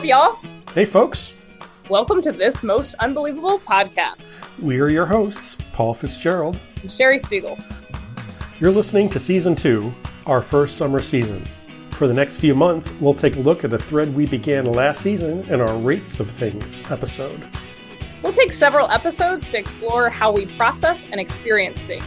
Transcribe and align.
up, 0.00 0.06
y'all? 0.06 0.38
Hey, 0.72 0.86
folks. 0.86 1.36
Welcome 1.90 2.22
to 2.22 2.32
this 2.32 2.62
most 2.62 2.94
unbelievable 3.00 3.58
podcast. 3.58 4.32
We 4.58 4.80
are 4.80 4.88
your 4.88 5.04
hosts, 5.04 5.56
Paul 5.74 5.92
Fitzgerald. 5.92 6.58
And 6.80 6.90
Sherry 6.90 7.18
Spiegel. 7.18 7.58
You're 8.60 8.70
listening 8.70 9.10
to 9.10 9.20
Season 9.20 9.54
2, 9.54 9.92
our 10.24 10.40
first 10.40 10.78
summer 10.78 11.00
season. 11.00 11.44
For 11.90 12.06
the 12.06 12.14
next 12.14 12.36
few 12.36 12.54
months, 12.54 12.94
we'll 12.98 13.12
take 13.12 13.36
a 13.36 13.40
look 13.40 13.62
at 13.62 13.74
a 13.74 13.78
thread 13.78 14.14
we 14.14 14.24
began 14.24 14.64
last 14.64 15.02
season 15.02 15.46
in 15.52 15.60
our 15.60 15.76
Rates 15.76 16.18
of 16.18 16.30
Things 16.30 16.82
episode. 16.90 17.42
We'll 18.22 18.32
take 18.32 18.52
several 18.52 18.88
episodes 18.88 19.50
to 19.50 19.58
explore 19.58 20.08
how 20.08 20.32
we 20.32 20.46
process 20.56 21.04
and 21.10 21.20
experience 21.20 21.76
things. 21.76 22.06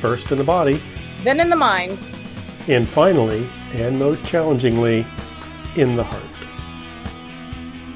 First 0.00 0.32
in 0.32 0.38
the 0.38 0.44
body, 0.44 0.82
then 1.22 1.40
in 1.40 1.48
the 1.48 1.56
mind, 1.56 1.98
and 2.68 2.86
finally, 2.86 3.48
and 3.72 3.98
most 3.98 4.26
challengingly, 4.26 5.06
in 5.76 5.96
the 5.96 6.04
heart. 6.04 6.31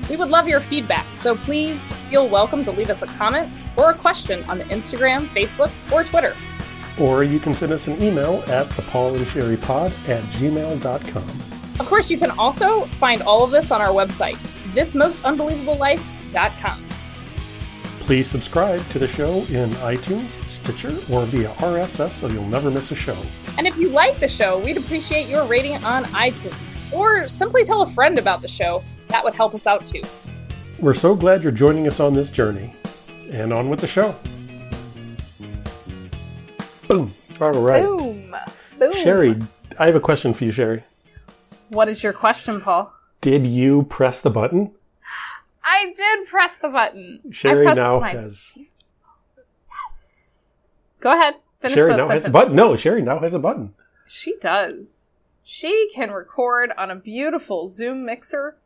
We 0.09 0.17
would 0.17 0.31
love 0.31 0.47
your 0.47 0.61
feedback, 0.61 1.05
so 1.15 1.35
please 1.35 1.83
feel 2.09 2.29
welcome 2.29 2.65
to 2.65 2.71
leave 2.71 2.91
us 2.91 3.03
a 3.03 3.07
comment 3.07 3.51
or 3.77 3.91
a 3.91 3.95
question 3.95 4.45
on 4.45 4.59
the 4.59 4.65
Instagram, 4.65 5.27
Facebook, 5.27 5.73
or 5.93 6.05
Twitter. 6.05 6.35
Or 7.01 7.25
you 7.25 7.41
can 7.41 7.55
send 7.55 7.73
us 7.73 7.89
an 7.89 8.01
email 8.01 8.45
at 8.47 8.71
the 8.71 8.83
Paul 8.83 9.17
and 9.17 9.27
Sherry 9.27 9.57
Pod 9.57 9.93
at 10.09 10.23
gmail.com. 10.25 11.29
Of 11.79 11.87
course, 11.87 12.09
you 12.09 12.19
can 12.19 12.31
also 12.39 12.85
find 13.01 13.21
all 13.23 13.43
of 13.43 13.51
this 13.51 13.71
on 13.71 13.81
our 13.81 13.89
website, 13.89 14.37
thismostunbelievable.life.com. 14.75 16.83
Please 18.01 18.31
subscribe 18.31 18.87
to 18.91 19.01
the 19.01 19.09
show 19.09 19.39
in 19.49 19.69
iTunes, 19.83 20.31
Stitcher, 20.47 20.97
or 21.13 21.27
via 21.27 21.49
RSS 21.55 22.11
so 22.11 22.29
you'll 22.29 22.47
never 22.47 22.71
miss 22.71 22.93
a 22.93 22.95
show. 22.95 23.19
And 23.59 23.67
if 23.67 23.77
you 23.77 23.89
like 23.89 24.21
the 24.21 24.29
show, 24.29 24.61
we'd 24.61 24.77
appreciate 24.77 25.29
your 25.29 25.45
rating 25.47 25.75
on 25.85 26.05
iTunes. 26.05 26.55
Or 26.93 27.29
simply 27.29 27.65
tell 27.65 27.83
a 27.83 27.91
friend 27.91 28.17
about 28.17 28.43
the 28.43 28.49
show. 28.49 28.85
That 29.09 29.25
would 29.25 29.35
help 29.35 29.55
us 29.55 29.67
out 29.67 29.87
too. 29.87 30.03
We're 30.79 30.95
so 30.95 31.15
glad 31.15 31.43
you're 31.43 31.53
joining 31.53 31.87
us 31.87 32.01
on 32.01 32.15
this 32.15 32.31
journey. 32.31 32.75
And 33.31 33.53
on 33.53 33.69
with 33.69 33.81
the 33.81 33.87
show. 33.87 34.15
Boom. 36.87 37.13
All 37.41 37.53
right. 37.53 37.83
Boom. 37.83 38.35
Boom. 38.79 38.93
Sherry, 38.95 39.37
I 39.79 39.87
have 39.87 39.97
a 39.97 40.01
question 40.01 40.33
for 40.33 40.45
you, 40.45 40.53
Sherry. 40.53 40.85
What 41.71 41.89
is 41.89 42.05
your 42.05 42.13
question, 42.13 42.61
Paul? 42.61 42.93
Did 43.21 43.47
you 43.47 43.85
press 43.85 44.21
the 44.21 44.31
button? 44.31 44.73
I 45.65 45.93
did 45.97 46.29
press 46.29 46.57
the 46.57 46.69
button. 46.69 47.21
Sherry 47.33 47.65
now 47.75 48.01
my... 48.01 48.11
has. 48.11 48.57
Yes. 49.69 50.57
Go 51.01 51.13
ahead. 51.13 51.35
Finish 51.61 51.75
Sherry 51.75 51.91
now 51.91 52.07
sentence. 52.07 52.23
has 52.23 52.27
a 52.27 52.31
button. 52.31 52.55
No, 52.55 52.77
Sherry 52.77 53.03
now 53.03 53.19
has 53.19 53.35
a 53.35 53.39
button. 53.39 53.75
She 54.07 54.37
does. 54.41 55.11
She 55.43 55.91
can 55.95 56.11
record 56.11 56.73
on 56.79 56.91
a 56.91 56.97
beautiful 56.97 57.69
Zoom 57.69 58.05
mixer 58.05 58.57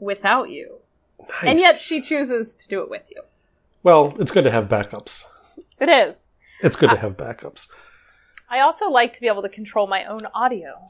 without 0.00 0.50
you. 0.50 0.78
Nice. 1.20 1.28
And 1.44 1.58
yet 1.58 1.76
she 1.76 2.00
chooses 2.00 2.56
to 2.56 2.68
do 2.68 2.82
it 2.82 2.90
with 2.90 3.10
you. 3.14 3.22
Well, 3.82 4.14
it's 4.18 4.32
good 4.32 4.44
to 4.44 4.50
have 4.50 4.68
backups. 4.68 5.24
It 5.78 5.88
is. 5.88 6.28
It's 6.60 6.76
good 6.76 6.90
uh, 6.90 6.94
to 6.94 7.00
have 7.00 7.16
backups. 7.16 7.68
I 8.48 8.60
also 8.60 8.90
like 8.90 9.12
to 9.14 9.20
be 9.20 9.28
able 9.28 9.42
to 9.42 9.48
control 9.48 9.86
my 9.86 10.04
own 10.04 10.26
audio. 10.34 10.88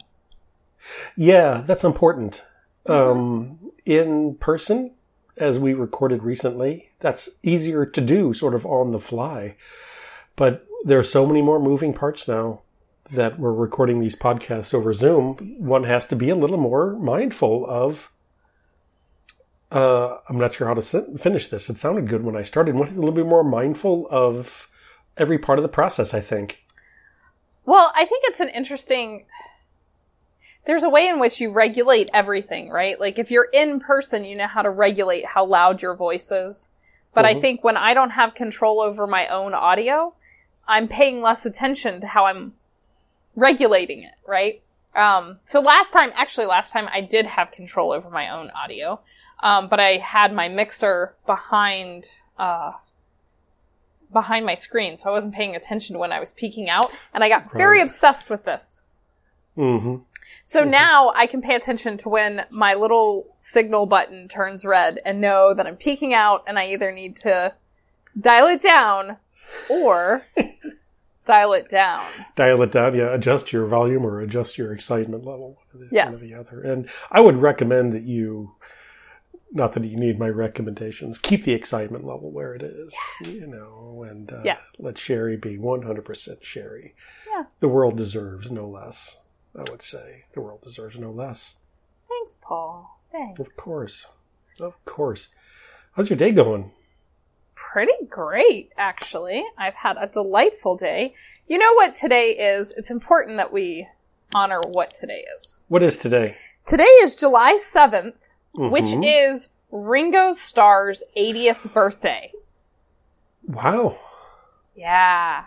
Yeah, 1.16 1.62
that's 1.64 1.84
important. 1.84 2.42
Mm-hmm. 2.86 3.18
Um, 3.20 3.72
in 3.84 4.34
person, 4.36 4.94
as 5.36 5.58
we 5.58 5.74
recorded 5.74 6.22
recently, 6.22 6.90
that's 7.00 7.28
easier 7.42 7.84
to 7.86 8.00
do 8.00 8.32
sort 8.32 8.54
of 8.54 8.64
on 8.66 8.92
the 8.92 8.98
fly. 8.98 9.56
But 10.36 10.66
there 10.84 10.98
are 10.98 11.04
so 11.04 11.26
many 11.26 11.42
more 11.42 11.60
moving 11.60 11.92
parts 11.92 12.26
now 12.26 12.62
that 13.12 13.38
we're 13.38 13.52
recording 13.52 14.00
these 14.00 14.16
podcasts 14.16 14.72
over 14.74 14.92
Zoom. 14.92 15.34
One 15.58 15.84
has 15.84 16.06
to 16.06 16.16
be 16.16 16.30
a 16.30 16.36
little 16.36 16.58
more 16.58 16.94
mindful 16.94 17.66
of. 17.68 18.10
Uh, 19.70 20.18
I'm 20.28 20.38
not 20.38 20.54
sure 20.54 20.66
how 20.66 20.74
to 20.74 20.82
finish 20.82 21.46
this. 21.48 21.70
It 21.70 21.76
sounded 21.76 22.08
good 22.08 22.24
when 22.24 22.36
I 22.36 22.42
started. 22.42 22.74
One 22.74 22.88
is 22.88 22.96
a 22.96 23.00
little 23.00 23.14
bit 23.14 23.26
more 23.26 23.44
mindful 23.44 24.08
of 24.10 24.68
every 25.16 25.38
part 25.38 25.58
of 25.58 25.62
the 25.62 25.68
process, 25.68 26.12
I 26.12 26.20
think. 26.20 26.64
Well, 27.64 27.92
I 27.94 28.04
think 28.04 28.24
it's 28.26 28.40
an 28.40 28.48
interesting 28.48 29.26
there's 30.66 30.82
a 30.82 30.88
way 30.88 31.08
in 31.08 31.18
which 31.18 31.40
you 31.40 31.50
regulate 31.50 32.10
everything, 32.12 32.68
right? 32.68 33.00
Like 33.00 33.18
if 33.18 33.30
you're 33.30 33.48
in 33.52 33.80
person, 33.80 34.24
you 34.24 34.36
know 34.36 34.46
how 34.46 34.62
to 34.62 34.70
regulate 34.70 35.26
how 35.26 35.44
loud 35.44 35.82
your 35.82 35.94
voice 35.94 36.30
is. 36.30 36.70
But 37.14 37.24
mm-hmm. 37.24 37.36
I 37.36 37.40
think 37.40 37.64
when 37.64 37.76
I 37.76 37.94
don't 37.94 38.10
have 38.10 38.34
control 38.34 38.80
over 38.80 39.06
my 39.06 39.26
own 39.26 39.54
audio, 39.54 40.14
I'm 40.68 40.86
paying 40.86 41.22
less 41.22 41.46
attention 41.46 42.00
to 42.02 42.06
how 42.06 42.26
I'm 42.26 42.54
regulating 43.34 44.02
it, 44.02 44.14
right? 44.26 44.62
Um, 44.94 45.38
so 45.44 45.60
last 45.60 45.92
time, 45.92 46.12
actually 46.14 46.46
last 46.46 46.72
time 46.72 46.88
I 46.92 47.00
did 47.00 47.26
have 47.26 47.50
control 47.50 47.92
over 47.92 48.10
my 48.10 48.28
own 48.28 48.50
audio. 48.50 49.00
Um, 49.42 49.68
but 49.68 49.80
I 49.80 49.96
had 49.96 50.32
my 50.34 50.48
mixer 50.48 51.14
behind, 51.26 52.06
uh, 52.38 52.72
behind 54.12 54.44
my 54.44 54.54
screen, 54.54 54.96
so 54.96 55.08
I 55.08 55.12
wasn't 55.12 55.34
paying 55.34 55.56
attention 55.56 55.94
to 55.94 55.98
when 55.98 56.12
I 56.12 56.20
was 56.20 56.32
peeking 56.32 56.68
out, 56.68 56.86
and 57.14 57.24
I 57.24 57.28
got 57.28 57.44
right. 57.44 57.56
very 57.56 57.80
obsessed 57.80 58.28
with 58.28 58.44
this. 58.44 58.82
Mm-hmm. 59.56 60.02
So 60.44 60.62
mm-hmm. 60.62 60.70
now 60.70 61.12
I 61.14 61.26
can 61.26 61.42
pay 61.42 61.54
attention 61.54 61.96
to 61.98 62.08
when 62.08 62.44
my 62.50 62.74
little 62.74 63.34
signal 63.40 63.86
button 63.86 64.28
turns 64.28 64.64
red 64.64 65.00
and 65.04 65.20
know 65.20 65.54
that 65.54 65.66
I'm 65.66 65.76
peeking 65.76 66.14
out 66.14 66.44
and 66.46 66.58
I 66.58 66.68
either 66.68 66.92
need 66.92 67.16
to 67.18 67.54
dial 68.18 68.46
it 68.46 68.62
down 68.62 69.18
or 69.68 70.24
dial 71.26 71.52
it 71.52 71.68
down. 71.68 72.06
Dial 72.36 72.62
it 72.62 72.72
down, 72.72 72.94
yeah. 72.94 73.14
Adjust 73.14 73.52
your 73.52 73.66
volume 73.66 74.04
or 74.04 74.20
adjust 74.20 74.58
your 74.58 74.72
excitement 74.72 75.24
level. 75.24 75.58
One 75.72 75.88
the, 75.88 75.88
yes. 75.92 76.06
One 76.06 76.14
or 76.14 76.26
the 76.26 76.34
other. 76.34 76.72
And 76.72 76.88
I 77.10 77.20
would 77.20 77.36
recommend 77.36 77.92
that 77.92 78.02
you 78.02 78.52
not 79.52 79.72
that 79.72 79.84
you 79.84 79.96
need 79.96 80.18
my 80.18 80.28
recommendations. 80.28 81.18
Keep 81.18 81.44
the 81.44 81.52
excitement 81.52 82.04
level 82.04 82.30
where 82.30 82.54
it 82.54 82.62
is, 82.62 82.94
yes. 83.20 83.34
you 83.34 83.46
know, 83.48 84.04
and 84.08 84.32
uh, 84.32 84.42
yes. 84.44 84.80
let 84.80 84.96
Sherry 84.96 85.36
be 85.36 85.58
100% 85.58 86.42
Sherry. 86.42 86.94
Yeah. 87.30 87.44
The 87.60 87.68
world 87.68 87.96
deserves 87.96 88.50
no 88.50 88.68
less, 88.68 89.20
I 89.56 89.64
would 89.70 89.82
say. 89.82 90.24
The 90.34 90.40
world 90.40 90.62
deserves 90.62 90.98
no 90.98 91.10
less. 91.10 91.60
Thanks, 92.08 92.36
Paul. 92.40 93.00
Thanks. 93.10 93.40
Of 93.40 93.56
course. 93.56 94.06
Of 94.60 94.84
course. 94.84 95.28
How's 95.92 96.10
your 96.10 96.18
day 96.18 96.32
going? 96.32 96.70
Pretty 97.54 98.06
great, 98.08 98.72
actually. 98.76 99.44
I've 99.58 99.74
had 99.74 99.96
a 99.98 100.06
delightful 100.06 100.76
day. 100.76 101.14
You 101.48 101.58
know 101.58 101.74
what 101.74 101.94
today 101.94 102.30
is? 102.30 102.72
It's 102.76 102.90
important 102.90 103.36
that 103.36 103.52
we 103.52 103.88
honor 104.34 104.60
what 104.60 104.94
today 104.94 105.24
is. 105.36 105.60
What 105.68 105.82
is 105.82 105.98
today? 105.98 106.36
Today 106.66 106.84
is 106.84 107.16
July 107.16 107.58
7th, 107.60 108.14
mm-hmm. 108.56 108.70
which 108.70 108.92
is 109.04 109.48
Ringo 109.70 110.32
Starr's 110.32 111.02
80th 111.16 111.72
birthday. 111.72 112.32
Wow. 113.46 113.98
Yeah. 114.74 115.44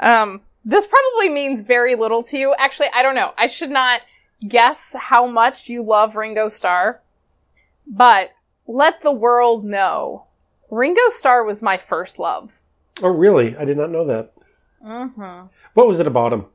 Um, 0.00 0.42
this 0.64 0.86
probably 0.86 1.28
means 1.28 1.62
very 1.62 1.94
little 1.94 2.22
to 2.22 2.38
you. 2.38 2.54
Actually, 2.58 2.88
I 2.94 3.02
don't 3.02 3.14
know. 3.14 3.32
I 3.36 3.46
should 3.46 3.70
not 3.70 4.00
guess 4.46 4.94
how 4.98 5.26
much 5.26 5.68
you 5.68 5.82
love 5.82 6.16
Ringo 6.16 6.48
Starr, 6.48 7.00
but 7.86 8.32
let 8.66 9.02
the 9.02 9.12
world 9.12 9.64
know. 9.64 10.26
Ringo 10.70 11.08
Starr 11.08 11.44
was 11.44 11.62
my 11.62 11.76
first 11.76 12.18
love. 12.18 12.62
Oh, 13.02 13.08
really? 13.08 13.56
I 13.56 13.64
did 13.64 13.76
not 13.76 13.90
know 13.90 14.06
that. 14.06 14.32
Mm-hmm. 14.84 15.46
What 15.74 15.86
was 15.86 16.00
it 16.00 16.06
about 16.06 16.32
him? 16.32 16.46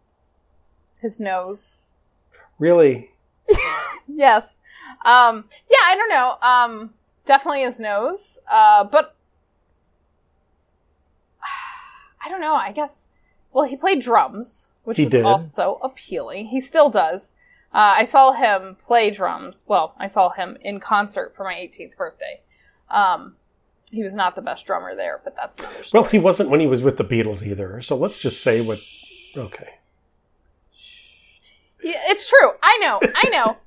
His 1.02 1.20
nose. 1.20 1.78
Really? 2.58 3.12
yes. 4.08 4.60
Um, 5.06 5.46
yeah, 5.70 5.78
I 5.86 5.96
don't 5.96 6.10
know. 6.10 6.36
Um, 6.42 6.94
definitely 7.26 7.62
his 7.62 7.80
nose. 7.80 8.40
Uh, 8.52 8.84
but 8.84 9.16
I 12.26 12.30
don't 12.30 12.42
know. 12.42 12.56
I 12.56 12.72
guess. 12.72 13.10
Well, 13.52 13.66
he 13.66 13.76
played 13.76 14.02
drums, 14.02 14.70
which 14.84 14.98
he 14.98 15.04
was 15.04 15.12
did. 15.12 15.26
also 15.26 15.80
appealing. 15.82 16.48
He 16.48 16.62
still 16.62 16.90
does. 16.90 17.34
Uh, 17.74 17.98
I 17.98 18.04
saw 18.04 18.32
him 18.32 18.76
play 18.76 19.12
drums. 19.12 19.64
Well, 19.68 19.94
I 19.98 20.08
saw 20.08 20.30
him 20.32 20.58
in 20.62 20.80
concert 20.80 21.36
for 21.36 21.44
my 21.44 21.54
18th 21.54 21.96
birthday. 21.98 22.42
Um, 22.90 23.36
he 23.92 24.04
was 24.04 24.14
not 24.16 24.36
the 24.36 24.42
best 24.42 24.66
drummer 24.66 24.96
there, 24.96 25.20
but 25.24 25.36
that's 25.36 25.60
another 25.60 25.84
story. 25.84 26.02
Well, 26.02 26.10
he 26.12 26.20
wasn't 26.20 26.50
when 26.50 26.60
he 26.60 26.68
was 26.68 26.84
with 26.84 26.98
the 26.98 27.04
Beatles 27.04 27.46
either. 27.46 27.82
So 27.82 27.96
let's 27.96 28.20
just 28.20 28.42
say 28.42 28.62
what. 28.62 28.80
Okay. 29.36 29.76
Yeah, 31.84 32.02
it's 32.06 32.28
true. 32.28 32.52
I 32.62 32.78
know. 32.80 33.00
I 33.16 33.30
know. 33.30 33.58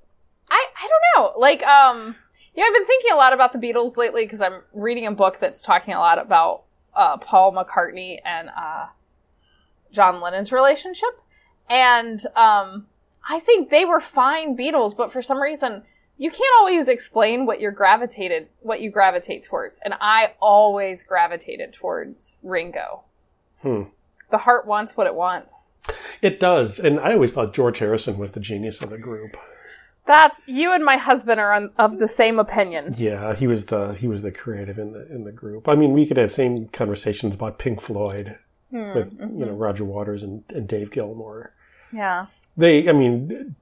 I, 0.53 0.67
I 0.77 0.89
don't 0.89 1.03
know. 1.35 1.41
Like, 1.41 1.63
um, 1.63 2.15
you 2.55 2.63
know, 2.63 2.69
I've 2.69 2.75
been 2.75 2.87
thinking 2.87 3.13
a 3.13 3.17
lot 3.17 3.33
about 3.33 3.55
the 3.55 3.59
Beatles 3.59 3.97
lately 3.97 4.27
because 4.27 4.43
I'm 4.43 4.61
reading 4.75 5.07
a 5.07 5.13
book 5.13 5.39
that's 5.41 5.63
talking 5.63 5.95
a 5.95 5.99
lot 5.99 6.19
about, 6.19 6.65
uh, 6.95 7.17
Paul 7.17 7.55
McCartney 7.55 8.19
and, 8.23 8.51
uh, 8.51 8.89
John 9.91 10.21
Lennon's 10.21 10.53
relationship. 10.53 11.21
And, 11.71 12.21
um, 12.37 12.87
I 13.27 13.39
think 13.39 13.71
they 13.71 13.87
were 13.87 14.01
fine 14.01 14.55
Beatles, 14.55 14.95
but 14.95 15.11
for 15.11 15.23
some 15.23 15.41
reason, 15.41 15.85
you 16.19 16.31
can't 16.31 16.55
always 16.59 16.87
explain 16.87 17.47
what 17.47 17.61
you're 17.61 17.73
gravitated, 17.73 18.49
what 18.61 18.83
you 18.83 18.91
gravitate 18.91 19.45
towards. 19.45 19.81
And 19.83 19.95
I 20.01 20.35
always 20.39 21.03
gravitated 21.03 21.73
towards 21.73 22.35
Ringo. 22.43 23.05
Hmm. 23.63 23.85
The 24.31 24.39
heart 24.39 24.67
wants 24.67 24.97
what 24.97 25.07
it 25.07 25.15
wants. 25.15 25.73
It 26.21 26.39
does. 26.39 26.79
And 26.79 27.01
I 27.01 27.15
always 27.15 27.33
thought 27.33 27.55
George 27.55 27.79
Harrison 27.79 28.19
was 28.19 28.33
the 28.33 28.41
genius 28.41 28.83
of 28.83 28.91
the 28.91 28.99
group. 28.99 29.37
That's 30.05 30.45
you 30.49 30.73
and 30.75 30.85
my 30.85 30.97
husband 30.97 31.39
are 31.41 31.53
on, 31.53 31.71
of 31.79 31.99
the 31.99 32.09
same 32.09 32.39
opinion. 32.39 32.95
Yeah, 32.97 33.35
he 33.35 33.47
was 33.47 33.67
the 33.67 33.93
he 33.93 34.09
was 34.09 34.23
the 34.23 34.33
creative 34.33 34.79
in 34.79 34.93
the 34.93 35.07
in 35.13 35.25
the 35.25 35.33
group. 35.33 35.69
I 35.69 35.77
mean, 35.77 35.93
we 35.93 36.07
could 36.07 36.17
have 36.17 36.33
same 36.33 36.69
conversations 36.69 37.35
about 37.35 37.59
Pink 37.59 37.81
Floyd 37.81 38.37
Hmm, 38.73 38.95
with 38.95 39.19
mm-hmm. 39.19 39.39
you 39.39 39.45
know 39.45 39.53
Roger 39.53 39.85
Waters 39.85 40.23
and, 40.23 40.45
and 40.49 40.67
Dave 40.67 40.91
Gilmour. 40.91 41.51
Yeah. 41.93 42.27
They, 42.57 42.89
I 42.89 42.93
mean, 42.93 43.55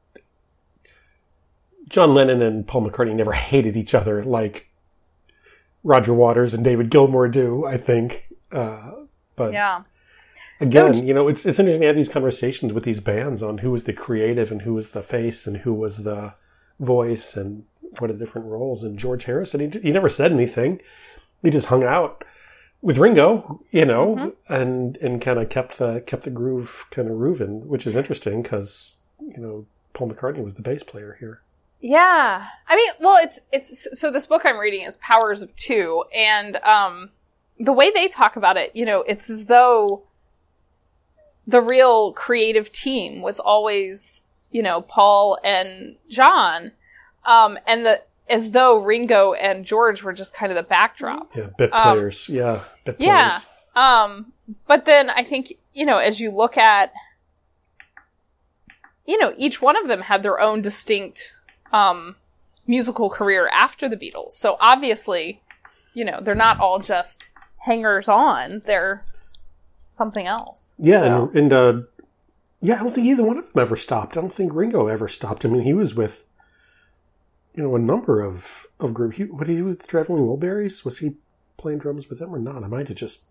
John 1.89 2.15
Lennon 2.15 2.41
and 2.41 2.67
Paul 2.67 2.89
McCartney 2.89 3.17
never 3.17 3.33
hated 3.33 3.77
each 3.77 3.93
other 3.93 4.23
like 4.23 4.71
Roger 5.83 6.15
Waters 6.15 6.55
and 6.55 6.63
David 6.63 6.91
Gilmour 6.91 7.29
do. 7.31 7.67
I 7.67 7.77
think, 7.77 8.33
uh, 8.53 8.93
but 9.35 9.53
Yeah. 9.53 9.83
Again, 10.61 11.07
you 11.07 11.15
know, 11.15 11.29
it's 11.29 11.47
it's 11.47 11.59
interesting 11.59 11.83
to 11.83 11.87
have 11.89 11.97
these 11.97 12.09
conversations 12.09 12.73
with 12.73 12.85
these 12.85 13.01
bands 13.01 13.43
on 13.43 13.59
who 13.59 13.71
was 13.71 13.85
the 13.85 13.93
creative 13.93 14.51
and 14.51 14.63
who 14.63 14.75
was 14.75 14.91
the 14.91 15.03
face 15.03 15.47
and 15.47 15.59
who 15.59 15.75
was 15.75 16.05
the 16.05 16.35
voice 16.79 17.37
and 17.37 17.65
what 17.99 18.11
are 18.11 18.13
the 18.13 18.19
different 18.19 18.47
roles. 18.49 18.83
And 18.83 18.99
George 18.99 19.25
Harrison, 19.25 19.73
he, 19.73 19.81
he 19.81 19.91
never 19.93 20.09
said 20.09 20.33
anything. 20.33 20.81
He 21.43 21.51
just 21.51 21.67
hung 21.69 21.85
out 21.85 22.25
with 22.83 22.99
Ringo, 22.99 23.61
you 23.71 23.85
know, 23.85 24.15
Mm-hmm. 24.17 24.53
and 24.53 24.97
and 24.99 25.21
kind 25.23 25.39
of 25.39 25.49
kept 25.49 25.79
the 25.79 26.01
kept 26.07 26.23
the 26.25 26.31
groove 26.31 26.87
kind 26.91 27.09
of 27.11 27.17
roving, 27.17 27.69
which 27.69 27.87
is 27.87 27.97
interesting 27.97 28.43
because 28.43 28.99
you 29.21 29.39
know 29.39 29.67
Paul 29.93 30.11
McCartney 30.11 30.43
was 30.45 30.55
the 30.55 30.63
bass 30.63 30.83
player 30.83 31.17
here. 31.21 31.43
Yeah. 31.83 32.47
I 32.69 32.77
mean, 32.77 32.91
well, 33.01 33.19
it's 33.23 33.41
it's 33.53 33.89
so 33.99 34.11
this 34.11 34.27
book 34.27 34.43
I'm 34.45 34.59
reading 34.59 34.83
is 34.87 34.97
Powers 34.99 35.41
of 35.43 35.55
Two 35.57 36.05
and 36.15 36.57
um 36.59 37.11
the 37.59 37.73
way 37.73 37.91
they 37.91 38.09
talk 38.09 38.37
about 38.37 38.57
it, 38.57 38.71
you 38.75 38.87
know, 38.87 39.03
it's 39.07 39.29
as 39.29 39.45
though 39.47 40.03
the 41.51 41.61
real 41.61 42.13
creative 42.13 42.71
team 42.73 43.23
was 43.23 43.39
always, 43.41 44.23
you 44.51 44.63
know, 44.63 44.81
Paul 44.83 45.39
and 45.45 45.97
John 46.09 46.73
um 47.25 47.59
and 47.67 47.85
the 47.85 48.03
as 48.29 48.53
though 48.53 48.79
Ringo 48.79 49.33
and 49.33 49.65
George 49.65 50.03
were 50.05 50.13
just 50.13 50.35
kind 50.35 50.53
of 50.53 50.57
the 50.57 50.63
backdrop. 50.63 51.35
Yeah, 51.37 51.49
bit 51.59 51.73
Um, 51.73 51.83
players. 51.97 52.29
yeah, 52.29 52.61
bit 52.85 52.97
Yeah. 52.99 53.29
players. 53.31 53.47
Um, 53.75 54.33
but 54.67 54.85
then 54.85 55.11
I 55.11 55.25
think, 55.25 55.55
you 55.75 55.85
know, 55.85 55.99
as 55.99 56.21
you 56.21 56.31
look 56.31 56.57
at, 56.57 56.93
you 59.07 59.19
know, 59.19 59.35
each 59.37 59.61
one 59.61 59.77
of 59.77 59.89
them 59.89 60.03
had 60.03 60.23
their 60.23 60.39
own 60.41 60.63
distinct, 60.63 61.35
um, 61.73 62.17
musical 62.67 63.11
career 63.11 63.49
after 63.49 63.89
the 63.89 63.97
Beatles. 63.97 64.33
So 64.33 64.57
obviously, 64.61 65.43
you 65.95 66.05
know, 66.05 66.21
they're 66.23 66.35
not 66.37 66.61
all 66.61 66.79
just 66.79 67.29
hangers 67.67 68.09
on. 68.09 68.63
They're 68.65 69.03
something 69.91 70.27
else. 70.27 70.75
Yeah, 70.79 71.01
So- 71.01 71.25
and, 71.29 71.37
and 71.37 71.53
uh, 71.53 71.83
yeah, 72.61 72.77
I 72.77 72.83
don't 72.83 72.93
think 72.93 73.07
either 73.07 73.25
one 73.25 73.39
of 73.39 73.53
them 73.53 73.61
ever 73.63 73.77
stopped. 73.77 74.17
I 74.17 74.21
don't 74.21 74.33
think 74.33 74.53
Ringo 74.55 74.87
ever 74.87 75.09
stopped. 75.09 75.45
I 75.45 75.49
mean, 75.49 75.63
he 75.63 75.75
was 75.75 75.95
with, 75.95 76.27
you 77.55 77.63
know, 77.63 77.75
a 77.75 77.79
number 77.79 78.21
of 78.23 78.67
of 78.79 78.95
groups. 78.95 79.17
He, 79.17 79.25
what 79.25 79.49
he 79.49 79.55
was 79.63 79.77
with 79.77 79.81
the 79.83 79.89
Traveling 79.89 80.23
Wilburys? 80.25 80.85
Was 80.85 80.99
he 80.99 81.17
playing 81.57 81.79
drums 81.79 82.09
with 82.09 82.19
them 82.19 82.35
or 82.35 82.39
not? 82.39 82.63
I 82.63 82.67
might 82.69 82.89
have 82.89 82.97
just 82.97 83.25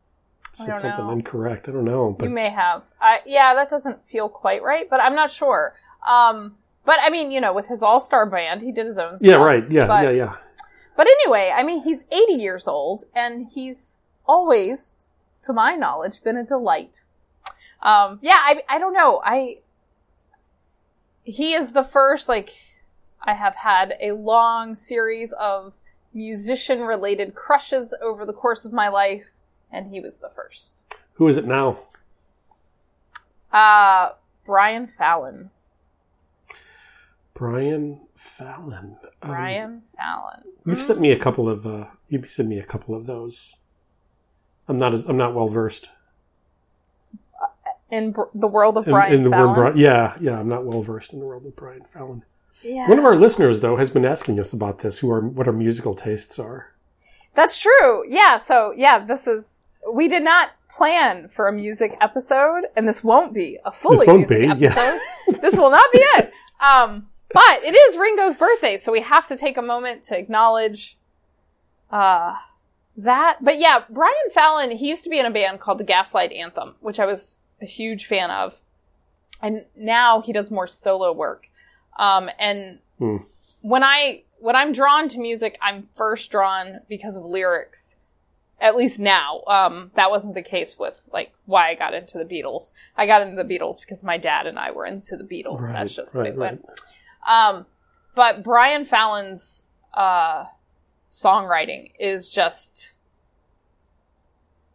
I 0.59 0.65
said 0.65 0.77
something 0.79 1.05
know. 1.05 1.11
incorrect. 1.13 1.69
I 1.69 1.71
don't 1.71 1.85
know, 1.85 2.13
but 2.17 2.25
you 2.25 2.31
may 2.31 2.49
have. 2.49 2.91
I, 2.99 3.21
yeah, 3.25 3.53
that 3.53 3.69
doesn't 3.69 4.05
feel 4.05 4.29
quite 4.29 4.61
right, 4.63 4.89
but 4.89 4.99
I'm 5.01 5.15
not 5.15 5.31
sure. 5.31 5.75
Um, 6.07 6.57
but 6.85 6.97
I 7.01 7.09
mean, 7.09 7.31
you 7.31 7.39
know, 7.39 7.53
with 7.53 7.67
his 7.67 7.83
all-star 7.83 8.25
band, 8.25 8.61
he 8.61 8.71
did 8.71 8.85
his 8.85 8.97
own 8.97 9.17
yeah, 9.21 9.33
stuff. 9.33 9.45
right, 9.45 9.71
yeah, 9.71 9.87
But- 9.87 10.03
yeah, 10.03 10.11
yeah. 10.11 10.35
But 10.97 11.07
anyway, 11.07 11.53
I 11.55 11.63
mean, 11.63 11.81
he's 11.81 12.03
80 12.11 12.33
years 12.33 12.67
old, 12.67 13.05
and 13.15 13.47
he's 13.53 13.99
always, 14.27 15.07
to 15.43 15.53
my 15.53 15.75
knowledge, 15.75 16.23
been 16.23 16.37
a 16.37 16.45
delight. 16.45 17.03
Um, 17.81 18.19
yeah, 18.21 18.39
I, 18.39 18.61
I 18.67 18.79
don't 18.79 18.93
know. 18.93 19.21
I, 19.23 19.59
he 21.23 21.53
is 21.53 21.73
the 21.73 21.83
first, 21.83 22.27
like, 22.27 22.51
I 23.23 23.33
have 23.33 23.55
had 23.55 23.95
a 24.01 24.13
long 24.13 24.75
series 24.75 25.33
of 25.33 25.75
musician 26.13 26.81
related 26.81 27.35
crushes 27.35 27.93
over 28.01 28.25
the 28.25 28.33
course 28.33 28.65
of 28.65 28.73
my 28.73 28.87
life, 28.87 29.31
and 29.71 29.91
he 29.91 29.99
was 29.99 30.19
the 30.19 30.29
first. 30.29 30.73
Who 31.13 31.27
is 31.27 31.37
it 31.37 31.45
now? 31.45 31.79
Uh, 33.51 34.11
Brian 34.45 34.87
Fallon. 34.87 35.51
Brian 37.33 38.01
Fallon. 38.15 38.97
Um, 39.21 39.29
Brian 39.29 39.81
Fallon. 39.95 40.43
you've 40.65 40.81
sent 40.81 40.99
me 40.99 41.11
a 41.11 41.19
couple 41.19 41.49
of. 41.49 41.65
Uh, 41.65 41.85
you've 42.09 42.29
sent 42.29 42.49
me 42.49 42.59
a 42.59 42.65
couple 42.65 42.95
of 42.95 43.05
those. 43.05 43.55
I'm 44.69 44.77
not 44.77 44.93
as 44.93 45.05
I'm 45.07 45.17
not 45.17 45.33
well 45.33 45.47
versed 45.47 45.89
In 47.91 48.11
br- 48.11 48.23
the 48.33 48.47
world 48.47 48.77
of 48.77 48.85
Brian 48.85 49.13
in 49.13 49.23
the 49.23 49.29
Fallon. 49.31 49.53
Brian, 49.55 49.77
yeah, 49.77 50.15
yeah, 50.21 50.39
I'm 50.39 50.47
not 50.47 50.63
well 50.65 50.81
versed 50.81 51.11
in 51.11 51.19
the 51.19 51.25
world 51.25 51.45
of 51.45 51.55
Brian 51.55 51.83
Fallon. 51.85 52.23
yeah. 52.63 52.87
One 52.87 52.99
of 52.99 53.05
our 53.05 53.15
listeners, 53.15 53.61
though, 53.61 53.77
has 53.77 53.89
been 53.89 54.05
asking 54.05 54.39
us 54.39 54.53
about 54.53 54.79
this. 54.79 54.99
Who 54.99 55.09
are 55.11 55.21
what 55.27 55.47
our 55.47 55.53
musical 55.53 55.95
tastes 55.95 56.37
are? 56.37 56.73
That's 57.33 57.59
true. 57.59 58.03
Yeah. 58.07 58.37
So 58.37 58.73
yeah, 58.77 58.99
this 58.99 59.25
is 59.27 59.63
we 59.91 60.07
did 60.07 60.23
not 60.23 60.49
plan 60.69 61.27
for 61.29 61.47
a 61.47 61.53
music 61.53 61.97
episode, 61.99 62.65
and 62.75 62.87
this 62.87 63.03
won't 63.03 63.33
be 63.33 63.57
a 63.65 63.71
fully 63.71 63.97
This 63.97 64.07
won't 64.07 64.17
music 64.29 64.39
be, 64.41 64.45
yeah. 64.65 64.69
episode. 64.69 65.41
this 65.41 65.57
will 65.57 65.71
not 65.71 65.85
be 65.91 65.99
it. 65.99 66.31
Um, 66.61 67.07
but 67.31 67.63
it 67.63 67.73
is 67.73 67.97
Ringo's 67.97 68.35
birthday, 68.35 68.75
so 68.75 68.91
we 68.91 68.99
have 69.01 69.25
to 69.29 69.37
take 69.37 69.55
a 69.55 69.61
moment 69.61 70.03
to 70.07 70.17
acknowledge 70.19 70.97
uh 71.89 72.33
that. 73.03 73.37
But 73.41 73.59
yeah, 73.59 73.83
Brian 73.89 74.13
Fallon, 74.33 74.71
he 74.71 74.89
used 74.89 75.03
to 75.03 75.09
be 75.09 75.19
in 75.19 75.25
a 75.25 75.31
band 75.31 75.59
called 75.59 75.79
the 75.79 75.83
Gaslight 75.83 76.31
Anthem, 76.31 76.75
which 76.79 76.99
I 76.99 77.05
was 77.05 77.37
a 77.61 77.65
huge 77.65 78.05
fan 78.05 78.29
of. 78.31 78.55
And 79.41 79.65
now 79.75 80.21
he 80.21 80.33
does 80.33 80.51
more 80.51 80.67
solo 80.67 81.11
work. 81.13 81.47
Um, 81.97 82.29
and 82.37 82.79
Hmm. 82.97 83.17
when 83.61 83.83
I 83.83 84.23
when 84.39 84.55
I'm 84.55 84.71
drawn 84.71 85.09
to 85.09 85.19
music, 85.19 85.57
I'm 85.61 85.89
first 85.95 86.31
drawn 86.31 86.79
because 86.87 87.15
of 87.15 87.23
lyrics. 87.25 87.95
At 88.61 88.75
least 88.75 88.99
now, 88.99 89.41
um, 89.47 89.91
that 89.95 90.11
wasn't 90.11 90.33
the 90.33 90.41
case 90.41 90.77
with 90.77 91.09
like 91.13 91.31
why 91.45 91.69
I 91.69 91.75
got 91.75 91.93
into 91.93 92.17
the 92.17 92.25
Beatles. 92.25 92.71
I 92.97 93.05
got 93.05 93.21
into 93.21 93.41
the 93.41 93.47
Beatles 93.47 93.79
because 93.79 94.03
my 94.03 94.17
dad 94.17 94.47
and 94.47 94.59
I 94.59 94.71
were 94.71 94.85
into 94.85 95.15
the 95.15 95.23
Beatles. 95.23 95.61
Right, 95.61 95.73
That's 95.73 95.95
just 95.95 96.11
the 96.13 96.19
way 96.19 96.23
right, 96.25 96.33
it 96.33 96.37
went. 96.37 96.65
Um, 97.27 97.65
but 98.15 98.43
Brian 98.43 98.83
Fallon's 98.85 99.61
uh, 99.93 100.45
songwriting 101.11 101.91
is 101.99 102.29
just 102.29 102.93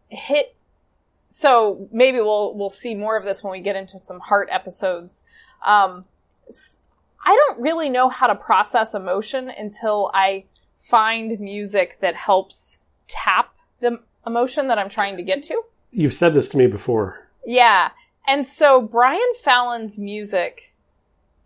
hit. 0.09 0.55
So 1.29 1.89
maybe 1.93 2.19
we'll 2.21 2.55
we'll 2.55 2.71
see 2.71 2.95
more 2.95 3.17
of 3.17 3.25
this 3.25 3.43
when 3.43 3.51
we 3.51 3.61
get 3.61 3.77
into 3.77 3.99
some 3.99 4.21
heart 4.21 4.49
episodes. 4.51 5.23
Um, 5.65 6.05
I 7.25 7.35
don't 7.35 7.61
really 7.61 7.89
know 7.89 8.09
how 8.09 8.27
to 8.27 8.35
process 8.35 8.95
emotion 8.95 9.51
until 9.51 10.11
I 10.13 10.45
find 10.77 11.41
music 11.41 11.99
that 12.01 12.15
helps 12.15 12.79
tap 13.09 13.55
the 13.81 14.01
emotion 14.27 14.69
that 14.69 14.79
I'm 14.79 14.91
trying 14.91 15.17
to 15.17 15.23
get 15.23 15.43
to. 15.45 15.63
You've 15.91 16.13
said 16.13 16.35
this 16.35 16.49
to 16.51 16.59
me 16.59 16.67
before. 16.67 17.29
Yeah. 17.47 17.91
And 18.27 18.47
so 18.47 18.81
Brian 18.81 19.21
Fallon's 19.43 19.99
music 19.99 20.75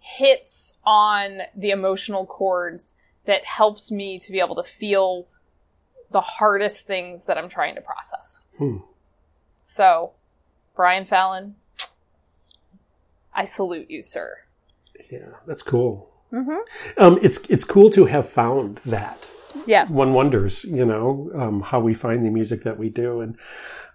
hits 0.01 0.77
on 0.85 1.43
the 1.57 1.71
emotional 1.71 2.25
chords 2.27 2.95
that 3.29 3.45
helps 3.45 3.91
me 3.91 4.19
to 4.19 4.33
be 4.33 4.41
able 4.41 4.57
to 4.57 4.65
feel 4.65 5.29
the 6.11 6.23
hardest 6.23 6.87
things 6.87 7.27
that 7.27 7.37
I'm 7.37 7.51
trying 7.51 7.75
to 7.75 7.83
process. 7.83 8.43
Hmm. 8.57 8.79
So, 9.65 10.13
Brian 10.75 11.05
Fallon, 11.05 11.57
I 13.35 13.45
salute 13.45 13.91
you, 13.91 14.03
sir. 14.03 14.39
Yeah, 15.11 15.35
that's 15.47 15.63
cool. 15.63 16.11
Mm-hmm. 16.33 17.03
Um, 17.03 17.19
it's 17.23 17.39
it's 17.51 17.65
cool 17.65 17.91
to 17.91 18.07
have 18.07 18.27
found 18.27 18.79
that. 18.79 19.29
Yes. 19.67 19.95
One 19.95 20.15
wonders, 20.15 20.65
you 20.65 20.87
know, 20.87 21.31
um, 21.35 21.61
how 21.61 21.81
we 21.81 21.93
find 21.93 22.25
the 22.25 22.31
music 22.31 22.63
that 22.63 22.79
we 22.79 22.89
do, 22.89 23.21
and 23.21 23.37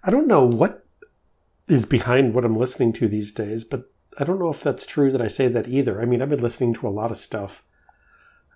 I 0.04 0.12
don't 0.12 0.28
know 0.28 0.46
what 0.46 0.86
is 1.68 1.88
behind 1.88 2.36
what 2.36 2.46
I'm 2.46 2.56
listening 2.56 2.94
to 2.94 3.08
these 3.08 3.32
days, 3.32 3.64
but 3.64 3.90
I 4.20 4.26
don't 4.26 4.38
know 4.38 4.50
if 4.50 4.62
that's 4.62 4.86
true 4.86 5.12
that 5.12 5.22
I 5.24 5.28
say 5.28 5.48
that 5.48 5.68
either. 5.68 6.00
I 6.00 6.06
mean, 6.06 6.22
I've 6.22 6.30
been 6.30 6.42
listening 6.42 6.76
to 6.76 6.88
a 6.88 6.90
lot 6.90 7.10
of 7.10 7.18
stuff 7.18 7.64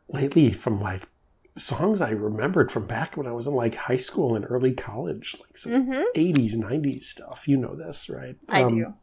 lately 0.09 0.51
from 0.51 0.79
like 0.81 1.07
songs 1.55 2.01
I 2.01 2.11
remembered 2.11 2.71
from 2.71 2.85
back 2.85 3.17
when 3.17 3.25
I 3.27 3.31
was 3.31 3.47
in 3.47 3.53
like 3.53 3.75
high 3.75 3.97
school 3.97 4.35
and 4.35 4.45
early 4.47 4.73
college, 4.73 5.35
like 5.41 5.57
some 5.57 5.71
mm-hmm. 5.71 6.03
80s, 6.15 6.55
90s 6.55 7.03
stuff. 7.03 7.47
You 7.47 7.57
know 7.57 7.75
this, 7.75 8.09
right? 8.09 8.35
I 8.47 8.63
Um, 8.63 8.69
do. 8.69 8.93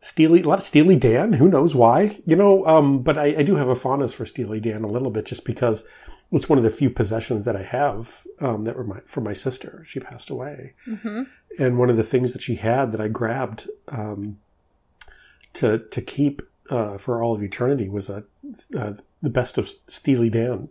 Steely, 0.00 0.42
a 0.42 0.46
lot 0.48 0.58
of 0.58 0.64
Steely 0.64 0.96
Dan. 0.96 1.32
Who 1.34 1.48
knows 1.48 1.74
why? 1.74 2.20
You 2.26 2.36
know, 2.36 2.66
um, 2.66 2.98
but 3.02 3.16
I, 3.16 3.36
I 3.38 3.42
do 3.42 3.56
have 3.56 3.68
a 3.68 3.74
fondness 3.74 4.12
for 4.12 4.26
Steely 4.26 4.60
Dan 4.60 4.84
a 4.84 4.88
little 4.88 5.10
bit, 5.10 5.24
just 5.24 5.46
because 5.46 5.86
it's 6.30 6.46
one 6.46 6.58
of 6.58 6.64
the 6.64 6.68
few 6.70 6.90
possessions 6.90 7.46
that 7.46 7.56
I 7.56 7.62
have 7.62 8.26
um, 8.40 8.64
that 8.64 8.76
were 8.76 8.84
my, 8.84 9.00
from 9.06 9.24
my 9.24 9.32
sister. 9.32 9.82
She 9.86 10.00
passed 10.00 10.28
away, 10.28 10.74
Mm-hmm. 10.86 11.22
and 11.58 11.78
one 11.78 11.88
of 11.88 11.96
the 11.96 12.02
things 12.02 12.34
that 12.34 12.42
she 12.42 12.56
had 12.56 12.92
that 12.92 13.00
I 13.00 13.08
grabbed 13.08 13.66
um, 13.88 14.38
to 15.54 15.78
to 15.78 16.02
keep 16.02 16.42
uh, 16.70 16.98
for 16.98 17.22
all 17.22 17.34
of 17.34 17.42
eternity 17.42 17.88
was 17.88 18.08
a 18.08 18.24
uh, 18.78 18.94
the 19.22 19.30
best 19.30 19.58
of 19.58 19.68
Steely 19.86 20.30
Dan 20.30 20.68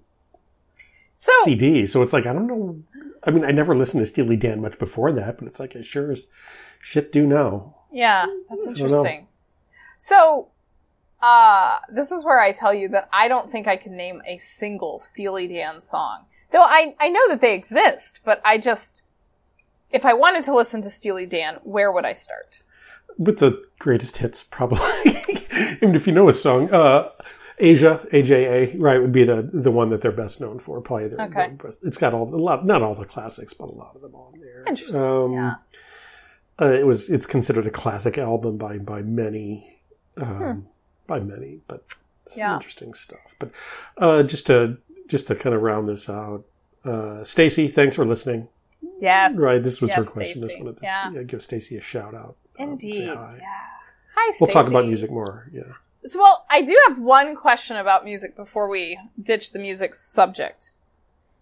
So, 1.15 1.31
CD. 1.43 1.85
So 1.85 2.01
it's 2.01 2.13
like 2.13 2.25
I 2.25 2.33
don't 2.33 2.47
know. 2.47 2.81
I 3.25 3.31
mean, 3.31 3.45
I 3.45 3.51
never 3.51 3.75
listened 3.75 4.01
to 4.01 4.05
Steely 4.05 4.35
Dan 4.35 4.62
much 4.62 4.77
before 4.79 5.12
that, 5.13 5.38
but 5.38 5.47
it's 5.47 5.59
like 5.59 5.75
I 5.75 5.81
sure 5.81 6.12
as 6.12 6.27
shit 6.79 7.12
do 7.12 7.25
now. 7.25 7.75
yeah, 7.91 8.25
that's 8.50 8.67
interesting. 8.67 9.27
So, 9.97 10.50
uh, 11.21 11.79
this 11.89 12.12
is 12.12 12.25
where 12.25 12.41
I 12.41 12.51
tell 12.51 12.73
you 12.73 12.89
that 12.89 13.07
I 13.13 13.29
don't 13.29 13.50
think 13.50 13.67
I 13.67 13.77
can 13.77 13.95
name 13.95 14.21
a 14.27 14.38
single 14.38 15.00
Steely 15.00 15.47
Dan 15.47 15.79
song. 15.79 16.25
Though 16.51 16.63
I, 16.63 16.95
I 17.00 17.09
know 17.09 17.21
that 17.29 17.39
they 17.39 17.55
exist, 17.55 18.19
but 18.25 18.41
I 18.43 18.57
just, 18.57 19.03
if 19.89 20.03
I 20.05 20.13
wanted 20.13 20.43
to 20.43 20.53
listen 20.53 20.81
to 20.81 20.89
Steely 20.89 21.25
Dan, 21.25 21.55
where 21.63 21.91
would 21.91 22.03
I 22.03 22.13
start? 22.13 22.62
With 23.17 23.39
the 23.39 23.63
greatest 23.79 24.17
hits, 24.17 24.43
probably. 24.43 24.81
Even 25.82 25.96
if 25.96 26.08
you 26.08 26.13
know 26.13 26.29
a 26.29 26.34
song, 26.34 26.72
uh, 26.72 27.10
Aja, 27.62 28.00
AJA, 28.12 28.75
right, 28.79 29.00
would 29.00 29.12
be 29.12 29.24
the 29.24 29.41
the 29.53 29.72
one 29.72 29.89
that 29.89 30.01
they're 30.01 30.12
best 30.12 30.41
known 30.41 30.60
for. 30.60 30.82
Probably 30.82 31.08
their, 31.10 31.22
Okay. 31.27 31.34
their 31.48 31.50
best- 31.51 31.84
it's 31.84 31.98
got 31.98 32.13
all 32.13 32.34
a 32.34 32.38
lot, 32.38 32.65
not 32.65 32.82
all 32.82 32.96
the 32.96 33.05
classics, 33.05 33.53
but 33.53 33.65
a 33.65 33.75
lot 33.84 33.96
of 33.96 34.01
them 34.01 34.15
on 34.15 34.39
there. 34.39 34.63
Interesting. 34.67 35.00
Um, 35.01 35.34
yeah. 35.34 35.53
uh, 36.62 36.65
it 36.72 36.86
was 36.86 37.10
it's 37.10 37.25
considered 37.25 37.65
a 37.67 37.72
classic 37.72 38.17
album 38.17 38.58
by 38.58 38.77
by 38.79 39.01
many 39.01 39.79
um, 40.17 40.67
by 41.08 41.20
many 41.20 41.60
but 41.67 41.89
some 41.89 42.00
Hmm. 42.34 42.39
Yeah. 42.39 42.53
interesting 42.55 42.93
stuff 42.93 43.36
but 43.39 43.51
uh, 43.98 44.24
just 44.24 44.48
to 44.48 44.77
just 45.08 45.27
to 45.27 45.36
kind 45.36 45.53
of 45.55 45.62
round 45.62 45.89
this 45.89 46.10
out 46.10 46.46
uh, 46.86 47.24
Stacy 47.24 47.67
thanks 47.67 47.96
for 47.96 48.05
listening 48.05 48.48
Yes. 49.00 49.38
right 49.39 49.62
this 49.63 49.82
was 49.82 49.91
her 49.93 50.03
Yes, 50.03 50.13
question 50.13 50.41
just 50.41 50.51
Stacey. 50.51 50.63
wanted 50.63 50.79
to 50.79 50.86
Yeah. 50.86 51.24
give 51.24 51.41
Stacy 51.41 51.75
a 51.77 51.82
shout 51.82 52.13
out 52.15 52.36
um, 52.60 52.70
Indeed. 52.70 53.10
hi. 53.10 53.38
Yeah. 53.41 53.48
Hi, 54.15 54.34
we'll 54.39 54.50
talk 54.50 54.67
about 54.67 54.86
music 54.86 55.10
more 55.12 55.50
yeah 55.51 55.74
So, 56.05 56.20
well, 56.20 56.46
I 56.50 56.62
do 56.62 56.77
have 56.88 57.00
one 57.00 57.36
question 57.36 57.77
about 57.77 58.03
music 58.03 58.36
before 58.36 58.67
we 58.67 59.00
ditch 59.22 59.51
the 59.51 59.60
music 59.60 59.96
subject. 59.96 60.75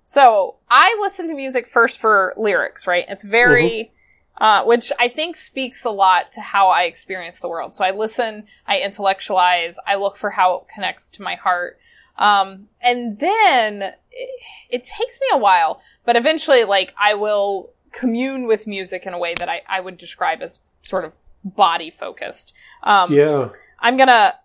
So, 0.04 0.56
I 0.70 0.98
listen 1.02 1.28
to 1.28 1.34
music 1.34 1.68
first 1.68 2.00
for 2.00 2.34
lyrics, 2.38 2.86
right? 2.86 3.06
It's 3.08 3.24
very, 3.24 3.92
uh, 4.40 4.64
which 4.64 4.92
I 5.00 5.08
think 5.08 5.36
speaks 5.36 5.86
a 5.86 5.90
lot 5.90 6.32
to 6.34 6.42
how 6.42 6.70
I 6.70 6.84
experience 6.84 7.40
the 7.40 7.50
world. 7.50 7.76
So 7.76 7.84
I 7.84 7.92
listen, 7.92 8.46
I 8.68 8.80
intellectualize, 8.80 9.78
I 9.86 9.96
look 9.96 10.18
for 10.18 10.32
how 10.32 10.56
it 10.56 10.64
connects 10.74 11.10
to 11.12 11.22
my 11.22 11.36
heart. 11.36 11.80
Um, 12.18 12.68
and 12.82 13.20
then 13.20 13.94
it, 14.12 14.30
it 14.70 14.84
takes 14.84 15.20
me 15.22 15.28
a 15.34 15.38
while, 15.38 15.82
but 16.06 16.16
eventually, 16.16 16.64
like, 16.64 16.94
I 17.00 17.14
will 17.14 17.72
commune 17.92 18.48
with 18.48 18.68
music 18.68 19.06
in 19.06 19.14
a 19.14 19.18
way 19.18 19.34
that 19.40 19.50
I, 19.50 19.62
I 19.68 19.80
would 19.80 19.98
describe 19.98 20.42
as 20.42 20.60
sort 20.84 21.06
of 21.06 21.14
body 21.44 21.90
focused. 21.92 22.54
Um, 22.84 23.12
yeah 23.12 23.50
I'm 23.80 23.98
gonna. 23.98 24.36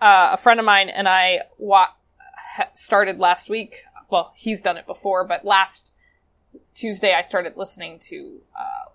Uh, 0.00 0.30
a 0.32 0.36
friend 0.36 0.60
of 0.60 0.66
mine 0.66 0.88
and 0.90 1.08
I 1.08 1.40
wa- 1.58 1.88
started 2.74 3.18
last 3.18 3.48
week. 3.48 3.76
Well, 4.10 4.32
he's 4.36 4.60
done 4.62 4.76
it 4.76 4.86
before, 4.86 5.24
but 5.24 5.44
last 5.44 5.92
Tuesday 6.74 7.14
I 7.14 7.22
started 7.22 7.54
listening 7.56 7.98
to 8.10 8.40
uh, 8.58 8.90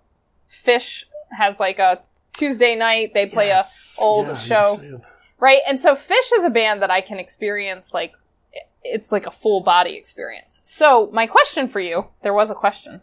Phish 0.50 1.04
has 1.36 1.58
like 1.58 1.78
a 1.78 2.00
Tuesday 2.32 2.76
night. 2.76 3.14
They 3.14 3.26
play 3.26 3.48
Yes. 3.48 3.96
a 3.98 4.02
old 4.02 4.26
Yeah, 4.28 4.34
show, 4.34 5.00
right? 5.38 5.60
And 5.68 5.80
so 5.80 5.94
Phish 5.94 6.30
is 6.36 6.44
a 6.44 6.50
band 6.50 6.82
that 6.82 6.90
I 6.90 7.00
can 7.00 7.18
experience 7.18 7.92
like 7.92 8.12
it's 8.84 9.12
like 9.12 9.26
a 9.26 9.30
full 9.30 9.60
body 9.60 9.94
experience. 9.96 10.60
So 10.64 11.08
my 11.12 11.26
question 11.26 11.68
for 11.68 11.80
you, 11.80 12.06
there 12.22 12.34
was 12.34 12.50
a 12.50 12.54
question. 12.54 13.00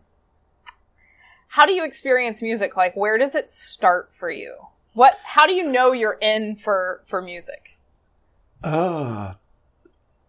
How 1.50 1.66
do 1.66 1.74
you 1.74 1.84
experience 1.84 2.42
music? 2.42 2.78
Like 2.78 2.96
where 2.96 3.18
does 3.18 3.36
it 3.36 3.50
start 3.50 4.12
for 4.14 4.30
you? 4.32 4.56
What 4.94 5.20
how 5.24 5.46
do 5.48 5.54
you 5.54 5.70
know 5.72 5.92
you're 5.92 6.18
in 6.22 6.56
for 6.56 7.02
for 7.06 7.22
music? 7.22 7.78
uh 8.64 9.34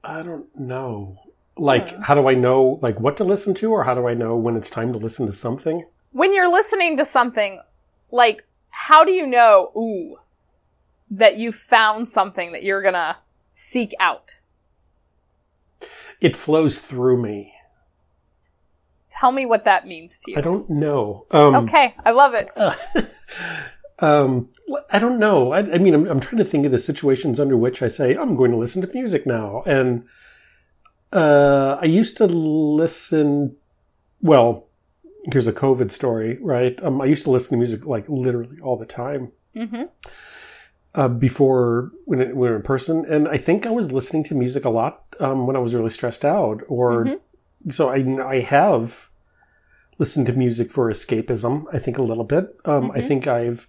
I 0.05 0.23
don't 0.23 0.49
know 0.59 1.19
like 1.57 1.91
Hmm. 1.91 2.03
how 2.03 2.15
do 2.15 2.29
I 2.29 2.35
know 2.35 2.79
like 2.83 2.99
what 3.01 3.17
to 3.19 3.25
listen 3.25 3.55
to 3.55 3.73
or 3.73 3.85
how 3.85 3.95
do 3.95 4.07
I 4.07 4.15
know 4.15 4.37
when 4.37 4.57
it's 4.57 4.71
time 4.71 4.93
to 4.93 4.99
listen 4.99 5.27
to 5.27 5.33
something 5.33 5.85
When 6.13 6.33
you're 6.35 6.51
listening 6.51 6.97
to 6.97 7.05
something, 7.05 7.61
like 8.11 8.45
how 8.71 9.05
do 9.05 9.13
you 9.13 9.27
know, 9.27 9.73
ooh, 9.77 10.19
that 11.11 11.37
you 11.37 11.53
found 11.53 12.09
something 12.09 12.53
that 12.53 12.63
you're 12.63 12.83
gonna 12.83 13.19
seek 13.53 13.93
out? 14.01 14.41
it 16.21 16.37
flows 16.37 16.81
through 16.81 17.21
me 17.23 17.55
Tell 19.21 19.33
me 19.33 19.47
what 19.47 19.65
that 19.65 19.87
means 19.87 20.19
to 20.21 20.31
you. 20.33 20.39
I 20.39 20.41
don't 20.41 20.69
know 20.71 21.27
um 21.31 21.55
Okay, 21.55 21.95
I 22.05 22.11
love 22.11 22.35
it. 22.35 22.49
Um, 24.01 24.49
I 24.91 24.99
don't 24.99 25.19
know. 25.19 25.53
I, 25.53 25.59
I 25.59 25.79
mean, 25.79 25.95
I'm, 25.95 26.07
I'm 26.07 26.21
trying 26.21 26.39
to 26.39 26.45
think 26.45 26.65
of 26.65 26.73
the 26.73 26.79
situations 26.79 27.39
under 27.39 27.57
which 27.57 27.83
I 27.83 27.89
say 27.89 28.17
I'm 28.17 28.35
going 28.35 28.51
to 28.51 28.57
listen 28.57 28.81
to 28.83 28.93
music 28.95 29.27
now, 29.27 29.63
and 29.67 30.05
uh, 31.13 31.79
I 31.81 31.85
used 31.85 32.17
to 32.17 32.27
listen. 32.27 33.57
Well, 34.23 34.69
here's 35.31 35.47
a 35.47 35.53
COVID 35.53 35.91
story, 35.91 36.39
right? 36.41 36.83
Um, 36.83 37.01
I 37.01 37.05
used 37.05 37.25
to 37.25 37.31
listen 37.31 37.51
to 37.51 37.59
music 37.59 37.87
like 37.87 38.09
literally 38.09 38.59
all 38.61 38.77
the 38.77 38.87
time 38.87 39.33
hmm 39.55 39.83
uh, 40.95 41.09
before 41.09 41.93
when 42.07 42.21
it, 42.21 42.35
we 42.35 42.49
were 42.49 42.57
in 42.57 42.63
person, 42.63 43.05
and 43.05 43.29
I 43.29 43.37
think 43.37 43.67
I 43.67 43.71
was 43.71 43.93
listening 43.93 44.25
to 44.25 44.35
music 44.35 44.65
a 44.65 44.71
lot 44.71 45.05
um, 45.21 45.47
when 45.47 45.57
I 45.57 45.61
was 45.61 45.75
really 45.75 45.91
stressed 45.91 46.25
out, 46.25 46.63
or 46.69 47.21
so 47.69 47.91
I 47.91 47.99
I 48.27 48.41
have 48.41 49.10
listened 50.01 50.27
to 50.27 50.33
music 50.33 50.73
for 50.73 50.91
escapism. 50.91 51.67
I 51.73 51.79
think 51.79 51.99
a 51.99 52.03
little 52.03 52.25
bit. 52.25 52.57
Um, 52.65 52.91
I 52.91 53.03
think 53.03 53.27
I've 53.29 53.69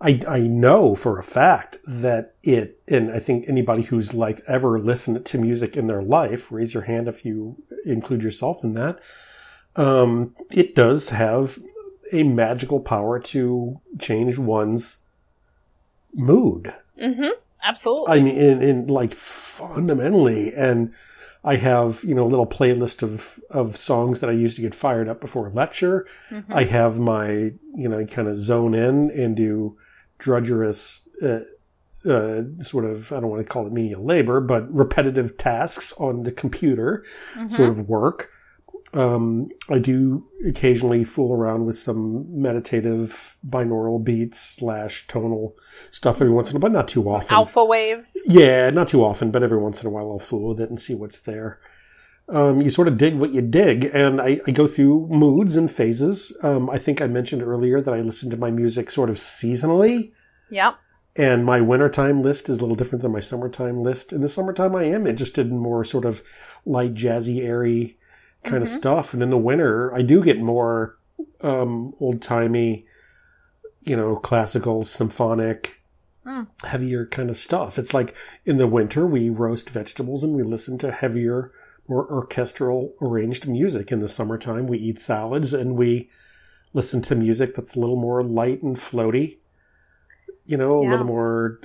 I 0.00 0.22
I 0.26 0.40
know 0.40 0.94
for 0.94 1.18
a 1.18 1.22
fact 1.22 1.78
that 1.86 2.34
it, 2.42 2.80
and 2.88 3.12
I 3.12 3.18
think 3.18 3.44
anybody 3.46 3.82
who's 3.82 4.14
like 4.14 4.42
ever 4.48 4.80
listened 4.80 5.24
to 5.24 5.38
music 5.38 5.76
in 5.76 5.86
their 5.86 6.02
life, 6.02 6.50
raise 6.50 6.74
your 6.74 6.84
hand 6.84 7.08
if 7.08 7.24
you 7.24 7.62
include 7.84 8.22
yourself 8.22 8.64
in 8.64 8.72
that. 8.74 8.98
Um, 9.76 10.34
it 10.50 10.74
does 10.74 11.10
have 11.10 11.58
a 12.10 12.22
magical 12.22 12.80
power 12.80 13.20
to 13.20 13.80
change 13.98 14.38
one's 14.38 15.02
mood. 16.14 16.74
hmm 16.98 17.28
Absolutely. 17.62 18.12
I 18.12 18.20
mean, 18.20 18.36
in, 18.36 18.62
in 18.62 18.86
like 18.86 19.12
fundamentally, 19.12 20.54
and 20.54 20.94
I 21.46 21.56
have 21.56 22.02
you 22.04 22.14
know 22.14 22.24
a 22.26 22.28
little 22.28 22.46
playlist 22.46 23.02
of 23.02 23.40
of 23.50 23.76
songs 23.76 24.20
that 24.20 24.28
I 24.28 24.32
use 24.34 24.56
to 24.56 24.62
get 24.62 24.74
fired 24.74 25.08
up 25.08 25.20
before 25.20 25.46
a 25.46 25.50
lecture. 25.52 26.06
I 26.50 26.64
have 26.64 26.98
my 26.98 27.28
you 27.74 27.88
know 27.88 28.04
kind 28.04 28.28
of 28.28 28.36
zone 28.36 28.74
in 28.74 29.10
and 29.12 29.36
do 29.36 29.76
drudgerous. 30.18 31.06
Uh, 31.22 31.44
uh, 32.08 32.44
sort 32.62 32.84
of, 32.84 33.10
I 33.12 33.18
don't 33.18 33.30
want 33.30 33.44
to 33.44 33.52
call 33.52 33.66
it 33.66 33.72
menial 33.72 34.04
labor, 34.04 34.40
but 34.40 34.72
repetitive 34.72 35.36
tasks 35.38 35.92
on 35.98 36.22
the 36.22 36.30
computer, 36.30 37.04
sort 37.48 37.68
of 37.68 37.88
work. 37.88 38.30
Um, 38.96 39.48
I 39.68 39.78
do 39.78 40.26
occasionally 40.48 41.04
fool 41.04 41.32
around 41.34 41.66
with 41.66 41.76
some 41.76 42.24
meditative 42.40 43.36
binaural 43.46 44.02
beats 44.02 44.40
slash 44.40 45.06
tonal 45.06 45.54
stuff 45.90 46.16
every 46.22 46.32
once 46.32 46.50
in 46.50 46.56
a 46.56 46.58
while, 46.58 46.70
but 46.70 46.72
not 46.72 46.88
too 46.88 47.02
often. 47.04 47.34
Alpha 47.34 47.62
waves. 47.64 48.16
Yeah, 48.24 48.70
not 48.70 48.88
too 48.88 49.04
often, 49.04 49.30
but 49.30 49.42
every 49.42 49.58
once 49.58 49.82
in 49.82 49.86
a 49.86 49.90
while 49.90 50.10
I'll 50.10 50.18
fool 50.18 50.48
with 50.48 50.60
it 50.60 50.70
and 50.70 50.80
see 50.80 50.94
what's 50.94 51.20
there. 51.20 51.60
Um, 52.28 52.62
you 52.62 52.70
sort 52.70 52.88
of 52.88 52.96
dig 52.96 53.16
what 53.16 53.32
you 53.32 53.42
dig, 53.42 53.84
and 53.92 54.20
I, 54.20 54.40
I 54.46 54.50
go 54.50 54.66
through 54.66 55.08
moods 55.10 55.56
and 55.56 55.70
phases. 55.70 56.36
Um, 56.42 56.68
I 56.70 56.78
think 56.78 57.00
I 57.02 57.06
mentioned 57.06 57.42
earlier 57.42 57.80
that 57.82 57.94
I 57.94 58.00
listen 58.00 58.30
to 58.30 58.36
my 58.38 58.50
music 58.50 58.90
sort 58.90 59.10
of 59.10 59.16
seasonally, 59.16 60.12
Yep. 60.50 60.74
and 61.16 61.44
my 61.44 61.60
wintertime 61.60 62.22
list 62.22 62.48
is 62.48 62.58
a 62.58 62.62
little 62.62 62.74
different 62.76 63.02
than 63.02 63.12
my 63.12 63.20
summertime 63.20 63.82
list. 63.82 64.12
In 64.12 64.22
the 64.22 64.28
summertime, 64.28 64.74
I 64.74 64.84
am 64.84 65.06
interested 65.06 65.48
in 65.48 65.58
more 65.58 65.84
sort 65.84 66.04
of 66.06 66.22
light, 66.64 66.94
jazzy, 66.94 67.44
airy 67.44 67.96
kind 68.46 68.62
of 68.62 68.68
stuff, 68.68 69.12
and 69.14 69.22
in 69.22 69.30
the 69.30 69.36
winter, 69.38 69.94
I 69.94 70.02
do 70.02 70.22
get 70.22 70.40
more 70.40 70.96
um, 71.42 71.94
old 72.00 72.22
timey, 72.22 72.86
you 73.82 73.96
know, 73.96 74.16
classical, 74.16 74.82
symphonic, 74.82 75.80
Mm. 76.26 76.48
heavier 76.64 77.06
kind 77.06 77.30
of 77.30 77.38
stuff. 77.38 77.78
It's 77.78 77.94
like 77.94 78.12
in 78.44 78.56
the 78.56 78.66
winter 78.66 79.06
we 79.06 79.30
roast 79.30 79.70
vegetables 79.70 80.24
and 80.24 80.34
we 80.34 80.42
listen 80.42 80.76
to 80.78 80.90
heavier, 80.90 81.52
more 81.86 82.04
orchestral 82.10 82.94
arranged 83.00 83.46
music. 83.46 83.92
In 83.92 84.00
the 84.00 84.08
summertime 84.08 84.66
we 84.66 84.76
eat 84.78 84.98
salads 84.98 85.52
and 85.54 85.76
we 85.76 86.10
listen 86.72 87.00
to 87.02 87.14
music 87.14 87.54
that's 87.54 87.76
a 87.76 87.78
little 87.80 87.94
more 87.94 88.24
light 88.24 88.60
and 88.60 88.74
floaty. 88.76 89.36
You 90.44 90.56
know, 90.56 90.80
a 90.80 90.82
Yeah. 90.84 90.90
little 90.90 91.06
more 91.06 91.60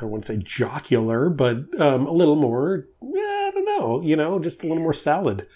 I 0.00 0.04
wouldn't 0.04 0.26
say 0.26 0.36
jocular, 0.36 1.28
but 1.28 1.56
um, 1.80 2.06
a 2.06 2.12
little 2.12 2.36
more 2.36 2.86
I 3.02 3.50
don't 3.52 3.64
know, 3.66 4.00
you 4.00 4.14
know, 4.14 4.38
just 4.38 4.62
a 4.62 4.68
little 4.68 4.82
more 4.82 4.92
salad. 4.92 5.48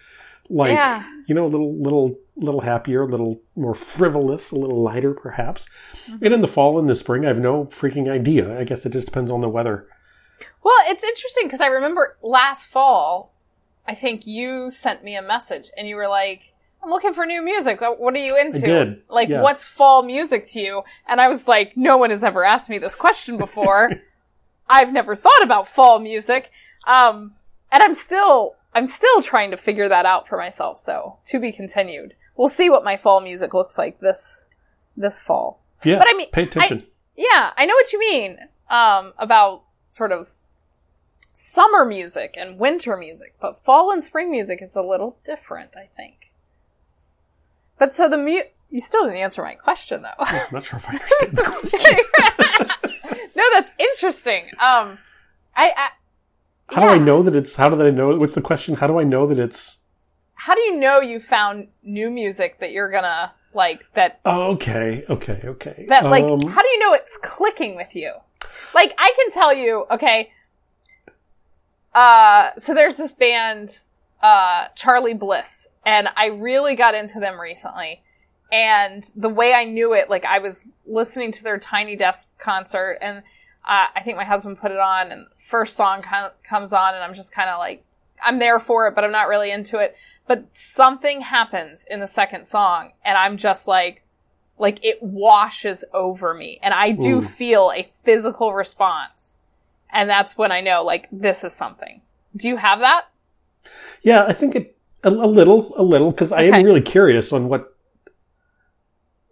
Like 0.51 0.73
Yeah. 0.73 1.05
you 1.27 1.35
know, 1.35 1.45
a 1.45 1.49
little 1.49 1.75
little 1.77 2.19
little 2.37 2.61
happier, 2.61 3.03
a 3.03 3.07
little 3.07 3.41
more 3.57 3.75
frivolous, 3.75 4.51
a 4.53 4.57
little 4.57 4.81
lighter 4.83 5.13
perhaps. 5.15 5.69
And 6.07 6.33
in 6.33 6.41
the 6.41 6.49
fall 6.49 6.79
and 6.79 6.89
the 6.89 6.95
spring, 6.95 7.25
I 7.25 7.29
have 7.29 7.41
no 7.41 7.67
freaking 7.67 8.11
idea. 8.11 8.59
I 8.59 8.65
guess 8.65 8.87
it 8.87 8.93
just 8.93 9.07
depends 9.07 9.31
on 9.31 9.41
the 9.41 9.49
weather. 9.49 9.87
Well, 10.63 10.77
it's 10.87 11.05
interesting 11.05 11.47
because 11.47 11.61
I 11.61 11.67
remember 11.67 12.17
last 12.23 12.67
fall, 12.67 13.33
I 13.87 13.95
think 13.95 14.27
you 14.27 14.71
sent 14.71 15.03
me 15.03 15.17
a 15.17 15.23
message 15.23 15.71
and 15.77 15.89
you 15.89 15.97
were 15.97 16.09
like, 16.09 16.53
I'm 16.83 16.91
looking 16.91 17.13
for 17.13 17.27
new 17.27 17.43
music. 17.43 17.81
What 17.81 17.99
what 18.01 18.15
are 18.15 18.19
you 18.19 18.37
into? 18.37 18.59
Like, 19.09 19.29
yeah. 19.29 19.43
what's 19.43 19.67
fall 19.67 20.03
music 20.03 20.47
to 20.53 20.61
you? 20.61 20.83
And 21.09 21.21
I 21.21 21.29
was 21.29 21.49
like, 21.49 21.77
no 21.77 21.97
one 21.97 22.11
has 22.11 22.23
ever 22.23 22.45
asked 22.45 22.71
me 22.71 22.79
this 22.79 22.95
question 22.95 23.37
before. 23.37 23.91
I've 24.71 24.93
never 24.93 25.17
thought 25.17 25.43
about 25.43 25.67
fall 25.67 25.99
music. 25.99 26.51
Um, 26.87 27.33
and 27.73 27.83
I'm 27.83 27.95
still, 27.95 28.55
I'm 28.79 28.87
still 28.87 29.23
trying 29.23 29.51
to 29.51 29.57
figure 29.57 29.89
that 29.89 30.07
out 30.07 30.29
for 30.29 30.39
myself. 30.39 30.79
So 30.79 31.19
to 31.27 31.41
be 31.41 31.51
continued. 31.51 32.15
We'll 32.37 32.49
see 32.49 32.71
what 32.71 32.85
my 32.85 32.97
fall 32.97 33.21
music 33.21 33.53
looks 33.53 33.77
like 33.77 33.99
this, 33.99 34.49
this 34.97 35.21
fall. 35.21 35.61
Yeah, 35.85 35.99
But 35.99 36.07
I 36.09 36.17
mean, 36.17 36.31
pay 36.31 36.45
attention. 36.45 36.87
Yeah, 37.17 37.51
I 37.57 37.67
know 37.67 37.75
what 37.75 37.93
you 37.93 37.99
mean. 37.99 38.39
Um, 38.71 39.15
about 39.19 39.65
sort 39.89 40.13
of 40.13 40.35
summer 41.33 41.85
music 41.85 42.37
and 42.39 42.57
winter 42.57 42.97
music, 42.97 43.35
but 43.41 43.57
fall 43.57 43.91
and 43.91 44.05
spring 44.05 44.31
music 44.31 44.63
is 44.63 44.77
a 44.77 44.83
little 44.83 45.19
different, 45.25 45.77
I 45.77 45.87
think. 45.87 46.31
But 47.81 47.93
so 47.93 48.09
the 48.09 48.19
mu- 48.19 48.43
you 48.71 48.81
still 48.81 49.07
didn't 49.07 49.19
answer 49.19 49.43
my 49.43 49.55
question 49.55 50.03
though. 50.03 50.11
I'm 50.21 50.47
not 50.53 50.65
sure 50.65 50.79
if 50.79 50.89
I 50.89 50.93
understand 50.93 51.37
the 51.37 51.43
question. 51.43 53.21
no, 53.35 53.43
that's 53.53 53.73
interesting. 53.77 54.45
Um, 54.61 54.99
I, 55.57 55.73
I 55.77 55.89
How 56.71 56.83
do 56.83 56.89
I 56.89 56.99
know 56.99 57.23
that 57.23 57.35
it's? 57.35 57.57
How 57.57 57.69
do 57.69 57.81
I 57.85 57.91
know? 57.91 58.17
What's 58.17 58.35
the 58.35 58.43
question? 58.43 58.77
How 58.77 58.87
do 58.87 58.99
I 58.99 59.05
know 59.05 59.27
that 59.27 59.39
it's? 59.39 59.77
how 60.41 60.55
do 60.55 60.61
you 60.61 60.77
know 60.79 61.01
you 61.01 61.19
found 61.19 61.67
new 61.83 62.09
music 62.11 62.61
that 62.61 62.71
you're 62.71 62.91
gonna 62.91 63.33
like 63.53 63.85
that 63.95 64.21
Oh, 64.25 64.53
okay, 64.53 65.05
okay, 65.11 65.41
okay. 65.45 65.85
that 65.89 66.05
like 66.05 66.25
Um, 66.25 66.41
how 66.49 66.63
do 66.63 66.69
you 66.69 66.79
know 66.79 66.95
it's 66.95 67.19
clicking 67.21 67.75
with 67.75 67.97
you 67.97 68.13
like 68.73 68.95
i 68.99 69.13
can 69.17 69.31
tell 69.33 69.53
you 69.53 69.85
okay 69.91 70.31
uh 71.93 72.51
so 72.57 72.73
there's 72.73 72.97
this 72.97 73.13
band 73.15 73.81
uh 74.23 74.69
charly 74.77 75.13
bliss 75.13 75.67
and 75.85 76.09
i 76.17 76.27
really 76.27 76.77
got 76.77 76.95
into 76.95 77.19
them 77.19 77.41
recently 77.41 78.03
and 78.53 79.11
the 79.17 79.29
way 79.29 79.55
i 79.55 79.65
knew 79.65 79.93
it 79.93 80.09
like 80.09 80.25
i 80.25 80.39
was 80.39 80.77
listening 80.87 81.33
to 81.33 81.43
their 81.43 81.59
tiny 81.59 81.97
desk 81.97 82.29
concert 82.39 82.97
and 83.03 83.19
uh, 83.69 83.87
i 83.97 84.01
think 84.05 84.17
my 84.17 84.25
husband 84.25 84.57
put 84.57 84.71
it 84.71 84.79
on 84.79 85.11
and 85.11 85.27
first 85.49 85.77
song 85.77 86.03
kind 86.03 86.31
comes 86.43 86.73
on 86.73 86.95
and 86.95 87.03
i'm 87.03 87.15
just 87.15 87.33
kind 87.33 87.49
of 87.49 87.59
like 87.59 87.85
i'm 88.25 88.39
there 88.39 88.61
for 88.61 88.87
it 88.87 88.95
but 88.95 89.03
i'm 89.05 89.13
not 89.13 89.29
really 89.29 89.51
into 89.51 89.79
it 89.79 89.97
but 90.27 90.45
something 90.53 91.23
happens 91.23 91.87
in 91.91 92.01
the 92.01 92.07
second 92.07 92.47
song 92.47 92.93
and 93.05 93.17
i'm 93.17 93.37
just 93.37 93.67
like 93.67 94.05
like 94.59 94.85
it 94.85 95.03
washes 95.03 95.85
over 95.95 96.35
me 96.35 96.59
and 96.63 96.75
I 96.75 96.91
do 96.91 97.19
Ooh. 97.19 97.23
feel 97.23 97.73
a 97.75 97.89
physical 97.93 98.53
response. 98.55 99.39
And 99.91 100.11
that's 100.11 100.37
when 100.37 100.53
I 100.53 100.61
know 100.61 100.85
like 100.85 101.09
this 101.11 101.45
is 101.45 101.53
something. 101.55 102.03
Do 102.37 102.49
you 102.49 102.57
have 102.57 102.81
that? 102.81 103.07
yeah, 104.03 104.25
I 104.25 104.33
think 104.33 104.55
it 104.55 104.77
a, 105.05 105.11
a 105.11 105.29
little, 105.29 105.73
a 105.77 105.83
little, 105.83 106.11
because 106.11 106.33
I 106.33 106.47
Okay. 106.47 106.59
am 106.59 106.65
really 106.65 106.81
curious 106.81 107.33
on 107.33 107.49
what 107.49 107.75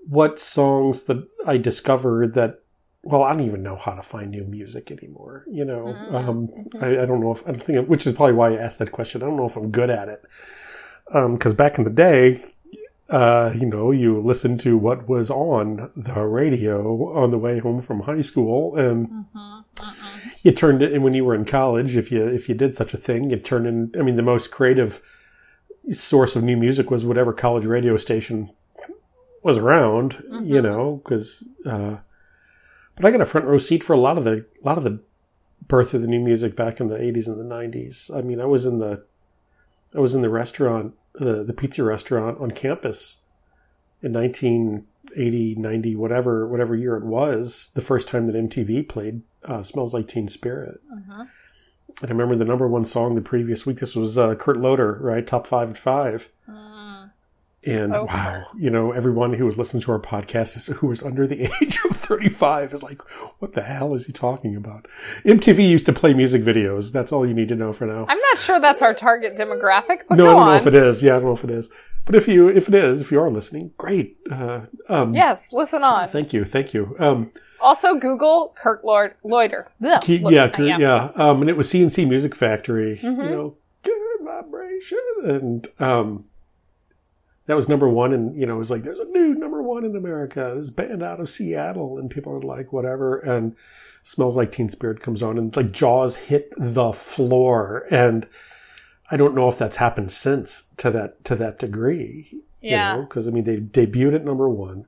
what 0.09 0.39
songs 0.39 1.05
that 1.05 1.27
I 1.47 1.59
discover 1.59 2.29
that. 2.29 2.61
Well, 3.09 3.23
I 3.23 3.33
don't 3.33 3.43
even 3.47 3.63
know 3.63 3.77
how 3.77 3.95
to 3.95 4.03
find 4.03 4.31
new 4.33 4.45
music 4.45 4.91
anymore. 4.91 5.45
You 5.49 5.65
know, 5.65 5.85
Mm. 5.87 6.15
um, 6.29 6.39
I, 6.81 7.03
I 7.03 7.07
don't 7.07 7.21
know 7.21 7.31
if 7.33 7.43
I 7.47 7.53
don't 7.53 7.63
think, 7.63 7.89
which 7.89 8.05
is 8.07 8.13
probably 8.15 8.35
why 8.35 8.49
I 8.53 8.57
asked 8.57 8.79
that 8.81 8.91
question. 8.91 9.23
I 9.23 9.27
don't 9.27 9.37
know 9.37 9.47
if 9.47 9.57
I'm 9.57 9.71
good 9.71 9.91
at 9.91 10.09
it. 10.09 10.23
Because 11.13 11.55
back 11.55 11.79
in 11.79 11.85
the 11.85 11.91
day, 12.09 12.41
uh, 13.09 13.53
you 13.55 13.65
know, 13.65 13.93
you 13.93 14.21
listened 14.21 14.59
to 14.67 14.77
what 14.77 15.09
was 15.09 15.31
on 15.31 15.93
the 15.97 16.21
radio 16.23 16.77
on 17.23 17.31
the 17.31 17.39
way 17.39 17.61
home 17.61 17.81
from 17.81 18.01
high 18.01 18.23
school, 18.23 18.75
and 18.77 19.27
you 20.43 20.51
turned 20.51 20.83
it. 20.83 20.93
And 20.93 21.05
when 21.05 21.15
you 21.15 21.25
were 21.25 21.35
in 21.37 21.45
college, 21.45 21.97
if 21.97 22.11
you 22.11 22.27
if 22.27 22.49
you 22.49 22.57
did 22.57 22.75
such 22.75 22.93
a 22.93 22.97
thing, 22.99 23.31
you 23.31 23.37
turned 23.39 23.69
in. 23.69 23.93
I 23.97 24.03
mean, 24.03 24.17
the 24.17 24.23
most 24.35 24.51
creative 24.51 25.01
source 25.93 26.35
of 26.35 26.43
new 26.43 26.57
music 26.57 26.91
was 26.91 27.05
whatever 27.05 27.33
college 27.33 27.67
radio 27.67 27.97
station 27.97 28.51
was 29.45 29.59
around. 29.59 30.17
You 30.43 30.61
know, 30.61 31.01
because. 31.05 31.45
Uh, 31.65 31.99
but 32.97 33.05
I 33.05 33.11
got 33.11 33.21
a 33.21 33.27
front 33.27 33.47
row 33.47 33.59
seat 33.59 33.85
for 33.85 33.93
a 33.93 34.01
lot 34.01 34.19
of 34.19 34.25
the 34.25 34.47
a 34.63 34.67
lot 34.67 34.79
of 34.79 34.85
the 34.85 35.01
birth 35.69 35.95
of 35.95 36.03
the 36.03 36.09
new 36.09 36.21
music 36.21 36.57
back 36.57 36.81
in 36.81 36.89
the 36.89 36.97
80s 36.97 37.27
and 37.27 37.39
the 37.39 37.55
90s. 37.55 38.15
I 38.17 38.23
mean, 38.23 38.41
I 38.41 38.45
was 38.45 38.67
in 38.67 38.79
the 38.79 39.05
I 39.95 40.01
was 40.01 40.15
in 40.15 40.23
the 40.23 40.31
restaurant, 40.31 40.95
the 41.15 41.45
the 41.45 41.53
pizza 41.53 41.83
restaurant 41.85 42.41
on 42.41 42.51
campus 42.51 43.19
in 44.03 44.13
1980, 44.13 45.55
90, 45.57 45.97
whatever 45.97 46.47
whatever 46.49 46.75
year 46.75 46.97
it 46.97 47.05
was, 47.05 47.71
the 47.75 47.81
first 47.81 48.09
time 48.09 48.27
that 48.27 48.35
MTV 48.35 48.89
played 48.89 49.23
uh, 49.45 49.63
"Smells 49.63 49.95
Like 49.95 50.09
Teen 50.09 50.29
Spirit." 50.29 50.81
And 52.03 52.11
I 52.11 52.13
remember 52.13 52.37
the 52.37 52.45
number 52.45 52.69
one 52.69 52.85
song 52.85 53.15
the 53.15 53.23
previous 53.23 53.65
week. 53.65 53.79
This 53.79 53.97
was 53.97 54.19
uh, 54.19 54.35
Kurt 54.35 54.59
Loder, 54.59 54.99
right? 55.01 55.27
Top 55.27 55.47
five 55.47 55.71
at 55.71 55.79
five. 55.79 56.29
And 57.67 57.95
Oh. 57.95 58.05
wow, 58.05 58.45
you 58.57 58.71
know, 58.71 58.93
everyone 58.93 59.33
who 59.35 59.45
was 59.45 59.59
listening 59.59 59.83
to 59.83 59.93
our 59.93 59.99
podcast 59.99 60.57
is, 60.57 60.67
who 60.69 60.87
was 60.87 61.03
under 61.03 61.27
the 61.27 61.51
age 61.63 61.79
of 61.89 61.97
35 61.97 62.73
is 62.75 62.83
like, 62.83 63.03
what 63.41 63.55
the 63.55 63.63
hell 63.63 63.95
is 63.95 64.07
he 64.07 64.13
talking 64.13 64.55
about? 64.55 64.87
MTV 65.25 65.69
used 65.69 65.87
to 65.87 65.93
play 65.93 66.15
music 66.15 66.43
videos. 66.43 66.93
That's 66.93 67.11
all 67.13 67.27
you 67.27 67.35
need 67.35 67.49
to 67.49 67.57
know 67.57 67.73
for 67.73 67.87
now. 67.87 68.07
I'm 68.09 68.19
not 68.19 68.39
sure 68.39 68.61
that's 68.61 68.83
our 68.83 68.95
target 68.95 69.37
demographic, 69.37 70.03
but 70.09 70.17
no, 70.17 70.27
I 70.27 70.33
don't 70.35 70.47
know 70.47 70.55
if 70.57 70.67
it 70.67 70.75
is. 70.75 71.03
Yeah, 71.03 71.17
I 71.17 71.19
don't 71.19 71.27
know 71.27 71.33
if 71.33 71.45
it 71.45 71.51
is. 71.51 71.71
But 72.05 72.15
if 72.15 72.29
you, 72.29 72.49
if 72.49 72.69
it 72.69 72.75
is, 72.75 73.01
if 73.01 73.11
you 73.11 73.21
are 73.21 73.31
listening, 73.31 73.73
great. 73.77 74.17
Uh, 74.31 74.67
um, 74.89 75.13
yes, 75.13 75.53
listen 75.53 75.83
on. 75.83 76.09
Thank 76.09 76.33
you. 76.33 76.45
Thank 76.45 76.73
you. 76.73 76.95
Um, 77.01 77.33
Also, 77.61 77.97
Google 77.97 78.55
Kirk 78.57 78.85
Lord 78.85 79.15
Loiter. 79.25 79.73
Ugh, 79.85 80.01
Ke- 80.01 80.31
yeah, 80.31 80.45
I 80.45 80.49
cur- 80.51 80.63
yeah. 80.67 81.11
Um, 81.17 81.41
and 81.41 81.51
it 81.51 81.57
was 81.57 81.69
C+C 81.69 82.05
Music 82.05 82.37
Factory. 82.37 83.01
Mm-hmm. 83.03 83.21
You 83.23 83.29
know, 83.31 83.57
good 83.83 84.21
vibration, 84.23 84.99
and 85.25 85.69
um, 85.81 86.27
that 87.47 87.57
was 87.57 87.69
number 87.69 87.89
one. 87.89 88.13
And 88.13 88.37
you 88.37 88.47
know, 88.47 88.57
it 88.57 88.59
was 88.59 88.71
like, 88.71 88.83
there's 88.83 89.01
a 89.01 89.07
new 89.07 89.35
number 89.35 89.63
one 89.63 89.85
in 89.85 89.97
America. 89.97 90.53
This 90.57 90.71
band 90.71 91.03
out 91.03 91.21
of 91.21 91.31
Seattle, 91.31 91.99
and 91.99 92.11
people 92.11 92.33
are 92.33 92.41
like, 92.41 92.73
whatever. 92.73 93.19
And 93.19 93.57
smells 94.03 94.37
like 94.37 94.53
Teen 94.53 94.69
Spirit 94.69 95.01
comes 95.01 95.23
on, 95.23 95.39
and 95.39 95.49
it's 95.49 95.57
like 95.57 95.73
Jaws 95.73 96.17
hit 96.17 96.53
the 96.57 96.93
floor. 96.93 97.87
And 97.91 98.27
I 99.11 99.17
don't 99.17 99.35
know 99.35 99.49
if 99.49 99.59
that's 99.59 99.77
happened 99.77 100.13
since 100.13 100.69
to 100.79 100.91
that 100.91 101.25
to 101.25 101.35
that 101.37 101.59
degree. 101.59 102.43
Yeah. 102.61 102.95
You 102.95 102.99
know, 102.99 103.07
because 103.07 103.29
I 103.29 103.31
mean, 103.31 103.45
they 103.45 103.59
debuted 103.59 104.15
at 104.17 104.25
number 104.25 104.49
one 104.49 104.87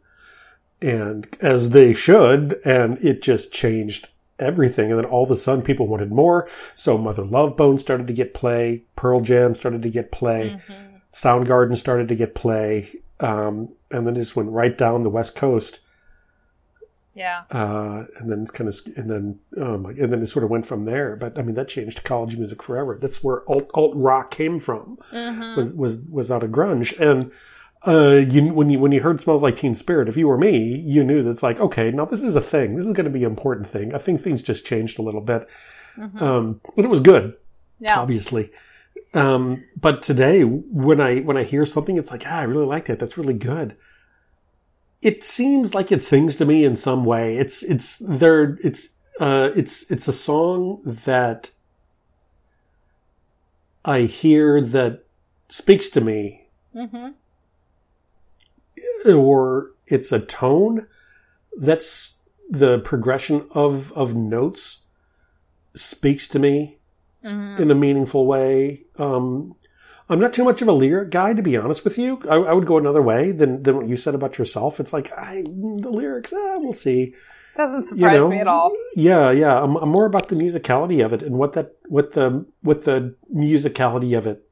and 0.81 1.37
as 1.41 1.71
they 1.71 1.93
should, 1.93 2.61
and 2.65 2.99
it 2.99 3.23
just 3.23 3.53
changed 3.53 4.09
everything. 4.39 4.91
And 4.91 4.99
then 4.99 5.07
all 5.07 5.25
of 5.25 5.31
a 5.31 5.37
sudden, 5.37 5.65
people 5.65 5.89
wanted 5.89 6.13
more. 6.13 6.49
So 6.75 6.97
Mother 6.97 7.25
Love 7.25 7.57
Bone 7.57 7.79
started 7.79 8.07
to 8.07 8.13
get 8.13 8.35
play, 8.35 8.85
Pearl 8.97 9.21
Jam 9.21 9.55
started 9.55 9.83
to 9.83 9.91
get 9.91 10.13
play, 10.13 10.61
mm-hmm. 10.69 10.88
Soundgarden 11.13 11.77
started 11.77 12.09
to 12.09 12.15
get 12.17 12.35
play, 12.35 12.89
um, 13.21 13.71
and 13.91 14.07
then 14.07 14.15
it 14.17 14.21
just 14.21 14.37
went 14.37 14.51
right 14.51 14.77
down 14.77 15.03
the 15.03 15.11
West 15.11 15.35
Coast. 15.37 15.81
Yeah. 17.15 17.43
Uh, 17.51 18.05
and 18.21 18.31
then 18.31 18.47
kind 18.47 18.69
of, 18.69 18.77
and 18.97 19.11
then, 19.11 19.41
um, 19.61 19.87
and 19.87 20.13
then 20.13 20.23
it 20.23 20.27
sort 20.27 20.45
of 20.45 20.51
went 20.51 20.67
from 20.67 20.85
there. 20.85 21.17
But 21.17 21.37
I 21.37 21.43
mean, 21.43 21.57
that 21.57 21.67
changed 21.67 22.05
college 22.05 22.37
music 22.37 22.63
forever. 22.63 22.97
That's 23.01 23.25
where 23.25 23.43
alt, 23.51 23.69
alt 23.75 23.93
rock 23.97 24.31
came 24.31 24.61
from. 24.61 24.99
Was 25.57 25.75
was 25.75 25.99
was 26.03 26.31
out 26.31 26.45
of 26.45 26.51
grunge. 26.51 26.97
And 27.01 27.33
uh, 27.87 28.25
you 28.25 28.53
when 28.55 28.71
you 28.71 28.79
when 28.79 28.93
you 28.93 29.01
heard 29.01 29.21
"Smells 29.21 29.43
Like 29.43 29.57
Teen 29.57 29.75
Spirit," 29.75 30.09
if 30.09 30.17
you 30.17 30.29
were 30.29 30.39
me, 30.39 30.77
you 30.79 31.03
knew 31.03 31.25
that's 31.25 31.43
like, 31.43 31.59
okay, 31.59 31.91
now 31.91 32.05
this 32.05 32.23
is 32.23 32.37
a 32.37 32.41
thing. 32.41 32.77
This 32.77 32.87
is 32.87 32.93
going 32.93 33.05
to 33.07 33.11
be 33.11 33.25
an 33.25 33.31
important 33.31 33.67
thing. 33.69 33.93
I 33.95 33.99
think 33.99 34.21
things 34.21 34.41
just 34.43 34.65
changed 34.65 35.01
a 35.01 35.03
little 35.03 35.21
bit, 35.21 35.49
um, 36.21 36.61
but 36.77 36.85
it 36.85 36.89
was 36.89 37.01
good, 37.01 37.35
Yeah. 37.81 37.99
obviously. 37.99 38.53
Um, 39.15 39.65
but 39.81 40.03
today, 40.03 40.43
when 40.43 41.01
I 41.01 41.21
when 41.21 41.37
I 41.37 41.45
hear 41.45 41.65
something, 41.65 41.97
it's 41.97 42.11
like, 42.11 42.25
ah, 42.27 42.41
I 42.41 42.43
really 42.43 42.67
like 42.67 42.87
that. 42.87 42.99
That's 42.99 43.17
really 43.19 43.35
good. 43.35 43.77
It 45.01 45.25
seems 45.25 45.75
like 45.75 45.91
it 45.93 46.03
sings 46.03 46.37
to 46.37 46.45
me 46.45 46.65
in 46.65 46.77
some 46.77 47.05
way. 47.05 47.37
It's 47.39 47.63
it's 47.63 47.99
there. 47.99 48.59
It's 48.63 48.89
uh, 49.21 49.51
it's 49.57 49.91
it's 49.91 50.09
a 50.09 50.13
song 50.13 50.81
that 50.85 51.51
I 53.85 54.03
hear 54.03 54.61
that 54.61 55.05
speaks 55.49 55.89
to 55.91 56.01
me, 56.01 56.45
Mm-hmm. 56.75 57.09
or 59.11 59.73
it's 59.87 60.13
a 60.13 60.21
tone 60.21 60.87
that's 61.57 62.19
the 62.51 62.79
progression 62.81 63.47
of 63.55 63.93
of 63.93 64.15
notes 64.15 64.85
speaks 65.75 66.29
to 66.29 66.39
me 66.39 66.78
Mm-hmm. 67.29 67.63
in 67.63 67.71
a 67.71 67.75
meaningful 67.75 68.27
way. 68.27 68.85
Um, 68.99 69.55
I'm 70.09 70.21
not 70.21 70.33
too 70.33 70.45
much 70.45 70.63
of 70.63 70.69
a 70.69 70.73
lyric 70.73 71.11
guy, 71.11 71.35
to 71.35 71.43
be 71.43 71.59
honest 71.59 71.85
with 71.85 71.99
you. 71.99 72.23
I, 72.29 72.37
I 72.37 72.53
would 72.55 72.67
go 72.67 72.79
another 72.79 73.03
way 73.03 73.33
than 73.33 73.63
than 73.63 73.77
what 73.77 73.87
you 73.87 73.97
said 73.97 74.15
about 74.15 74.39
yourself. 74.39 74.81
It's 74.81 74.93
like 74.93 75.13
I 75.13 75.43
the 75.43 75.91
lyrics, 75.91 76.33
ah, 76.33 76.57
we'll 76.59 76.73
see. 76.73 77.15
Doesn't 77.55 77.81
You 77.81 77.87
surprise 77.87 78.21
know, 78.21 78.29
me 78.29 78.39
at 78.39 78.47
all. 78.47 78.73
Yeah, 78.95 79.31
yeah. 79.31 79.61
I'm, 79.61 79.77
I'm 79.77 79.89
more 79.89 80.07
about 80.07 80.29
the 80.29 80.37
musicality 80.37 81.05
of 81.05 81.13
it 81.13 81.23
and 81.23 81.37
what 81.39 81.53
that 81.53 81.73
what 81.87 82.13
the 82.13 82.47
what 82.63 82.85
the 82.85 83.17
musicality 83.35 84.17
of 84.17 84.27
it 84.27 84.49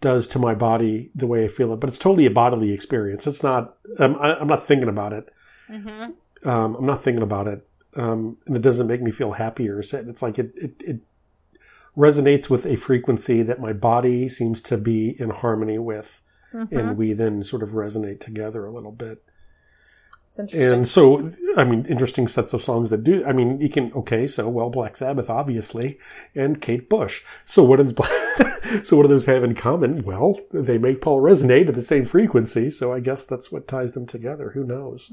does 0.00 0.26
to 0.28 0.38
my 0.38 0.54
body, 0.54 1.10
the 1.14 1.26
way 1.26 1.44
I 1.44 1.48
feel 1.48 1.72
it. 1.72 1.80
But 1.80 1.88
it's 1.88 1.98
totally 1.98 2.26
a 2.26 2.30
bodily 2.30 2.72
experience. 2.72 3.26
It's 3.26 3.42
not. 3.42 3.76
Um, 3.98 4.16
I, 4.20 4.34
I'm 4.34 4.48
not 4.48 4.62
thinking 4.62 4.88
about 4.88 5.12
it. 5.12 5.28
Mm-hmm. 5.68 6.48
Um, 6.48 6.76
I'm 6.76 6.86
not 6.86 7.02
thinking 7.02 7.22
about 7.22 7.48
it, 7.48 7.66
um, 7.96 8.36
and 8.46 8.54
it 8.54 8.62
doesn't 8.62 8.86
make 8.86 9.02
me 9.02 9.10
feel 9.10 9.32
happy 9.32 9.68
or 9.68 9.82
sad. 9.82 10.06
It's 10.08 10.22
like 10.22 10.38
it, 10.38 10.52
it 10.56 10.74
it 10.78 11.00
resonates 11.96 12.50
with 12.50 12.66
a 12.66 12.76
frequency 12.76 13.42
that 13.42 13.60
my 13.60 13.72
body 13.72 14.28
seems 14.28 14.60
to 14.62 14.76
be 14.76 15.14
in 15.20 15.30
harmony 15.30 15.78
with, 15.78 16.20
Mm-hmm. 16.54 16.78
and 16.78 16.96
we 16.96 17.12
then 17.14 17.42
sort 17.42 17.64
of 17.64 17.70
resonate 17.70 18.20
together 18.20 18.64
a 18.64 18.72
little 18.72 18.92
bit. 18.92 19.24
It's 20.28 20.38
interesting. 20.38 20.72
And 20.72 20.86
so, 20.86 21.30
I 21.56 21.64
mean, 21.64 21.84
interesting 21.86 22.28
sets 22.28 22.52
of 22.52 22.62
songs 22.62 22.90
that 22.90 23.02
do. 23.02 23.24
I 23.24 23.32
mean, 23.32 23.60
you 23.60 23.68
can 23.68 23.92
okay. 23.92 24.28
So, 24.28 24.48
well, 24.48 24.70
Black 24.70 24.96
Sabbath, 24.96 25.28
obviously, 25.28 25.98
and 26.32 26.60
Kate 26.60 26.88
Bush. 26.88 27.22
So, 27.44 27.64
what 27.64 27.78
does 27.78 27.90
so 28.84 28.96
what 28.96 29.02
do 29.02 29.08
those 29.08 29.26
have 29.26 29.42
in 29.42 29.56
common? 29.56 30.02
Well, 30.04 30.38
they 30.52 30.78
make 30.78 31.00
Paul 31.00 31.20
resonate 31.20 31.66
at 31.66 31.74
the 31.74 31.82
same 31.82 32.04
frequency. 32.04 32.70
So, 32.70 32.92
I 32.92 33.00
guess 33.00 33.26
that's 33.26 33.50
what 33.50 33.66
ties 33.66 33.92
them 33.92 34.06
together. 34.06 34.50
Who 34.50 34.62
knows? 34.64 35.12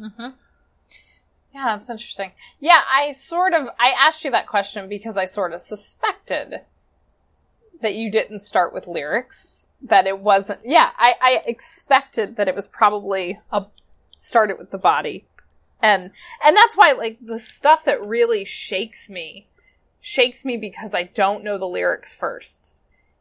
Yeah, 1.53 1.65
that's 1.75 1.89
interesting. 1.89 2.31
Yeah, 2.59 2.81
I 2.89 3.11
sort 3.13 3.53
of 3.53 3.67
I 3.79 3.93
asked 3.99 4.23
you 4.23 4.29
that 4.31 4.47
question 4.47 4.87
because 4.87 5.17
I 5.17 5.25
sort 5.25 5.53
of 5.53 5.61
suspected 5.61 6.61
that 7.81 7.95
you 7.95 8.11
didn't 8.11 8.39
start 8.39 8.73
with 8.73 8.87
lyrics. 8.87 9.63
That 9.81 10.05
it 10.05 10.19
wasn't 10.19 10.59
yeah, 10.63 10.91
I, 10.97 11.15
I 11.21 11.41
expected 11.45 12.35
that 12.35 12.47
it 12.47 12.55
was 12.55 12.67
probably 12.67 13.39
a 13.51 13.65
started 14.15 14.57
with 14.59 14.71
the 14.71 14.77
body. 14.77 15.25
And 15.81 16.11
and 16.45 16.55
that's 16.55 16.77
why 16.77 16.91
like 16.91 17.17
the 17.19 17.39
stuff 17.39 17.83
that 17.85 18.05
really 18.05 18.45
shakes 18.45 19.09
me 19.09 19.47
shakes 19.99 20.45
me 20.45 20.57
because 20.57 20.93
I 20.93 21.03
don't 21.03 21.43
know 21.43 21.57
the 21.57 21.67
lyrics 21.67 22.13
first. 22.13 22.73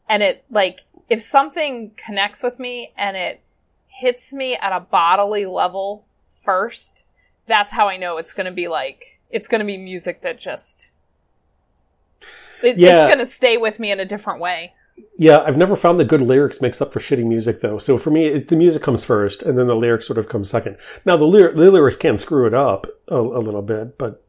And 0.09 0.23
it 0.23 0.45
like 0.51 0.81
if 1.09 1.23
something 1.23 1.93
connects 1.97 2.43
with 2.43 2.61
me 2.61 2.93
and 2.97 3.17
it 3.17 3.41
hits 3.89 4.33
me 4.33 4.57
at 4.57 4.73
a 4.73 4.81
bodily 4.81 5.47
level 5.47 6.05
first, 6.41 7.05
that's 7.47 7.73
how 7.73 7.89
I 7.89 7.97
know 7.97 8.19
it's 8.19 8.35
going 8.35 8.47
to 8.47 8.53
be 8.53 8.69
like 8.69 9.19
it's 9.31 9.49
going 9.49 9.61
to 9.61 9.65
be 9.65 9.79
music 9.79 10.23
that 10.23 10.39
just 10.39 10.91
it, 12.63 12.77
Yeah. 12.79 13.03
it's 13.05 13.07
going 13.15 13.19
to 13.25 13.27
stay 13.33 13.57
with 13.57 13.79
me 13.81 13.91
in 13.91 14.01
a 14.01 14.05
different 14.05 14.41
way. 14.41 14.73
Yeah, 15.17 15.43
I've 15.47 15.57
never 15.57 15.77
found 15.77 15.99
that 15.99 16.09
good 16.09 16.21
lyrics 16.21 16.61
makes 16.61 16.81
up 16.83 16.93
for 16.93 17.01
shitty 17.01 17.25
music, 17.25 17.61
though. 17.61 17.79
So 17.79 17.97
for 17.97 18.11
me, 18.11 18.27
it, 18.27 18.49
the 18.49 18.57
music 18.57 18.83
comes 18.83 19.05
first, 19.05 19.43
and 19.43 19.57
then 19.57 19.67
the 19.67 19.75
lyrics 19.75 20.07
sort 20.07 20.19
of 20.19 20.29
come 20.29 20.45
second. 20.45 20.77
Now, 21.07 21.17
the, 21.17 21.25
lyr- 21.25 21.53
the 21.53 21.71
lyrics 21.71 21.97
can 21.97 22.19
screw 22.19 22.47
it 22.47 22.53
up 22.55 22.87
a, 23.09 23.17
a 23.17 23.41
little 23.41 23.63
bit, 23.63 23.97
but 23.97 24.23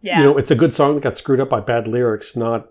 Yeah. 0.00 0.18
you 0.18 0.24
know, 0.24 0.36
it's 0.38 0.50
a 0.50 0.56
good 0.56 0.74
song 0.74 0.94
that 0.94 1.02
got 1.02 1.16
screwed 1.16 1.38
up 1.40 1.48
by 1.50 1.60
bad 1.60 1.86
lyrics, 1.86 2.34
not 2.36 2.70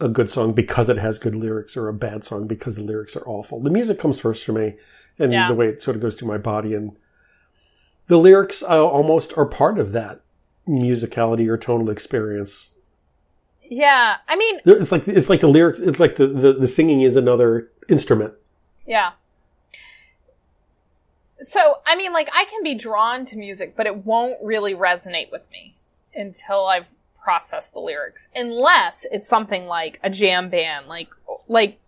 a 0.00 0.08
good 0.08 0.30
song 0.30 0.52
because 0.52 0.88
it 0.88 0.98
has 0.98 1.18
good 1.18 1.34
lyrics, 1.34 1.76
or 1.76 1.88
a 1.88 1.92
bad 1.92 2.22
song 2.24 2.46
because 2.46 2.76
the 2.76 2.82
lyrics 2.84 3.16
are 3.16 3.26
awful. 3.26 3.58
The 3.60 3.70
music 3.70 3.98
comes 3.98 4.20
first 4.20 4.44
for 4.44 4.52
me, 4.52 4.76
and 5.18 5.32
Yeah. 5.32 5.48
the 5.48 5.54
way 5.54 5.66
it 5.68 5.82
sort 5.82 5.96
of 5.96 6.02
goes 6.02 6.14
through 6.14 6.28
my 6.28 6.38
body, 6.38 6.72
and 6.72 6.92
the 8.06 8.16
lyrics 8.16 8.62
uh, 8.62 8.86
almost 8.86 9.36
are 9.36 9.44
part 9.46 9.76
of 9.78 9.90
that 9.92 10.20
musicality 10.68 11.48
or 11.48 11.56
tonal 11.58 11.90
experience. 11.90 12.74
Yeah. 13.68 14.16
I 14.26 14.36
mean, 14.36 14.60
It's 14.64 14.90
like 14.90 15.06
it's 15.06 15.28
like 15.28 15.40
the 15.40 15.48
lyric. 15.48 15.76
It's 15.78 16.00
like 16.00 16.16
the, 16.16 16.26
the, 16.26 16.52
the 16.54 16.66
singing 16.66 17.02
is 17.02 17.16
another 17.16 17.70
instrument. 17.88 18.34
Yeah. 18.86 19.12
So, 21.40 21.80
I 21.86 21.94
mean, 21.94 22.12
like, 22.12 22.28
I 22.34 22.46
can 22.46 22.64
be 22.64 22.74
drawn 22.74 23.24
to 23.26 23.36
music, 23.36 23.76
but 23.76 23.86
it 23.86 24.04
won't 24.04 24.38
really 24.42 24.74
resonate 24.74 25.30
with 25.30 25.48
me 25.52 25.76
until 26.12 26.66
I've 26.66 26.88
processed 27.22 27.74
the 27.74 27.80
lyrics. 27.80 28.26
Unless 28.34 29.06
it's 29.12 29.28
something 29.28 29.66
like 29.66 30.00
a 30.02 30.10
jam 30.10 30.48
band, 30.48 30.88
like, 30.88 31.08
like, 31.46 31.78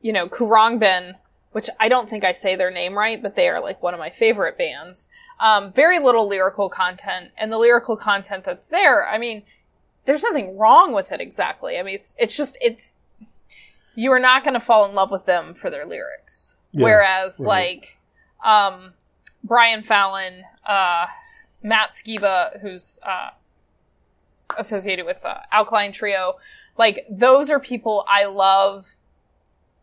you 0.00 0.12
know, 0.12 0.28
Khruangbin, 0.28 1.14
which 1.52 1.70
I 1.78 1.88
don't 1.88 2.10
think 2.10 2.24
I 2.24 2.32
say 2.32 2.56
their 2.56 2.70
name 2.70 2.98
right, 2.98 3.22
but 3.22 3.36
they 3.36 3.48
are 3.48 3.60
like 3.60 3.80
one 3.80 3.94
of 3.94 4.00
my 4.00 4.10
favorite 4.10 4.58
bands. 4.58 5.08
Um, 5.38 5.72
very 5.72 6.00
little 6.00 6.26
lyrical 6.28 6.68
content, 6.68 7.30
and 7.38 7.52
the 7.52 7.58
lyrical 7.58 7.96
content 7.96 8.44
that's 8.44 8.70
there, 8.70 9.06
I 9.08 9.18
mean, 9.18 9.42
there's 10.04 10.22
nothing 10.22 10.56
wrong 10.58 10.92
with 10.92 11.12
it 11.12 11.20
exactly. 11.20 11.78
I 11.78 11.82
mean, 11.82 11.94
it's, 11.94 12.14
it's 12.18 12.36
just, 12.36 12.56
it's, 12.60 12.92
you 13.94 14.10
are 14.12 14.18
not 14.20 14.42
going 14.44 14.54
to 14.54 14.60
fall 14.60 14.84
in 14.84 14.94
love 14.94 15.10
with 15.10 15.26
them 15.26 15.54
for 15.54 15.70
their 15.70 15.86
lyrics. 15.86 16.56
Yeah, 16.72 16.84
Whereas, 16.84 17.36
right. 17.40 17.48
like, 17.48 17.98
um, 18.44 18.94
Brian 19.42 19.82
Fallon, 19.82 20.42
uh, 20.66 21.06
Matt 21.62 21.90
Skiba, 21.92 22.60
who's 22.60 22.98
uh, 23.02 23.30
associated 24.58 25.06
with 25.06 25.24
uh, 25.24 25.38
Alkaline 25.52 25.92
Trio, 25.92 26.36
like 26.76 27.06
those 27.10 27.50
are 27.50 27.60
people 27.60 28.04
I 28.08 28.24
love. 28.24 28.96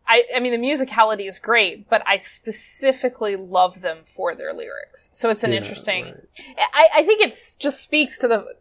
I, 0.06 0.24
I 0.36 0.40
mean, 0.40 0.52
the 0.52 0.58
musicality 0.58 1.28
is 1.28 1.38
great, 1.38 1.88
but 1.88 2.02
I 2.06 2.16
specifically 2.16 3.36
love 3.36 3.82
them 3.82 3.98
for 4.04 4.34
their 4.34 4.52
lyrics. 4.52 5.08
So 5.12 5.30
it's 5.30 5.44
an 5.44 5.52
Yeah, 5.52 5.58
interesting. 5.58 6.04
right. 6.04 6.14
I, 6.58 6.88
I 6.96 7.02
think 7.04 7.22
it's 7.22 7.54
just 7.54 7.80
speaks 7.80 8.18
to 8.18 8.28
the 8.28 8.56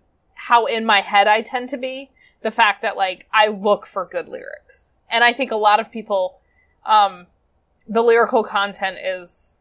how 0.47 0.65
in 0.65 0.85
my 0.85 1.01
head 1.01 1.27
I 1.27 1.41
tend 1.41 1.69
to 1.69 1.77
be. 1.77 2.09
The 2.41 2.49
fact 2.49 2.81
that 2.81 2.97
like 2.97 3.27
I 3.31 3.47
look 3.47 3.85
for 3.85 4.05
good 4.05 4.27
lyrics, 4.27 4.95
and 5.11 5.23
I 5.23 5.31
think 5.31 5.51
a 5.51 5.55
lot 5.55 5.79
of 5.79 5.91
people, 5.91 6.39
um, 6.87 7.27
the 7.87 8.01
lyrical 8.01 8.43
content 8.43 8.97
is 9.03 9.59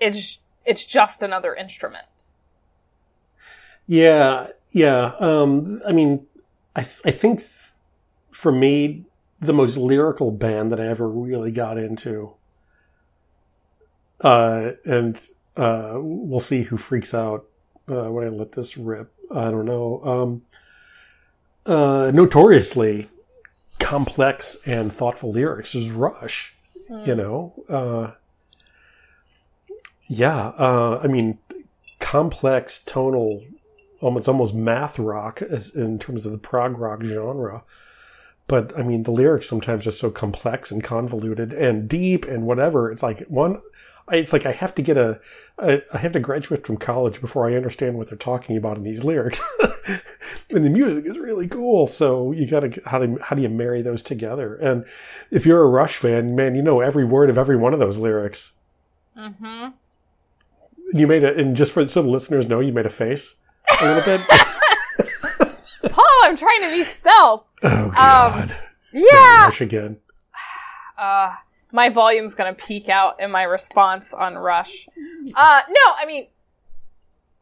it's 0.00 0.40
it's 0.64 0.86
just 0.86 1.22
another 1.22 1.54
instrument. 1.54 2.06
Yeah, 3.86 4.48
yeah. 4.70 5.12
Um, 5.20 5.80
I 5.86 5.92
mean, 5.92 6.26
I 6.74 6.80
th- 6.80 7.02
I 7.04 7.10
think 7.10 7.40
th- 7.40 7.72
for 8.30 8.50
me, 8.50 9.04
the 9.40 9.52
most 9.52 9.76
lyrical 9.76 10.30
band 10.30 10.72
that 10.72 10.80
I 10.80 10.86
ever 10.86 11.06
really 11.10 11.52
got 11.52 11.76
into, 11.76 12.32
uh, 14.22 14.70
and 14.86 15.20
uh, 15.58 15.96
we'll 15.96 16.40
see 16.40 16.62
who 16.62 16.78
freaks 16.78 17.12
out 17.12 17.44
uh, 17.86 18.10
when 18.10 18.24
I 18.24 18.28
let 18.30 18.52
this 18.52 18.78
rip. 18.78 19.12
I 19.30 19.50
don't 19.50 19.66
know. 19.66 20.00
Um, 20.04 20.42
uh, 21.66 22.10
notoriously 22.14 23.08
complex 23.78 24.58
and 24.66 24.92
thoughtful 24.92 25.32
lyrics 25.32 25.74
is 25.74 25.90
Rush. 25.90 26.54
You 27.04 27.14
know, 27.14 27.52
uh, 27.68 28.12
yeah. 30.08 30.52
Uh, 30.58 31.00
I 31.02 31.06
mean, 31.06 31.38
complex 32.00 32.82
tonal 32.82 33.44
almost 34.00 34.28
almost 34.28 34.54
math 34.54 34.98
rock 34.98 35.42
as, 35.42 35.74
in 35.74 35.98
terms 35.98 36.24
of 36.24 36.32
the 36.32 36.38
prog 36.38 36.78
rock 36.78 37.02
genre. 37.02 37.62
But 38.46 38.76
I 38.78 38.82
mean, 38.82 39.02
the 39.02 39.10
lyrics 39.10 39.48
sometimes 39.48 39.86
are 39.86 39.92
so 39.92 40.10
complex 40.10 40.70
and 40.70 40.82
convoluted 40.82 41.52
and 41.52 41.88
deep 41.88 42.24
and 42.24 42.46
whatever. 42.46 42.90
It's 42.90 43.02
like 43.02 43.26
one, 43.28 43.60
it's 44.10 44.32
like 44.32 44.46
I 44.46 44.52
have 44.52 44.74
to 44.76 44.82
get 44.82 44.96
a, 44.96 45.20
a 45.58 45.82
I 45.94 45.98
have 45.98 46.12
to 46.12 46.20
graduate 46.20 46.66
from 46.66 46.76
college 46.76 47.20
before 47.20 47.48
I 47.48 47.54
understand 47.54 47.96
what 47.96 48.08
they're 48.08 48.18
talking 48.18 48.56
about 48.56 48.76
in 48.76 48.82
these 48.82 49.04
lyrics. 49.04 49.40
and 50.50 50.64
the 50.64 50.70
music 50.70 51.04
is 51.06 51.18
really 51.18 51.48
cool. 51.48 51.86
So 51.86 52.32
you 52.32 52.48
got 52.48 52.60
to 52.60 52.82
how 52.86 52.98
do 52.98 53.18
how 53.22 53.36
do 53.36 53.42
you 53.42 53.48
marry 53.48 53.82
those 53.82 54.02
together? 54.02 54.56
And 54.56 54.84
if 55.30 55.46
you're 55.46 55.62
a 55.62 55.68
Rush 55.68 55.96
fan, 55.96 56.34
man, 56.34 56.54
you 56.54 56.62
know 56.62 56.80
every 56.80 57.04
word 57.04 57.30
of 57.30 57.38
every 57.38 57.56
one 57.56 57.72
of 57.72 57.78
those 57.78 57.98
lyrics. 57.98 58.54
Mm-hmm. 59.16 59.68
You 60.92 61.06
made 61.06 61.22
it, 61.22 61.36
and 61.36 61.56
just 61.56 61.72
for 61.72 61.86
so 61.86 62.02
the 62.02 62.08
listeners 62.08 62.48
know, 62.48 62.60
you 62.60 62.72
made 62.72 62.86
a 62.86 62.90
face 62.90 63.36
a 63.80 63.84
little 63.84 64.04
bit. 64.04 64.26
Paul, 65.92 66.04
I'm 66.22 66.36
trying 66.36 66.62
to 66.62 66.70
be 66.70 66.84
stealth. 66.84 67.44
Oh 67.62 67.90
God! 67.90 68.56
Yeah. 68.92 69.44
Rush 69.44 69.60
again. 69.60 69.98
Uh, 70.96 71.34
my 71.72 71.88
volume's 71.88 72.34
gonna 72.34 72.54
peak 72.54 72.88
out 72.88 73.20
in 73.20 73.30
my 73.30 73.42
response 73.42 74.12
on 74.12 74.36
Rush. 74.36 74.88
Uh, 75.34 75.62
no, 75.68 75.92
I 75.98 76.06
mean, 76.06 76.28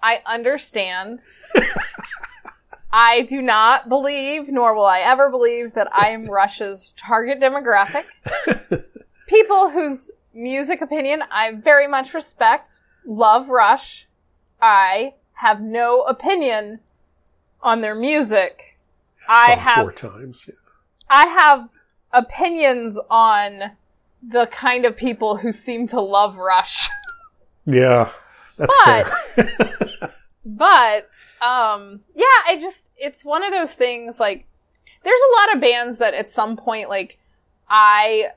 I 0.03 0.23
understand. 0.27 1.21
I 2.93 3.23
do 3.23 3.43
not 3.43 3.89
believe, 3.89 4.51
nor 4.51 4.75
will 4.75 4.87
I 4.87 5.01
ever 5.01 5.31
believe, 5.31 5.75
that 5.75 5.89
I 5.93 6.11
am 6.11 6.31
Rush's 6.31 6.95
target 6.97 7.41
demographic. 7.41 8.05
People 9.27 9.71
whose 9.71 10.11
music 10.33 10.81
opinion 10.81 11.23
I 11.31 11.55
very 11.55 11.87
much 11.87 12.15
respect, 12.15 12.81
love 13.05 13.49
Rush. 13.49 14.07
I 14.61 15.15
have 15.35 15.61
no 15.61 16.03
opinion 16.03 16.81
on 17.63 17.81
their 17.81 17.95
music. 17.95 18.79
I 19.29 19.53
have 19.53 19.93
four 19.93 20.11
times. 20.11 20.49
I 21.11 21.27
have 21.27 21.73
opinions 22.13 22.99
on 23.11 23.73
the 24.23 24.47
kind 24.47 24.85
of 24.85 24.97
people 24.97 25.39
who 25.39 25.53
seem 25.53 25.87
to 25.89 26.01
love 26.01 26.37
Rush. 26.37 26.89
Yeah, 27.69 28.13
that's 28.57 28.77
But- 28.85 29.07
fair. 29.35 30.15
but 30.47 31.09
um 31.45 32.01
yeah, 32.15 32.25
I 32.47 32.59
just 32.61 32.91
it's 32.97 33.25
one 33.25 33.43
of 33.45 33.51
those 33.53 33.75
things 33.75 34.21
like 34.21 34.47
there's 35.03 35.19
a 35.19 35.37
lot 35.41 35.55
of 35.57 35.61
bands 35.61 35.99
that 35.99 36.15
at 36.15 36.31
some 36.31 36.57
point 36.57 36.89
like 36.89 37.19
I 37.69 38.29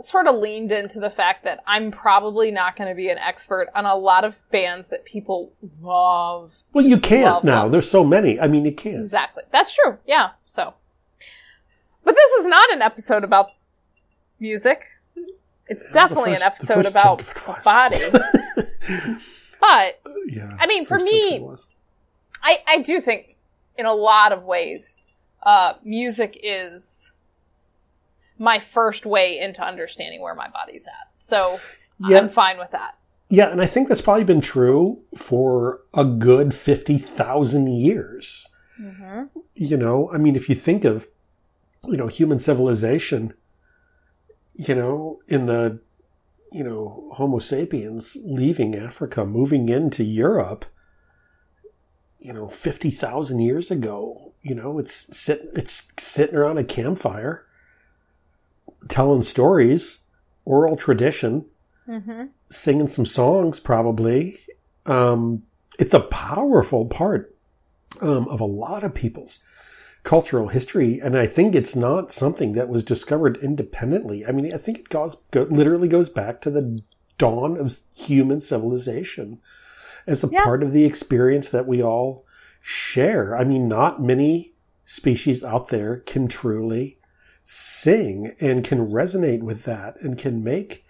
sort 0.00 0.26
of 0.26 0.34
leaned 0.34 0.72
into 0.72 0.98
the 0.98 1.10
fact 1.10 1.44
that 1.44 1.62
I'm 1.64 1.92
probably 1.92 2.50
not 2.50 2.74
going 2.76 2.90
to 2.90 2.94
be 2.96 3.08
an 3.08 3.18
expert 3.18 3.68
on 3.74 3.86
a 3.86 3.94
lot 3.94 4.24
of 4.24 4.42
bands 4.50 4.90
that 4.90 5.04
people 5.04 5.52
love. 5.80 6.52
well, 6.72 6.84
you 6.84 6.98
can't 6.98 7.24
love, 7.24 7.44
now. 7.44 7.62
love. 7.62 7.70
There's 7.72 7.88
so 7.90 8.02
many. 8.04 8.38
I 8.40 8.46
mean, 8.48 8.64
you 8.66 8.72
can't. 8.74 8.96
Exactly. 8.96 9.44
That's 9.52 9.72
true. 9.74 9.98
Yeah. 10.06 10.30
So, 10.44 10.74
but 12.04 12.14
this 12.16 12.32
is 12.32 12.46
not 12.46 12.70
an 12.72 12.82
episode 12.82 13.22
about 13.24 13.50
music. 14.40 14.82
It's 15.68 15.88
definitely 15.90 16.32
first- 16.32 16.42
an 16.42 16.46
episode 16.52 16.86
about 16.86 17.18
chunk 17.18 17.36
of 17.36 17.36
it 17.36 17.48
was. 17.48 17.64
body. 17.64 19.16
but 19.60 20.00
Yeah. 20.26 20.56
I 20.58 20.66
mean, 20.66 20.86
for 20.86 20.98
me- 20.98 21.44
I, 22.42 22.58
I 22.68 22.82
do 22.82 23.00
think 23.00 23.36
in 23.76 23.86
a 23.86 23.92
lot 23.94 24.32
of 24.32 24.44
ways, 24.44 24.96
uh, 25.42 25.74
music 25.84 26.38
is 26.42 27.12
my 28.38 28.58
first 28.58 29.06
way 29.06 29.38
into 29.38 29.62
understanding 29.62 30.20
where 30.20 30.34
my 30.34 30.48
body's 30.48 30.86
at. 30.86 31.08
So 31.16 31.60
Yeah. 31.98 32.18
I'm 32.18 32.28
fine 32.28 32.58
with 32.58 32.70
that. 32.72 32.96
Yeah, 33.28 33.50
and 33.50 33.60
I 33.60 33.66
think 33.66 33.88
that's 33.88 34.00
probably 34.02 34.22
been 34.22 34.40
true 34.40 35.00
for 35.18 35.80
a 35.94 36.04
good 36.04 36.54
50,000 36.54 37.66
years. 37.66 38.46
Mm-hmm. 38.80 39.24
You 39.56 39.76
know, 39.76 40.08
I 40.12 40.18
mean, 40.18 40.36
if 40.36 40.48
you 40.48 40.54
think 40.54 40.84
of, 40.84 41.08
you 41.88 41.96
know, 41.96 42.06
human 42.06 42.38
civilization, 42.38 43.34
you 44.58 44.74
know, 44.74 45.20
in 45.28 45.46
the, 45.46 45.80
you 46.52 46.64
know, 46.64 47.10
Homo 47.14 47.38
sapiens 47.38 48.16
leaving 48.24 48.74
Africa, 48.74 49.24
moving 49.24 49.68
into 49.68 50.02
Europe, 50.04 50.64
you 52.18 52.32
know, 52.32 52.48
50,000 52.48 53.40
years 53.40 53.70
ago. 53.70 54.32
You 54.42 54.54
know, 54.54 54.78
it's 54.78 55.16
sit, 55.16 55.50
it's 55.54 55.92
sitting 55.98 56.36
around 56.36 56.58
a 56.58 56.64
campfire 56.64 57.46
telling 58.88 59.22
stories, 59.22 60.02
oral 60.44 60.76
tradition, 60.76 61.46
singing 62.50 62.88
some 62.88 63.06
songs 63.06 63.60
probably. 63.60 64.38
Um, 64.86 65.42
it's 65.78 65.94
a 65.94 66.00
powerful 66.00 66.86
part 66.86 67.34
um, 68.00 68.28
of 68.28 68.40
a 68.40 68.44
lot 68.44 68.84
of 68.84 68.94
people's 68.94 69.40
cultural 70.06 70.46
history, 70.46 71.00
and 71.00 71.18
I 71.18 71.26
think 71.26 71.56
it's 71.56 71.74
not 71.74 72.12
something 72.12 72.52
that 72.52 72.68
was 72.68 72.84
discovered 72.84 73.36
independently. 73.38 74.24
I 74.24 74.30
mean, 74.30 74.54
I 74.54 74.56
think 74.56 74.78
it 74.78 74.88
goes 74.88 75.16
go, 75.32 75.42
literally 75.50 75.88
goes 75.88 76.08
back 76.08 76.40
to 76.42 76.50
the 76.50 76.80
dawn 77.18 77.58
of 77.58 77.76
human 77.92 78.38
civilization 78.38 79.40
as 80.06 80.22
a 80.22 80.28
Yeah. 80.30 80.44
part 80.44 80.62
of 80.62 80.70
the 80.70 80.84
experience 80.84 81.50
that 81.50 81.66
we 81.66 81.82
all 81.82 82.24
share. 82.62 83.36
I 83.36 83.42
mean, 83.42 83.66
not 83.66 84.00
many 84.00 84.54
species 84.84 85.42
out 85.42 85.68
there 85.68 85.96
can 86.06 86.28
truly 86.28 86.98
sing 87.44 88.36
and 88.38 88.62
can 88.62 88.92
resonate 88.92 89.42
with 89.42 89.64
that 89.64 89.96
and 90.00 90.16
can 90.16 90.44
make 90.44 90.84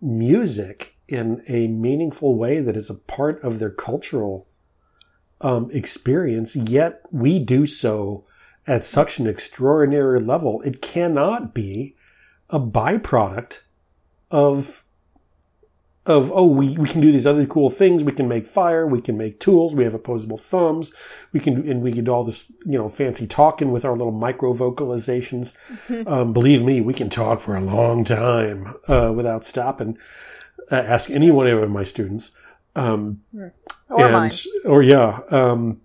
music 0.00 0.94
in 1.08 1.42
a 1.48 1.66
meaningful 1.66 2.36
way 2.36 2.60
that 2.60 2.76
is 2.76 2.88
a 2.88 2.94
part 2.94 3.42
of 3.42 3.58
their 3.58 3.70
cultural 3.70 4.46
um, 5.40 5.68
experience, 5.72 6.54
yet 6.54 7.00
we 7.10 7.40
do 7.40 7.66
so 7.66 8.24
at 8.70 8.84
such 8.84 9.18
an 9.18 9.26
extraordinary 9.26 10.20
level. 10.20 10.62
It 10.62 10.80
cannot 10.80 11.52
be 11.52 11.96
a 12.48 12.60
byproduct 12.60 13.62
of 14.30 14.84
of 16.06 16.30
oh 16.32 16.46
we, 16.46 16.76
we 16.78 16.88
can 16.88 17.00
do 17.00 17.10
these 17.12 17.26
other 17.26 17.46
cool 17.46 17.68
things. 17.68 18.04
We 18.04 18.12
can 18.12 18.28
make 18.28 18.46
fire. 18.46 18.86
We 18.86 19.00
can 19.00 19.18
make 19.18 19.40
tools. 19.40 19.74
We 19.74 19.82
have 19.84 19.92
opposable 19.92 20.38
thumbs. 20.38 20.92
We 21.32 21.40
can 21.40 21.68
and 21.68 21.82
we 21.82 21.92
can 21.92 22.04
do 22.04 22.12
all 22.12 22.22
this 22.22 22.52
you 22.64 22.78
know 22.78 22.88
fancy 22.88 23.26
talking 23.26 23.72
with 23.72 23.84
our 23.84 23.96
little 23.96 24.12
micro 24.12 24.54
vocalizations 24.54 25.56
um, 26.06 26.32
believe 26.32 26.62
me 26.62 26.80
we 26.80 26.94
can 26.94 27.10
talk 27.10 27.40
for 27.40 27.56
a 27.56 27.60
long 27.60 28.04
time 28.04 28.74
uh, 28.86 29.12
without 29.14 29.44
stopping 29.44 29.98
uh, 30.70 30.76
ask 30.76 31.10
any 31.10 31.32
one 31.32 31.48
of 31.48 31.70
my 31.70 31.82
students. 31.84 32.30
Um, 32.76 33.22
Or 33.90 34.04
and 34.04 34.12
mine. 34.12 34.30
or 34.64 34.80
yeah 34.84 35.18
um 35.30 35.80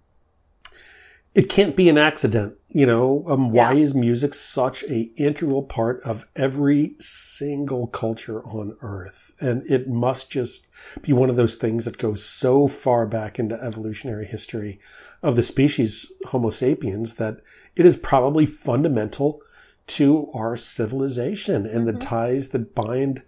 it 1.35 1.49
can't 1.49 1.75
be 1.75 1.89
an 1.89 1.97
accident 1.97 2.55
you 2.69 2.85
know 2.85 3.23
um 3.27 3.51
why 3.51 3.73
Yeah. 3.73 3.83
is 3.83 3.93
music 3.93 4.33
such 4.33 4.83
a 4.85 5.11
integral 5.17 5.63
part 5.63 6.01
of 6.03 6.25
every 6.35 6.95
single 6.99 7.87
culture 7.87 8.41
on 8.43 8.77
earth 8.81 9.33
and 9.39 9.63
it 9.69 9.87
must 9.87 10.31
just 10.31 10.67
be 11.01 11.13
one 11.13 11.29
of 11.29 11.35
those 11.35 11.55
things 11.55 11.85
that 11.85 11.97
goes 11.97 12.23
so 12.25 12.67
far 12.67 13.05
back 13.05 13.37
into 13.37 13.55
evolutionary 13.61 14.25
history 14.25 14.79
of 15.21 15.35
the 15.35 15.43
species 15.43 16.11
homo 16.27 16.49
sapiens 16.49 17.15
that 17.15 17.41
it 17.75 17.85
is 17.85 17.97
probably 17.97 18.45
fundamental 18.45 19.41
to 19.87 20.29
our 20.33 20.57
civilization 20.57 21.65
and 21.67 21.85
the 21.85 21.93
ties 21.93 22.49
that 22.49 22.73
bind 22.73 23.21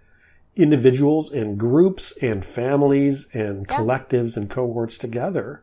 individuals 0.56 1.32
and 1.32 1.60
groups 1.60 2.18
and 2.22 2.44
families 2.44 3.28
and 3.34 3.68
Yeah. 3.70 3.78
collectives 3.78 4.36
and 4.38 4.50
cohorts 4.50 4.98
together 4.98 5.62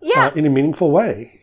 Yeah, 0.00 0.28
uh, 0.28 0.30
in 0.34 0.44
a 0.46 0.50
meaningful 0.50 0.90
way. 0.90 1.38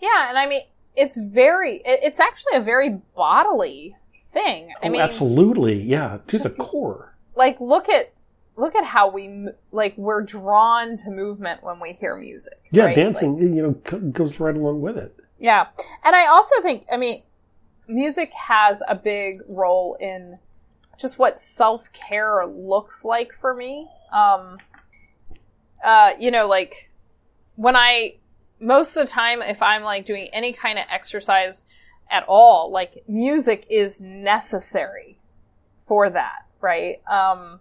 Yeah, 0.00 0.28
and 0.28 0.38
I 0.38 0.46
mean, 0.46 0.62
it's 0.96 1.16
very, 1.16 1.82
it's 1.84 2.20
actually 2.20 2.56
a 2.56 2.60
very 2.60 3.00
bodily 3.16 3.96
thing. 4.26 4.70
I 4.82 4.86
oh, 4.88 4.90
mean, 4.90 5.00
absolutely, 5.00 5.82
yeah, 5.82 6.18
to 6.28 6.38
the 6.38 6.50
core. 6.58 7.14
like 7.34 7.60
look 7.60 7.88
at 7.88 8.12
look 8.56 8.74
at 8.74 8.84
how 8.84 9.08
we 9.10 9.48
like 9.72 9.96
we're 9.96 10.22
drawn 10.22 10.96
to 10.98 11.10
movement 11.10 11.62
when 11.62 11.80
we 11.80 11.94
hear 11.94 12.16
music. 12.16 12.60
Yeah, 12.70 12.86
right? 12.86 12.96
dancing, 12.96 13.34
Like, 13.34 13.54
you 13.54 13.62
know, 13.62 14.00
goes 14.10 14.40
right 14.40 14.54
along 14.54 14.80
with 14.80 14.98
it. 14.98 15.14
yeah, 15.38 15.66
and 16.04 16.14
I 16.14 16.26
also 16.26 16.60
think, 16.62 16.84
I 16.92 16.96
mean, 16.96 17.22
music 17.88 18.32
has 18.34 18.82
a 18.88 18.94
big 18.94 19.40
role 19.48 19.96
in 20.00 20.38
just 20.98 21.18
what 21.18 21.38
self 21.38 21.92
care 21.92 22.46
looks 22.46 23.04
like 23.04 23.32
for 23.32 23.54
me. 23.54 23.88
Um, 24.12 24.58
uh, 25.82 26.12
you 26.18 26.30
know, 26.30 26.46
like 26.46 26.90
when 27.56 27.74
I 27.76 28.16
most 28.60 28.96
of 28.96 29.06
the 29.06 29.10
time, 29.10 29.42
if 29.42 29.62
I'm 29.62 29.82
like 29.82 30.04
doing 30.04 30.28
any 30.32 30.52
kind 30.52 30.78
of 30.78 30.84
exercise 30.90 31.66
at 32.10 32.24
all, 32.28 32.70
like 32.70 33.02
music 33.08 33.66
is 33.70 34.00
necessary 34.00 35.18
for 35.80 36.10
that, 36.10 36.46
right? 36.60 37.00
Um, 37.10 37.60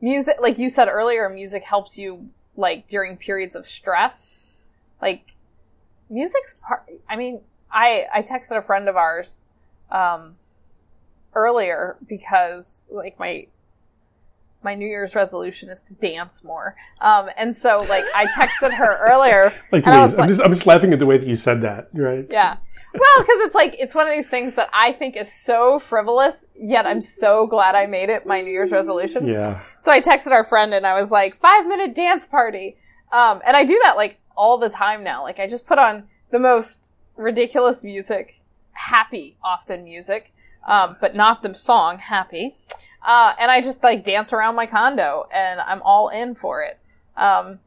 music, 0.00 0.36
like 0.40 0.58
you 0.58 0.70
said 0.70 0.88
earlier, 0.88 1.28
music 1.28 1.62
helps 1.64 1.98
you 1.98 2.30
like 2.56 2.88
during 2.88 3.16
periods 3.16 3.54
of 3.54 3.66
stress. 3.66 4.48
Like 5.00 5.36
music's 6.08 6.54
part. 6.54 6.84
I 7.08 7.16
mean, 7.16 7.40
I 7.70 8.06
I 8.12 8.22
texted 8.22 8.56
a 8.56 8.62
friend 8.62 8.88
of 8.88 8.96
ours 8.96 9.42
um, 9.90 10.36
earlier 11.34 11.96
because 12.08 12.86
like 12.90 13.18
my 13.18 13.48
my 14.66 14.74
New 14.74 14.86
Year's 14.86 15.14
resolution 15.14 15.70
is 15.70 15.82
to 15.84 15.94
dance 15.94 16.44
more. 16.44 16.76
Um, 17.00 17.30
and 17.38 17.56
so 17.56 17.76
like 17.88 18.04
I 18.14 18.26
texted 18.26 18.74
her 18.74 18.98
earlier. 18.98 19.52
Like, 19.72 19.86
I 19.86 19.96
am 20.04 20.16
like- 20.16 20.28
just, 20.28 20.42
I'm 20.42 20.52
just 20.52 20.66
laughing 20.66 20.92
at 20.92 20.98
the 20.98 21.06
way 21.06 21.16
that 21.18 21.26
you 21.28 21.36
said 21.36 21.62
that, 21.62 21.88
right? 21.94 22.26
yeah. 22.30 22.56
Well, 22.92 23.18
because 23.20 23.40
it's 23.40 23.54
like 23.54 23.76
it's 23.78 23.94
one 23.94 24.06
of 24.08 24.14
these 24.14 24.28
things 24.28 24.54
that 24.54 24.68
I 24.72 24.92
think 24.92 25.16
is 25.16 25.30
so 25.30 25.78
frivolous, 25.78 26.46
yet 26.58 26.86
I'm 26.86 27.02
so 27.02 27.46
glad 27.46 27.74
I 27.74 27.84
made 27.86 28.08
it 28.08 28.26
my 28.26 28.40
New 28.40 28.50
Year's 28.50 28.72
resolution. 28.72 29.26
Yeah. 29.26 29.60
So 29.78 29.92
I 29.92 30.00
texted 30.00 30.30
our 30.32 30.44
friend 30.44 30.72
and 30.72 30.86
I 30.86 30.94
was 30.98 31.10
like, 31.10 31.36
five 31.36 31.66
minute 31.66 31.94
dance 31.94 32.26
party. 32.26 32.76
Um, 33.12 33.42
and 33.46 33.56
I 33.56 33.64
do 33.64 33.78
that 33.84 33.96
like 33.96 34.18
all 34.36 34.56
the 34.56 34.70
time 34.70 35.04
now. 35.04 35.22
Like 35.22 35.38
I 35.38 35.46
just 35.46 35.66
put 35.66 35.78
on 35.78 36.04
the 36.30 36.38
most 36.38 36.92
ridiculous 37.16 37.84
music, 37.84 38.40
happy 38.72 39.36
often 39.44 39.84
music, 39.84 40.32
um, 40.66 40.96
but 41.00 41.14
not 41.14 41.42
the 41.42 41.54
song 41.54 41.98
happy. 41.98 42.56
Uh, 43.06 43.34
and 43.38 43.50
I 43.50 43.62
just 43.62 43.82
like 43.84 44.04
dance 44.04 44.32
around 44.32 44.56
my 44.56 44.66
condo 44.66 45.28
and 45.32 45.60
I'm 45.60 45.80
all 45.82 46.08
in 46.08 46.34
for 46.34 46.62
it. 46.62 46.78
Um, 47.16 47.60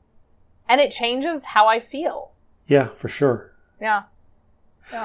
and 0.67 0.79
it 0.79 0.91
changes 0.91 1.45
how 1.45 1.67
I 1.67 1.79
feel. 1.79 2.31
Yeah, 2.67 2.89
for 2.89 3.07
sure. 3.07 3.53
Yeah. 3.81 4.03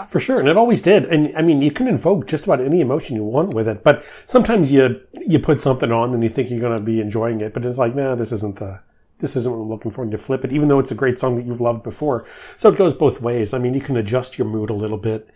For 0.08 0.18
sure, 0.18 0.40
and 0.40 0.48
it 0.48 0.56
always 0.56 0.80
did. 0.80 1.04
And 1.04 1.36
I 1.36 1.42
mean, 1.42 1.60
you 1.60 1.70
can 1.70 1.86
invoke 1.86 2.26
just 2.26 2.44
about 2.44 2.62
any 2.62 2.80
emotion 2.80 3.16
you 3.16 3.24
want 3.24 3.52
with 3.52 3.68
it. 3.68 3.84
But 3.84 4.02
sometimes 4.24 4.72
you 4.72 5.02
you 5.26 5.38
put 5.38 5.60
something 5.60 5.92
on 5.92 6.14
and 6.14 6.22
you 6.22 6.30
think 6.30 6.50
you're 6.50 6.60
going 6.60 6.78
to 6.78 6.84
be 6.84 7.02
enjoying 7.02 7.42
it, 7.42 7.52
but 7.52 7.66
it's 7.66 7.76
like, 7.76 7.94
nah, 7.94 8.14
this 8.14 8.32
isn't 8.32 8.56
the 8.56 8.80
this 9.18 9.36
isn't 9.36 9.52
what 9.52 9.60
I'm 9.60 9.68
looking 9.68 9.90
for. 9.90 10.02
And 10.02 10.10
you 10.10 10.16
flip 10.16 10.42
it, 10.42 10.52
even 10.52 10.68
though 10.68 10.78
it's 10.78 10.90
a 10.90 10.94
great 10.94 11.18
song 11.18 11.36
that 11.36 11.44
you've 11.44 11.60
loved 11.60 11.82
before. 11.82 12.26
So 12.56 12.70
it 12.72 12.78
goes 12.78 12.94
both 12.94 13.20
ways. 13.20 13.52
I 13.52 13.58
mean, 13.58 13.74
you 13.74 13.82
can 13.82 13.98
adjust 13.98 14.38
your 14.38 14.48
mood 14.48 14.70
a 14.70 14.74
little 14.74 14.96
bit 14.96 15.28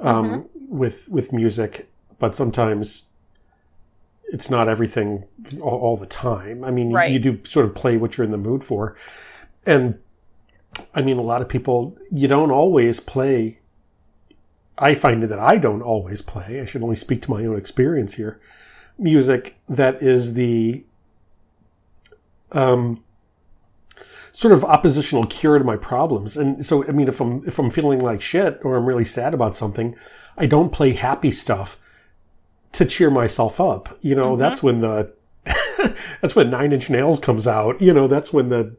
um, 0.00 0.46
with 0.54 1.08
with 1.08 1.32
music, 1.32 1.88
but 2.18 2.34
sometimes 2.34 3.08
it's 4.32 4.50
not 4.50 4.68
everything 4.68 5.24
all, 5.60 5.78
all 5.78 5.96
the 5.96 6.06
time. 6.06 6.64
I 6.64 6.70
mean, 6.70 6.90
you- 6.90 6.96
you 7.12 7.18
do 7.18 7.44
sort 7.44 7.66
of 7.66 7.74
play 7.74 7.96
what 7.96 8.16
you're 8.16 8.24
in 8.24 8.30
the 8.32 8.38
mood 8.38 8.64
for, 8.64 8.96
and 9.64 9.98
I 10.94 11.00
mean, 11.02 11.16
a 11.18 11.22
lot 11.22 11.40
of 11.42 11.48
people 11.48 11.96
you 12.12 12.28
don't 12.28 12.50
always 12.50 13.00
play 13.00 13.60
I 14.78 14.94
find 14.94 15.22
that 15.22 15.38
I 15.38 15.56
don't 15.56 15.80
always 15.80 16.20
play. 16.20 16.60
I 16.60 16.66
should 16.66 16.82
only 16.82 16.96
speak 16.96 17.22
to 17.22 17.30
my 17.30 17.46
own 17.46 17.56
experience 17.56 18.14
here. 18.16 18.38
Music 18.98 19.56
that 19.68 20.02
is 20.02 20.34
the 20.34 20.84
um, 22.52 23.02
sort 24.32 24.52
of 24.52 24.64
oppositional 24.64 25.24
cure 25.26 25.58
to 25.58 25.64
my 25.64 25.76
problems. 25.78 26.36
And 26.36 26.64
so, 26.64 26.86
I 26.86 26.92
mean, 26.92 27.08
if 27.08 27.20
I'm 27.20 27.42
if 27.46 27.58
I'm 27.58 27.70
feeling 27.70 28.00
like 28.00 28.20
shit 28.20 28.60
or 28.62 28.76
I'm 28.76 28.84
really 28.84 29.04
sad 29.04 29.32
about 29.32 29.56
something, 29.56 29.96
I 30.36 30.44
don't 30.46 30.70
play 30.72 30.92
happy 30.92 31.30
stuff 31.30 31.80
to 32.76 32.84
cheer 32.84 33.10
myself 33.10 33.60
up. 33.60 33.98
You 34.00 34.14
know, 34.14 34.32
mm-hmm. 34.32 34.40
that's 34.40 34.62
when 34.62 34.80
the 34.80 35.12
that's 36.20 36.36
when 36.36 36.50
Nine 36.50 36.72
Inch 36.72 36.90
Nails 36.90 37.18
comes 37.20 37.46
out. 37.46 37.80
You 37.80 37.92
know, 37.92 38.06
that's 38.06 38.32
when 38.32 38.48
the 38.48 38.76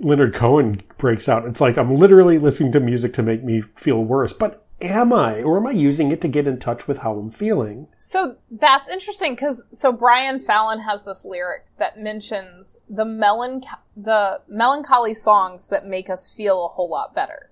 Leonard 0.00 0.34
Cohen 0.34 0.82
breaks 0.98 1.28
out. 1.28 1.44
It's 1.46 1.60
like 1.60 1.76
I'm 1.78 1.96
literally 1.96 2.38
listening 2.38 2.72
to 2.72 2.80
music 2.80 3.12
to 3.14 3.22
make 3.22 3.42
me 3.42 3.62
feel 3.76 4.04
worse. 4.04 4.32
But 4.32 4.66
am 4.80 5.12
I? 5.12 5.42
Or 5.42 5.56
am 5.56 5.66
I 5.66 5.70
using 5.70 6.10
it 6.10 6.20
to 6.22 6.28
get 6.28 6.46
in 6.46 6.58
touch 6.58 6.86
with 6.86 6.98
how 6.98 7.16
I'm 7.18 7.30
feeling? 7.30 7.88
So 7.98 8.36
that's 8.50 8.88
interesting 8.88 9.34
because 9.34 9.66
so 9.72 9.92
Brian 9.92 10.40
Fallon 10.40 10.80
has 10.80 11.04
this 11.04 11.24
lyric 11.24 11.66
that 11.78 11.98
mentions 11.98 12.78
the 12.88 13.04
melanch- 13.04 13.66
the 13.96 14.40
melancholy 14.48 15.14
songs 15.14 15.68
that 15.68 15.86
make 15.86 16.10
us 16.10 16.32
feel 16.32 16.66
a 16.66 16.68
whole 16.68 16.88
lot 16.88 17.14
better, 17.14 17.50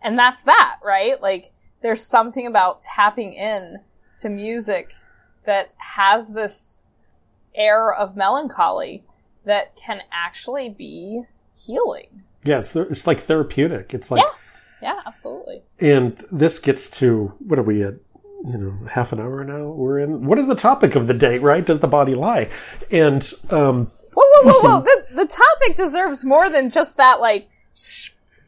and 0.00 0.18
that's 0.18 0.44
that, 0.44 0.78
right? 0.82 1.20
Like 1.20 1.50
there's 1.82 2.04
something 2.04 2.46
about 2.46 2.82
tapping 2.82 3.34
in 3.34 3.80
to 4.18 4.28
music 4.28 4.92
that 5.50 5.72
has 5.96 6.32
this 6.32 6.84
air 7.56 7.92
of 7.92 8.14
melancholy 8.16 9.02
that 9.44 9.74
can 9.74 10.00
actually 10.12 10.68
be 10.68 11.22
healing. 11.66 12.22
Yeah, 12.44 12.60
it's, 12.60 12.76
it's 12.76 13.04
like 13.04 13.18
therapeutic. 13.18 13.92
It's 13.92 14.12
like, 14.12 14.22
Yeah. 14.22 14.30
Yeah, 14.80 15.00
absolutely. 15.04 15.62
and 15.80 16.16
this 16.30 16.60
gets 16.60 16.88
to, 17.00 17.34
what 17.40 17.58
are 17.58 17.64
we 17.64 17.82
at? 17.82 17.94
You 18.44 18.56
know, 18.58 18.86
half 18.88 19.12
an 19.12 19.18
hour 19.20 19.42
now 19.44 19.64
we're 19.70 19.98
in. 19.98 20.24
What 20.24 20.38
is 20.38 20.46
the 20.46 20.54
topic 20.54 20.94
of 20.94 21.08
the 21.08 21.14
day, 21.14 21.38
right? 21.38 21.66
Does 21.66 21.80
the 21.80 21.88
body 21.88 22.14
lie? 22.14 22.48
And, 22.92 23.22
um, 23.50 23.90
Whoa, 24.14 24.24
whoa, 24.32 24.52
whoa, 24.52 24.60
whoa! 24.62 24.80
The, 24.82 25.04
the 25.16 25.26
topic 25.26 25.76
deserves 25.76 26.24
more 26.24 26.48
than 26.48 26.70
just 26.70 26.96
that, 26.96 27.20
like 27.20 27.48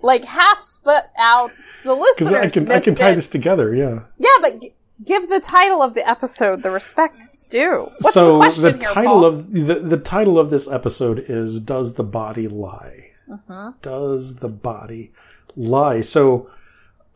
like 0.01 0.25
half 0.25 0.61
spit 0.63 1.05
out. 1.19 1.53
The 1.85 1.95
listeners 1.95 2.33
I 2.33 2.49
can 2.49 2.71
I 2.73 2.81
can 2.81 2.95
tie 2.95 3.11
it. 3.11 3.15
this 3.17 3.29
together. 3.29 3.75
Yeah. 3.75 4.01
Yeah, 4.19 4.37
but 4.41 4.63
give 5.05 5.29
the 5.29 5.41
title 5.41 5.83
of 5.83 5.95
the 5.95 6.09
episode 6.09 6.63
the 6.63 6.71
respect 6.71 7.23
it's 7.31 7.47
due. 7.47 7.91
What's 8.01 8.15
so 8.15 8.33
the 8.35 8.39
question 8.39 8.63
here, 8.81 8.95
title 8.95 9.13
Paul? 9.21 9.25
of 9.25 9.53
the 9.53 9.75
the 9.81 9.97
title 9.99 10.39
of 10.39 10.51
this 10.51 10.69
episode 10.69 11.19
is 11.27 11.61
"Does 11.61 11.95
the 11.95 12.05
Body 12.05 12.49
Lie?" 12.49 13.11
Uh-huh. 13.33 13.73
Does 13.81 14.37
the 14.37 14.49
body 14.49 15.13
lie? 15.57 16.01
So, 16.03 16.51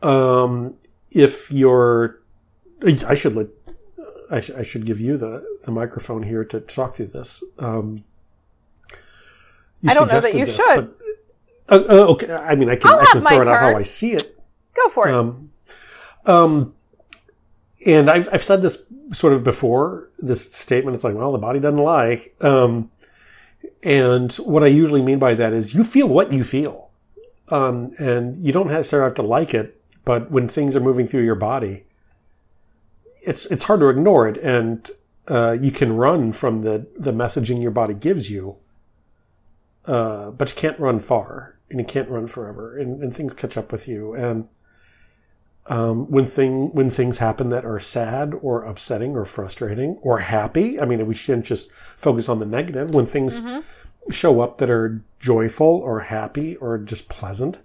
um, 0.01 0.75
if 1.11 1.51
you're, 1.51 2.19
I 3.05 3.13
should 3.15 3.35
let. 3.35 3.47
I, 4.31 4.39
sh- 4.41 4.51
I 4.57 4.61
should 4.63 4.85
give 4.85 4.99
you 4.99 5.15
the, 5.17 5.45
the 5.63 5.71
microphone 5.71 6.23
here 6.23 6.43
to 6.45 6.59
talk 6.59 6.95
through 6.95 7.07
this. 7.07 7.43
Um, 7.59 8.03
you 9.81 9.89
I 9.89 9.93
don't 9.93 10.11
know 10.11 10.19
that 10.19 10.33
you 10.33 10.45
this, 10.45 10.55
should. 10.55 10.75
but- 10.75 10.97
uh, 11.69 11.83
uh, 11.89 12.07
okay, 12.13 12.33
I 12.33 12.55
mean, 12.55 12.69
I 12.69 12.77
can 12.77 12.91
I'll 12.91 12.99
I 13.01 13.05
can 13.05 13.21
throw 13.21 13.41
it 13.41 13.47
out 13.47 13.59
turn. 13.59 13.73
how 13.73 13.77
I 13.77 13.83
see 13.83 14.13
it. 14.13 14.39
Go 14.75 14.89
for 14.89 15.07
it. 15.09 15.13
Um, 15.13 15.51
um, 16.25 16.73
and 17.85 18.09
I've, 18.09 18.27
I've 18.31 18.43
said 18.43 18.61
this 18.61 18.85
sort 19.11 19.33
of 19.33 19.43
before, 19.43 20.09
this 20.17 20.51
statement. 20.51 20.95
It's 20.95 21.03
like, 21.03 21.15
well, 21.15 21.31
the 21.31 21.37
body 21.37 21.59
doesn't 21.59 21.79
lie. 21.79 22.27
Um, 22.41 22.91
and 23.83 24.33
what 24.35 24.63
I 24.63 24.67
usually 24.67 25.01
mean 25.01 25.19
by 25.19 25.35
that 25.35 25.53
is 25.53 25.75
you 25.75 25.83
feel 25.83 26.07
what 26.07 26.31
you 26.31 26.43
feel. 26.43 26.89
Um, 27.49 27.91
and 27.97 28.37
you 28.37 28.51
don't 28.51 28.67
necessarily 28.67 29.07
have 29.07 29.15
to 29.15 29.21
like 29.21 29.53
it, 29.53 29.79
but 30.03 30.31
when 30.31 30.49
things 30.49 30.75
are 30.75 30.81
moving 30.81 31.07
through 31.07 31.23
your 31.23 31.35
body, 31.35 31.85
it's, 33.21 33.45
it's 33.45 33.63
hard 33.63 33.79
to 33.81 33.89
ignore 33.89 34.27
it. 34.27 34.37
And, 34.37 34.89
uh, 35.27 35.57
you 35.59 35.71
can 35.71 35.93
run 35.93 36.31
from 36.31 36.63
the, 36.63 36.87
the 36.97 37.11
messaging 37.11 37.61
your 37.61 37.71
body 37.71 37.93
gives 37.93 38.29
you. 38.29 38.57
Uh, 39.85 40.31
but 40.31 40.49
you 40.49 40.55
can't 40.55 40.79
run 40.79 40.99
far 40.99 41.57
and 41.69 41.79
you 41.79 41.85
can't 41.85 42.09
run 42.09 42.27
forever 42.27 42.77
and, 42.77 43.01
and 43.01 43.15
things 43.15 43.33
catch 43.33 43.55
up 43.55 43.71
with 43.71 43.87
you. 43.87 44.13
And, 44.13 44.49
um, 45.69 46.09
when 46.09 46.25
thing 46.25 46.73
when 46.73 46.89
things 46.89 47.17
happen 47.17 47.49
that 47.49 47.65
are 47.65 47.79
sad 47.79 48.33
or 48.41 48.63
upsetting 48.63 49.15
or 49.15 49.25
frustrating 49.25 49.99
or 50.01 50.19
happy. 50.19 50.79
I 50.79 50.85
mean, 50.85 51.05
we 51.05 51.15
shouldn't 51.15 51.45
just 51.45 51.71
focus 51.95 52.29
on 52.29 52.39
the 52.39 52.45
negative. 52.45 52.93
When 52.93 53.05
things 53.05 53.45
show 54.09 54.39
up 54.41 54.57
that 54.59 54.69
are 54.69 55.03
joyful 55.19 55.67
or 55.67 56.01
happy 56.01 56.55
or 56.57 56.77
just 56.77 57.09
pleasant, 57.09 57.59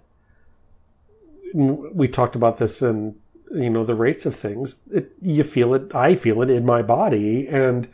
we 1.53 2.07
talked 2.07 2.35
about 2.35 2.57
this 2.57 2.81
in 2.81 3.15
you 3.51 3.69
know 3.69 3.83
the 3.83 3.95
rates 3.95 4.25
of 4.25 4.35
things. 4.35 4.81
It, 4.91 5.11
you 5.21 5.43
feel 5.43 5.73
it. 5.73 5.93
I 5.95 6.15
feel 6.15 6.41
it 6.41 6.49
in 6.49 6.65
my 6.65 6.81
body, 6.81 7.47
and 7.47 7.87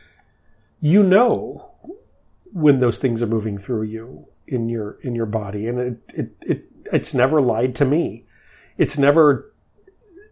you 0.79 1.03
know 1.03 1.65
when 2.51 2.79
those 2.79 2.97
things 2.97 3.21
are 3.21 3.27
moving 3.27 3.57
through 3.57 3.83
you 3.83 4.27
in 4.47 4.69
your 4.69 4.97
in 5.01 5.13
your 5.13 5.25
body, 5.25 5.67
and 5.67 5.79
it 5.79 5.97
it, 6.15 6.31
it 6.41 6.65
it's 6.91 7.13
never 7.13 7.41
lied 7.41 7.75
to 7.75 7.85
me. 7.85 8.25
It's 8.77 8.97
never 8.97 9.48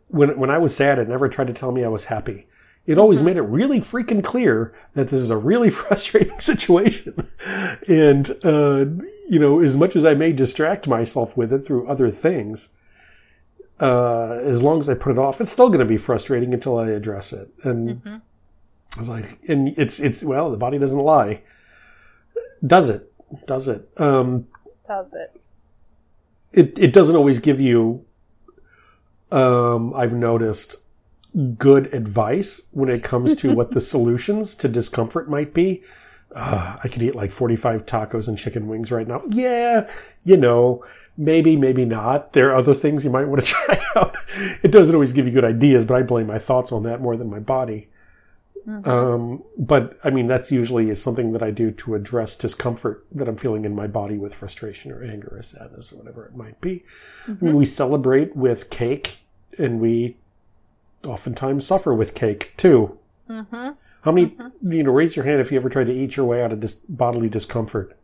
when 0.07 0.37
when 0.37 0.49
I 0.49 0.57
was 0.57 0.75
sad, 0.75 0.99
it 0.99 1.07
never 1.07 1.27
tried 1.27 1.47
to 1.47 1.53
tell 1.53 1.71
me 1.71 1.83
I 1.83 1.89
was 1.89 2.05
happy. 2.05 2.47
It 2.85 2.97
always 2.97 3.21
made 3.21 3.35
it 3.35 3.41
really 3.41 3.81
freaking 3.81 4.23
clear 4.23 4.73
that 4.93 5.09
this 5.09 5.21
is 5.21 5.29
a 5.29 5.37
really 5.37 5.69
frustrating 5.81 6.39
situation. 6.39 7.29
And, 7.89 8.31
uh, 8.43 8.85
you 9.29 9.39
know, 9.39 9.59
as 9.59 9.75
much 9.75 9.95
as 9.97 10.05
I 10.05 10.13
may 10.13 10.31
distract 10.31 10.87
myself 10.87 11.35
with 11.35 11.51
it 11.51 11.59
through 11.59 11.85
other 11.87 12.09
things, 12.11 12.69
uh, 13.81 14.39
as 14.41 14.63
long 14.63 14.79
as 14.79 14.87
I 14.87 14.93
put 14.93 15.11
it 15.11 15.17
off, 15.17 15.41
it's 15.41 15.51
still 15.51 15.67
going 15.67 15.81
to 15.81 15.85
be 15.85 15.97
frustrating 15.97 16.53
until 16.53 16.77
I 16.77 16.89
address 16.91 17.33
it. 17.33 17.49
And 17.63 18.01
I 18.95 18.99
was 18.99 19.09
like, 19.09 19.37
and 19.49 19.67
it's, 19.77 19.99
it's, 19.99 20.23
well, 20.23 20.49
the 20.49 20.57
body 20.57 20.79
doesn't 20.79 20.97
lie. 20.97 21.41
Does 22.65 22.89
it? 22.89 23.11
Does 23.45 23.67
it? 23.67 23.89
Um, 23.97 24.47
Does 24.87 25.13
it? 25.13 25.45
it, 26.53 26.79
it 26.79 26.93
doesn't 26.93 27.15
always 27.15 27.39
give 27.39 27.59
you, 27.59 28.05
um, 29.31 29.93
I've 29.93 30.13
noticed 30.13 30.77
good 31.57 31.93
advice 31.93 32.67
when 32.71 32.89
it 32.89 33.03
comes 33.03 33.35
to 33.37 33.53
what 33.53 33.71
the 33.71 33.81
solutions 33.93 34.55
to 34.55 34.67
discomfort 34.67 35.29
might 35.29 35.53
be. 35.53 35.83
Uh, 36.35 36.77
I 36.83 36.87
could 36.87 37.01
eat 37.01 37.15
like 37.15 37.31
45 37.31 37.85
tacos 37.85 38.27
and 38.27 38.37
chicken 38.37 38.67
wings 38.67 38.91
right 38.91 39.07
now. 39.07 39.21
Yeah, 39.27 39.89
you 40.23 40.37
know, 40.37 40.83
maybe, 41.17 41.55
maybe 41.55 41.85
not. 41.85 42.33
There 42.33 42.49
are 42.49 42.55
other 42.55 42.73
things 42.73 43.05
you 43.05 43.11
might 43.11 43.27
want 43.27 43.43
to 43.43 43.47
try 43.53 43.81
out. 43.95 44.15
It 44.61 44.71
doesn't 44.71 44.93
always 44.93 45.13
give 45.13 45.25
you 45.25 45.31
good 45.31 45.45
ideas, 45.45 45.85
but 45.85 45.95
I 45.95 46.03
blame 46.03 46.27
my 46.27 46.39
thoughts 46.39 46.71
on 46.71 46.83
that 46.83 47.01
more 47.01 47.15
than 47.17 47.29
my 47.29 47.39
body. 47.39 47.89
Um, 48.67 49.43
but 49.57 49.97
I 50.03 50.09
mean, 50.09 50.27
that's 50.27 50.51
usually 50.51 50.89
is 50.89 51.01
something 51.01 51.31
that 51.31 51.41
I 51.41 51.51
do 51.51 51.71
to 51.71 51.95
address 51.95 52.35
discomfort 52.35 53.05
that 53.13 53.29
I'm 53.29 53.37
feeling 53.37 53.63
in 53.63 53.73
my 53.73 53.87
body 53.87 54.17
with 54.17 54.35
frustration 54.35 54.91
or 54.91 55.01
anger 55.01 55.29
or 55.31 55.41
sadness 55.41 55.93
or 55.93 55.97
whatever 55.97 56.25
it 56.25 56.35
might 56.35 56.59
be. 56.59 56.83
I 57.29 57.31
mean, 57.39 57.55
we 57.55 57.63
celebrate 57.63 58.35
with 58.35 58.69
cake 58.69 59.19
and 59.57 59.79
we 59.79 60.17
oftentimes 61.05 61.65
suffer 61.65 61.93
with 61.93 62.13
cake 62.13 62.55
too. 62.57 62.99
Mm-hmm. 63.29 63.69
How 64.01 64.11
many, 64.11 64.35
you 64.61 64.83
know, 64.83 64.91
raise 64.91 65.15
your 65.15 65.23
hand 65.23 65.39
if 65.39 65.49
you 65.49 65.57
ever 65.57 65.69
tried 65.69 65.85
to 65.85 65.93
eat 65.93 66.17
your 66.17 66.25
way 66.25 66.43
out 66.43 66.51
of 66.51 66.59
dis- 66.59 66.73
bodily 66.89 67.29
discomfort. 67.29 67.97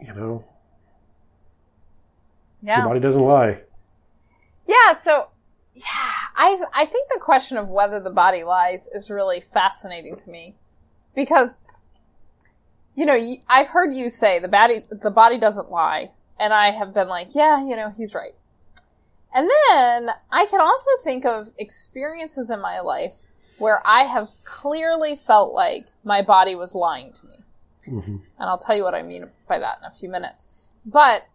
You 0.00 0.14
know, 0.14 0.44
Yeah. 2.62 2.78
your 2.78 2.86
body 2.86 3.00
doesn't 3.00 3.22
lie. 3.22 3.62
Yeah, 4.66 4.92
so 4.92 5.28
yeah, 5.78 6.12
I 6.36 6.62
I 6.74 6.84
think 6.86 7.08
the 7.12 7.20
question 7.20 7.56
of 7.56 7.68
whether 7.68 8.00
the 8.00 8.10
body 8.10 8.42
lies 8.44 8.88
is 8.92 9.10
really 9.10 9.40
fascinating 9.52 10.16
to 10.16 10.30
me 10.30 10.56
because 11.14 11.54
you 12.94 13.06
know, 13.06 13.36
I've 13.48 13.68
heard 13.68 13.94
you 13.94 14.10
say 14.10 14.40
the 14.40 14.48
body 14.48 14.84
the 14.90 15.10
body 15.10 15.38
doesn't 15.38 15.70
lie, 15.70 16.10
and 16.38 16.52
I 16.52 16.72
have 16.72 16.92
been 16.92 17.08
like, 17.08 17.34
yeah, 17.34 17.64
you 17.64 17.76
know, 17.76 17.90
he's 17.96 18.14
right. 18.14 18.34
And 19.32 19.48
then 19.48 20.10
I 20.32 20.46
can 20.46 20.60
also 20.60 20.90
think 21.04 21.24
of 21.24 21.50
experiences 21.58 22.50
in 22.50 22.60
my 22.60 22.80
life 22.80 23.20
where 23.58 23.86
I 23.86 24.04
have 24.04 24.28
clearly 24.42 25.14
felt 25.14 25.52
like 25.52 25.86
my 26.02 26.22
body 26.22 26.54
was 26.54 26.74
lying 26.74 27.12
to 27.12 27.26
me. 27.26 27.36
hmm 27.84 28.16
and 28.38 28.48
I'll 28.50 28.58
tell 28.58 28.76
you 28.76 28.82
what 28.82 28.94
I 28.94 29.02
mean 29.02 29.30
by 29.46 29.58
that 29.58 29.78
in 29.78 29.84
a 29.84 29.92
few 29.92 30.08
minutes. 30.08 30.48
But 30.84 31.26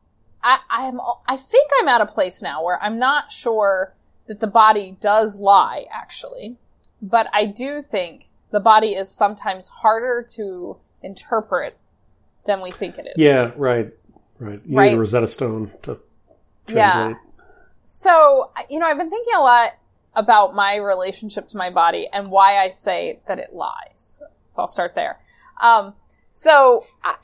I, 0.44 0.60
I 0.70 0.86
am, 0.88 1.00
I 1.28 1.38
think 1.38 1.70
I'm 1.80 1.88
at 1.88 2.02
a 2.02 2.06
place 2.06 2.42
now 2.42 2.64
where 2.64 2.82
I'm 2.82 3.00
not 3.00 3.32
sure 3.32 3.94
that 4.28 4.40
the 4.40 4.48
body 4.48 4.98
does 5.00 5.40
lie, 5.40 5.86
actually, 5.92 6.58
but 7.02 7.28
I 7.34 7.46
do 7.46 7.82
think 7.82 8.30
the 8.52 8.60
body 8.60 8.90
is 8.90 9.10
sometimes 9.10 9.68
harder 9.68 10.26
to 10.36 10.78
interpret 11.02 11.78
than 12.46 12.62
we 12.62 12.72
think 12.72 12.98
it 12.98 13.08
is. 13.08 13.14
Yeah, 13.18 13.52
right, 13.56 13.92
right. 14.40 14.60
You 14.66 14.78
Right. 14.78 14.90
need 14.92 14.96
a 14.96 15.00
Rosetta 15.00 15.28
Stone 15.28 15.72
to 15.84 16.00
translate. 16.68 17.16
Yeah. 17.18 17.30
So, 17.82 18.52
you 18.70 18.80
know, 18.80 18.86
I've 18.86 18.98
been 18.98 19.10
thinking 19.10 19.34
a 19.36 19.42
lot 19.42 19.72
about 20.16 20.54
my 20.54 20.76
relationship 20.76 21.48
to 21.50 21.58
my 21.58 21.70
body 21.70 22.08
and 22.14 22.30
why 22.32 22.58
I 22.58 22.70
say 22.70 23.20
that 23.28 23.40
it 23.40 23.54
lies. 23.54 24.22
So 24.46 24.62
I'll 24.62 24.68
start 24.68 24.96
there. 24.96 25.20
Um, 25.62 25.96
so, 26.32 26.86
I, 27.04 27.16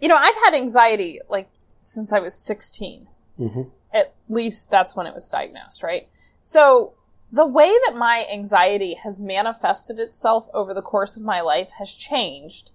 you 0.00 0.08
know, 0.08 0.16
I've 0.16 0.34
had 0.44 0.54
anxiety 0.54 1.20
like 1.28 1.50
since 1.76 2.12
I 2.12 2.20
was 2.20 2.34
16. 2.34 3.06
hmm 3.36 3.62
At 3.92 4.14
least 4.28 4.70
that's 4.70 4.94
when 4.96 5.06
it 5.06 5.14
was 5.14 5.28
diagnosed, 5.28 5.82
right? 5.82 6.08
So 6.48 6.94
the 7.30 7.44
way 7.44 7.70
that 7.84 7.94
my 7.94 8.26
anxiety 8.32 8.94
has 8.94 9.20
manifested 9.20 10.00
itself 10.00 10.48
over 10.54 10.72
the 10.72 10.80
course 10.80 11.14
of 11.14 11.22
my 11.22 11.42
life 11.42 11.72
has 11.72 11.94
changed. 11.94 12.70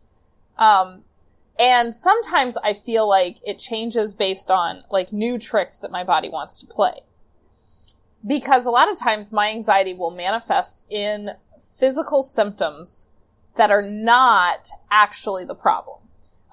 Um, 0.60 1.06
and 1.58 1.96
sometimes 1.96 2.56
I 2.58 2.76
feel 2.76 3.10
like 3.10 3.38
it 3.44 3.58
changes 3.58 4.14
based 4.14 4.52
on 4.52 4.84
like 4.92 5.12
new 5.12 5.40
tricks 5.40 5.80
that 5.80 5.90
my 5.90 6.04
body 6.04 6.30
wants 6.30 6.60
to 6.60 6.68
play. 6.68 7.00
Because 8.24 8.68
a 8.68 8.70
lot 8.70 8.92
of 8.92 9.00
times 9.00 9.34
my 9.34 9.50
anxiety 9.50 9.96
will 9.96 10.12
manifest 10.12 10.86
in 10.88 11.32
physical 11.80 12.22
symptoms 12.22 13.08
that 13.56 13.72
are 13.72 13.82
not 13.82 14.70
actually 14.92 15.46
the 15.46 15.56
problem. 15.56 16.00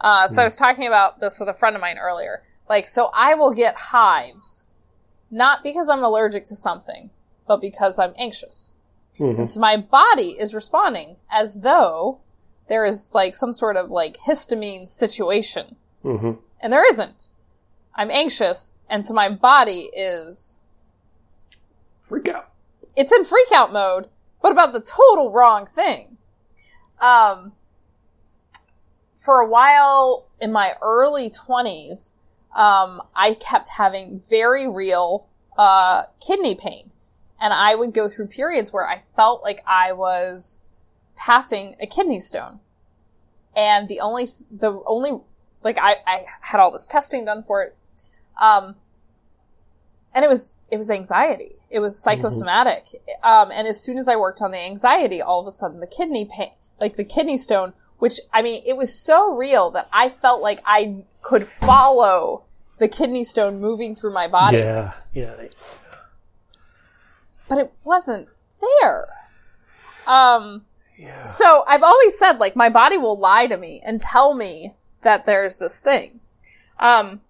Uh, 0.01 0.27
so 0.27 0.41
I 0.41 0.45
was 0.45 0.57
talking 0.57 0.87
about 0.87 1.21
this 1.21 1.39
with 1.39 1.51
a 1.51 1.55
friend 1.55 1.77
of 1.77 1.83
mine 1.83 1.99
earlier. 1.99 2.45
Like, 2.67 2.87
so 2.87 3.11
I 3.13 3.35
will 3.35 3.53
get 3.53 3.75
hives, 3.77 4.65
not 5.31 5.63
because 5.63 5.89
I'm 5.89 6.03
allergic 6.03 6.45
to 6.47 6.57
something, 6.57 7.11
but 7.47 7.61
because 7.61 7.99
I'm 7.99 8.15
anxious. 8.19 8.71
hmm 9.17 9.37
And 9.39 9.49
so 9.49 9.61
my 9.61 9.77
body 9.77 10.37
is 10.39 10.55
responding 10.55 11.17
as 11.31 11.61
though 11.61 12.19
there 12.69 12.85
is 12.87 13.15
like 13.15 13.35
some 13.35 13.53
sort 13.53 13.77
of 13.77 13.91
like 13.91 14.17
histamine 14.19 14.89
situation. 14.89 15.77
hmm 16.03 16.33
And 16.61 16.73
there 16.73 16.89
isn't. 16.93 17.29
I'm 17.95 18.11
anxious, 18.11 18.73
and 18.89 19.05
so 19.05 19.13
my 19.15 19.29
body 19.29 19.91
is 19.95 20.61
Freak 22.01 22.29
out. 22.29 22.51
it's 22.97 23.13
in 23.13 23.25
freak 23.25 23.53
out 23.53 23.73
mode, 23.73 24.09
but 24.43 24.53
about 24.53 24.73
the 24.73 24.81
total 24.81 25.31
wrong 25.31 25.67
thing. 25.67 26.17
Um, 27.01 27.53
for 29.15 29.41
a 29.41 29.47
while 29.49 30.27
in 30.41 30.51
my 30.51 30.75
early 30.83 31.31
20s, 31.31 32.13
um, 32.55 33.03
I 33.15 33.35
kept 33.35 33.71
having 33.71 34.23
very 34.29 34.69
real 34.69 35.29
uh, 35.57 36.05
kidney 36.25 36.55
pain. 36.55 36.91
And 37.41 37.55
I 37.55 37.75
would 37.75 37.95
go 37.95 38.09
through 38.09 38.27
periods 38.27 38.73
where 38.73 38.87
I 38.87 39.03
felt 39.17 39.43
like 39.43 39.63
I 39.67 39.93
was 39.93 40.59
passing 41.17 41.77
a 41.81 41.87
kidney 41.87 42.21
stone. 42.21 42.61
And 43.57 43.89
the 43.89 44.01
only, 44.01 44.29
the 44.51 44.83
only, 44.87 45.13
like 45.63 45.79
I, 45.81 45.97
I 46.07 46.27
had 46.41 46.61
all 46.61 46.71
this 46.71 46.87
testing 46.87 47.25
done 47.25 47.43
for 47.47 47.63
it. 47.63 47.77
Um, 48.41 48.77
and 50.15 50.25
it 50.25 50.29
was 50.29 50.67
it 50.71 50.77
was 50.77 50.91
anxiety. 50.91 51.57
It 51.71 51.79
was 51.81 51.99
psychosomatic. 51.99 52.87
Um, 53.23 53.51
and 53.53 53.67
as 53.67 53.81
soon 53.81 53.97
as 53.97 54.09
I 54.09 54.17
worked 54.17 54.43
on 54.43 54.51
the 54.51 54.59
anxiety, 54.59 55.23
all 55.23 55.41
of 55.41 55.47
a 55.47 55.53
sudden 55.53 55.81
the 55.81 55.87
kidney 55.87 56.29
pain, 56.31 56.53
like 56.81 56.97
the 56.97 57.05
kidney 57.05 57.37
stone, 57.37 57.75
which 58.01 58.19
I 58.33 58.43
mean, 58.43 58.63
it 58.67 58.77
was 58.77 58.93
so 58.93 59.37
real 59.37 59.71
that 59.71 59.89
I 59.93 60.09
felt 60.09 60.43
like 60.43 60.61
I 60.67 61.05
could 61.23 61.47
follow 61.47 62.43
the 62.79 62.89
kidney 62.89 63.23
stone 63.25 63.61
moving 63.61 63.95
through 63.95 64.13
my 64.13 64.27
body, 64.27 64.59
Yeah, 64.59 64.95
yeah. 65.13 65.35
but 67.49 67.59
it 67.59 67.73
wasn't 67.85 68.29
there. 68.81 69.07
Um, 70.07 70.65
Yeah. 70.97 71.23
So 71.25 71.65
I've 71.67 71.83
always 71.83 72.19
said, 72.19 72.39
like, 72.39 72.57
my 72.57 72.69
body 72.69 72.99
will 72.99 73.19
lie 73.19 73.47
to 73.47 73.57
me 73.57 73.81
and 73.85 74.01
tell 74.01 74.35
me 74.35 74.75
that 75.03 75.25
there's 75.27 75.59
this 75.59 75.81
thing. 75.81 76.21
Um, 76.79 77.21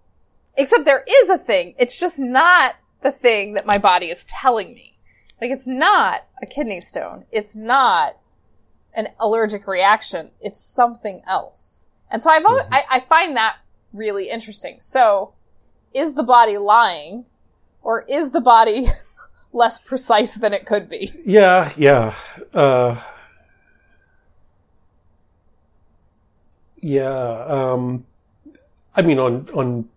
except 0.57 0.85
there 0.85 1.03
is 1.07 1.29
a 1.29 1.37
thing. 1.37 1.75
It's 1.77 1.99
just 1.99 2.19
not 2.19 2.75
the 3.01 3.11
thing 3.11 3.53
that 3.53 3.65
my 3.65 3.77
body 3.77 4.07
is 4.07 4.25
telling 4.25 4.73
me. 4.73 4.97
Like, 5.41 5.51
it's 5.51 5.67
not 5.67 6.25
a 6.41 6.45
kidney 6.45 6.81
stone. 6.81 7.25
It's 7.31 7.55
not 7.55 8.17
an 8.93 9.09
allergic 9.19 9.67
reaction. 9.67 10.31
It's 10.41 10.61
something 10.61 11.21
else. 11.27 11.87
And 12.09 12.21
so 12.21 12.29
I've 12.29 12.45
always, 12.45 12.65
I, 12.71 12.83
I 12.89 12.99
find 13.01 13.37
that 13.37 13.57
really 13.93 14.29
interesting. 14.29 14.77
So 14.81 15.33
is 15.93 16.15
the 16.15 16.23
body 16.23 16.57
lying 16.57 17.25
or 17.81 18.03
is 18.09 18.31
the 18.31 18.41
body 18.41 18.87
less 19.53 19.79
precise 19.79 20.35
than 20.35 20.53
it 20.53 20.65
could 20.65 20.89
be? 20.89 21.11
Yeah, 21.25 21.71
yeah. 21.77 22.15
Uh, 22.53 23.01
yeah. 26.81 27.45
Um, 27.47 28.05
I 28.95 29.01
mean, 29.01 29.19
on 29.19 29.49
on 29.53 29.89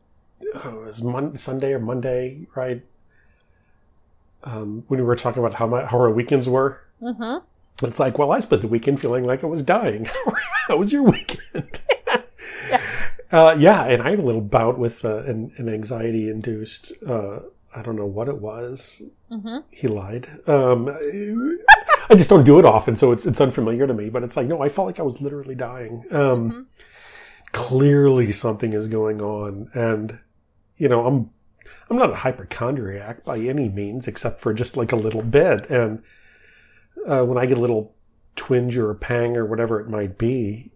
oh, 0.55 0.85
was 0.87 1.03
Mon- 1.03 1.37
Sunday 1.37 1.73
or 1.73 1.81
Monday, 1.81 2.47
right? 2.55 2.83
Um, 4.45 4.85
when 4.89 5.01
we 5.01 5.07
were 5.07 5.17
talking 5.17 5.41
about 5.41 5.55
how 5.55 5.67
my 5.67 5.85
how 5.85 5.99
our 5.99 6.11
weekends 6.11 6.49
were, 6.49 6.85
Mm-hmm. 7.03 7.45
It's 7.83 7.99
like, 7.99 8.19
well, 8.19 8.33
I 8.33 8.41
spent 8.41 8.63
the 8.63 8.69
weekend 8.69 9.01
feeling 9.01 9.25
like 9.25 9.43
I 9.43 9.47
was 9.47 9.63
dying. 9.63 10.09
how 10.69 10.77
was 10.77 10.93
your 10.93 11.03
weekend? 11.03 11.81
Yeah. 12.69 12.81
Uh, 13.33 13.57
yeah, 13.59 13.85
and 13.85 14.03
I 14.03 14.11
had 14.11 14.21
a 14.21 14.23
little 14.23 14.41
bout 14.41 14.79
with 14.79 15.05
uh, 15.05 15.19
an, 15.25 15.53
an 15.57 15.69
anxiety 15.69 16.31
induced. 16.31 16.93
Uh, 17.07 17.41
I 17.75 17.83
don't 17.83 17.97
know 17.97 18.07
what 18.07 18.29
it 18.29 18.39
was. 18.39 19.03
Mm-hmm. 19.31 19.59
He 19.71 19.89
lied. 19.89 20.29
Um, 20.47 20.89
I 22.11 22.15
just 22.15 22.31
don't 22.31 22.45
do 22.45 22.59
it 22.59 22.65
often, 22.65 22.95
so 22.95 23.11
it's 23.11 23.27
it's 23.27 23.41
unfamiliar 23.41 23.87
to 23.87 23.95
me. 23.95 24.09
But 24.09 24.23
it's 24.23 24.37
like, 24.37 24.47
no, 24.47 24.63
I 24.63 24.69
felt 24.69 24.87
like 24.87 25.01
I 25.01 25.03
was 25.03 25.21
literally 25.21 25.55
dying. 25.55 26.05
Um, 26.11 26.69
Clearly, 27.53 28.33
something 28.33 28.73
is 28.73 28.89
going 28.89 29.21
on, 29.21 29.69
and 29.75 30.19
you 30.77 30.89
know, 30.89 31.07
I'm 31.07 31.31
I'm 31.89 31.97
not 31.97 32.11
a 32.11 32.17
hypochondriac 32.17 33.25
by 33.25 33.39
any 33.39 33.69
means, 33.69 34.09
except 34.09 34.41
for 34.41 34.53
just 34.53 34.77
like 34.77 34.91
a 34.91 34.97
little 34.97 35.23
bit. 35.23 35.71
And 35.71 36.03
uh, 37.07 37.23
when 37.23 37.39
I 37.39 37.47
get 37.47 37.59
a 37.59 37.61
little 37.61 37.95
twinge 38.37 38.77
or 38.77 38.91
a 38.91 38.95
pang 38.95 39.37
or 39.37 39.47
whatever 39.47 39.81
it 39.81 39.89
might 39.89 40.19
be, 40.19 40.73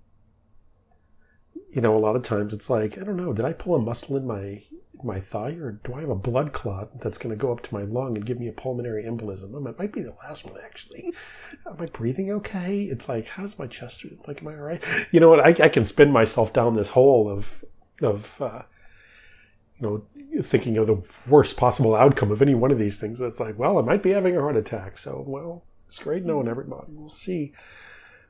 you 1.71 1.81
know, 1.81 1.97
a 1.97 1.99
lot 1.99 2.17
of 2.17 2.23
times 2.23 2.53
it's 2.53 2.71
like, 2.71 2.99
I 2.99 3.05
don't 3.05 3.17
know, 3.17 3.33
did 3.33 3.45
I 3.45 3.53
pull 3.53 3.75
a 3.75 3.81
muscle 3.81 4.17
in 4.17 4.27
my 4.27 4.63
my 5.05 5.21
thigh, 5.21 5.53
or 5.53 5.73
do 5.73 5.95
I 5.95 6.01
have 6.01 6.11
a 6.11 6.15
blood 6.15 6.53
clot 6.53 7.01
that's 7.01 7.19
going 7.19 7.35
to 7.35 7.41
go 7.41 7.53
up 7.53 7.63
to 7.63 7.75
my 7.75 7.83
lung 7.83 8.17
and 8.17 8.27
give 8.27 8.41
me 8.41 8.49
a 8.49 8.53
pulmonary 8.53 9.05
embolism? 9.05 9.55
It 9.55 9.79
might 9.79 9.93
be 9.93 10.03
the 10.03 10.17
last 10.25 10.45
one, 10.45 10.61
actually. 10.65 11.13
Am 11.67 11.77
I 11.79 11.87
breathing 11.87 12.31
okay? 12.33 12.83
It's 12.83 13.09
like, 13.09 13.29
how's 13.29 13.59
my 13.59 13.67
chest? 13.67 14.05
Like, 14.27 14.43
am 14.43 14.49
I 14.49 14.55
all 14.55 14.63
right? 14.63 14.83
You 15.13 15.21
know 15.21 15.31
what? 15.31 15.41
I, 15.41 15.65
I 15.65 15.69
can 15.69 15.85
spin 15.85 16.11
myself 16.11 16.53
down 16.53 16.75
this 16.75 16.91
hole 16.91 17.31
of 17.31 17.65
of 18.01 18.41
uh, 18.41 18.63
you 19.77 19.87
know 19.87 20.43
thinking 20.43 20.77
of 20.77 20.87
the 20.87 21.03
worst 21.27 21.57
possible 21.57 21.95
outcome 21.95 22.31
of 22.31 22.43
any 22.43 22.55
one 22.55 22.71
of 22.71 22.79
these 22.79 23.01
things. 23.01 23.21
It's 23.21 23.41
like, 23.41 23.59
well, 23.59 23.79
I 23.79 23.83
might 23.83 24.03
be 24.03 24.11
having 24.11 24.37
a 24.37 24.41
heart 24.41 24.57
attack. 24.57 24.99
So, 24.99 25.25
well, 25.27 25.65
it's 25.89 26.03
great 26.03 26.25
knowing 26.25 26.49
everybody. 26.49 26.93
We'll 26.93 27.09
see. 27.09 27.53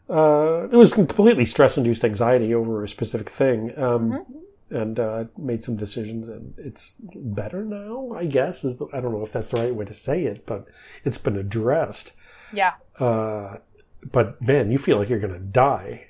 Uh, 0.08 0.68
it 0.72 0.76
was 0.76 0.94
completely 0.94 1.44
stress-induced 1.44 2.04
anxiety 2.04 2.54
over 2.54 2.82
a 2.82 2.88
specific 2.88 3.28
thing, 3.28 3.78
um, 3.78 4.24
and 4.70 4.98
uh, 4.98 5.24
made 5.36 5.62
some 5.62 5.76
decisions, 5.76 6.28
and 6.28 6.54
it's 6.56 6.94
better 7.14 7.64
now. 7.64 8.12
I 8.16 8.24
guess 8.24 8.64
is 8.64 8.78
the, 8.78 8.86
I 8.92 9.00
don't 9.00 9.12
know 9.12 9.22
if 9.22 9.32
that's 9.32 9.50
the 9.50 9.58
right 9.58 9.74
way 9.74 9.84
to 9.84 9.92
say 9.92 10.24
it, 10.24 10.46
but 10.46 10.66
it's 11.04 11.18
been 11.18 11.36
addressed. 11.36 12.12
Yeah. 12.52 12.74
Uh, 12.98 13.58
but 14.10 14.40
man, 14.40 14.70
you 14.70 14.78
feel 14.78 14.98
like 14.98 15.10
you're 15.10 15.18
going 15.18 15.34
to 15.34 15.38
die. 15.38 16.06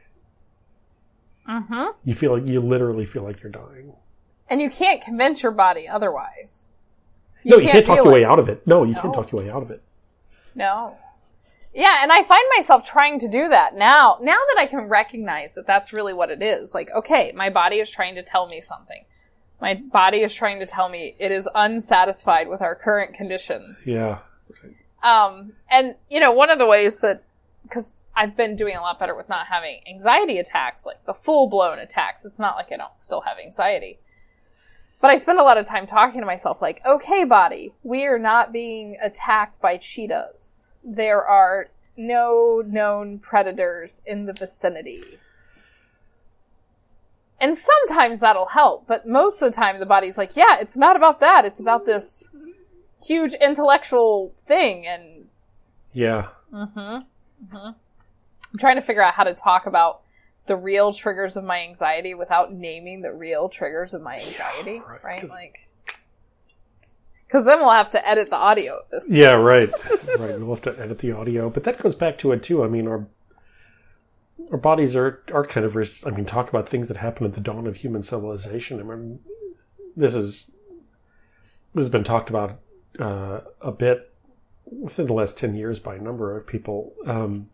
Mm-hmm. 1.48 1.98
You 2.04 2.14
feel 2.14 2.38
like 2.38 2.46
you 2.46 2.60
literally 2.60 3.06
feel 3.06 3.22
like 3.22 3.42
you're 3.42 3.50
dying. 3.50 3.94
And 4.48 4.60
you 4.60 4.70
can't 4.70 5.02
convince 5.02 5.42
your 5.42 5.52
body 5.52 5.88
otherwise. 5.88 6.68
no, 7.44 7.56
you 7.56 7.68
can't 7.68 7.86
talk 7.86 7.96
your 7.96 8.08
it. 8.08 8.12
way 8.12 8.24
out 8.24 8.38
of 8.38 8.48
it. 8.48 8.66
No, 8.66 8.84
you 8.84 8.94
can't 8.94 9.14
talk 9.14 9.32
your 9.32 9.42
way 9.42 9.50
out 9.50 9.62
of 9.62 9.70
it. 9.70 9.82
No. 10.54 10.96
Yeah, 11.74 11.98
and 12.02 12.10
I 12.10 12.22
find 12.22 12.44
myself 12.56 12.88
trying 12.88 13.18
to 13.20 13.28
do 13.28 13.48
that 13.48 13.74
now. 13.74 14.18
Now 14.20 14.36
that 14.36 14.56
I 14.58 14.66
can 14.66 14.88
recognize 14.88 15.54
that 15.54 15.66
that's 15.66 15.92
really 15.92 16.14
what 16.14 16.30
it 16.30 16.42
is. 16.42 16.74
Like, 16.74 16.90
okay, 16.96 17.32
my 17.34 17.50
body 17.50 17.76
is 17.76 17.90
trying 17.90 18.14
to 18.14 18.22
tell 18.22 18.48
me 18.48 18.60
something. 18.60 19.04
My 19.60 19.74
body 19.74 20.18
is 20.18 20.34
trying 20.34 20.60
to 20.60 20.66
tell 20.66 20.88
me 20.88 21.16
it 21.18 21.32
is 21.32 21.48
unsatisfied 21.54 22.48
with 22.48 22.62
our 22.62 22.74
current 22.74 23.14
conditions. 23.14 23.84
Yeah. 23.86 24.20
Um, 25.02 25.52
and 25.70 25.96
you 26.10 26.20
know, 26.20 26.32
one 26.32 26.50
of 26.50 26.58
the 26.58 26.66
ways 26.66 27.00
that, 27.00 27.22
cause 27.70 28.04
I've 28.16 28.36
been 28.36 28.56
doing 28.56 28.76
a 28.76 28.80
lot 28.80 28.98
better 28.98 29.14
with 29.14 29.28
not 29.28 29.46
having 29.48 29.80
anxiety 29.88 30.38
attacks, 30.38 30.86
like 30.86 31.04
the 31.06 31.14
full 31.14 31.48
blown 31.48 31.78
attacks. 31.78 32.24
It's 32.24 32.38
not 32.38 32.56
like 32.56 32.72
I 32.72 32.76
don't 32.76 32.98
still 32.98 33.22
have 33.22 33.38
anxiety. 33.38 33.98
But 35.00 35.10
I 35.10 35.16
spend 35.16 35.38
a 35.38 35.44
lot 35.44 35.58
of 35.58 35.66
time 35.66 35.86
talking 35.86 36.20
to 36.20 36.26
myself 36.26 36.60
like, 36.60 36.80
okay, 36.84 37.24
body, 37.24 37.72
we 37.82 38.06
are 38.06 38.18
not 38.18 38.52
being 38.52 38.96
attacked 39.00 39.60
by 39.60 39.76
cheetahs. 39.76 40.74
There 40.82 41.24
are 41.24 41.68
no 41.96 42.62
known 42.66 43.18
predators 43.18 44.02
in 44.04 44.26
the 44.26 44.32
vicinity. 44.32 45.02
And 47.40 47.56
sometimes 47.56 48.20
that'll 48.20 48.48
help, 48.48 48.88
but 48.88 49.06
most 49.06 49.40
of 49.40 49.50
the 49.50 49.56
time 49.56 49.78
the 49.78 49.86
body's 49.86 50.18
like, 50.18 50.36
yeah, 50.36 50.58
it's 50.60 50.76
not 50.76 50.96
about 50.96 51.20
that. 51.20 51.44
It's 51.44 51.60
about 51.60 51.86
this 51.86 52.32
huge 53.06 53.34
intellectual 53.34 54.32
thing 54.36 54.86
and 54.86 55.28
Yeah. 55.92 56.28
Mm-hmm. 56.52 56.78
Mm-hmm. 56.78 57.56
I'm 57.56 58.58
trying 58.58 58.76
to 58.76 58.82
figure 58.82 59.02
out 59.02 59.14
how 59.14 59.24
to 59.24 59.34
talk 59.34 59.66
about 59.66 60.00
the 60.48 60.56
real 60.56 60.92
triggers 60.92 61.36
of 61.36 61.44
my 61.44 61.60
anxiety 61.60 62.14
without 62.14 62.52
naming 62.52 63.02
the 63.02 63.12
real 63.12 63.48
triggers 63.48 63.94
of 63.94 64.02
my 64.02 64.14
anxiety, 64.14 64.80
right, 64.86 65.04
right? 65.04 65.20
'cause- 65.20 65.30
Like, 65.30 65.68
because 67.26 67.44
then 67.44 67.58
we'll 67.60 67.70
have 67.70 67.90
to 67.90 68.08
edit 68.08 68.30
the 68.30 68.36
audio 68.36 68.78
of 68.78 68.88
this. 68.90 69.12
Yeah, 69.12 69.34
right. 69.34 69.70
right. 70.18 70.38
We'll 70.40 70.54
have 70.54 70.62
to 70.62 70.78
edit 70.80 70.98
the 71.00 71.12
audio, 71.12 71.50
but 71.50 71.64
that 71.64 71.78
goes 71.78 71.94
back 71.94 72.18
to 72.18 72.32
it 72.32 72.42
too. 72.42 72.64
I 72.64 72.68
mean, 72.68 72.88
our 72.88 73.06
our 74.50 74.56
bodies 74.58 74.96
are 74.96 75.22
are 75.32 75.44
kind 75.44 75.66
of. 75.66 75.76
res- 75.76 76.06
I 76.06 76.10
mean, 76.10 76.24
talk 76.24 76.48
about 76.48 76.66
things 76.68 76.88
that 76.88 76.96
happened 76.96 77.26
at 77.28 77.34
the 77.34 77.40
dawn 77.40 77.66
of 77.66 77.76
human 77.76 78.02
civilization. 78.02 78.80
I 78.80 78.82
mean, 78.84 79.20
this 79.94 80.14
is 80.14 80.52
this 81.74 81.82
has 81.84 81.88
been 81.90 82.04
talked 82.04 82.30
about 82.30 82.58
uh, 82.98 83.40
a 83.60 83.72
bit 83.72 84.10
within 84.64 85.06
the 85.06 85.12
last 85.12 85.36
ten 85.36 85.54
years 85.54 85.78
by 85.78 85.96
a 85.96 86.00
number 86.00 86.34
of 86.34 86.46
people. 86.46 86.94
Um, 87.06 87.50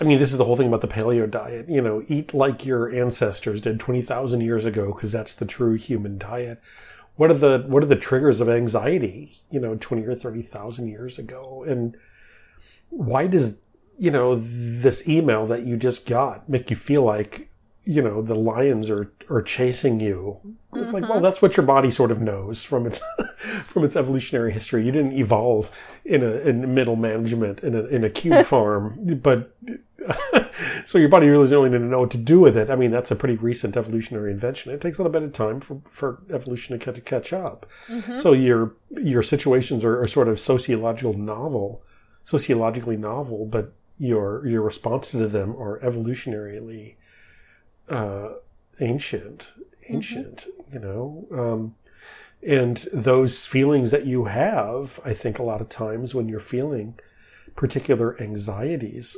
I 0.00 0.04
mean, 0.04 0.18
this 0.18 0.32
is 0.32 0.38
the 0.38 0.44
whole 0.44 0.56
thing 0.56 0.68
about 0.68 0.80
the 0.80 0.88
paleo 0.88 1.30
diet. 1.30 1.68
You 1.68 1.80
know, 1.80 2.02
eat 2.08 2.34
like 2.34 2.66
your 2.66 2.92
ancestors 2.92 3.60
did 3.60 3.78
twenty 3.78 4.02
thousand 4.02 4.40
years 4.40 4.66
ago, 4.66 4.92
because 4.92 5.12
that's 5.12 5.34
the 5.34 5.46
true 5.46 5.74
human 5.74 6.18
diet 6.18 6.60
what 7.16 7.30
are 7.30 7.34
the 7.34 7.64
what 7.68 7.82
are 7.82 7.86
the 7.86 7.96
triggers 7.96 8.40
of 8.40 8.48
anxiety 8.48 9.32
you 9.50 9.60
know 9.60 9.76
20 9.76 10.06
or 10.06 10.14
30,000 10.14 10.88
years 10.88 11.18
ago 11.18 11.64
and 11.66 11.96
why 12.90 13.26
does 13.26 13.60
you 13.98 14.10
know 14.10 14.34
this 14.34 15.08
email 15.08 15.46
that 15.46 15.64
you 15.64 15.76
just 15.76 16.06
got 16.06 16.48
make 16.48 16.70
you 16.70 16.76
feel 16.76 17.02
like 17.02 17.48
you 17.84 18.02
know 18.02 18.22
the 18.22 18.34
lions 18.34 18.90
are 18.90 19.12
are 19.30 19.42
chasing 19.42 20.00
you 20.00 20.56
it's 20.84 20.92
like 20.92 21.08
well 21.08 21.20
that's 21.20 21.42
what 21.42 21.56
your 21.56 21.66
body 21.66 21.90
sort 21.90 22.10
of 22.10 22.20
knows 22.20 22.62
from 22.62 22.86
its 22.86 23.02
from 23.66 23.84
its 23.84 23.96
evolutionary 23.96 24.52
history 24.52 24.84
you 24.84 24.92
didn't 24.92 25.12
evolve 25.12 25.70
in 26.04 26.22
a 26.22 26.30
in 26.48 26.74
middle 26.74 26.96
management 26.96 27.60
in 27.60 27.74
a 27.74 27.84
in 27.86 28.04
a 28.04 28.10
cube 28.10 28.44
farm 28.54 29.18
but 29.22 29.50
so 30.86 30.98
your 30.98 31.08
body 31.08 31.28
really 31.28 31.44
doesn't 31.44 31.58
really 31.58 31.78
know 31.78 32.00
what 32.00 32.10
to 32.10 32.18
do 32.18 32.40
with 32.40 32.56
it. 32.56 32.70
I 32.70 32.76
mean, 32.76 32.90
that's 32.90 33.10
a 33.10 33.16
pretty 33.16 33.36
recent 33.36 33.76
evolutionary 33.76 34.30
invention. 34.32 34.72
It 34.72 34.80
takes 34.80 34.98
a 34.98 35.02
little 35.02 35.12
bit 35.12 35.22
of 35.22 35.32
time 35.32 35.60
for, 35.60 35.80
for 35.88 36.22
evolution 36.30 36.78
to, 36.78 36.84
ca- 36.84 36.92
to 36.92 37.00
catch 37.00 37.32
up. 37.32 37.66
So 38.16 38.32
your 38.32 38.74
your 38.90 39.22
situations 39.22 39.84
are, 39.84 40.00
are 40.00 40.06
sort 40.06 40.28
of 40.28 40.38
sociological 40.38 41.14
novel, 41.14 41.82
sociologically 42.22 42.96
novel, 42.96 43.46
but 43.46 43.72
your 43.98 44.46
your 44.46 44.62
responses 44.62 45.20
to 45.20 45.28
them 45.28 45.56
are 45.56 45.80
evolutionarily 45.80 46.96
uh, 47.88 48.34
ancient, 48.80 49.52
ancient. 49.88 50.46
You 50.72 50.78
know. 50.78 51.26
Um, 51.30 51.74
and 52.46 52.76
those 52.92 53.46
feelings 53.46 53.90
that 53.90 54.04
you 54.04 54.26
have, 54.26 55.00
I 55.04 55.14
think 55.14 55.38
a 55.38 55.42
lot 55.42 55.62
of 55.62 55.70
times 55.70 56.14
when 56.14 56.28
you're 56.28 56.40
feeling 56.40 56.98
particular 57.56 58.20
anxieties, 58.20 59.16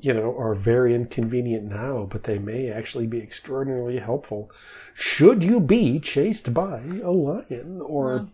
you 0.00 0.14
know, 0.14 0.36
are 0.38 0.54
very 0.54 0.94
inconvenient 0.94 1.64
now, 1.64 2.06
but 2.08 2.24
they 2.24 2.38
may 2.38 2.70
actually 2.70 3.06
be 3.08 3.20
extraordinarily 3.20 3.98
helpful 3.98 4.50
should 4.94 5.42
you 5.42 5.60
be 5.60 5.98
chased 5.98 6.54
by 6.54 6.80
a 7.02 7.10
lion 7.10 7.80
or 7.82 8.28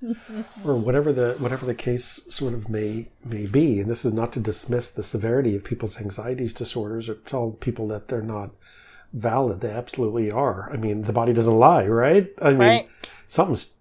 or 0.64 0.76
whatever 0.76 1.12
the 1.12 1.34
whatever 1.38 1.66
the 1.66 1.74
case 1.74 2.22
sort 2.28 2.54
of 2.54 2.68
may 2.68 3.08
may 3.24 3.46
be. 3.46 3.80
And 3.80 3.90
this 3.90 4.04
is 4.04 4.12
not 4.12 4.32
to 4.34 4.40
dismiss 4.40 4.90
the 4.90 5.02
severity 5.02 5.54
of 5.56 5.64
people's 5.64 6.00
anxieties 6.00 6.52
disorders 6.52 7.08
or 7.08 7.14
tell 7.14 7.50
people 7.50 7.88
that 7.88 8.08
they're 8.08 8.22
not 8.22 8.50
valid. 9.12 9.60
They 9.60 9.70
absolutely 9.70 10.30
are. 10.30 10.70
I 10.72 10.76
mean, 10.76 11.02
the 11.02 11.12
body 11.12 11.32
doesn't 11.32 11.58
lie, 11.58 11.86
right? 11.86 12.32
I 12.40 12.50
mean, 12.50 12.58
Right. 12.58 12.88
something's 13.28 13.74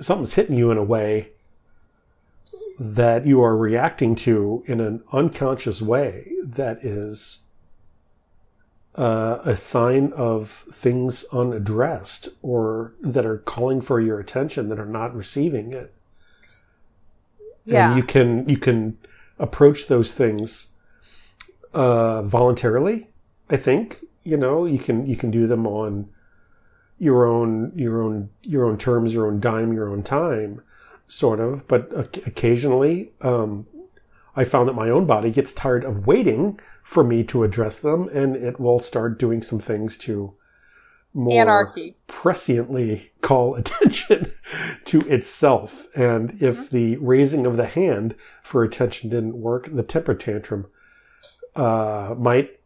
something's 0.00 0.34
hitting 0.34 0.56
you 0.56 0.70
in 0.70 0.76
a 0.76 0.82
way 0.84 1.30
that 2.78 3.24
you 3.24 3.42
are 3.42 3.56
reacting 3.56 4.14
to 4.14 4.62
in 4.66 4.80
an 4.80 5.02
unconscious 5.12 5.80
way 5.80 6.30
that 6.44 6.84
is 6.84 7.40
uh, 8.98 9.38
a 9.44 9.56
sign 9.56 10.12
of 10.14 10.64
things 10.72 11.24
unaddressed 11.32 12.28
or 12.42 12.92
that 13.00 13.24
are 13.24 13.38
calling 13.38 13.80
for 13.80 14.00
your 14.00 14.18
attention 14.20 14.68
that 14.68 14.78
are 14.78 14.84
not 14.86 15.14
receiving 15.14 15.72
it 15.72 15.94
Yeah. 17.64 17.88
and 17.88 17.96
you 17.96 18.02
can 18.02 18.46
you 18.48 18.58
can 18.58 18.98
approach 19.38 19.86
those 19.88 20.12
things 20.12 20.72
uh, 21.74 22.22
voluntarily. 22.22 23.08
I 23.50 23.56
think 23.56 24.02
you 24.26 24.36
know 24.36 24.66
you 24.66 24.78
can 24.78 25.06
you 25.06 25.16
can 25.16 25.30
do 25.30 25.46
them 25.46 25.66
on 25.66 26.08
your 26.98 27.26
own 27.26 27.72
your 27.74 28.02
own 28.02 28.30
your 28.42 28.64
own 28.64 28.78
terms, 28.78 29.14
your 29.14 29.26
own 29.26 29.40
dime, 29.40 29.72
your 29.72 29.88
own 29.88 30.02
time, 30.02 30.62
sort 31.08 31.40
of. 31.40 31.66
But 31.68 31.92
occasionally, 32.26 33.12
um, 33.20 33.66
I 34.34 34.44
found 34.44 34.68
that 34.68 34.74
my 34.74 34.90
own 34.90 35.06
body 35.06 35.30
gets 35.30 35.52
tired 35.52 35.84
of 35.84 36.06
waiting 36.06 36.58
for 36.82 37.02
me 37.02 37.24
to 37.24 37.44
address 37.44 37.78
them, 37.78 38.08
and 38.08 38.36
it 38.36 38.60
will 38.60 38.78
start 38.78 39.18
doing 39.18 39.42
some 39.42 39.58
things 39.58 39.96
to 39.98 40.34
more 41.16 41.40
Anarchy. 41.40 41.96
presciently 42.06 43.08
call 43.22 43.54
attention 43.60 44.32
to 44.84 45.00
itself. 45.08 45.88
And 45.96 46.40
if 46.42 46.70
the 46.70 46.96
raising 46.98 47.46
of 47.46 47.56
the 47.56 47.66
hand 47.66 48.14
for 48.42 48.62
attention 48.62 49.10
didn't 49.10 49.40
work, 49.40 49.68
the 49.72 49.82
temper 49.82 50.14
tantrum 50.14 50.66
uh, 51.56 52.14
might. 52.16 52.60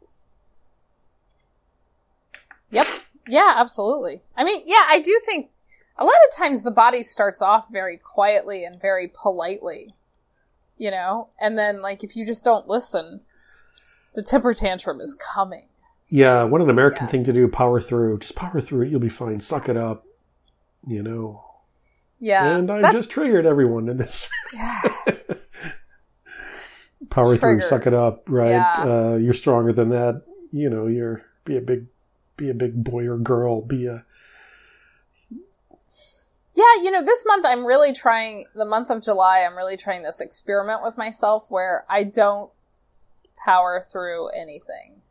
Yep. 2.71 2.87
Yeah, 3.31 3.55
absolutely. 3.57 4.21
I 4.37 4.45
mean, 4.45 4.63
yeah, 4.67 4.85
I 4.89 5.01
do 5.01 5.19
think 5.25 5.51
a 5.99 6.05
lot 6.05 6.15
of 6.31 6.37
times 6.37 6.63
the 6.63 6.71
body 6.71 7.03
starts 7.03 7.41
off 7.43 7.69
very 7.71 7.97
quietly 7.99 8.65
and 8.65 8.81
very 8.81 9.09
politely, 9.13 9.95
you 10.79 10.91
know? 10.91 11.29
And 11.41 11.59
then, 11.59 11.81
like, 11.83 12.03
if 12.05 12.17
you 12.17 12.25
just 12.27 12.45
don't 12.45 12.69
listen, 12.69 13.21
the 14.15 14.23
temper 14.23 14.53
tantrum 14.55 15.01
is 15.01 15.15
coming. 15.15 15.69
Yeah, 16.09 16.43
what 16.45 16.61
an 16.61 16.71
American 16.71 17.05
Yeah. 17.07 17.11
thing 17.11 17.25
to 17.25 17.33
do. 17.33 17.47
Power 17.49 17.81
through. 17.81 18.19
Just 18.19 18.35
power 18.35 18.61
through 18.61 18.87
it. 18.87 18.91
You'll 18.91 18.99
be 19.01 19.09
fine. 19.09 19.31
Suck 19.31 19.69
it 19.69 19.77
up. 19.77 20.05
You 20.87 21.03
know. 21.03 21.45
Yeah. 22.19 22.47
and 22.57 22.71
I 22.71 22.77
that's- 22.81 22.93
just 22.95 23.11
triggered 23.11 23.47
everyone 23.47 23.89
in 23.89 23.97
this. 23.99 24.29
yeah. 24.53 24.81
power 27.11 27.37
through. 27.37 27.61
Suck 27.61 27.87
it 27.87 27.95
up. 27.95 28.15
Right. 28.29 28.51
Yeah. 28.51 28.75
Uh, 28.79 29.17
you're 29.17 29.33
stronger 29.35 29.73
than 29.73 29.91
that. 29.91 30.23
You 30.53 30.69
know. 30.71 30.87
You're 30.87 31.23
be 31.45 31.57
a 31.57 31.61
big, 31.61 31.87
be 32.41 32.51
a 32.51 32.55
big 32.55 32.83
boy 32.83 33.07
or 33.07 33.19
girl. 33.19 33.61
Be 33.61 33.87
a 33.87 34.05
Yeah, 36.55 36.83
you 36.83 36.91
know, 36.91 37.03
this 37.03 37.23
month 37.27 37.45
I'm 37.47 37.65
really 37.65 37.93
trying, 37.93 38.47
the 38.55 38.65
month 38.65 38.91
of 38.91 39.03
July, 39.03 39.47
I'm 39.47 39.57
really 39.57 39.77
trying 39.77 40.03
this 40.03 40.21
experiment 40.21 40.83
with 40.83 40.99
myself 40.99 41.47
where 41.51 41.85
I 41.89 42.03
don't 42.03 42.51
power 43.45 43.81
through 43.81 44.29
anything. 44.31 45.03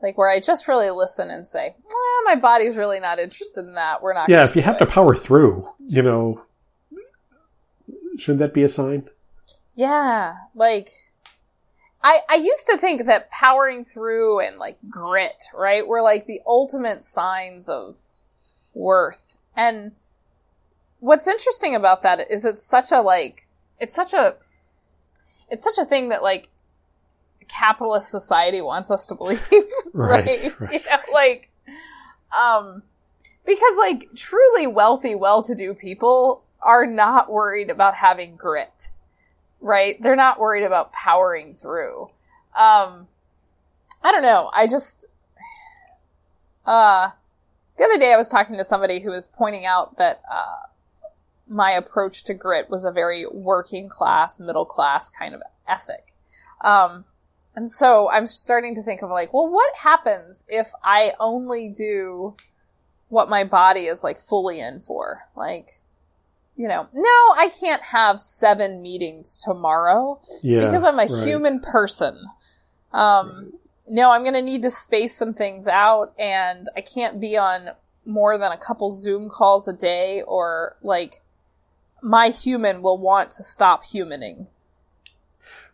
Like 0.00 0.16
where 0.16 0.30
I 0.30 0.38
just 0.38 0.68
really 0.68 0.90
listen 0.90 1.28
and 1.28 1.46
say, 1.46 1.74
my 2.24 2.36
body's 2.36 2.76
really 2.76 3.00
not 3.00 3.18
interested 3.18 3.66
in 3.66 3.74
that. 3.74 4.00
We're 4.00 4.14
not 4.14 4.28
yeah. 4.28 4.44
If 4.44 4.54
you 4.54 4.62
have 4.62 4.76
it." 4.76 4.78
to 4.78 4.86
power 4.86 5.14
through, 5.14 5.68
you 5.84 6.02
know, 6.02 6.44
shouldn't 8.16 8.38
that 8.38 8.54
be 8.54 8.62
a 8.62 8.68
sign? 8.68 9.10
Yeah, 9.74 10.36
like 10.54 10.90
I 12.08 12.20
I 12.30 12.34
used 12.36 12.66
to 12.68 12.78
think 12.78 13.04
that 13.04 13.30
powering 13.30 13.84
through 13.84 14.40
and 14.40 14.56
like 14.56 14.78
grit, 14.88 15.44
right, 15.52 15.86
were 15.86 16.00
like 16.00 16.26
the 16.26 16.40
ultimate 16.46 17.04
signs 17.04 17.68
of 17.68 17.98
worth. 18.72 19.38
And 19.54 19.92
what's 21.00 21.28
interesting 21.28 21.74
about 21.74 22.02
that 22.04 22.30
is 22.30 22.46
it's 22.46 22.64
such 22.64 22.92
a 22.92 23.02
like 23.02 23.46
it's 23.78 23.94
such 23.94 24.14
a 24.14 24.36
it's 25.50 25.62
such 25.62 25.76
a 25.76 25.84
thing 25.84 26.08
that 26.08 26.22
like 26.22 26.48
capitalist 27.46 28.10
society 28.10 28.62
wants 28.62 28.90
us 28.90 29.06
to 29.08 29.14
believe, 29.14 29.46
Right, 29.92 30.24
right? 30.24 30.60
right. 30.60 30.72
You 30.72 30.80
know, 30.90 30.98
like 31.12 31.50
um 32.32 32.84
because 33.44 33.76
like 33.76 34.08
truly 34.16 34.66
wealthy, 34.66 35.14
well-to-do 35.14 35.74
people 35.74 36.42
are 36.62 36.86
not 36.86 37.30
worried 37.30 37.68
about 37.68 37.96
having 37.96 38.34
grit 38.36 38.92
right? 39.60 40.00
They're 40.00 40.16
not 40.16 40.38
worried 40.38 40.64
about 40.64 40.92
powering 40.92 41.54
through. 41.54 42.10
Um, 42.56 43.08
I 44.02 44.12
don't 44.12 44.22
know. 44.22 44.50
I 44.54 44.66
just, 44.66 45.06
uh, 46.66 47.10
the 47.76 47.84
other 47.84 47.98
day 47.98 48.12
I 48.12 48.16
was 48.16 48.28
talking 48.28 48.56
to 48.56 48.64
somebody 48.64 49.00
who 49.00 49.10
was 49.10 49.26
pointing 49.26 49.64
out 49.64 49.96
that, 49.98 50.22
uh, 50.30 50.68
my 51.48 51.72
approach 51.72 52.24
to 52.24 52.34
grit 52.34 52.68
was 52.68 52.84
a 52.84 52.92
very 52.92 53.26
working 53.26 53.88
class, 53.88 54.38
middle 54.38 54.66
class 54.66 55.10
kind 55.10 55.34
of 55.34 55.42
ethic. 55.66 56.12
Um, 56.60 57.04
and 57.54 57.70
so 57.70 58.10
I'm 58.10 58.26
starting 58.26 58.74
to 58.76 58.82
think 58.82 59.02
of 59.02 59.10
like, 59.10 59.32
well, 59.32 59.48
what 59.48 59.74
happens 59.74 60.44
if 60.48 60.68
I 60.84 61.12
only 61.18 61.70
do 61.70 62.36
what 63.08 63.28
my 63.28 63.44
body 63.44 63.86
is 63.86 64.04
like 64.04 64.20
fully 64.20 64.60
in 64.60 64.80
for? 64.80 65.22
Like, 65.34 65.70
you 66.58 66.66
know, 66.68 66.88
no, 66.92 67.08
I 67.36 67.50
can't 67.58 67.82
have 67.82 68.18
seven 68.20 68.82
meetings 68.82 69.36
tomorrow 69.36 70.20
Yeah. 70.42 70.60
because 70.66 70.82
I'm 70.82 70.98
a 70.98 71.06
right. 71.06 71.24
human 71.24 71.60
person. 71.60 72.18
Um, 72.92 73.52
no, 73.88 74.10
I'm 74.10 74.22
going 74.22 74.34
to 74.34 74.42
need 74.42 74.62
to 74.62 74.70
space 74.70 75.16
some 75.16 75.32
things 75.32 75.68
out 75.68 76.12
and 76.18 76.68
I 76.76 76.80
can't 76.80 77.20
be 77.20 77.38
on 77.38 77.70
more 78.04 78.36
than 78.38 78.50
a 78.50 78.56
couple 78.56 78.90
Zoom 78.90 79.28
calls 79.30 79.68
a 79.68 79.72
day 79.72 80.20
or 80.22 80.76
like 80.82 81.20
my 82.02 82.30
human 82.30 82.82
will 82.82 82.98
want 82.98 83.30
to 83.32 83.44
stop 83.44 83.84
humaning. 83.84 84.48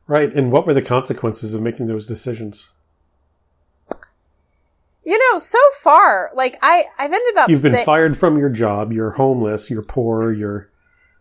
Right. 0.07 0.31
And 0.35 0.53
what 0.53 0.67
were 0.67 0.75
the 0.75 0.83
consequences 0.83 1.55
of 1.55 1.63
making 1.63 1.87
those 1.87 2.07
decisions? 2.07 2.69
You 5.07 5.19
know, 5.33 5.39
so 5.39 5.59
far, 5.81 6.31
like 6.35 6.57
I, 6.63 6.85
I've 6.99 7.13
ended 7.13 7.37
up 7.39 7.49
You've 7.49 7.63
been 7.63 7.73
say- 7.73 7.85
fired 7.85 8.17
from 8.19 8.37
your 8.39 8.49
job. 8.51 8.93
You're 8.93 9.13
homeless. 9.13 9.71
You're 9.71 9.83
poor. 9.83 10.33
You're 10.33 10.71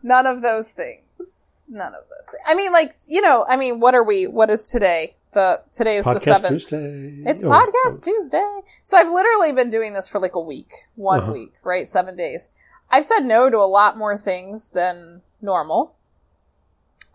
none 0.04 0.26
of 0.28 0.41
those 0.41 0.72
things. 0.72 1.68
None 1.72 1.93
of 1.95 2.04
those 2.10 2.30
things. 2.30 2.43
I 2.45 2.54
mean, 2.56 2.72
like, 2.74 2.91
you 3.08 3.22
know, 3.22 3.45
I 3.47 3.56
mean, 3.56 3.80
what 3.80 3.95
are 3.95 4.04
we? 4.04 4.28
What 4.28 4.49
is 4.49 4.68
today? 4.68 5.16
The 5.32 5.62
today 5.72 5.97
is 5.97 6.06
the 6.06 6.20
seventh. 6.20 6.47
Tuesday. 6.47 7.24
It's 7.26 7.41
Oh, 7.43 7.49
podcast 7.49 8.04
so- 8.04 8.12
Tuesday. 8.12 8.60
So 8.84 8.97
I've 8.97 9.10
literally 9.10 9.51
been 9.54 9.72
doing 9.72 9.93
this 9.93 10.08
for 10.08 10.20
like 10.20 10.36
a 10.36 10.39
week, 10.41 10.72
one 10.95 11.22
Uh-huh. 11.22 11.32
week, 11.32 11.54
right? 11.64 11.88
Seven 11.88 12.16
days. 12.16 12.51
I've 12.91 13.06
said 13.06 13.22
no 13.22 13.49
to 13.49 13.58
a 13.58 13.66
lot 13.66 13.97
more 13.97 14.16
things 14.18 14.70
than 14.70 15.22
normal. 15.41 15.95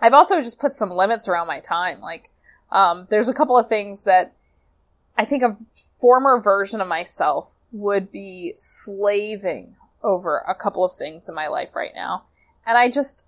I've 0.01 0.15
also 0.15 0.41
just 0.41 0.59
put 0.59 0.75
some 0.75 0.91
limits 0.91 1.29
around 1.29 1.47
my 1.47 1.61
time. 1.61 2.01
Like, 2.01 2.31
um, 2.73 3.07
there's 3.11 3.29
a 3.29 3.33
couple 3.35 3.57
of 3.57 3.69
things 3.69 4.05
that 4.05 4.33
I 5.17 5.25
think 5.25 5.43
a 5.43 5.57
former 5.75 6.41
version 6.41 6.81
of 6.81 6.89
myself 6.89 7.55
would 7.73 8.11
be 8.11 8.55
slaving 8.57 9.77
over 10.03 10.39
a 10.39 10.55
couple 10.55 10.85
of 10.85 10.93
things 10.93 11.29
in 11.29 11.35
my 11.35 11.49
life 11.49 11.75
right 11.77 11.93
now. 11.95 12.25
And 12.69 12.79
I 12.79 12.89
just, 12.89 13.25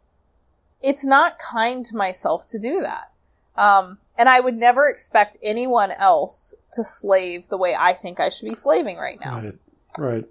it's 0.83 1.05
not 1.05 1.41
kind 1.41 1.85
to 1.87 1.97
myself 1.97 2.47
to 2.49 2.59
do 2.59 2.81
that. 2.83 3.11
Um, 3.57 3.99
and 4.17 4.29
I 4.29 4.39
would 4.39 4.55
never 4.55 4.87
expect 4.87 5.39
anyone 5.43 5.91
else 5.91 6.55
to 6.75 6.85
slave 6.85 7.49
the 7.49 7.57
way 7.57 7.75
I 7.75 7.95
think 7.95 8.21
I 8.21 8.29
should 8.29 8.49
be 8.49 8.55
slaving 8.55 8.99
right 8.99 9.19
now. 9.19 9.41
Right. 9.41 9.59
Right. 9.99 10.25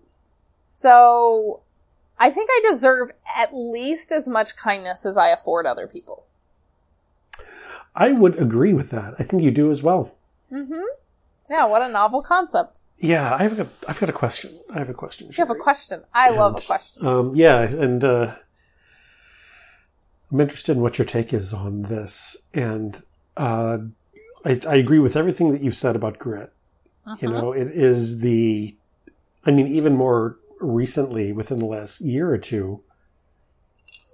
So 0.61 1.61
I 2.19 2.29
think 2.29 2.49
I 2.51 2.61
deserve 2.69 3.09
at 3.35 3.55
least 3.55 4.11
as 4.11 4.29
much 4.29 4.55
kindness 4.55 5.05
as 5.05 5.17
I 5.17 5.29
afford 5.29 5.65
other 5.65 5.87
people. 5.87 6.25
I 7.95 8.11
would 8.11 8.39
agree 8.39 8.73
with 8.73 8.91
that. 8.91 9.15
I 9.17 9.23
think 9.23 9.41
you 9.41 9.51
do 9.51 9.71
as 9.71 9.81
well. 9.81 10.15
Mm-hmm. 10.51 10.83
Yeah, 11.49 11.65
what 11.65 11.81
a 11.81 11.89
novel 11.89 12.21
concept. 12.21 12.79
Yeah, 12.99 13.35
I've 13.37 13.57
got 13.57 13.67
I've 13.87 13.99
got 13.99 14.09
a 14.09 14.13
question. 14.13 14.51
I 14.73 14.79
have 14.79 14.89
a 14.89 14.93
question. 14.93 15.27
You 15.27 15.33
have 15.37 15.49
a 15.49 15.55
question. 15.55 16.03
I 16.13 16.29
love 16.29 16.57
a 16.57 16.61
question. 16.61 17.05
Um, 17.05 17.31
yeah, 17.33 17.61
and 17.61 18.03
uh, 18.03 18.35
I'm 20.31 20.39
interested 20.41 20.75
in 20.77 20.81
what 20.83 20.97
your 20.97 21.05
take 21.05 21.33
is 21.33 21.53
on 21.53 21.83
this. 21.83 22.37
And 22.53 23.01
uh, 23.37 23.79
I, 24.45 24.59
I 24.67 24.75
agree 24.75 24.99
with 24.99 25.15
everything 25.15 25.51
that 25.51 25.61
you've 25.61 25.75
said 25.75 25.95
about 25.95 26.19
grit. 26.19 26.51
You 27.21 27.29
Mhm. 27.29 27.31
know, 27.31 27.51
it 27.53 27.67
is 27.69 28.19
the, 28.19 28.75
I 29.45 29.51
mean, 29.51 29.65
even 29.67 29.95
more 29.95 30.37
recently, 30.61 31.31
within 31.31 31.57
the 31.57 31.65
last 31.65 32.01
year 32.01 32.29
or 32.29 32.37
two, 32.37 32.81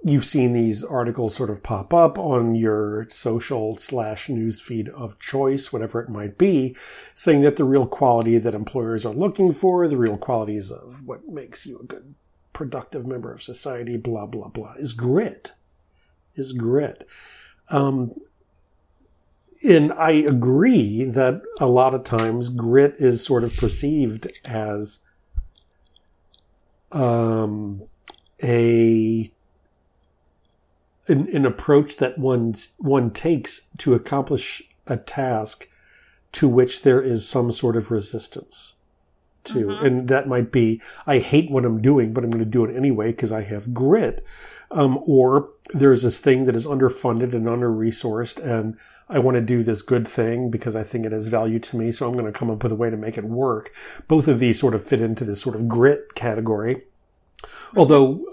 you've 0.04 0.24
seen 0.24 0.54
these 0.54 0.84
articles 0.84 1.36
sort 1.36 1.50
of 1.50 1.64
pop 1.64 1.94
up 1.94 2.18
on 2.18 2.56
your 2.56 3.08
social 3.10 3.76
slash 3.76 4.30
news 4.30 4.62
feed 4.62 4.88
of 4.90 5.20
choice, 5.20 5.74
whatever 5.74 6.00
it 6.00 6.10
might 6.10 6.38
be, 6.38 6.76
saying 7.14 7.42
that 7.42 7.58
the 7.58 7.64
real 7.66 7.88
quality 7.88 8.38
that 8.38 8.54
employers 8.54 9.06
are 9.06 9.14
looking 9.14 9.52
for, 9.52 9.88
the 9.88 9.98
real 9.98 10.16
qualities 10.18 10.72
of 10.72 11.02
what 11.06 11.28
makes 11.28 11.66
you 11.66 11.80
a 11.80 11.84
good, 11.84 12.14
productive 12.54 13.06
member 13.06 13.34
of 13.34 13.42
society, 13.44 13.98
blah, 13.98 14.28
blah, 14.28 14.48
blah, 14.48 14.74
is 14.78 14.94
grit. 14.94 15.52
Is 16.36 16.54
grit. 16.54 17.08
Um, 17.70 18.14
and 19.68 19.92
I 19.94 20.12
agree 20.12 21.06
that 21.06 21.42
a 21.60 21.66
lot 21.66 21.96
of 21.96 22.04
times 22.04 22.50
grit 22.50 22.96
is 23.00 23.26
sort 23.26 23.44
of 23.44 23.56
perceived 23.56 24.32
as 24.44 25.00
um, 26.92 27.84
a 28.44 29.32
an, 31.08 31.28
an 31.34 31.46
approach 31.46 31.98
that 31.98 32.18
one 32.18 32.56
one 32.80 33.12
takes 33.12 33.70
to 33.80 33.94
accomplish 33.94 34.64
a 34.88 34.98
task 34.98 35.70
to 36.32 36.48
which 36.48 36.82
there 36.84 37.02
is 37.02 37.28
some 37.28 37.52
sort 37.52 37.76
of 37.76 37.92
resistance 37.92 38.76
to, 39.46 39.68
mm-hmm. 39.68 39.86
and 39.86 40.08
that 40.08 40.28
might 40.28 40.52
be 40.52 40.82
I 41.06 41.20
hate 41.20 41.50
what 41.50 41.66
I'm 41.66 41.82
doing, 41.82 42.14
but 42.14 42.24
I'm 42.24 42.32
going 42.32 42.44
to 42.44 42.50
do 42.50 42.66
it 42.66 42.76
anyway 42.76 43.12
because 43.12 43.32
I 43.32 43.44
have 43.44 43.74
grit, 43.74 44.26
um, 44.72 45.00
or 45.06 45.50
there's 45.70 46.04
this 46.04 46.20
thing 46.20 46.46
that 46.46 46.56
is 46.56 46.66
underfunded 46.66 47.34
and 47.34 47.48
under 47.48 47.70
resourced 47.70 48.44
and 48.44 48.78
I 49.08 49.20
want 49.20 49.36
to 49.36 49.42
do 49.42 49.64
this 49.64 49.82
good 49.82 50.08
thing 50.08 50.50
because 50.50 50.76
I 50.76 50.84
think 50.84 51.06
it 51.06 51.12
has 51.12 51.28
value 51.28 51.60
to 51.60 51.78
me. 51.78 51.92
So 51.92 52.08
I'm 52.08 52.14
going 52.14 52.26
to 52.26 52.38
come 52.38 52.50
up 52.50 52.64
with 52.64 52.72
a 52.72 52.76
way 52.76 52.90
to 52.90 52.98
make 52.98 53.18
it 53.18 53.26
work. 53.26 53.72
Both 54.08 54.28
of 54.28 54.40
these 54.40 54.60
sort 54.60 54.74
of 54.74 54.84
fit 54.84 55.02
into 55.02 55.24
this 55.24 55.42
sort 55.42 55.56
of 55.56 55.68
grit 55.68 56.16
category. 56.16 56.84
Although, 57.76 58.26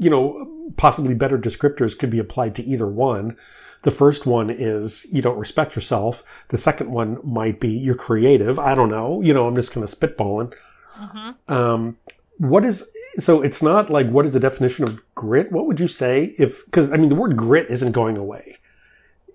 you 0.00 0.10
know, 0.10 0.72
possibly 0.76 1.14
better 1.14 1.38
descriptors 1.38 1.98
could 1.98 2.10
be 2.10 2.18
applied 2.18 2.54
to 2.56 2.62
either 2.62 2.86
one. 2.86 3.36
The 3.82 3.90
first 3.90 4.26
one 4.26 4.50
is 4.50 5.06
you 5.10 5.22
don't 5.22 5.38
respect 5.38 5.76
yourself. 5.76 6.22
The 6.48 6.56
second 6.56 6.90
one 6.90 7.18
might 7.24 7.60
be 7.60 7.70
you're 7.70 7.94
creative. 7.94 8.58
I 8.58 8.74
don't 8.74 8.90
know. 8.90 9.22
You 9.22 9.32
know, 9.32 9.46
I'm 9.46 9.54
just 9.54 9.72
kind 9.72 9.84
of 9.84 9.90
spitballing. 9.90 10.52
Mm-hmm. 10.98 11.52
Um, 11.52 11.96
what 12.38 12.64
is 12.64 12.90
so? 13.18 13.42
It's 13.42 13.62
not 13.62 13.90
like 13.90 14.08
what 14.08 14.26
is 14.26 14.32
the 14.32 14.40
definition 14.40 14.84
of 14.84 15.00
grit? 15.14 15.52
What 15.52 15.66
would 15.66 15.80
you 15.80 15.88
say 15.88 16.34
if? 16.38 16.64
Because 16.64 16.92
I 16.92 16.96
mean, 16.96 17.08
the 17.08 17.14
word 17.14 17.36
grit 17.36 17.70
isn't 17.70 17.92
going 17.92 18.16
away 18.16 18.58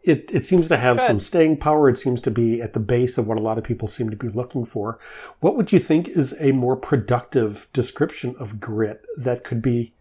it, 0.04 0.30
it 0.34 0.44
seems 0.44 0.68
to 0.68 0.78
have 0.78 0.98
Should. 0.98 1.06
some 1.06 1.20
staying 1.20 1.58
power. 1.58 1.90
It 1.90 1.98
seems 1.98 2.20
to 2.22 2.32
be 2.32 2.62
at 2.62 2.74
the 2.74 2.80
base 2.80 3.18
of 3.18 3.26
what 3.26 3.40
a 3.40 3.42
lot 3.42 3.58
of 3.58 3.64
people 3.64 3.88
seem 3.88 4.10
to 4.10 4.18
be 4.18 4.28
looking 4.28 4.66
for. 4.66 5.00
What 5.40 5.56
would 5.56 5.72
you 5.72 5.80
think 5.80 6.10
is 6.10 6.36
a 6.40 6.52
more 6.52 6.76
productive 6.76 7.68
description 7.74 8.36
of 8.38 8.60
grit 8.60 9.06
that 9.18 9.44
could 9.44 9.62
be 9.62 9.94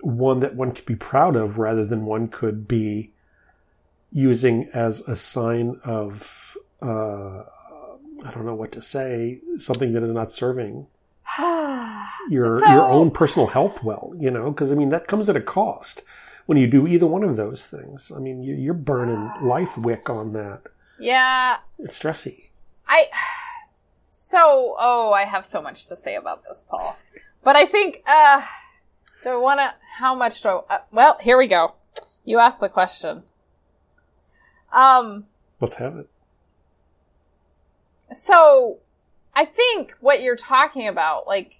one 0.00 0.40
that 0.40 0.56
one 0.56 0.72
could 0.72 0.86
be 0.86 0.96
proud 0.96 1.36
of 1.36 1.58
rather 1.58 1.84
than 1.84 2.04
one 2.04 2.26
could 2.26 2.66
be 2.66 3.12
using 4.10 4.68
as 4.74 5.00
a 5.02 5.14
sign 5.14 5.80
of, 5.84 6.56
uh, 6.82 7.42
I 8.24 8.30
don't 8.34 8.44
know 8.44 8.56
what 8.56 8.72
to 8.72 8.82
say, 8.82 9.40
something 9.58 9.92
that 9.92 10.02
is 10.02 10.14
not 10.14 10.32
serving 10.32 10.88
your, 12.30 12.58
so, 12.58 12.72
your 12.72 12.84
own 12.84 13.10
personal 13.10 13.48
health 13.48 13.82
well, 13.82 14.12
you 14.18 14.30
know, 14.30 14.50
because 14.50 14.72
I 14.72 14.74
mean, 14.74 14.90
that 14.90 15.06
comes 15.06 15.28
at 15.28 15.36
a 15.36 15.40
cost 15.40 16.02
when 16.46 16.58
you 16.58 16.66
do 16.66 16.86
either 16.86 17.06
one 17.06 17.22
of 17.22 17.36
those 17.36 17.66
things. 17.66 18.12
I 18.14 18.18
mean, 18.18 18.42
you, 18.42 18.70
are 18.70 18.74
burning 18.74 19.32
life 19.42 19.76
wick 19.78 20.10
on 20.10 20.32
that. 20.32 20.62
Yeah. 20.98 21.58
It's 21.78 21.98
stressy. 21.98 22.50
I. 22.86 23.08
So, 24.14 24.76
oh, 24.78 25.12
I 25.12 25.24
have 25.24 25.44
so 25.44 25.60
much 25.60 25.88
to 25.88 25.96
say 25.96 26.14
about 26.14 26.44
this, 26.44 26.64
Paul. 26.66 26.96
But 27.42 27.56
I 27.56 27.66
think, 27.66 28.02
uh, 28.06 28.42
do 29.22 29.30
I 29.30 29.36
want 29.36 29.60
to, 29.60 29.74
how 29.98 30.14
much 30.14 30.40
do 30.42 30.48
I, 30.48 30.74
uh, 30.74 30.78
well, 30.90 31.18
here 31.20 31.36
we 31.36 31.48
go. 31.48 31.74
You 32.24 32.38
asked 32.38 32.60
the 32.60 32.70
question. 32.70 33.24
Um. 34.72 35.26
Let's 35.60 35.74
have 35.74 35.96
it. 35.96 36.08
So, 38.10 38.78
I 39.34 39.44
think 39.44 39.94
what 40.00 40.22
you're 40.22 40.36
talking 40.36 40.86
about, 40.86 41.26
like, 41.26 41.56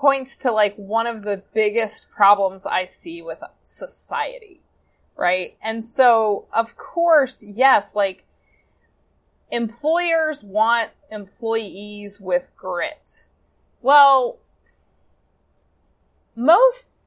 points 0.00 0.38
to 0.38 0.50
like 0.50 0.74
one 0.76 1.06
of 1.06 1.22
the 1.22 1.42
biggest 1.52 2.10
problems 2.10 2.64
I 2.64 2.86
see 2.86 3.20
with 3.20 3.42
society. 3.60 4.62
Right. 5.14 5.56
And 5.62 5.84
so, 5.84 6.46
of 6.54 6.78
course, 6.78 7.42
yes, 7.42 7.94
like 7.94 8.24
employers 9.50 10.42
want 10.42 10.90
employees 11.10 12.18
with 12.18 12.50
grit. 12.56 13.26
Well, 13.82 14.38
most 16.34 17.02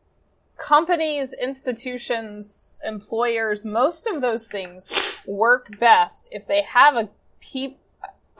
companies, 0.57 1.33
institutions, 1.33 2.79
employers, 2.83 3.65
most 3.65 4.05
of 4.05 4.21
those 4.21 4.47
things 4.47 4.91
work 5.25 5.79
best 5.79 6.27
if 6.31 6.45
they 6.45 6.61
have 6.61 6.95
a 6.95 7.09
peop- 7.39 7.79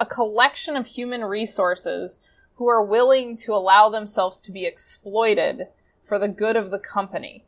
a 0.04 0.06
collection 0.06 0.76
of 0.76 0.86
human 0.86 1.24
resources 1.24 2.20
who 2.56 2.68
are 2.68 2.84
willing 2.84 3.38
to 3.38 3.54
allow 3.54 3.88
themselves 3.88 4.42
to 4.42 4.52
be 4.52 4.66
exploited 4.66 5.68
for 6.02 6.20
the 6.20 6.28
good 6.28 6.58
of 6.58 6.72
the 6.72 6.78
company, 6.78 7.46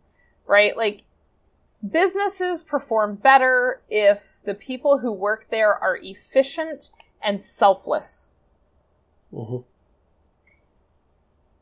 right? 0.47 0.77
Like, 0.77 1.03
businesses 1.85 2.63
perform 2.63 3.15
better 3.15 3.81
if 3.89 4.41
the 4.45 4.53
people 4.53 4.99
who 4.99 5.11
work 5.11 5.47
there 5.51 5.75
are 5.75 5.99
efficient 6.01 6.91
and 7.21 7.41
selfless. 7.41 8.29
Mm-hmm. 9.33 9.57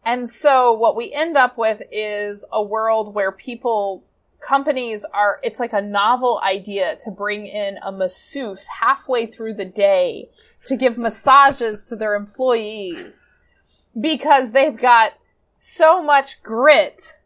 And 0.05 0.29
so 0.29 0.71
what 0.73 0.95
we 0.95 1.11
end 1.11 1.35
up 1.37 1.57
with 1.57 1.81
is 1.91 2.45
a 2.51 2.61
world 2.61 3.15
where 3.15 3.31
people, 3.31 4.03
companies 4.47 5.05
are, 5.13 5.39
it's 5.43 5.59
like 5.59 5.73
a 5.73 5.81
novel 5.81 6.41
idea 6.43 6.97
to 7.03 7.11
bring 7.11 7.47
in 7.47 7.77
a 7.81 7.91
masseuse 7.91 8.67
halfway 8.67 9.25
through 9.25 9.53
the 9.53 9.65
day 9.65 10.29
to 10.65 10.75
give 10.75 10.97
massages 10.97 11.87
to 11.89 11.95
their 11.95 12.15
employees 12.15 13.29
because 13.99 14.51
they've 14.51 14.77
got 14.77 15.13
so 15.57 16.03
much 16.03 16.41
grit 16.43 17.19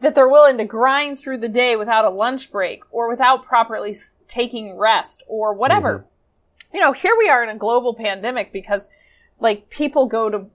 that 0.00 0.14
they're 0.14 0.28
willing 0.28 0.58
to 0.58 0.64
grind 0.64 1.18
through 1.18 1.38
the 1.38 1.48
day 1.48 1.74
without 1.74 2.04
a 2.04 2.10
lunch 2.10 2.52
break 2.52 2.82
or 2.90 3.08
without 3.08 3.44
properly 3.44 3.96
taking 4.28 4.76
rest 4.76 5.22
or 5.26 5.54
whatever. 5.54 5.98
Mm-hmm. 5.98 6.76
You 6.76 6.80
know, 6.82 6.92
here 6.92 7.14
we 7.18 7.28
are 7.28 7.42
in 7.42 7.48
a 7.48 7.56
global 7.56 7.94
pandemic 7.94 8.52
because 8.52 8.88
like 9.40 9.70
people 9.70 10.06
go 10.06 10.30
to 10.30 10.46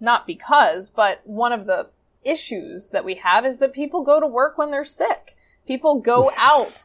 not 0.00 0.26
because, 0.26 0.88
but 0.88 1.20
one 1.24 1.52
of 1.52 1.66
the 1.66 1.88
issues 2.24 2.90
that 2.90 3.04
we 3.04 3.16
have 3.16 3.44
is 3.44 3.58
that 3.58 3.72
people 3.72 4.02
go 4.02 4.20
to 4.20 4.26
work 4.26 4.58
when 4.58 4.70
they're 4.70 4.84
sick. 4.84 5.36
People 5.68 6.00
go 6.00 6.32
out. 6.38 6.84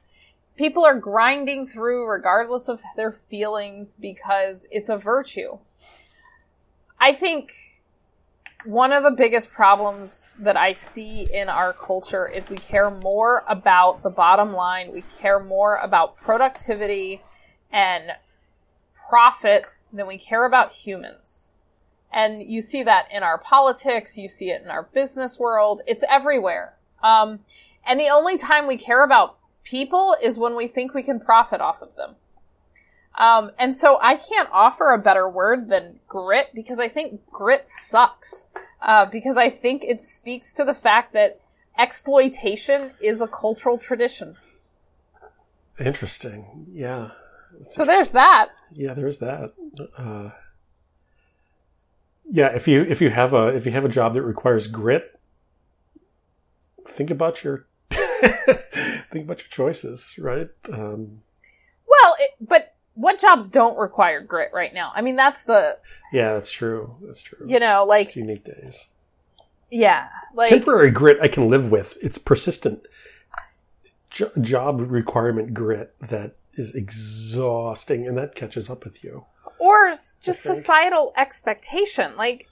People 0.58 0.84
are 0.84 1.00
grinding 1.00 1.66
through 1.66 2.06
regardless 2.06 2.68
of 2.68 2.84
their 2.98 3.12
feelings 3.12 3.96
because 3.98 4.68
it's 4.72 4.90
a 4.90 4.98
virtue. 4.98 5.58
I 7.00 7.14
think 7.14 7.54
one 8.66 8.92
of 8.92 9.04
the 9.04 9.12
biggest 9.12 9.52
problems 9.52 10.34
that 10.38 10.58
I 10.58 10.74
see 10.74 11.28
in 11.34 11.48
our 11.48 11.72
culture 11.72 12.28
is 12.28 12.50
we 12.50 12.58
care 12.58 12.92
more 12.92 13.46
about 13.48 14.04
the 14.04 14.10
bottom 14.10 14.52
line. 14.52 14.92
We 14.92 15.04
care 15.18 15.40
more 15.40 15.78
about 15.78 16.18
productivity 16.18 17.22
and 17.72 18.12
profit 19.10 19.78
than 19.94 20.08
we 20.08 20.18
care 20.18 20.46
about 20.46 20.74
humans. 20.74 21.56
And 22.12 22.44
you 22.44 22.62
see 22.62 22.84
that 22.84 23.08
in 23.10 23.24
our 23.24 23.38
politics. 23.38 24.18
You 24.18 24.28
see 24.28 24.52
it 24.52 24.62
in 24.62 24.70
our 24.70 24.84
business 24.84 25.40
world. 25.40 25.82
It's 25.88 26.04
everywhere. 26.10 26.74
Um, 27.02 27.40
and 27.86 28.00
the 28.00 28.10
only 28.10 28.38
time 28.38 28.68
we 28.68 28.78
care 28.78 29.04
about 29.04 29.38
people 29.64 30.16
is 30.22 30.38
when 30.38 30.56
we 30.56 30.68
think 30.68 30.94
we 30.94 31.04
can 31.04 31.20
profit 31.20 31.62
off 31.62 31.82
of 31.82 31.96
them. 31.96 32.16
Um, 33.16 33.52
and 33.60 33.76
so 33.76 34.00
I 34.02 34.16
can't 34.16 34.50
offer 34.52 34.92
a 34.92 34.98
better 34.98 35.30
word 35.30 35.70
than 35.70 36.00
grit 36.08 36.50
because 36.54 36.80
I 36.80 36.88
think 36.88 37.22
grit 37.32 37.68
sucks. 37.68 38.48
Uh, 38.82 39.06
because 39.06 39.38
I 39.38 39.50
think 39.50 39.84
it 39.84 40.02
speaks 40.02 40.52
to 40.54 40.66
the 40.66 40.74
fact 40.74 41.14
that 41.14 41.40
exploitation 41.78 42.92
is 43.02 43.22
a 43.22 43.28
cultural 43.28 43.78
tradition. 43.78 44.36
Interesting. 45.80 46.66
Yeah. 46.68 47.12
so 47.70 47.86
there's 47.86 48.12
that. 48.12 48.50
Yeah, 48.72 48.94
there's 48.94 49.20
that. 49.20 49.54
Uh, 49.98 50.32
yeah, 52.26 52.48
if 52.56 52.68
you 52.68 52.82
if 52.84 53.02
you 53.02 53.10
have 53.10 53.34
a 53.34 53.48
if 53.48 53.66
you 53.66 53.72
have 53.72 53.86
a 53.86 53.90
job 53.90 54.14
that 54.14 54.22
requires 54.22 54.68
grit, 54.68 55.20
think 56.88 57.10
about 57.10 57.44
your 57.44 57.68
think 59.12 59.26
about 59.26 59.40
your 59.40 59.50
choices, 59.50 60.16
right? 60.20 60.50
Um, 60.72 61.22
well, 61.88 62.16
it, 62.20 62.32
but 62.40 62.76
what 62.96 63.20
jobs 63.20 63.50
don't 63.50 63.78
require 63.78 64.22
grit 64.22 64.52
right 64.54 64.74
now? 64.74 64.92
I 64.96 65.02
mean, 65.02 65.16
that's 65.16 65.44
the 65.44 65.78
yeah, 66.12 66.34
that's 66.34 66.52
true. 66.52 66.96
That's 67.02 67.22
true. 67.22 67.46
You 67.46 67.60
know, 67.60 67.86
like 67.86 68.08
it's 68.08 68.16
unique 68.16 68.46
days. 68.46 68.88
Yeah, 69.72 70.10
like 70.36 70.50
temporary 70.50 70.92
grit 70.92 71.18
I 71.22 71.28
can 71.28 71.50
live 71.50 71.72
with. 71.72 71.98
It's 72.02 72.18
persistent 72.18 72.86
jo- 74.10 74.32
job 74.40 74.80
requirement 74.80 75.54
grit 75.54 75.96
that 76.00 76.36
is 76.54 76.76
exhausting, 76.76 78.08
and 78.08 78.18
that 78.18 78.36
catches 78.36 78.70
up 78.70 78.84
with 78.86 79.04
you. 79.04 79.26
Or 79.60 79.90
just 80.22 80.44
societal 80.44 81.14
expectation, 81.18 82.16
like. 82.16 82.48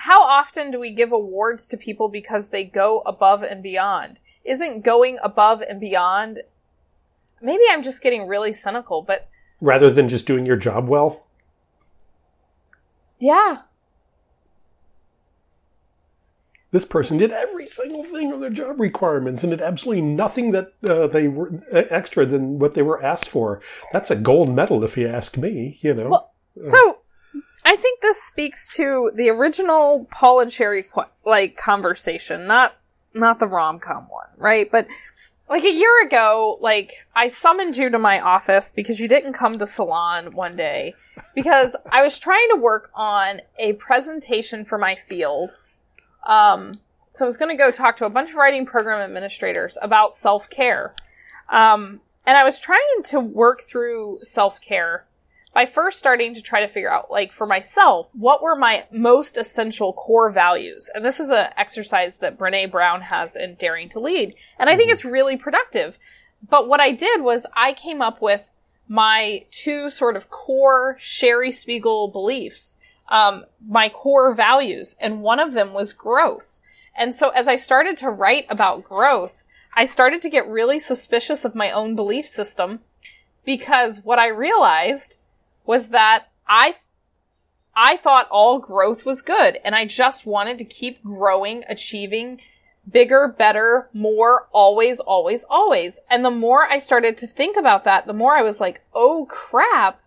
How 0.00 0.22
often 0.26 0.70
do 0.70 0.80
we 0.80 0.90
give 0.90 1.12
awards 1.12 1.68
to 1.68 1.76
people 1.76 2.08
because 2.08 2.48
they 2.50 2.64
go 2.64 3.00
above 3.04 3.42
and 3.42 3.62
beyond? 3.62 4.18
Isn't 4.44 4.82
going 4.82 5.18
above 5.22 5.60
and 5.60 5.78
beyond 5.78 6.40
maybe 7.42 7.64
I'm 7.70 7.82
just 7.82 8.02
getting 8.02 8.26
really 8.26 8.52
cynical, 8.52 9.02
but 9.02 9.26
Rather 9.60 9.90
than 9.90 10.08
just 10.08 10.26
doing 10.26 10.46
your 10.46 10.56
job 10.56 10.88
well. 10.88 11.26
yeah. 13.18 13.58
This 16.72 16.84
person 16.84 17.18
did 17.18 17.32
every 17.32 17.66
single 17.66 18.04
thing 18.04 18.32
on 18.32 18.38
their 18.40 18.48
job 18.48 18.78
requirements 18.78 19.42
and 19.42 19.50
did 19.50 19.60
absolutely 19.60 20.02
nothing 20.02 20.52
that 20.52 20.68
uh, 20.88 21.08
they 21.08 21.26
were 21.26 21.50
extra 21.72 22.24
than 22.24 22.60
what 22.60 22.74
they 22.74 22.82
were 22.82 23.02
asked 23.02 23.28
for. 23.28 23.60
That's 23.92 24.10
a 24.10 24.16
gold 24.16 24.54
medal, 24.54 24.84
if 24.84 24.96
you 24.96 25.08
ask 25.08 25.36
me. 25.36 25.78
You 25.82 25.94
know. 25.94 26.08
Well, 26.10 26.32
so 26.58 27.00
I 27.64 27.76
think 27.76 28.00
this 28.00 28.22
speaks 28.22 28.74
to 28.76 29.12
the 29.14 29.28
original 29.28 30.06
Paul 30.10 30.40
and 30.40 30.52
Sherry 30.52 30.86
like 31.24 31.56
conversation, 31.56 32.46
not 32.46 32.76
not 33.12 33.38
the 33.38 33.46
rom 33.46 33.78
com 33.78 34.04
one, 34.08 34.28
right? 34.36 34.70
But 34.70 34.86
like 35.48 35.64
a 35.64 35.72
year 35.72 36.06
ago, 36.06 36.58
like 36.60 36.92
I 37.14 37.28
summoned 37.28 37.76
you 37.76 37.90
to 37.90 37.98
my 37.98 38.20
office 38.20 38.70
because 38.70 39.00
you 39.00 39.08
didn't 39.08 39.32
come 39.32 39.58
to 39.58 39.66
salon 39.66 40.32
one 40.32 40.56
day 40.56 40.94
because 41.34 41.76
I 41.90 42.02
was 42.02 42.18
trying 42.18 42.48
to 42.50 42.56
work 42.56 42.90
on 42.94 43.40
a 43.58 43.74
presentation 43.74 44.64
for 44.64 44.78
my 44.78 44.94
field. 44.94 45.58
Um, 46.24 46.80
so 47.10 47.24
I 47.24 47.26
was 47.26 47.36
going 47.36 47.50
to 47.50 47.60
go 47.60 47.72
talk 47.72 47.96
to 47.96 48.04
a 48.04 48.10
bunch 48.10 48.30
of 48.30 48.36
writing 48.36 48.64
program 48.64 49.00
administrators 49.00 49.76
about 49.82 50.14
self 50.14 50.48
care. 50.48 50.94
Um, 51.48 52.00
and 52.24 52.36
I 52.36 52.44
was 52.44 52.60
trying 52.60 53.02
to 53.04 53.18
work 53.18 53.60
through 53.60 54.20
self 54.22 54.60
care 54.60 55.04
by 55.52 55.66
first 55.66 55.98
starting 55.98 56.32
to 56.34 56.42
try 56.42 56.60
to 56.60 56.68
figure 56.68 56.92
out, 56.92 57.10
like, 57.10 57.32
for 57.32 57.46
myself, 57.46 58.10
what 58.12 58.42
were 58.42 58.54
my 58.54 58.84
most 58.92 59.36
essential 59.36 59.92
core 59.92 60.30
values? 60.30 60.88
And 60.94 61.04
this 61.04 61.18
is 61.18 61.30
an 61.30 61.48
exercise 61.56 62.18
that 62.20 62.38
Brene 62.38 62.70
Brown 62.70 63.02
has 63.02 63.34
in 63.34 63.56
Daring 63.56 63.88
to 63.90 64.00
Lead. 64.00 64.34
And 64.58 64.70
I 64.70 64.76
think 64.76 64.92
it's 64.92 65.04
really 65.04 65.36
productive. 65.36 65.98
But 66.48 66.68
what 66.68 66.80
I 66.80 66.92
did 66.92 67.22
was 67.22 67.46
I 67.54 67.72
came 67.72 68.00
up 68.00 68.22
with 68.22 68.48
my 68.86 69.44
two 69.50 69.90
sort 69.90 70.16
of 70.16 70.30
core 70.30 70.96
Sherry 71.00 71.52
Spiegel 71.52 72.08
beliefs, 72.08 72.74
um, 73.08 73.44
my 73.66 73.88
core 73.88 74.34
values, 74.34 74.94
and 75.00 75.22
one 75.22 75.40
of 75.40 75.52
them 75.52 75.72
was 75.72 75.92
growth. 75.92 76.60
And 76.96 77.14
so 77.14 77.30
as 77.30 77.48
I 77.48 77.56
started 77.56 77.96
to 77.98 78.08
write 78.08 78.46
about 78.48 78.84
growth, 78.84 79.44
I 79.76 79.84
started 79.84 80.22
to 80.22 80.30
get 80.30 80.48
really 80.48 80.78
suspicious 80.78 81.44
of 81.44 81.54
my 81.54 81.70
own 81.70 81.94
belief 81.94 82.26
system 82.26 82.80
because 83.44 84.00
what 84.02 84.18
I 84.18 84.28
realized 84.28 85.16
was 85.64 85.88
that 85.88 86.26
I 86.48 86.74
I 87.74 87.96
thought 87.96 88.28
all 88.30 88.58
growth 88.58 89.06
was 89.06 89.22
good 89.22 89.58
and 89.64 89.74
I 89.74 89.84
just 89.84 90.26
wanted 90.26 90.58
to 90.58 90.64
keep 90.64 91.02
growing, 91.02 91.64
achieving 91.68 92.40
bigger, 92.90 93.28
better, 93.28 93.88
more, 93.92 94.48
always, 94.52 95.00
always, 95.00 95.44
always. 95.48 96.00
And 96.10 96.24
the 96.24 96.30
more 96.30 96.66
I 96.68 96.78
started 96.78 97.16
to 97.18 97.26
think 97.26 97.56
about 97.56 97.84
that, 97.84 98.06
the 98.06 98.12
more 98.12 98.36
I 98.36 98.42
was 98.42 98.60
like, 98.60 98.82
oh 98.94 99.26
crap, 99.30 100.00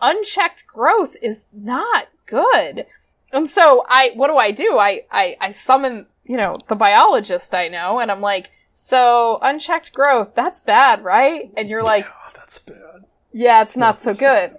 unchecked 0.00 0.66
growth 0.66 1.16
is 1.22 1.44
not 1.52 2.08
good. 2.26 2.86
And 3.32 3.48
so 3.48 3.84
I, 3.88 4.12
what 4.14 4.28
do 4.28 4.36
I 4.36 4.50
do? 4.50 4.78
I, 4.78 5.04
I, 5.10 5.36
I 5.40 5.50
summon, 5.50 6.06
you 6.24 6.36
know, 6.36 6.58
the 6.68 6.76
biologist 6.76 7.54
I 7.54 7.68
know 7.68 7.98
and 7.98 8.10
I'm 8.10 8.20
like, 8.20 8.50
so 8.74 9.38
unchecked 9.40 9.92
growth, 9.92 10.34
that's 10.34 10.60
bad, 10.60 11.04
right? 11.04 11.50
And 11.56 11.68
you're 11.68 11.82
like, 11.82 12.06
oh, 12.08 12.30
that's 12.34 12.58
bad. 12.58 13.06
Yeah, 13.34 13.62
it's 13.62 13.76
not 13.76 13.98
so 13.98 14.14
good. 14.14 14.52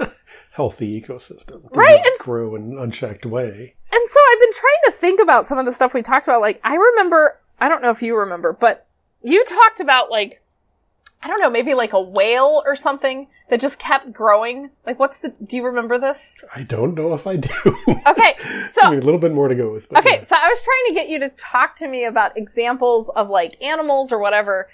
Healthy 0.52 1.00
ecosystem. 1.00 1.68
Right, 1.74 1.98
and- 1.98 2.18
grow 2.20 2.54
in 2.54 2.62
an 2.62 2.78
unchecked 2.78 3.26
way. 3.26 3.74
And 3.92 4.08
so 4.08 4.20
I've 4.32 4.40
been 4.40 4.52
trying 4.52 4.82
to 4.86 4.92
think 4.92 5.20
about 5.20 5.46
some 5.46 5.58
of 5.58 5.66
the 5.66 5.72
stuff 5.72 5.94
we 5.94 6.02
talked 6.02 6.26
about. 6.26 6.40
Like, 6.40 6.60
I 6.62 6.76
remember, 6.76 7.40
I 7.60 7.68
don't 7.68 7.82
know 7.82 7.90
if 7.90 8.02
you 8.02 8.16
remember, 8.16 8.52
but 8.52 8.86
you 9.22 9.44
talked 9.44 9.80
about 9.80 10.10
like, 10.10 10.42
I 11.22 11.26
don't 11.26 11.40
know, 11.40 11.50
maybe 11.50 11.74
like 11.74 11.92
a 11.92 12.00
whale 12.00 12.62
or 12.66 12.76
something 12.76 13.28
that 13.50 13.60
just 13.60 13.78
kept 13.78 14.12
growing. 14.12 14.70
Like, 14.86 15.00
what's 15.00 15.18
the, 15.18 15.34
do 15.44 15.56
you 15.56 15.64
remember 15.64 15.98
this? 15.98 16.40
I 16.54 16.62
don't 16.62 16.94
know 16.94 17.14
if 17.14 17.26
I 17.26 17.36
do. 17.36 17.50
Okay, 18.06 18.34
I 18.38 18.68
so, 18.72 18.90
mean, 18.90 19.00
a 19.00 19.02
little 19.02 19.18
bit 19.18 19.32
more 19.32 19.48
to 19.48 19.54
go 19.54 19.72
with. 19.72 19.90
Okay, 19.96 20.16
yeah. 20.16 20.22
so 20.22 20.36
I 20.36 20.48
was 20.48 20.62
trying 20.62 20.84
to 20.88 20.94
get 20.94 21.08
you 21.08 21.18
to 21.20 21.30
talk 21.30 21.74
to 21.76 21.88
me 21.88 22.04
about 22.04 22.36
examples 22.36 23.08
of 23.16 23.28
like 23.30 23.60
animals 23.62 24.12
or 24.12 24.18
whatever 24.18 24.68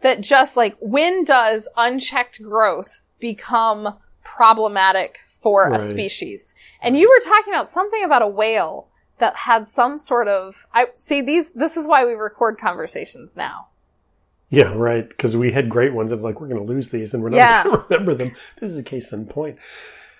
that 0.00 0.20
just 0.20 0.56
like, 0.56 0.76
when 0.80 1.24
does 1.24 1.68
unchecked 1.76 2.42
growth 2.42 3.00
become 3.18 3.96
problematic 4.22 5.18
for 5.40 5.72
a 5.72 5.80
species? 5.80 6.54
And 6.82 6.96
you 6.98 7.08
were 7.08 7.24
talking 7.30 7.52
about 7.52 7.68
something 7.68 8.04
about 8.04 8.22
a 8.22 8.26
whale 8.28 8.88
that 9.18 9.34
had 9.36 9.66
some 9.66 9.96
sort 9.96 10.28
of, 10.28 10.66
I 10.74 10.88
see 10.94 11.22
these, 11.22 11.52
this 11.52 11.76
is 11.76 11.88
why 11.88 12.04
we 12.04 12.12
record 12.12 12.58
conversations 12.58 13.36
now. 13.36 13.68
Yeah, 14.48 14.72
right. 14.74 15.08
Because 15.08 15.36
we 15.36 15.52
had 15.52 15.68
great 15.68 15.92
ones. 15.94 16.12
It's 16.12 16.22
like 16.22 16.40
we're 16.40 16.48
going 16.48 16.60
to 16.60 16.66
lose 16.72 16.90
these, 16.90 17.14
and 17.14 17.22
we're 17.22 17.30
not 17.30 17.36
Yeah. 17.38 17.64
going 17.64 17.76
to 17.80 17.84
remember 17.88 18.14
them. 18.14 18.36
This 18.60 18.70
is 18.70 18.78
a 18.78 18.82
case 18.82 19.12
in 19.12 19.26
point. 19.26 19.58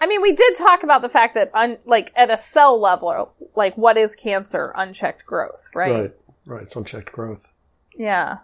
I 0.01 0.07
mean, 0.07 0.21
we 0.21 0.33
did 0.33 0.57
talk 0.57 0.83
about 0.83 1.01
the 1.03 1.09
fact 1.09 1.35
that, 1.35 1.51
un, 1.55 1.79
like, 1.85 2.13
at 2.17 2.31
a 2.31 2.37
cell 2.37 2.79
level, 2.81 3.35
like, 3.55 3.77
what 3.77 3.97
is 3.97 4.17
cancer? 4.17 4.73
Unchecked 4.77 5.25
growth, 5.27 5.69
right? 5.75 5.93
Right, 5.93 6.15
right. 6.45 6.63
It's 6.63 6.75
unchecked 6.77 7.13
growth. 7.13 7.47
Yeah. 7.97 8.39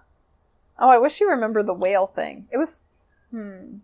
Oh, 0.78 0.88
I 0.88 0.98
wish 0.98 1.20
you 1.20 1.28
remember 1.30 1.62
the 1.62 1.74
whale 1.74 2.06
thing. 2.06 2.48
It 2.50 2.56
was, 2.58 2.92
hmm. 3.30 3.76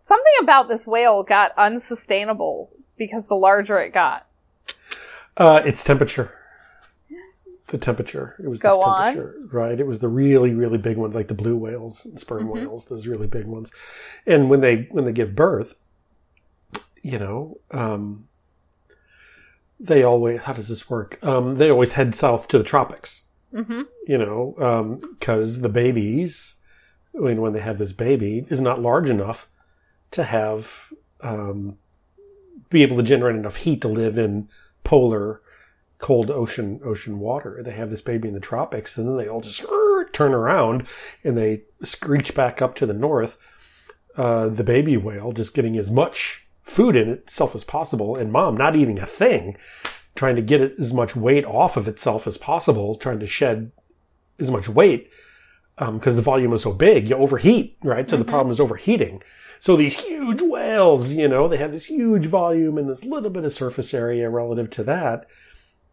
Something 0.00 0.32
about 0.42 0.68
this 0.68 0.86
whale 0.86 1.22
got 1.22 1.52
unsustainable 1.56 2.70
because 2.98 3.26
the 3.28 3.34
larger 3.34 3.78
it 3.80 3.92
got. 3.92 4.26
Uh, 5.36 5.62
it's 5.64 5.82
temperature. 5.82 6.34
The 7.68 7.78
temperature. 7.78 8.36
It 8.38 8.48
was 8.48 8.60
Go 8.60 8.76
this 8.76 8.84
on. 8.84 9.06
temperature, 9.06 9.34
right? 9.50 9.80
It 9.80 9.86
was 9.86 10.00
the 10.00 10.08
really, 10.08 10.52
really 10.52 10.76
big 10.78 10.98
ones, 10.98 11.14
like 11.14 11.28
the 11.28 11.34
blue 11.34 11.56
whales 11.56 12.04
and 12.04 12.20
sperm 12.20 12.42
Mm-hmm. 12.44 12.50
whales. 12.50 12.86
Those 12.86 13.06
really 13.08 13.26
big 13.26 13.46
ones. 13.46 13.72
And 14.26 14.50
when 14.50 14.60
they 14.60 14.86
when 14.90 15.06
they 15.06 15.12
give 15.12 15.34
birth, 15.34 15.74
you 17.02 17.18
know, 17.18 17.58
um, 17.70 18.28
they 19.80 20.02
always. 20.04 20.42
How 20.42 20.52
does 20.52 20.68
this 20.68 20.88
work? 20.90 21.18
Um, 21.24 21.56
they 21.56 21.70
always 21.70 21.92
head 21.92 22.14
south 22.14 22.46
to 22.48 22.58
the 22.58 22.64
tropics. 22.64 23.23
Mm-hmm. 23.54 23.82
You 24.06 24.18
know, 24.18 24.98
because 25.18 25.60
the 25.60 25.68
babies, 25.68 26.56
I 27.16 27.20
mean, 27.20 27.40
when 27.40 27.52
they 27.52 27.60
have 27.60 27.78
this 27.78 27.92
baby, 27.92 28.44
is 28.48 28.60
not 28.60 28.82
large 28.82 29.08
enough 29.08 29.48
to 30.10 30.24
have 30.24 30.92
um, 31.20 31.78
be 32.70 32.82
able 32.82 32.96
to 32.96 33.02
generate 33.02 33.36
enough 33.36 33.56
heat 33.56 33.80
to 33.82 33.88
live 33.88 34.18
in 34.18 34.48
polar 34.82 35.40
cold 35.98 36.30
ocean 36.30 36.80
ocean 36.84 37.18
water. 37.18 37.62
They 37.64 37.72
have 37.72 37.90
this 37.90 38.02
baby 38.02 38.28
in 38.28 38.34
the 38.34 38.40
tropics, 38.40 38.98
and 38.98 39.08
then 39.08 39.16
they 39.16 39.28
all 39.28 39.40
just 39.40 39.64
turn 40.12 40.34
around 40.34 40.86
and 41.22 41.36
they 41.36 41.62
screech 41.82 42.34
back 42.34 42.60
up 42.60 42.74
to 42.76 42.86
the 42.86 42.92
north. 42.92 43.38
Uh, 44.16 44.48
the 44.48 44.64
baby 44.64 44.96
whale 44.96 45.32
just 45.32 45.54
getting 45.54 45.76
as 45.76 45.90
much 45.90 46.46
food 46.62 46.94
in 46.96 47.08
itself 47.08 47.54
as 47.54 47.64
possible, 47.64 48.16
and 48.16 48.32
mom 48.32 48.56
not 48.56 48.76
eating 48.76 48.98
a 48.98 49.06
thing, 49.06 49.56
trying 50.14 50.36
to 50.36 50.42
get 50.42 50.60
as 50.60 50.92
much 50.92 51.16
weight 51.16 51.44
off 51.44 51.76
of 51.76 51.88
itself 51.88 52.26
as 52.26 52.38
possible, 52.38 52.96
trying 52.96 53.20
to 53.20 53.26
shed 53.26 53.72
as 54.38 54.50
much 54.50 54.68
weight 54.68 55.10
um, 55.78 55.98
because 55.98 56.16
the 56.16 56.22
volume 56.22 56.52
is 56.52 56.62
so 56.62 56.72
big, 56.72 57.08
you 57.08 57.16
overheat, 57.16 57.76
right? 57.82 58.08
So 58.08 58.16
the 58.16 58.22
mm-hmm. 58.22 58.30
problem 58.30 58.52
is 58.52 58.60
overheating. 58.60 59.22
So 59.58 59.76
these 59.76 60.04
huge 60.04 60.42
whales, 60.42 61.14
you 61.14 61.26
know, 61.26 61.48
they 61.48 61.56
have 61.56 61.72
this 61.72 61.86
huge 61.86 62.26
volume 62.26 62.78
and 62.78 62.88
this 62.88 63.04
little 63.04 63.30
bit 63.30 63.44
of 63.44 63.52
surface 63.52 63.94
area 63.94 64.28
relative 64.28 64.70
to 64.70 64.84
that. 64.84 65.26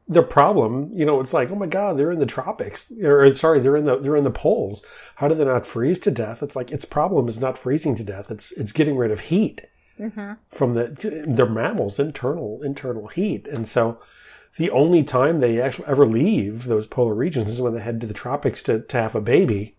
The 0.08 0.24
problem, 0.24 0.90
you 0.92 1.06
know, 1.06 1.22
it's 1.22 1.34
like, 1.34 1.50
oh 1.52 1.56
my 1.56 1.68
god, 1.68 1.98
they're 1.98 2.12
in 2.12 2.20
the 2.20 2.26
tropics, 2.26 2.92
or 3.02 3.34
sorry, 3.34 3.62
they're 3.62 3.78
in 3.78 3.86
the 3.86 3.98
they're 3.98 4.18
in 4.18 4.26
the 4.26 4.32
poles. 4.32 4.84
How 5.16 5.30
do 5.30 5.36
they 5.36 5.46
not 5.46 5.66
freeze 5.66 6.00
to 6.00 6.12
death? 6.12 6.44
It's 6.44 6.56
like 6.56 6.70
its 6.70 6.84
problem 6.84 7.30
is 7.30 7.40
not 7.40 7.58
freezing 7.58 7.96
to 7.96 8.04
death; 8.04 8.30
it's 8.30 8.52
it's 8.54 8.74
getting 8.74 8.98
rid 8.98 9.12
of 9.12 9.22
heat 9.22 9.62
mm-hmm. 9.98 10.34
from 10.50 10.74
the 10.74 11.24
they're 11.28 11.46
mammals, 11.46 11.98
internal 11.98 12.62
internal 12.62 13.08
heat, 13.08 13.48
and 13.48 13.66
so 13.66 14.02
the 14.58 14.70
only 14.70 15.04
time 15.04 15.40
they 15.40 15.62
actually 15.62 15.88
ever 15.88 16.06
leave 16.06 16.66
those 16.66 16.88
polar 16.88 17.16
regions 17.16 17.50
is 17.50 17.62
when 17.62 17.74
they 17.74 17.82
head 17.82 18.02
to 18.02 18.08
the 18.08 18.14
tropics 18.14 18.62
to, 18.64 18.82
to 18.82 18.98
have 18.98 19.16
a 19.16 19.22
baby. 19.22 19.76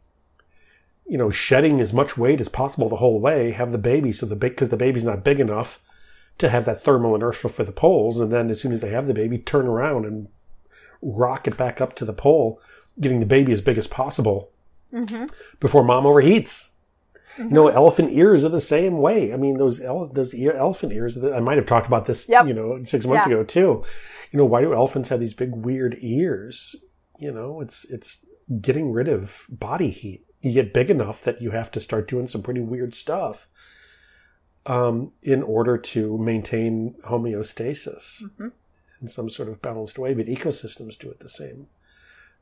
You 1.07 1.19
know, 1.19 1.31
shedding 1.31 1.81
as 1.81 1.93
much 1.93 2.17
weight 2.17 2.41
as 2.41 2.49
possible 2.49 2.89
the 2.89 2.97
whole 2.97 3.21
way, 3.21 3.53
have 3.53 3.71
the 3.71 3.79
baby 3.79 4.13
so 4.13 4.25
the 4.25 4.37
big 4.37 4.53
because 4.53 4.71
the 4.71 4.77
baby's 4.77 5.05
not 5.05 5.25
big 5.25 5.41
enough 5.41 5.83
to 6.39 6.49
have 6.49 6.65
that 6.65 6.81
thermal 6.81 7.15
inertia 7.15 7.49
for 7.49 7.65
the 7.65 7.73
poles, 7.73 8.19
and 8.19 8.33
then 8.33 8.51
as 8.51 8.61
soon 8.61 8.73
as 8.73 8.81
they 8.81 8.91
have 8.91 9.07
the 9.07 9.15
baby, 9.15 9.39
turn 9.39 9.67
around 9.67 10.07
and 10.07 10.29
rocket 11.03 11.57
back 11.57 11.81
up 11.81 11.95
to 11.97 12.05
the 12.05 12.13
pole, 12.13 12.61
getting 12.99 13.21
the 13.21 13.27
baby 13.27 13.53
as 13.53 13.61
big 13.61 13.77
as 13.77 13.87
possible 13.87 14.51
mm-hmm. 14.93 15.27
before 15.61 15.85
mom 15.85 16.05
overheats. 16.05 16.71
You 17.39 17.45
know, 17.49 17.69
elephant 17.69 18.11
ears 18.13 18.45
are 18.45 18.49
the 18.51 18.61
same 18.61 18.99
way. 18.99 19.33
I 19.33 19.37
mean, 19.37 19.57
those 19.59 19.81
ele- 19.81 20.09
those 20.09 20.35
ear- 20.35 20.53
elephant 20.53 20.93
ears. 20.93 21.17
I 21.17 21.41
might 21.41 21.57
have 21.57 21.67
talked 21.67 21.87
about 21.87 22.07
this, 22.07 22.29
Yep. 22.29 22.47
you 22.47 22.55
know, 22.55 22.83
six 22.85 23.07
months 23.07 23.27
Yeah. 23.27 23.35
ago 23.35 23.45
too. 23.45 23.85
You 24.31 24.39
know, 24.39 24.45
why 24.45 24.61
do 24.61 24.73
elephants 24.75 25.09
have 25.09 25.21
these 25.21 25.35
big 25.35 25.55
weird 25.55 25.97
ears? 26.01 26.77
You 27.19 27.33
know, 27.33 27.61
it's 27.61 27.85
it's 27.91 28.27
getting 28.61 28.93
rid 28.93 29.09
of 29.09 29.47
body 29.49 29.91
heat. 29.91 30.27
You 30.41 30.53
get 30.53 30.75
big 30.75 30.91
enough 30.91 31.23
that 31.25 31.41
you 31.41 31.53
have 31.53 31.71
to 31.73 31.81
start 31.81 32.09
doing 32.09 32.27
some 32.27 32.43
pretty 32.43 32.61
weird 32.61 32.95
stuff 32.95 33.49
um, 34.67 35.13
in 35.23 35.43
order 35.43 35.77
to 35.79 36.19
maintain 36.19 36.97
homeostasis. 37.07 38.23
in 39.01 39.09
some 39.09 39.29
sort 39.29 39.49
of 39.49 39.61
balanced 39.61 39.99
way, 39.99 40.15
but 40.15 40.27
ecosystems 40.27 40.97
do 40.97 41.11
it 41.11 41.19
the 41.21 41.29
same 41.29 41.67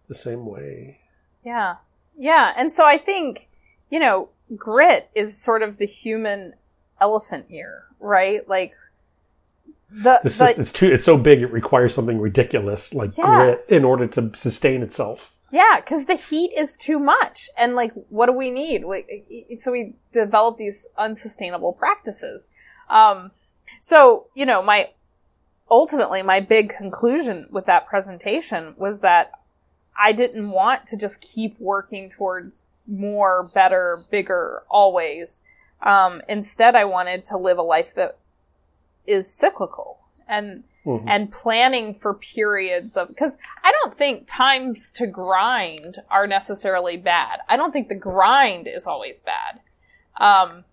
the 0.08 0.14
same 0.14 0.44
way. 0.44 1.00
Yeah. 1.44 1.76
Yeah. 2.18 2.52
And 2.56 2.70
so 2.70 2.84
I 2.84 2.98
think, 2.98 3.48
you 3.88 3.98
know, 3.98 4.28
grit 4.56 5.10
is 5.14 5.42
sort 5.42 5.62
of 5.62 5.78
the 5.78 5.86
human 5.86 6.54
elephant 7.00 7.46
ear, 7.50 7.84
right? 7.98 8.46
Like 8.48 8.74
the, 9.90 10.20
the, 10.22 10.28
the 10.28 10.54
it's 10.58 10.72
too 10.72 10.86
it's 10.86 11.04
so 11.04 11.18
big 11.18 11.42
it 11.42 11.52
requires 11.52 11.94
something 11.94 12.20
ridiculous 12.20 12.94
like 12.94 13.16
yeah. 13.16 13.24
grit 13.24 13.64
in 13.68 13.84
order 13.84 14.06
to 14.06 14.34
sustain 14.34 14.82
itself. 14.82 15.34
Yeah, 15.52 15.80
because 15.80 16.06
the 16.06 16.14
heat 16.14 16.52
is 16.56 16.76
too 16.76 17.00
much, 17.00 17.50
and 17.58 17.74
like, 17.74 17.92
what 18.08 18.26
do 18.26 18.32
we 18.32 18.50
need? 18.50 18.84
so 19.54 19.72
we 19.72 19.94
develop 20.12 20.58
these 20.58 20.86
unsustainable 20.96 21.72
practices. 21.72 22.50
Um, 22.88 23.32
so 23.80 24.28
you 24.34 24.46
know, 24.46 24.62
my 24.62 24.90
ultimately 25.68 26.22
my 26.22 26.38
big 26.40 26.68
conclusion 26.68 27.48
with 27.50 27.66
that 27.66 27.86
presentation 27.86 28.74
was 28.78 29.00
that 29.00 29.32
I 30.00 30.12
didn't 30.12 30.50
want 30.50 30.86
to 30.86 30.96
just 30.96 31.20
keep 31.20 31.58
working 31.58 32.08
towards 32.08 32.66
more, 32.90 33.44
better, 33.54 34.04
bigger, 34.10 34.62
always. 34.68 35.42
Um, 35.82 36.20
instead, 36.28 36.74
I 36.76 36.84
wanted 36.84 37.24
to 37.26 37.38
live 37.38 37.58
a 37.58 37.62
life 37.62 37.94
that 37.94 38.18
is 39.06 39.32
cyclical 39.32 40.00
and 40.28 40.64
mm-hmm. 40.84 41.08
and 41.08 41.32
planning 41.32 41.94
for 41.94 42.14
periods 42.14 42.96
of 42.96 43.08
because 43.08 43.38
I 43.62 43.72
don't 43.72 43.94
think 43.94 44.26
times 44.26 44.90
to 44.92 45.06
grind 45.06 45.98
are 46.10 46.26
necessarily 46.26 46.96
bad. 46.96 47.40
I 47.48 47.56
don't 47.56 47.72
think 47.72 47.88
the 47.88 47.94
grind 47.94 48.68
is 48.68 48.86
always 48.86 49.20
bad. 49.20 49.60
Um, 50.16 50.64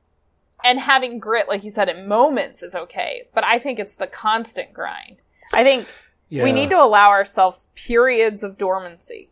and 0.63 0.79
having 0.79 1.19
grit, 1.19 1.47
like 1.47 1.63
you 1.63 1.69
said, 1.69 1.87
in 1.87 2.07
moments 2.07 2.63
is 2.63 2.75
okay, 2.75 3.27
but 3.33 3.43
I 3.43 3.59
think 3.59 3.79
it's 3.79 3.95
the 3.95 4.07
constant 4.07 4.73
grind. 4.73 5.17
I 5.53 5.63
think 5.63 5.87
yeah. 6.29 6.43
we 6.43 6.51
need 6.51 6.69
to 6.71 6.81
allow 6.81 7.09
ourselves 7.09 7.69
periods 7.75 8.43
of 8.43 8.57
dormancy. 8.57 9.29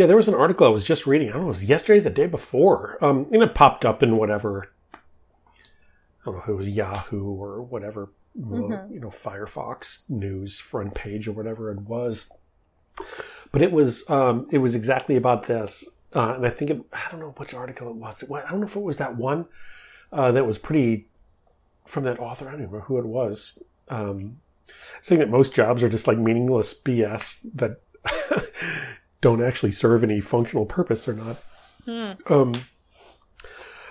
Yeah, 0.00 0.06
there 0.06 0.16
was 0.16 0.28
an 0.28 0.34
article 0.34 0.66
I 0.66 0.70
was 0.70 0.82
just 0.82 1.06
reading. 1.06 1.28
I 1.28 1.32
don't 1.32 1.42
know, 1.42 1.48
it 1.48 1.50
was 1.50 1.64
yesterday, 1.66 1.98
or 1.98 2.04
the 2.04 2.08
day 2.08 2.26
before. 2.26 2.96
Um, 3.04 3.26
and 3.30 3.42
it 3.42 3.54
popped 3.54 3.84
up 3.84 4.02
in 4.02 4.16
whatever. 4.16 4.72
I 4.94 4.98
don't 6.24 6.36
know 6.36 6.42
if 6.42 6.48
it 6.48 6.54
was 6.54 6.70
Yahoo 6.70 7.34
or 7.34 7.60
whatever, 7.60 8.10
mm-hmm. 8.34 8.94
you 8.94 8.98
know, 8.98 9.10
Firefox 9.10 10.08
news 10.08 10.58
front 10.58 10.94
page 10.94 11.28
or 11.28 11.32
whatever 11.32 11.70
it 11.70 11.80
was. 11.80 12.30
But 13.52 13.60
it 13.60 13.72
was, 13.72 14.08
um, 14.08 14.46
it 14.50 14.56
was 14.60 14.74
exactly 14.74 15.16
about 15.16 15.48
this. 15.48 15.86
Uh, 16.16 16.32
and 16.32 16.46
I 16.46 16.50
think 16.50 16.70
it, 16.70 16.80
I 16.94 17.10
don't 17.10 17.20
know 17.20 17.34
which 17.36 17.52
article 17.52 17.90
it 17.90 17.96
was. 17.96 18.24
I 18.24 18.50
don't 18.50 18.60
know 18.60 18.66
if 18.66 18.76
it 18.76 18.80
was 18.80 18.96
that 18.96 19.16
one, 19.16 19.48
uh, 20.14 20.32
that 20.32 20.46
was 20.46 20.56
pretty 20.56 21.08
from 21.84 22.04
that 22.04 22.18
author. 22.18 22.48
I 22.48 22.52
don't 22.52 22.60
remember 22.60 22.80
who 22.86 22.98
it 22.98 23.06
was. 23.06 23.62
Um, 23.90 24.38
saying 25.02 25.18
that 25.18 25.28
most 25.28 25.54
jobs 25.54 25.82
are 25.82 25.90
just 25.90 26.06
like 26.06 26.16
meaningless 26.16 26.72
BS 26.72 27.44
that 27.54 27.82
don't 29.20 29.42
actually 29.42 29.72
serve 29.72 30.02
any 30.02 30.20
functional 30.20 30.66
purpose 30.66 31.08
or 31.08 31.14
not. 31.14 31.36
Hmm. 31.84 32.12
Um, 32.32 32.54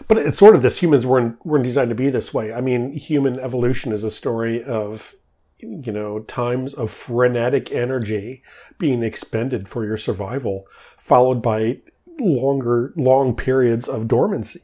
but 0.08 0.18
it's 0.18 0.38
sort 0.38 0.56
of 0.56 0.62
this 0.62 0.82
humans 0.82 1.06
weren't 1.06 1.44
weren't 1.46 1.64
designed 1.64 1.90
to 1.90 1.96
be 1.96 2.10
this 2.10 2.34
way. 2.34 2.54
I 2.54 2.62
mean, 2.62 2.94
human 2.94 3.40
evolution 3.40 3.92
is 3.92 4.04
a 4.04 4.12
story 4.12 4.64
of 4.64 5.16
you 5.58 5.92
know 5.92 6.20
times 6.22 6.74
of 6.74 6.90
frenetic 6.90 7.72
energy 7.72 8.44
being 8.78 9.04
expended 9.04 9.68
for 9.68 9.86
your 9.86 9.98
survival, 9.98 10.66
followed 10.98 11.42
by 11.42 11.80
longer 12.20 12.94
long 12.96 13.36
periods 13.36 13.88
of 13.88 14.08
dormancy. 14.08 14.62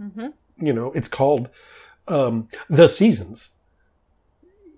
Mm-hmm. 0.00 0.28
You 0.64 0.72
know, 0.72 0.92
it's 0.92 1.08
called 1.08 1.50
um, 2.08 2.48
the 2.68 2.88
seasons. 2.88 3.50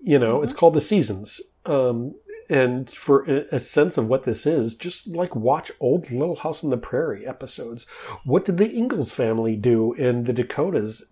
You 0.01 0.19
know, 0.19 0.35
mm-hmm. 0.35 0.43
it's 0.43 0.53
called 0.53 0.73
the 0.73 0.81
seasons. 0.81 1.41
Um, 1.65 2.15
and 2.49 2.89
for 2.89 3.23
a 3.23 3.59
sense 3.59 3.97
of 3.97 4.07
what 4.07 4.23
this 4.23 4.45
is, 4.45 4.75
just 4.75 5.07
like 5.07 5.35
watch 5.35 5.71
old 5.79 6.11
Little 6.11 6.35
House 6.35 6.63
on 6.63 6.69
the 6.69 6.77
Prairie 6.77 7.25
episodes. 7.25 7.85
What 8.25 8.45
did 8.45 8.57
the 8.57 8.75
Ingalls 8.75 9.13
family 9.13 9.55
do 9.55 9.93
in 9.93 10.25
the 10.25 10.33
Dakotas 10.33 11.11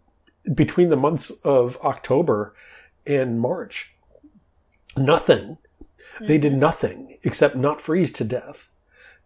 between 0.54 0.90
the 0.90 0.96
months 0.96 1.32
of 1.44 1.78
October 1.84 2.54
and 3.06 3.40
March? 3.40 3.96
Nothing. 4.98 5.58
Mm-hmm. 6.16 6.26
They 6.26 6.38
did 6.38 6.52
mm-hmm. 6.52 6.62
nothing 6.62 7.18
except 7.24 7.56
not 7.56 7.82
freeze 7.82 8.12
to 8.14 8.24
death. 8.24 8.70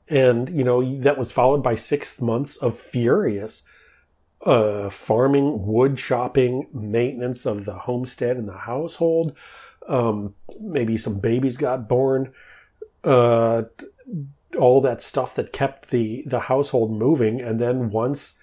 And, 0.07 0.49
you 0.49 0.63
know, 0.63 0.99
that 0.99 1.17
was 1.17 1.31
followed 1.31 1.63
by 1.63 1.75
six 1.75 2.21
months 2.21 2.57
of 2.57 2.77
furious 2.77 3.63
uh, 4.45 4.89
farming, 4.89 5.65
wood 5.65 5.97
chopping, 5.97 6.67
maintenance 6.71 7.45
of 7.45 7.65
the 7.65 7.79
homestead 7.79 8.37
and 8.37 8.47
the 8.47 8.59
household, 8.59 9.35
um, 9.87 10.35
maybe 10.59 10.97
some 10.97 11.19
babies 11.19 11.57
got 11.57 11.87
born. 11.87 12.33
Uh, 13.03 13.63
all 14.57 14.81
that 14.81 15.01
stuff 15.01 15.35
that 15.35 15.51
kept 15.51 15.89
the, 15.89 16.23
the 16.25 16.41
household 16.41 16.91
moving. 16.91 17.41
And 17.41 17.59
then 17.59 17.89
once, 17.89 18.39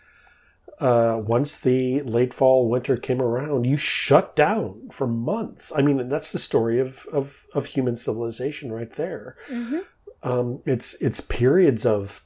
uh, 0.78 1.20
once 1.24 1.56
the 1.56 2.02
late 2.02 2.34
fall 2.34 2.68
winter 2.68 2.96
came 2.96 3.22
around, 3.22 3.66
you 3.66 3.76
shut 3.76 4.36
down 4.36 4.90
for 4.90 5.06
months. 5.06 5.72
I 5.74 5.82
mean, 5.82 6.08
that's 6.08 6.30
the 6.30 6.38
story 6.38 6.78
of, 6.78 7.06
of, 7.12 7.46
of 7.54 7.66
human 7.66 7.96
civilization 7.96 8.70
right 8.70 8.92
there. 8.92 9.36
Mm-hmm. 9.48 9.78
Um, 10.22 10.62
it's, 10.66 11.00
it's 11.00 11.20
periods 11.20 11.86
of, 11.86 12.22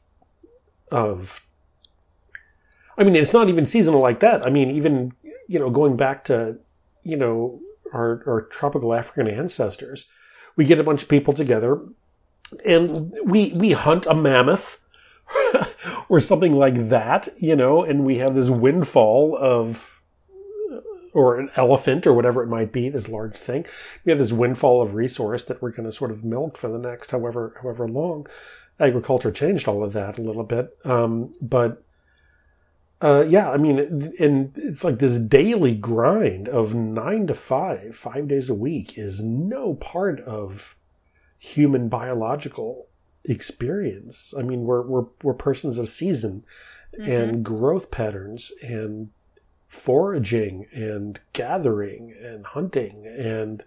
of, 0.91 1.47
I 2.99 3.05
mean, 3.05 3.17
it's 3.17 3.33
not 3.33 3.49
even 3.49 3.67
seasonal 3.67 4.01
like 4.01 4.21
that. 4.21 4.45
I 4.45 4.51
mean, 4.51 4.71
even, 4.71 5.13
you 5.47 5.59
know, 5.59 5.71
going 5.71 5.97
back 5.97 6.25
to, 6.25 6.59
you 7.03 7.17
know, 7.17 7.61
our, 7.93 8.23
our 8.27 8.43
tropical 8.43 8.95
African 8.95 9.29
ancestors. 9.29 10.11
We 10.57 10.65
get 10.65 10.79
a 10.79 10.85
bunch 10.85 11.03
of 11.03 11.09
people 11.09 11.35
together 11.35 11.81
and 12.65 13.13
we, 13.25 13.53
we 13.53 13.73
hunt 13.73 14.07
a 14.07 14.15
mammoth 14.15 14.81
or 16.09 16.21
something 16.21 16.55
like 16.55 16.89
that, 16.89 17.29
you 17.39 17.57
know, 17.57 17.83
and 17.83 18.05
we 18.05 18.19
have 18.19 18.35
this 18.35 18.51
windfall 18.51 19.37
of, 19.37 20.01
or 21.13 21.39
an 21.39 21.51
elephant 21.57 22.07
or 22.07 22.13
whatever 22.13 22.43
it 22.43 22.49
might 22.49 22.73
be, 22.73 22.89
this 22.89 23.09
large 23.09 23.37
thing. 23.37 23.67
We 24.05 24.11
have 24.13 24.19
this 24.19 24.33
windfall 24.33 24.83
of 24.83 24.95
resource 24.95 25.45
that 25.45 25.61
we're 25.61 25.71
going 25.71 25.87
to 25.87 25.93
sort 25.93 26.11
of 26.11 26.25
milk 26.25 26.57
for 26.57 26.69
the 26.69 26.79
next 26.79 27.11
however, 27.11 27.59
however 27.63 27.89
long. 27.89 28.27
Agriculture 28.79 29.33
changed 29.33 29.67
all 29.67 29.83
of 29.83 29.95
that 29.95 30.19
a 30.19 30.23
little 30.23 30.45
bit. 30.45 30.77
Um, 30.85 31.35
but 31.41 31.83
uh, 33.01 33.25
yeah, 33.29 33.51
I 33.51 33.59
mean, 33.59 34.15
and 34.19 34.53
it's 34.57 34.83
like 34.83 34.99
this 34.99 35.19
daily 35.19 35.75
grind 35.75 36.49
of 36.49 36.75
nine 36.75 37.27
to 37.27 37.35
five, 37.35 37.95
five 37.95 38.29
days 38.29 38.49
a 38.49 38.55
week 38.55 38.97
is 38.97 39.23
no 39.23 39.75
part 39.75 40.21
of 40.21 40.75
human 41.39 41.89
biological 41.89 42.87
experience. 43.25 44.33
I 44.39 44.43
mean, 44.43 44.63
we're, 44.65 44.83
we're, 44.83 45.05
we're 45.23 45.35
persons 45.35 45.79
of 45.79 45.91
season 45.91 46.45
mm-hmm. 46.99 47.11
and 47.11 47.45
growth 47.45 47.91
patterns 47.91 48.53
and 48.63 49.11
foraging 49.69 50.67
and 50.73 51.21
gathering 51.33 52.15
and 52.19 52.47
hunting 52.47 53.07
and 53.07 53.63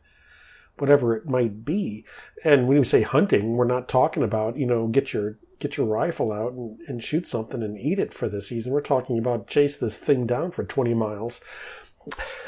whatever 0.78 1.16
it 1.16 1.28
might 1.28 1.66
be. 1.66 2.04
And 2.44 2.68
when 2.68 2.78
you 2.78 2.84
say 2.84 3.04
hunting, 3.04 3.54
we're 3.58 3.66
not 3.66 3.88
talking 3.88 4.24
about, 4.24 4.58
you 4.58 4.66
know, 4.66 4.88
get 4.88 5.14
your 5.14 5.38
get 5.60 5.78
your 5.78 5.86
rifle 5.86 6.32
out 6.32 6.54
and, 6.54 6.80
and 6.88 7.04
shoot 7.04 7.28
something 7.28 7.62
and 7.62 7.78
eat 7.78 8.00
it 8.00 8.14
for 8.14 8.28
the 8.28 8.42
season. 8.42 8.72
We're 8.72 8.82
talking 8.82 9.20
about 9.20 9.48
chase 9.48 9.78
this 9.78 9.98
thing 9.98 10.26
down 10.26 10.52
for 10.52 10.64
20 10.64 10.94
miles, 10.94 11.42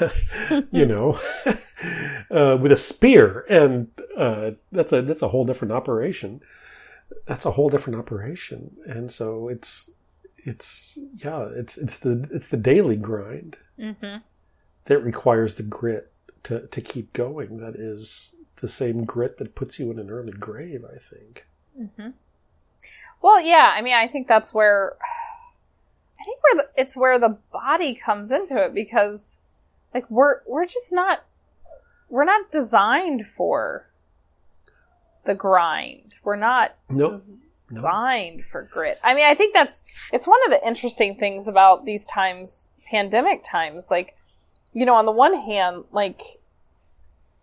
you 0.70 0.86
know, 0.86 1.20
uh, 2.30 2.56
with 2.60 2.72
a 2.72 2.76
spear. 2.76 3.44
And, 3.48 3.88
uh, 4.16 4.52
that's 4.72 4.92
a, 4.92 5.02
that's 5.02 5.22
a 5.22 5.28
whole 5.28 5.44
different 5.44 5.72
operation. 5.72 6.40
That's 7.26 7.44
a 7.44 7.52
whole 7.52 7.68
different 7.68 7.98
operation. 7.98 8.76
And 8.86 9.12
so 9.12 9.48
it's, 9.48 9.90
it's, 10.38 10.98
yeah, 11.14 11.48
it's, 11.54 11.76
it's 11.76 11.98
the, 11.98 12.26
it's 12.32 12.48
the 12.48 12.56
daily 12.56 12.96
grind 12.96 13.58
mm-hmm. 13.78 14.16
that 14.86 14.98
requires 14.98 15.54
the 15.54 15.62
grit 15.62 16.12
to, 16.44 16.66
to 16.66 16.80
keep 16.80 17.12
going. 17.12 17.58
That 17.58 17.76
is 17.76 18.34
the 18.56 18.68
same 18.68 19.04
grit 19.04 19.36
that 19.38 19.54
puts 19.54 19.78
you 19.78 19.90
in 19.90 19.98
an 19.98 20.10
early 20.10 20.32
grave, 20.32 20.84
I 20.84 20.96
think. 20.98 21.46
Mm-hmm. 21.78 22.10
Well, 23.20 23.40
yeah. 23.40 23.72
I 23.74 23.82
mean, 23.82 23.94
I 23.94 24.08
think 24.08 24.28
that's 24.28 24.52
where 24.52 24.96
I 26.20 26.24
think 26.24 26.40
where 26.42 26.62
the, 26.62 26.80
it's 26.80 26.96
where 26.96 27.18
the 27.18 27.38
body 27.52 27.94
comes 27.94 28.30
into 28.30 28.56
it 28.56 28.74
because 28.74 29.40
like 29.94 30.10
we're 30.10 30.40
we're 30.46 30.66
just 30.66 30.92
not 30.92 31.24
we're 32.08 32.24
not 32.24 32.50
designed 32.50 33.26
for 33.26 33.88
the 35.24 35.34
grind. 35.34 36.18
We're 36.22 36.36
not 36.36 36.76
nope. 36.88 37.12
designed 37.12 38.36
nope. 38.36 38.46
for 38.46 38.62
grit. 38.70 38.98
I 39.02 39.14
mean, 39.14 39.24
I 39.24 39.34
think 39.34 39.54
that's 39.54 39.82
it's 40.12 40.26
one 40.26 40.38
of 40.44 40.50
the 40.50 40.66
interesting 40.66 41.16
things 41.16 41.48
about 41.48 41.84
these 41.84 42.06
times, 42.06 42.72
pandemic 42.86 43.42
times. 43.44 43.90
Like, 43.90 44.16
you 44.72 44.84
know, 44.84 44.94
on 44.94 45.06
the 45.06 45.12
one 45.12 45.34
hand, 45.34 45.84
like 45.92 46.20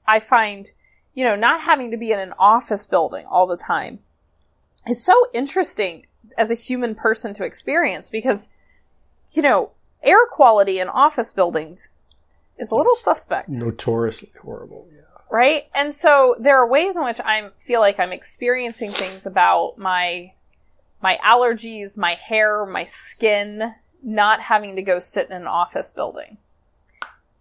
I 0.07 0.19
find, 0.19 0.69
you 1.13 1.23
know, 1.23 1.35
not 1.35 1.61
having 1.61 1.91
to 1.91 1.97
be 1.97 2.11
in 2.11 2.19
an 2.19 2.33
office 2.37 2.85
building 2.85 3.25
all 3.25 3.47
the 3.47 3.57
time 3.57 3.99
is 4.89 5.03
so 5.03 5.13
interesting 5.33 6.05
as 6.37 6.51
a 6.51 6.55
human 6.55 6.95
person 6.95 7.33
to 7.35 7.43
experience 7.43 8.09
because, 8.09 8.49
you 9.33 9.41
know, 9.41 9.71
air 10.03 10.25
quality 10.29 10.79
in 10.79 10.87
office 10.87 11.33
buildings 11.33 11.89
is 12.57 12.71
a 12.71 12.75
little 12.75 12.95
suspect. 12.95 13.49
Notoriously 13.49 14.29
horrible, 14.41 14.87
yeah. 14.91 15.01
right? 15.29 15.63
And 15.73 15.93
so 15.93 16.35
there 16.39 16.57
are 16.57 16.67
ways 16.67 16.97
in 16.97 17.03
which 17.03 17.19
I 17.23 17.49
feel 17.57 17.79
like 17.79 17.99
I'm 17.99 18.11
experiencing 18.11 18.91
things 18.91 19.25
about 19.25 19.77
my 19.77 20.33
my 21.01 21.17
allergies, 21.25 21.97
my 21.97 22.15
hair, 22.15 22.65
my 22.65 22.83
skin, 22.83 23.75
not 24.03 24.41
having 24.41 24.75
to 24.75 24.81
go 24.81 24.99
sit 24.99 25.29
in 25.29 25.35
an 25.35 25.47
office 25.47 25.91
building. 25.91 26.37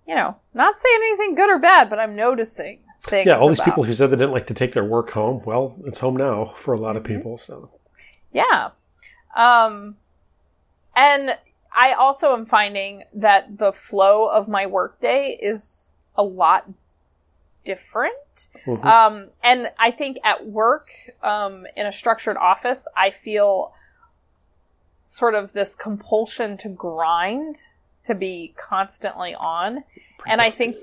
You 0.07 0.14
know, 0.14 0.36
not 0.55 0.76
saying 0.76 1.01
anything 1.03 1.34
good 1.34 1.51
or 1.51 1.59
bad, 1.59 1.90
but 1.90 1.99
I'm 1.99 2.14
noticing 2.14 2.80
things. 3.09 3.27
Yeah, 3.27 3.39
all 3.39 3.49
these 3.49 3.59
about- 3.59 3.65
people 3.67 3.85
who 3.85 3.93
said 3.93 4.11
they 4.11 4.17
didn't 4.17 4.33
like 4.33 4.47
to 4.49 4.55
take 4.55 4.73
their 4.73 4.85
work 4.85 5.11
home. 5.11 5.43
Well, 5.45 5.77
it's 5.85 6.01
home 6.01 6.17
now 6.17 6.47
for 6.57 6.75
a 6.75 6.79
lot 6.79 6.97
of 6.97 7.05
people. 7.05 7.39
So 7.39 7.71
Yeah. 8.33 8.71
Um, 9.37 9.97
and 10.95 11.39
I 11.73 11.93
also 11.93 12.33
am 12.35 12.45
finding 12.47 13.05
that 13.13 13.59
the 13.59 13.73
flow 13.73 14.29
of 14.29 14.49
my 14.49 14.67
workday 14.67 15.39
is 15.41 15.97
a 16.17 16.23
lot 16.23 16.67
different. 17.65 18.49
Mhm. 18.67 18.85
Um, 18.85 19.31
and 19.43 19.73
I 19.79 19.91
think 19.91 20.19
at 20.25 20.47
work, 20.47 20.91
um, 21.23 21.67
in 21.77 21.87
a 21.87 21.93
structured 21.93 22.37
office, 22.37 22.89
I 22.97 23.11
feel 23.11 23.73
sort 25.05 25.35
of 25.35 25.53
this 25.53 25.75
compulsion 25.75 26.57
to 26.59 26.69
grind, 26.69 27.63
to 28.05 28.15
be 28.15 28.55
constantly 28.57 29.35
on. 29.35 29.85
And 30.27 30.43
I 30.43 30.51
think 30.51 30.77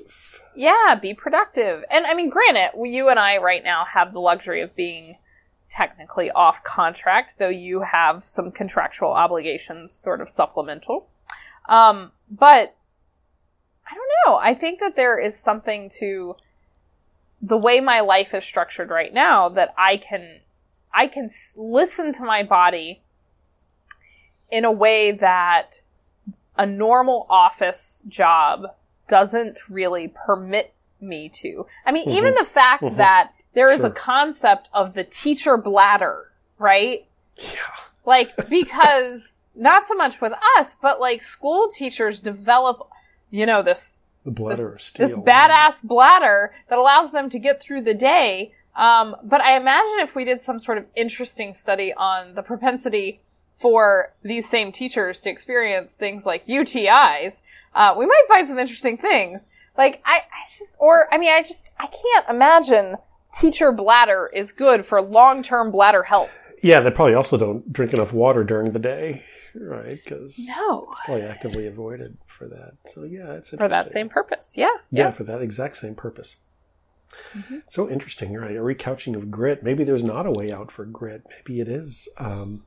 yeah, 0.56 0.96
be 0.96 1.14
productive. 1.14 1.84
And 1.90 2.06
I 2.06 2.14
mean, 2.14 2.30
granted, 2.30 2.72
you 2.84 3.10
and 3.10 3.20
I 3.20 3.38
right 3.38 3.64
now 3.64 3.86
have 3.86 4.14
the 4.14 4.20
luxury 4.20 4.62
of 4.62 4.76
being 4.76 5.18
technically 5.70 6.32
off 6.32 6.64
contract, 6.64 7.36
though 7.38 7.50
you 7.50 7.82
have 7.82 8.24
some 8.24 8.52
contractual 8.52 9.10
obligations 9.10 9.92
sort 9.92 10.22
of 10.22 10.30
supplemental. 10.30 11.08
Um, 11.68 12.12
but 12.30 12.76
I 13.88 13.94
don't 13.94 14.10
know. 14.26 14.38
I 14.38 14.54
think 14.54 14.80
that 14.80 14.96
there 14.96 15.20
is 15.20 15.38
something 15.38 15.90
to 16.00 16.36
the 17.42 17.58
way 17.58 17.80
my 17.80 18.00
life 18.00 18.34
is 18.34 18.44
structured 18.44 18.90
right 18.90 19.14
now 19.14 19.50
that 19.50 19.74
I 19.78 19.98
can, 19.98 20.40
I 20.94 21.08
can 21.08 21.30
listen 21.58 22.14
to 22.14 22.24
my 22.24 22.44
body 22.44 23.02
in 24.50 24.66
a 24.66 24.72
way 24.72 25.12
that 25.12 25.82
a 26.58 26.66
normal 26.66 27.28
office 27.30 28.02
job 28.08 28.74
doesn't 29.08 29.60
really 29.70 30.08
permit 30.08 30.74
me 31.02 31.30
to. 31.30 31.66
I 31.86 31.92
mean, 31.92 32.10
even 32.10 32.34
the 32.36 32.44
fact 32.44 32.84
Mhm. 32.84 32.98
that 32.98 33.32
there 33.54 33.70
is 33.70 33.84
a 33.84 33.90
concept 33.92 34.70
of 34.74 34.94
the 34.94 35.04
teacher 35.04 35.58
bladder, 35.58 36.32
right? 36.58 37.06
yeah, 37.38 37.60
Like, 38.06 38.50
because 38.50 39.34
not 39.56 39.86
so 39.86 39.96
much 39.96 40.20
with 40.22 40.34
us, 40.58 40.76
but 40.82 41.00
like 41.00 41.22
school 41.22 41.70
teachers 41.70 42.22
develop, 42.22 42.88
you 43.32 43.46
know, 43.46 43.62
this 43.62 43.98
the 44.24 44.32
bladder 44.32 44.74
of 44.74 44.82
steel. 44.82 45.06
this 45.06 45.16
badass 45.16 45.84
bladder 45.84 46.54
that 46.70 46.78
allows 46.80 47.12
them 47.12 47.30
to 47.30 47.40
get 47.40 47.62
through 47.62 47.82
the 47.82 47.94
day. 47.94 48.54
Um, 48.76 49.16
but 49.24 49.40
I 49.42 49.56
imagine 49.56 50.00
if 50.00 50.16
we 50.16 50.26
did 50.26 50.42
some 50.42 50.60
sort 50.60 50.78
of 50.78 50.86
interesting 50.96 51.54
study 51.54 51.94
on 51.94 52.34
the 52.36 52.42
propensity 52.44 53.22
for 53.56 54.14
these 54.22 54.48
same 54.48 54.72
teachers 54.72 55.20
to 55.22 55.30
experience 55.30 55.96
things 55.96 56.26
like 56.26 56.46
UTIs, 56.46 57.42
uh, 57.74 57.96
we 57.98 58.06
might 58.06 58.24
find 58.28 58.48
some 58.48 58.60
interesting 58.60 58.98
things. 58.98 59.50
Like 59.78 60.02
I, 60.06 60.20
I 60.32 60.44
just, 60.48 60.78
or 60.80 61.14
I 61.14 61.18
mean, 61.18 61.32
I 61.34 61.42
just, 61.42 61.72
I 61.80 61.88
can't 61.88 62.30
imagine 62.30 62.98
teacher 63.34 63.72
bladder 63.72 64.30
is 64.34 64.52
good 64.52 64.86
for 64.86 65.02
long-term 65.02 65.72
bladder 65.72 66.04
health. 66.04 66.32
Yeah, 66.62 66.80
they 66.82 66.92
probably 66.92 67.16
also 67.16 67.38
don't 67.38 67.72
drink 67.72 67.94
enough 67.94 68.14
water 68.14 68.44
during 68.44 68.72
the 68.72 68.80
day, 68.80 69.24
right? 69.54 70.00
Because 70.04 70.40
No. 70.48 70.88
it's 70.90 71.00
probably 71.06 71.24
actively 71.24 71.68
avoided 71.68 72.18
for 72.28 72.48
that. 72.48 72.74
So 72.86 73.04
yeah, 73.04 73.34
it's 73.34 73.52
For 73.52 73.68
that 73.68 73.90
same 73.90 74.10
purpose, 74.10 74.54
yeah, 74.56 74.68
yeah, 74.92 75.06
yeah. 75.06 75.12
for 75.12 75.24
that 75.24 75.42
exact 75.42 75.78
same 75.78 75.96
purpose. 75.96 76.38
Mm-hmm. 77.34 77.60
So 77.70 77.90
interesting, 77.90 78.34
right? 78.34 78.56
A 78.56 78.60
recouching 78.62 79.16
of 79.16 79.32
grit. 79.32 79.64
Maybe 79.64 79.84
there's 79.84 80.04
not 80.04 80.26
a 80.26 80.32
way 80.32 80.52
out 80.52 80.72
for 80.72 80.86
grit. 80.86 81.24
Maybe 81.30 81.62
it 81.62 81.68
is 81.68 82.10
um, 82.18 82.64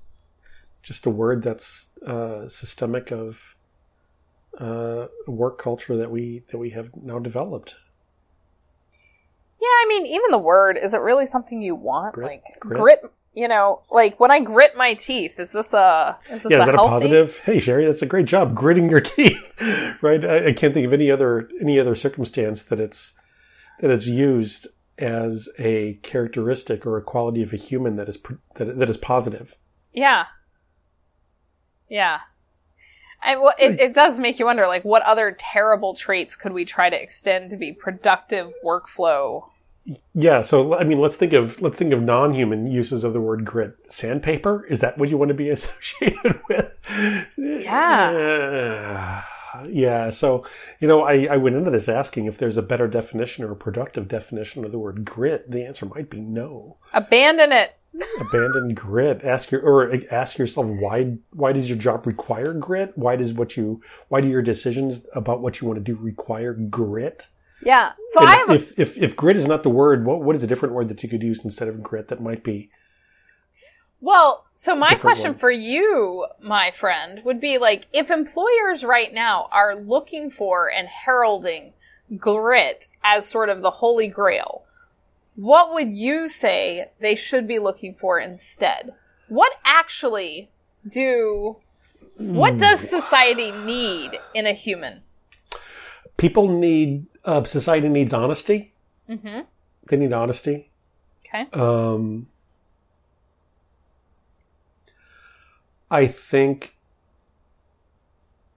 just 0.88 1.04
a 1.04 1.10
word 1.10 1.42
that's 1.42 1.90
uh, 2.06 2.48
systemic 2.48 3.12
of 3.12 3.54
uh, 4.58 5.06
work 5.26 5.58
culture 5.58 5.98
that 5.98 6.10
we 6.10 6.44
that 6.50 6.56
we 6.56 6.70
have 6.70 6.90
now 6.96 7.18
developed. 7.18 7.76
Yeah, 9.60 9.66
I 9.66 9.86
mean, 9.86 10.06
even 10.06 10.30
the 10.30 10.38
word, 10.38 10.78
is 10.82 10.94
it 10.94 11.00
really 11.02 11.26
something 11.26 11.60
you 11.60 11.74
want? 11.74 12.14
Grit- 12.14 12.26
like 12.26 12.44
grit? 12.58 12.80
grit. 12.80 13.00
you 13.34 13.48
know, 13.48 13.82
like 13.90 14.18
when 14.18 14.30
I 14.30 14.40
grit 14.40 14.78
my 14.78 14.94
teeth, 14.94 15.38
is 15.38 15.52
this 15.52 15.74
a 15.74 16.16
is 16.30 16.44
this 16.44 16.50
Yeah, 16.50 16.56
a 16.56 16.60
is 16.60 16.66
that 16.66 16.74
a 16.74 16.78
positive? 16.78 17.38
Hey, 17.44 17.60
Sherry, 17.60 17.84
that's 17.84 18.00
a 18.00 18.06
great 18.06 18.26
job 18.26 18.54
gritting 18.54 18.88
your 18.88 19.00
teeth, 19.02 19.42
right? 20.00 20.24
I, 20.24 20.48
I 20.48 20.52
can't 20.54 20.72
think 20.72 20.86
of 20.86 20.94
any 20.94 21.10
other 21.10 21.50
any 21.60 21.78
other 21.78 21.94
circumstance 21.94 22.64
that 22.64 22.80
it's 22.80 23.14
that 23.80 23.90
it's 23.90 24.08
used 24.08 24.68
as 24.98 25.50
a 25.58 26.00
characteristic 26.02 26.86
or 26.86 26.96
a 26.96 27.02
quality 27.02 27.42
of 27.42 27.52
a 27.52 27.56
human 27.56 27.96
that 27.96 28.08
is 28.08 28.18
that, 28.54 28.78
that 28.78 28.88
is 28.88 28.96
positive. 28.96 29.54
Yeah. 29.92 30.24
Yeah. 31.88 32.20
I, 33.22 33.36
well, 33.36 33.54
it, 33.58 33.80
it 33.80 33.94
does 33.94 34.18
make 34.18 34.38
you 34.38 34.44
wonder, 34.44 34.66
like, 34.66 34.84
what 34.84 35.02
other 35.02 35.36
terrible 35.38 35.94
traits 35.94 36.36
could 36.36 36.52
we 36.52 36.64
try 36.64 36.88
to 36.88 37.00
extend 37.00 37.50
to 37.50 37.56
be 37.56 37.72
productive 37.72 38.52
workflow? 38.64 39.42
Yeah, 40.14 40.42
so 40.42 40.76
I 40.76 40.84
mean, 40.84 41.00
let's 41.00 41.16
think 41.16 41.32
of 41.32 41.62
let's 41.62 41.78
think 41.78 41.94
of 41.94 42.02
non-human 42.02 42.66
uses 42.66 43.04
of 43.04 43.14
the 43.14 43.20
word 43.20 43.44
grit. 43.44 43.74
Sandpaper 43.88 44.66
is 44.66 44.80
that 44.80 44.98
what 44.98 45.08
you 45.08 45.16
want 45.16 45.30
to 45.30 45.34
be 45.34 45.48
associated 45.50 46.40
with? 46.48 46.78
Yeah. 47.38 49.22
Uh, 49.54 49.64
yeah. 49.66 50.10
So 50.10 50.46
you 50.78 50.86
know, 50.86 51.02
I, 51.02 51.28
I 51.30 51.36
went 51.38 51.56
into 51.56 51.70
this 51.70 51.88
asking 51.88 52.26
if 52.26 52.36
there's 52.36 52.58
a 52.58 52.62
better 52.62 52.86
definition 52.86 53.44
or 53.44 53.52
a 53.52 53.56
productive 53.56 54.08
definition 54.08 54.64
of 54.64 54.72
the 54.72 54.78
word 54.78 55.06
grit. 55.06 55.50
The 55.50 55.64
answer 55.64 55.86
might 55.86 56.10
be 56.10 56.20
no. 56.20 56.76
Abandon 56.92 57.52
it. 57.52 57.77
Abandon 58.20 58.74
grit. 58.74 59.24
Ask 59.24 59.50
your 59.50 59.62
or 59.62 59.92
ask 60.10 60.38
yourself 60.38 60.66
why 60.66 61.18
why 61.30 61.52
does 61.52 61.68
your 61.68 61.78
job 61.78 62.06
require 62.06 62.52
grit? 62.52 62.92
Why 62.96 63.16
does 63.16 63.34
what 63.34 63.56
you 63.56 63.82
why 64.08 64.20
do 64.20 64.28
your 64.28 64.42
decisions 64.42 65.06
about 65.14 65.40
what 65.40 65.60
you 65.60 65.66
want 65.66 65.78
to 65.78 65.84
do 65.84 65.96
require 65.96 66.54
grit? 66.54 67.28
Yeah. 67.62 67.92
So 68.08 68.20
And 68.20 68.28
I 68.28 68.34
have 68.36 68.50
a, 68.50 68.54
if, 68.54 68.78
if 68.78 68.98
if 68.98 69.16
grit 69.16 69.36
is 69.36 69.46
not 69.46 69.62
the 69.62 69.70
word, 69.70 70.04
what 70.04 70.22
what 70.22 70.36
is 70.36 70.42
a 70.42 70.46
different 70.46 70.74
word 70.74 70.88
that 70.88 71.02
you 71.02 71.08
could 71.08 71.22
use 71.22 71.44
instead 71.44 71.68
of 71.68 71.82
grit 71.82 72.08
that 72.08 72.20
might 72.20 72.44
be? 72.44 72.70
well, 74.00 74.46
so 74.54 74.76
my 74.76 74.94
question 74.94 75.32
one. 75.32 75.40
for 75.40 75.50
you, 75.50 76.26
my 76.40 76.70
friend, 76.70 77.20
would 77.24 77.40
be 77.40 77.58
like, 77.58 77.88
if 77.92 78.10
employers 78.10 78.84
right 78.84 79.12
now 79.12 79.48
are 79.50 79.74
looking 79.74 80.30
for 80.30 80.70
and 80.70 80.86
heralding 80.86 81.72
grit 82.16 82.86
as 83.02 83.26
sort 83.26 83.48
of 83.48 83.60
the 83.60 83.72
holy 83.72 84.06
grail, 84.06 84.64
what 85.38 85.72
would 85.72 85.90
you 85.94 86.28
say 86.28 86.90
they 86.98 87.14
should 87.14 87.46
be 87.46 87.60
looking 87.60 87.94
for 87.94 88.18
instead? 88.18 88.92
What 89.28 89.52
actually 89.64 90.50
do, 90.84 91.58
what 92.16 92.58
does 92.58 92.80
society 92.80 93.52
need 93.52 94.18
in 94.34 94.46
a 94.46 94.52
human? 94.52 95.02
People 96.16 96.48
need 96.48 97.06
uh, 97.24 97.44
society 97.44 97.88
needs 97.88 98.12
honesty. 98.12 98.72
Mm-hmm. 99.08 99.42
They 99.88 99.96
need 99.96 100.12
honesty. 100.12 100.70
Okay. 101.28 101.46
Um, 101.52 102.26
I 105.88 106.08
think 106.08 106.74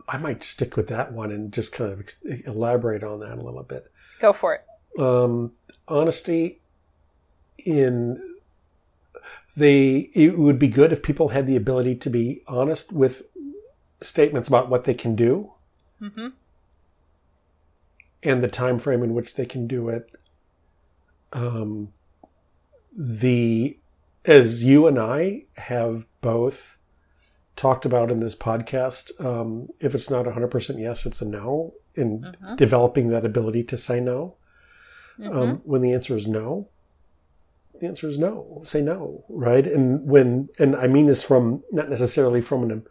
I 0.08 0.18
might 0.18 0.44
stick 0.44 0.76
with 0.76 0.88
that 0.88 1.12
one 1.12 1.30
and 1.30 1.54
just 1.54 1.74
kind 1.74 1.92
of 1.92 2.00
ex- 2.00 2.24
elaborate 2.24 3.04
on 3.04 3.20
that 3.20 3.38
a 3.38 3.42
little 3.42 3.62
bit. 3.62 3.86
Go 4.20 4.34
for 4.34 4.56
it. 4.56 4.66
um, 5.00 5.52
honesty 5.88 6.61
in 7.66 8.18
they 9.56 10.10
it 10.14 10.38
would 10.40 10.58
be 10.60 10.68
good 10.68 10.92
if 10.94 11.04
people 11.04 11.30
had 11.30 11.46
the 11.48 11.56
ability 11.58 11.96
to 11.96 12.10
be 12.10 12.42
honest 12.48 12.92
with 12.94 13.24
statements 14.02 14.48
about 14.48 14.70
what 14.70 14.84
they 14.86 14.94
can 14.94 15.16
do 15.16 15.52
Mm-hmm. 16.02 16.28
and 18.24 18.42
the 18.42 18.48
time 18.48 18.80
frame 18.80 19.04
in 19.04 19.14
which 19.14 19.36
they 19.36 19.46
can 19.46 19.68
do 19.68 19.90
it 19.90 20.10
um, 21.34 21.94
the 22.98 23.78
as 24.26 24.64
you 24.64 24.88
and 24.88 24.98
i 25.00 25.44
have 25.58 26.06
both 26.22 26.78
talked 27.56 27.86
about 27.86 28.10
in 28.12 28.20
this 28.20 28.36
podcast 28.36 29.12
um, 29.24 29.68
if 29.80 29.94
it's 29.94 30.10
not 30.10 30.26
100% 30.26 30.80
yes 30.80 31.06
it's 31.06 31.22
a 31.22 31.26
no 31.26 31.74
in 31.94 32.22
Mhm. 32.42 32.58
developing 32.58 33.10
that 33.10 33.26
ability 33.26 33.64
to 33.64 33.78
say 33.78 34.00
no 34.00 34.36
Mm-hmm. 35.20 35.38
um, 35.38 35.62
when 35.66 35.82
the 35.82 35.94
answer 35.94 36.16
is 36.16 36.26
no, 36.28 36.70
the 37.82 37.88
answer 37.88 38.08
is 38.08 38.18
no. 38.18 38.62
Say 38.64 38.82
no, 38.82 39.26
right? 39.28 39.68
And 39.68 40.08
when, 40.08 40.50
and 40.58 40.76
I 40.76 40.88
mean 40.88 41.08
this 41.08 41.24
from 41.24 41.64
not 41.72 41.90
necessarily 41.90 42.40
from 42.40 42.64
an, 42.64 42.86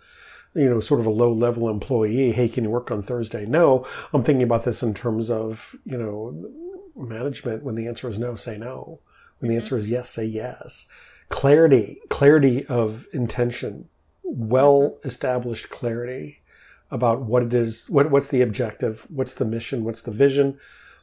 you 0.54 0.68
know, 0.68 0.80
sort 0.80 1.00
of 1.00 1.06
a 1.06 1.10
low 1.10 1.32
level 1.32 1.68
employee. 1.68 2.32
Hey, 2.32 2.48
can 2.48 2.64
you 2.64 2.70
work 2.70 2.90
on 2.90 3.02
Thursday? 3.02 3.46
No, 3.46 3.86
I'm 4.12 4.22
thinking 4.22 4.42
about 4.42 4.64
this 4.64 4.82
in 4.82 4.92
terms 4.92 5.30
of, 5.30 5.76
you 5.84 5.96
know, 5.96 6.52
management. 6.96 7.62
When 7.62 7.76
the 7.76 7.86
answer 7.86 8.10
is 8.10 8.18
no, 8.18 8.36
say 8.36 8.58
no. 8.58 9.00
When 9.38 9.48
the 9.48 9.54
mm-hmm. 9.54 9.62
answer 9.62 9.78
is 9.78 9.88
yes, 9.88 10.10
say 10.10 10.24
yes. 10.24 10.86
Clarity, 11.28 12.00
clarity 12.08 12.66
of 12.66 13.06
intention, 13.12 13.88
well 14.22 14.80
mm-hmm. 14.80 15.08
established 15.08 15.70
clarity 15.70 16.42
about 16.90 17.22
what 17.22 17.44
it 17.44 17.54
is, 17.54 17.88
what, 17.88 18.10
what's 18.10 18.28
the 18.28 18.42
objective, 18.42 19.06
what's 19.08 19.34
the 19.34 19.44
mission, 19.44 19.84
what's 19.84 20.02
the 20.02 20.10
vision, 20.10 20.58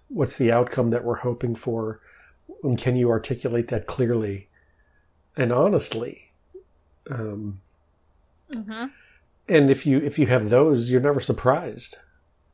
What's 0.10 0.38
the 0.38 0.52
outcome 0.52 0.92
that 0.92 1.04
we're 1.04 1.18
hoping 1.18 1.56
for? 1.56 2.00
And 2.64 2.78
can 2.78 2.96
you 2.96 3.10
articulate 3.10 3.68
that 3.70 3.86
clearly 3.88 4.50
and 5.36 5.52
honestly? 5.52 6.32
Um, 7.10 7.62
hmm 8.54 8.86
and 9.50 9.70
if 9.70 9.86
you 9.86 10.00
if 10.00 10.20
you 10.20 10.28
have 10.28 10.50
those, 10.50 10.92
you're 10.92 11.02
never 11.02 11.22
surprised. 11.22 11.98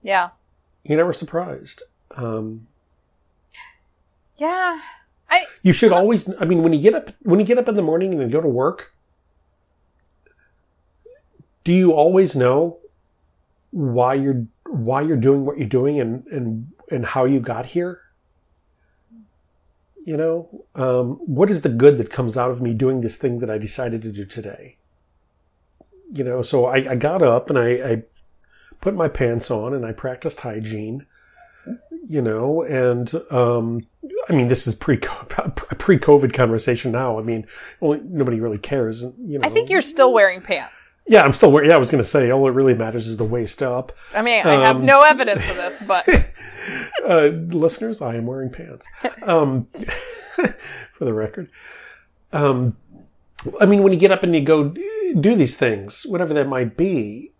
Yeah. 0.03 0.29
You're 0.83 0.97
never 0.97 1.13
surprised. 1.13 1.81
Um, 2.15 2.67
Yeah. 4.37 4.79
I 5.29 5.45
you 5.63 5.73
should 5.73 5.91
always. 5.91 6.29
I 6.39 6.45
mean, 6.45 6.61
when 6.61 6.73
you 6.73 6.81
get 6.81 6.93
up 6.93 7.09
when 7.21 7.39
you 7.39 7.45
get 7.45 7.57
up 7.57 7.67
in 7.67 7.73
the 7.75 7.81
morning 7.81 8.13
and 8.13 8.21
you 8.21 8.29
go 8.29 8.41
to 8.41 8.47
work, 8.47 8.93
do 11.63 11.71
you 11.73 11.93
always 11.93 12.35
know 12.35 12.77
why 13.71 14.13
you're 14.13 14.45
why 14.67 15.01
you're 15.01 15.17
doing 15.17 15.45
what 15.45 15.57
you're 15.57 15.67
doing 15.67 15.99
and 15.99 16.27
and 16.27 16.67
and 16.91 17.05
how 17.07 17.25
you 17.25 17.39
got 17.39 17.67
here? 17.67 18.01
You 20.05 20.17
know, 20.17 20.65
um, 20.75 21.13
what 21.25 21.49
is 21.49 21.61
the 21.61 21.69
good 21.69 21.97
that 21.97 22.09
comes 22.09 22.35
out 22.37 22.51
of 22.51 22.61
me 22.61 22.73
doing 22.73 23.01
this 23.01 23.17
thing 23.17 23.39
that 23.39 23.49
I 23.49 23.57
decided 23.57 24.01
to 24.01 24.11
do 24.11 24.25
today? 24.25 24.77
You 26.11 26.23
know, 26.23 26.41
so 26.41 26.65
I, 26.65 26.91
I 26.91 26.95
got 26.95 27.21
up 27.21 27.49
and 27.49 27.57
I, 27.57 27.69
I 27.69 28.03
put 28.81 28.95
my 28.95 29.07
pants 29.07 29.49
on 29.49 29.73
and 29.73 29.85
I 29.85 29.93
practiced 29.93 30.41
hygiene. 30.41 31.05
You 32.05 32.21
know, 32.21 32.61
and 32.63 33.09
um, 33.31 33.87
I 34.29 34.33
mean, 34.33 34.49
this 34.49 34.67
is 34.67 34.75
pre 34.75 34.97
pre 34.97 35.97
COVID 35.97 36.33
conversation 36.33 36.91
now. 36.91 37.17
I 37.17 37.21
mean, 37.21 37.47
only, 37.81 38.01
nobody 38.03 38.41
really 38.41 38.57
cares. 38.57 39.03
You 39.03 39.39
know, 39.39 39.47
I 39.47 39.49
think 39.49 39.69
you're 39.69 39.81
still 39.81 40.11
wearing 40.11 40.41
pants. 40.41 41.03
Yeah, 41.07 41.21
I'm 41.21 41.31
still 41.31 41.51
wearing. 41.53 41.69
Yeah, 41.69 41.77
I 41.77 41.79
was 41.79 41.89
going 41.89 42.03
to 42.03 42.09
say 42.09 42.29
all 42.29 42.43
that 42.45 42.51
really 42.51 42.73
matters 42.73 43.07
is 43.07 43.15
the 43.15 43.23
waist 43.23 43.63
up. 43.63 43.93
I 44.13 44.21
mean, 44.21 44.45
I 44.45 44.65
have 44.65 44.75
Um, 44.77 44.85
no 44.85 44.99
evidence 45.01 45.49
of 45.49 45.55
this, 45.55 45.81
but 45.87 46.05
uh, 47.07 47.27
listeners, 47.27 48.01
I 48.01 48.15
am 48.15 48.25
wearing 48.25 48.49
pants. 48.49 48.87
Um, 49.23 49.67
for 50.91 51.05
the 51.05 51.13
record, 51.13 51.49
um, 52.31 52.77
I 53.59 53.65
mean, 53.65 53.83
when 53.83 53.93
you 53.93 53.99
get 53.99 54.11
up 54.11 54.23
and 54.23 54.33
you 54.33 54.41
go 54.41 54.73
do 55.19 55.35
these 55.35 55.57
things, 55.57 56.05
whatever 56.05 56.33
that 56.33 56.47
might 56.47 56.77
be, 56.77 57.31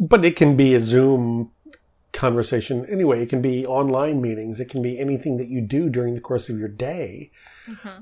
but 0.00 0.24
it 0.24 0.36
can 0.36 0.56
be 0.56 0.74
a 0.74 0.80
Zoom 0.80 1.52
conversation 2.12 2.84
anyway. 2.86 3.22
It 3.22 3.28
can 3.28 3.40
be 3.40 3.66
online 3.66 4.20
meetings. 4.20 4.60
It 4.60 4.68
can 4.68 4.82
be 4.82 4.98
anything 4.98 5.36
that 5.36 5.48
you 5.48 5.60
do 5.60 5.88
during 5.88 6.14
the 6.14 6.20
course 6.20 6.48
of 6.48 6.58
your 6.58 6.68
day 6.68 7.30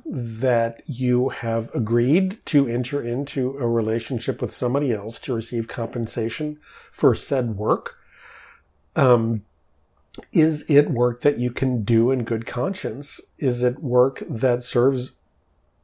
that 0.04 0.82
you 0.86 1.30
have 1.30 1.74
agreed 1.74 2.44
to 2.46 2.68
enter 2.68 3.02
into 3.02 3.56
a 3.58 3.66
relationship 3.66 4.40
with 4.40 4.54
somebody 4.54 4.92
else 4.92 5.18
to 5.20 5.34
receive 5.34 5.68
compensation 5.68 6.58
for 6.92 7.14
said 7.14 7.56
work. 7.56 7.96
Um, 8.94 9.42
is 10.32 10.64
it 10.68 10.90
work 10.90 11.20
that 11.22 11.38
you 11.38 11.50
can 11.50 11.82
do 11.84 12.10
in 12.10 12.24
good 12.24 12.46
conscience? 12.46 13.20
Is 13.38 13.62
it 13.62 13.82
work 13.82 14.22
that 14.28 14.62
serves 14.62 15.12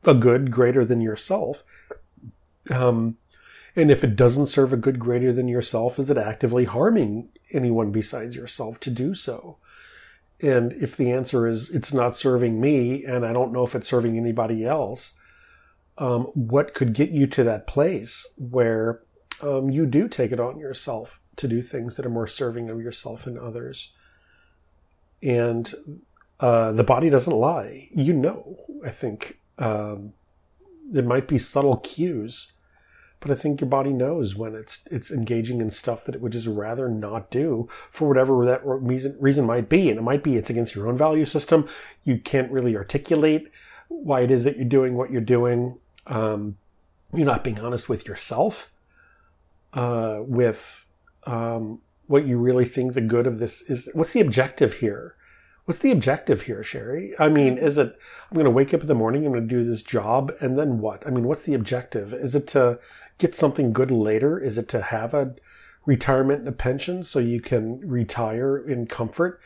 a 0.04 0.14
good 0.14 0.50
greater 0.50 0.84
than 0.84 1.00
yourself? 1.00 1.64
Um, 2.70 3.16
and 3.74 3.90
if 3.90 4.04
it 4.04 4.16
doesn't 4.16 4.46
serve 4.46 4.72
a 4.72 4.76
good 4.76 4.98
greater 4.98 5.32
than 5.32 5.48
yourself, 5.48 5.98
is 5.98 6.10
it 6.10 6.18
actively 6.18 6.64
harming 6.64 7.30
anyone 7.52 7.90
besides 7.90 8.36
yourself 8.36 8.78
to 8.80 8.90
do 8.90 9.14
so? 9.14 9.58
And 10.40 10.72
if 10.72 10.96
the 10.96 11.10
answer 11.10 11.46
is 11.46 11.70
it's 11.70 11.92
not 11.92 12.16
serving 12.16 12.60
me 12.60 13.04
and 13.04 13.24
I 13.24 13.32
don't 13.32 13.52
know 13.52 13.64
if 13.64 13.74
it's 13.74 13.88
serving 13.88 14.18
anybody 14.18 14.64
else, 14.64 15.14
um, 15.98 16.24
what 16.34 16.74
could 16.74 16.94
get 16.94 17.10
you 17.10 17.26
to 17.28 17.44
that 17.44 17.66
place 17.66 18.26
where 18.36 19.02
um, 19.42 19.70
you 19.70 19.86
do 19.86 20.08
take 20.08 20.32
it 20.32 20.40
on 20.40 20.58
yourself 20.58 21.20
to 21.36 21.48
do 21.48 21.62
things 21.62 21.96
that 21.96 22.06
are 22.06 22.10
more 22.10 22.26
serving 22.26 22.68
of 22.68 22.80
yourself 22.80 23.26
and 23.26 23.38
others? 23.38 23.92
And 25.22 25.72
uh, 26.40 26.72
the 26.72 26.84
body 26.84 27.08
doesn't 27.08 27.32
lie. 27.32 27.88
You 27.92 28.12
know, 28.12 28.58
I 28.84 28.90
think 28.90 29.38
um, 29.58 30.12
there 30.90 31.04
might 31.04 31.28
be 31.28 31.38
subtle 31.38 31.76
cues, 31.76 32.52
but 33.20 33.30
I 33.30 33.36
think 33.36 33.60
your 33.60 33.70
body 33.70 33.92
knows 33.92 34.34
when 34.34 34.56
it's 34.56 34.84
it's 34.90 35.12
engaging 35.12 35.60
in 35.60 35.70
stuff 35.70 36.04
that 36.04 36.16
it 36.16 36.20
would 36.20 36.32
just 36.32 36.48
rather 36.48 36.88
not 36.88 37.30
do 37.30 37.68
for 37.90 38.08
whatever 38.08 38.44
that 38.44 38.60
reason 38.64 39.16
reason 39.20 39.46
might 39.46 39.68
be. 39.68 39.88
And 39.88 39.98
it 39.98 40.02
might 40.02 40.24
be 40.24 40.36
it's 40.36 40.50
against 40.50 40.74
your 40.74 40.88
own 40.88 40.98
value 40.98 41.24
system. 41.24 41.68
You 42.02 42.18
can't 42.18 42.50
really 42.50 42.76
articulate 42.76 43.50
why 43.88 44.22
it 44.22 44.30
is 44.30 44.42
that 44.44 44.56
you're 44.56 44.64
doing 44.64 44.94
what 44.94 45.12
you're 45.12 45.20
doing. 45.20 45.78
Um, 46.08 46.56
you're 47.14 47.26
not 47.26 47.44
being 47.44 47.60
honest 47.60 47.88
with 47.88 48.08
yourself, 48.08 48.72
uh, 49.74 50.18
with 50.20 50.86
um, 51.24 51.80
what 52.12 52.26
you 52.26 52.36
really 52.36 52.66
think 52.66 52.92
the 52.92 53.00
good 53.00 53.26
of 53.26 53.38
this 53.38 53.62
is. 53.62 53.88
What's 53.94 54.12
the 54.12 54.20
objective 54.20 54.74
here? 54.74 55.14
What's 55.64 55.80
the 55.80 55.92
objective 55.92 56.42
here, 56.42 56.62
Sherry? 56.62 57.14
I 57.18 57.30
mean, 57.30 57.56
is 57.56 57.78
it, 57.78 57.96
I'm 58.30 58.34
going 58.34 58.44
to 58.44 58.50
wake 58.50 58.74
up 58.74 58.82
in 58.82 58.86
the 58.86 58.94
morning, 58.94 59.24
I'm 59.24 59.32
going 59.32 59.48
to 59.48 59.54
do 59.54 59.64
this 59.64 59.82
job, 59.82 60.30
and 60.38 60.58
then 60.58 60.78
what? 60.78 61.06
I 61.06 61.10
mean, 61.10 61.24
what's 61.24 61.44
the 61.44 61.54
objective? 61.54 62.12
Is 62.12 62.34
it 62.34 62.46
to 62.48 62.78
get 63.16 63.34
something 63.34 63.72
good 63.72 63.90
later? 63.90 64.38
Is 64.38 64.58
it 64.58 64.68
to 64.68 64.82
have 64.82 65.14
a 65.14 65.34
retirement 65.86 66.40
and 66.40 66.48
a 66.48 66.52
pension 66.52 67.02
so 67.02 67.18
you 67.18 67.40
can 67.40 67.80
retire 67.80 68.58
in 68.58 68.86
comfort 68.86 69.40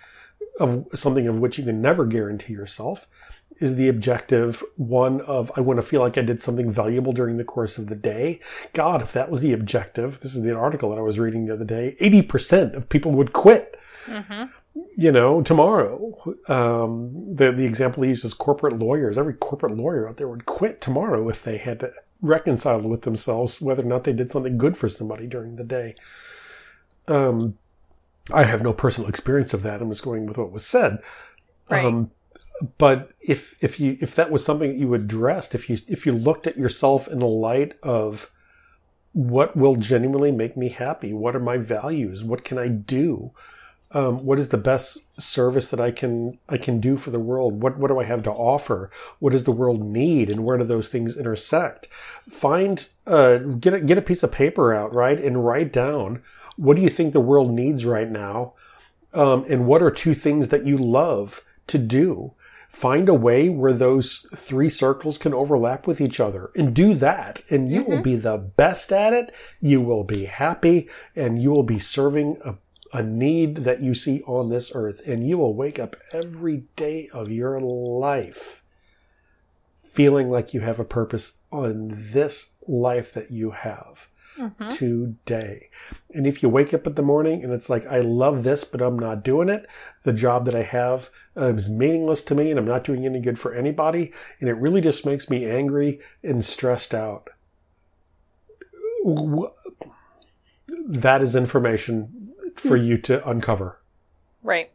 of 0.61 0.87
something 0.95 1.27
of 1.27 1.39
which 1.39 1.59
you 1.59 1.65
can 1.65 1.81
never 1.81 2.05
guarantee 2.05 2.53
yourself? 2.53 3.07
Is 3.59 3.77
the 3.77 3.89
objective 3.89 4.63
one 4.77 5.23
of, 5.23 5.51
I 5.57 5.61
want 5.61 5.79
to 5.79 5.83
feel 5.83 6.03
like 6.03 6.19
I 6.19 6.23
did 6.23 6.43
something 6.43 6.71
valuable 6.71 7.13
during 7.13 7.39
the 7.39 7.45
course 7.45 7.79
of 7.79 7.87
the 7.87 7.95
day? 7.95 8.41
God, 8.75 9.01
if 9.01 9.13
that 9.15 9.31
was 9.31 9.41
the 9.41 9.55
objective, 9.55 10.21
this 10.21 10.35
is 10.35 10.43
the 10.43 10.55
article 10.55 10.91
that 10.91 10.99
I 10.99 11.03
was 11.03 11.19
reading 11.19 11.47
the 11.47 11.55
other 11.55 11.65
day, 11.65 11.97
80% 12.01 12.75
of 12.75 12.89
people 12.91 13.13
would 13.13 13.33
quit 13.33 13.79
you 14.97 15.13
know, 15.13 15.43
tomorrow. 15.43 16.15
Um, 16.49 17.35
the 17.35 17.53
the 17.53 17.65
example 17.65 18.03
he 18.03 18.11
uses 18.11 18.35
corporate 18.35 18.79
lawyers. 18.79 19.19
Every 19.19 19.35
corporate 19.35 19.77
lawyer 19.77 20.09
out 20.09 20.17
there 20.17 20.29
would 20.29 20.47
quit 20.47 20.81
tomorrow 20.81 21.29
if 21.29 21.43
they 21.43 21.59
had 21.59 21.81
to 21.81 21.93
reconcile 22.23 22.81
with 22.81 23.03
themselves 23.03 23.61
whether 23.61 23.83
or 23.83 23.87
not 23.87 24.05
they 24.05 24.13
did 24.13 24.31
something 24.31 24.57
good 24.59 24.77
for 24.77 24.89
somebody 24.89 25.27
during 25.27 25.57
the 25.57 25.65
day. 25.65 25.97
Um, 27.09 27.59
I 28.33 28.45
have 28.45 28.63
no 28.63 28.73
personal 28.73 29.09
experience 29.09 29.55
of 29.55 29.63
that. 29.63 29.81
I'm 29.81 29.89
just 29.89 30.05
going 30.05 30.27
with 30.27 30.39
what 30.39 30.53
was 30.53 30.67
said. 30.67 30.99
Right. 31.69 31.85
Um, 31.85 32.11
but 32.79 33.11
if 33.21 33.55
if 33.63 33.79
you 33.79 33.99
if 34.01 34.15
that 34.15 34.31
was 34.31 34.45
something 34.45 34.71
that 34.71 34.79
you 34.79 34.95
addressed, 34.95 35.55
if 35.55 35.69
you 35.69 35.79
if 35.87 36.07
you 36.07 36.13
looked 36.13 36.47
at 36.47 36.57
yourself 36.57 37.07
in 37.09 37.19
the 37.19 37.27
light 37.27 37.75
of 37.83 38.31
what 39.13 39.57
will 39.57 39.77
genuinely 39.77 40.33
make 40.33 40.57
me 40.57 40.69
happy, 40.71 41.13
what 41.13 41.37
are 41.37 41.41
my 41.41 41.57
values, 41.57 42.25
what 42.25 42.45
can 42.45 42.59
I 42.59 42.69
do, 42.69 43.33
um, 43.93 44.25
what 44.25 44.39
is 44.39 44.49
the 44.49 44.59
best 44.59 45.21
service 45.21 45.69
that 45.69 45.81
I 45.81 45.91
can 45.91 46.39
I 46.49 46.59
can 46.59 46.81
do 46.81 46.97
for 46.97 47.11
the 47.11 47.21
world? 47.21 47.63
What 47.63 47.79
what 47.79 47.89
do 47.89 48.01
I 48.01 48.05
have 48.05 48.23
to 48.25 48.33
offer? 48.33 48.91
What 49.21 49.31
does 49.31 49.45
the 49.45 49.53
world 49.53 49.83
need, 49.83 50.31
and 50.31 50.45
where 50.45 50.59
do 50.59 50.65
those 50.65 50.89
things 50.89 51.17
intersect? 51.17 51.89
Find 52.29 52.89
uh, 53.07 53.37
get 53.39 53.75
a, 53.75 53.81
get 53.81 53.99
a 53.99 54.03
piece 54.03 54.23
of 54.23 54.33
paper 54.33 54.75
out, 54.75 54.95
right, 54.95 55.19
and 55.21 55.45
write 55.45 55.73
down 55.73 56.23
what 56.57 56.77
do 56.77 56.83
you 56.83 56.91
think 56.91 57.13
the 57.13 57.21
world 57.21 57.51
needs 57.51 57.85
right 57.85 58.11
now, 58.11 58.55
um, 59.13 59.45
and 59.49 59.67
what 59.67 59.83
are 59.83 59.91
two 59.91 60.15
things 60.15 60.49
that 60.49 60.67
you 60.67 60.77
love 60.77 61.45
to 61.69 61.79
do. 61.79 62.35
Find 62.69 63.09
a 63.09 63.15
way 63.15 63.49
where 63.49 63.73
those 63.73 64.27
three 64.35 64.69
circles 64.69 65.17
can 65.17 65.33
overlap 65.33 65.87
with 65.87 66.01
each 66.01 66.21
other 66.21 66.51
and 66.55 66.75
do 66.75 66.95
that. 66.95 67.41
And 67.49 67.71
you 67.71 67.85
will 67.85 68.03
be 68.03 68.17
the 68.17 68.37
best 68.37 68.93
at 68.93 69.15
it. 69.15 69.33
You 69.61 69.81
will 69.81 70.05
be 70.05 70.27
happy 70.27 70.89
and 71.15 71.41
you 71.41 71.53
will 71.53 71.63
be 71.63 71.79
serving 71.79 72.39
a 72.45 72.57
a 72.93 73.03
need 73.03 73.59
that 73.59 73.83
you 73.83 73.95
see 73.95 74.23
on 74.23 74.49
this 74.49 74.73
earth, 74.75 75.03
and 75.07 75.27
you 75.27 75.39
will 75.39 75.55
wake 75.55 75.79
up 75.79 75.97
every 76.13 76.65
day 76.77 77.09
of 77.13 77.31
your 77.31 77.61
life 77.61 78.63
feeling 79.75 80.31
like 80.31 80.55
you 80.55 80.61
have 80.61 80.81
a 80.81 80.85
purpose 80.85 81.39
on 81.51 82.11
this 82.13 82.55
life 82.67 83.13
that 83.13 83.31
you 83.31 83.51
have 83.51 84.09
today. 84.71 85.71
And 86.15 86.27
if 86.27 86.43
you 86.43 86.49
wake 86.49 86.73
up 86.75 86.87
in 86.87 86.95
the 86.95 87.03
morning 87.03 87.43
and 87.43 87.53
it's 87.53 87.71
like, 87.71 87.87
I 87.87 88.01
love 88.01 88.43
this, 88.43 88.65
but 88.65 88.81
I'm 88.81 88.99
not 88.99 89.23
doing 89.23 89.49
it, 89.49 89.67
the 90.03 90.13
job 90.13 90.45
that 90.45 90.55
I 90.55 90.63
have 90.63 91.11
uh, 91.37 91.55
is 91.55 91.69
meaningless 91.69 92.23
to 92.25 92.35
me 92.35 92.51
and 92.51 92.59
I'm 92.59 92.67
not 92.67 92.85
doing 92.85 93.05
any 93.05 93.21
good 93.21 93.39
for 93.39 93.55
anybody, 93.55 94.13
and 94.41 94.49
it 94.49 94.55
really 94.55 94.81
just 94.81 95.07
makes 95.07 95.29
me 95.29 95.45
angry 95.45 96.01
and 96.23 96.45
stressed 96.45 96.95
out. 96.95 97.29
That 100.87 101.23
is 101.23 101.37
information 101.37 102.33
for 102.57 102.77
you 102.77 102.99
to 102.99 103.29
uncover. 103.29 103.81
Right. 104.43 104.71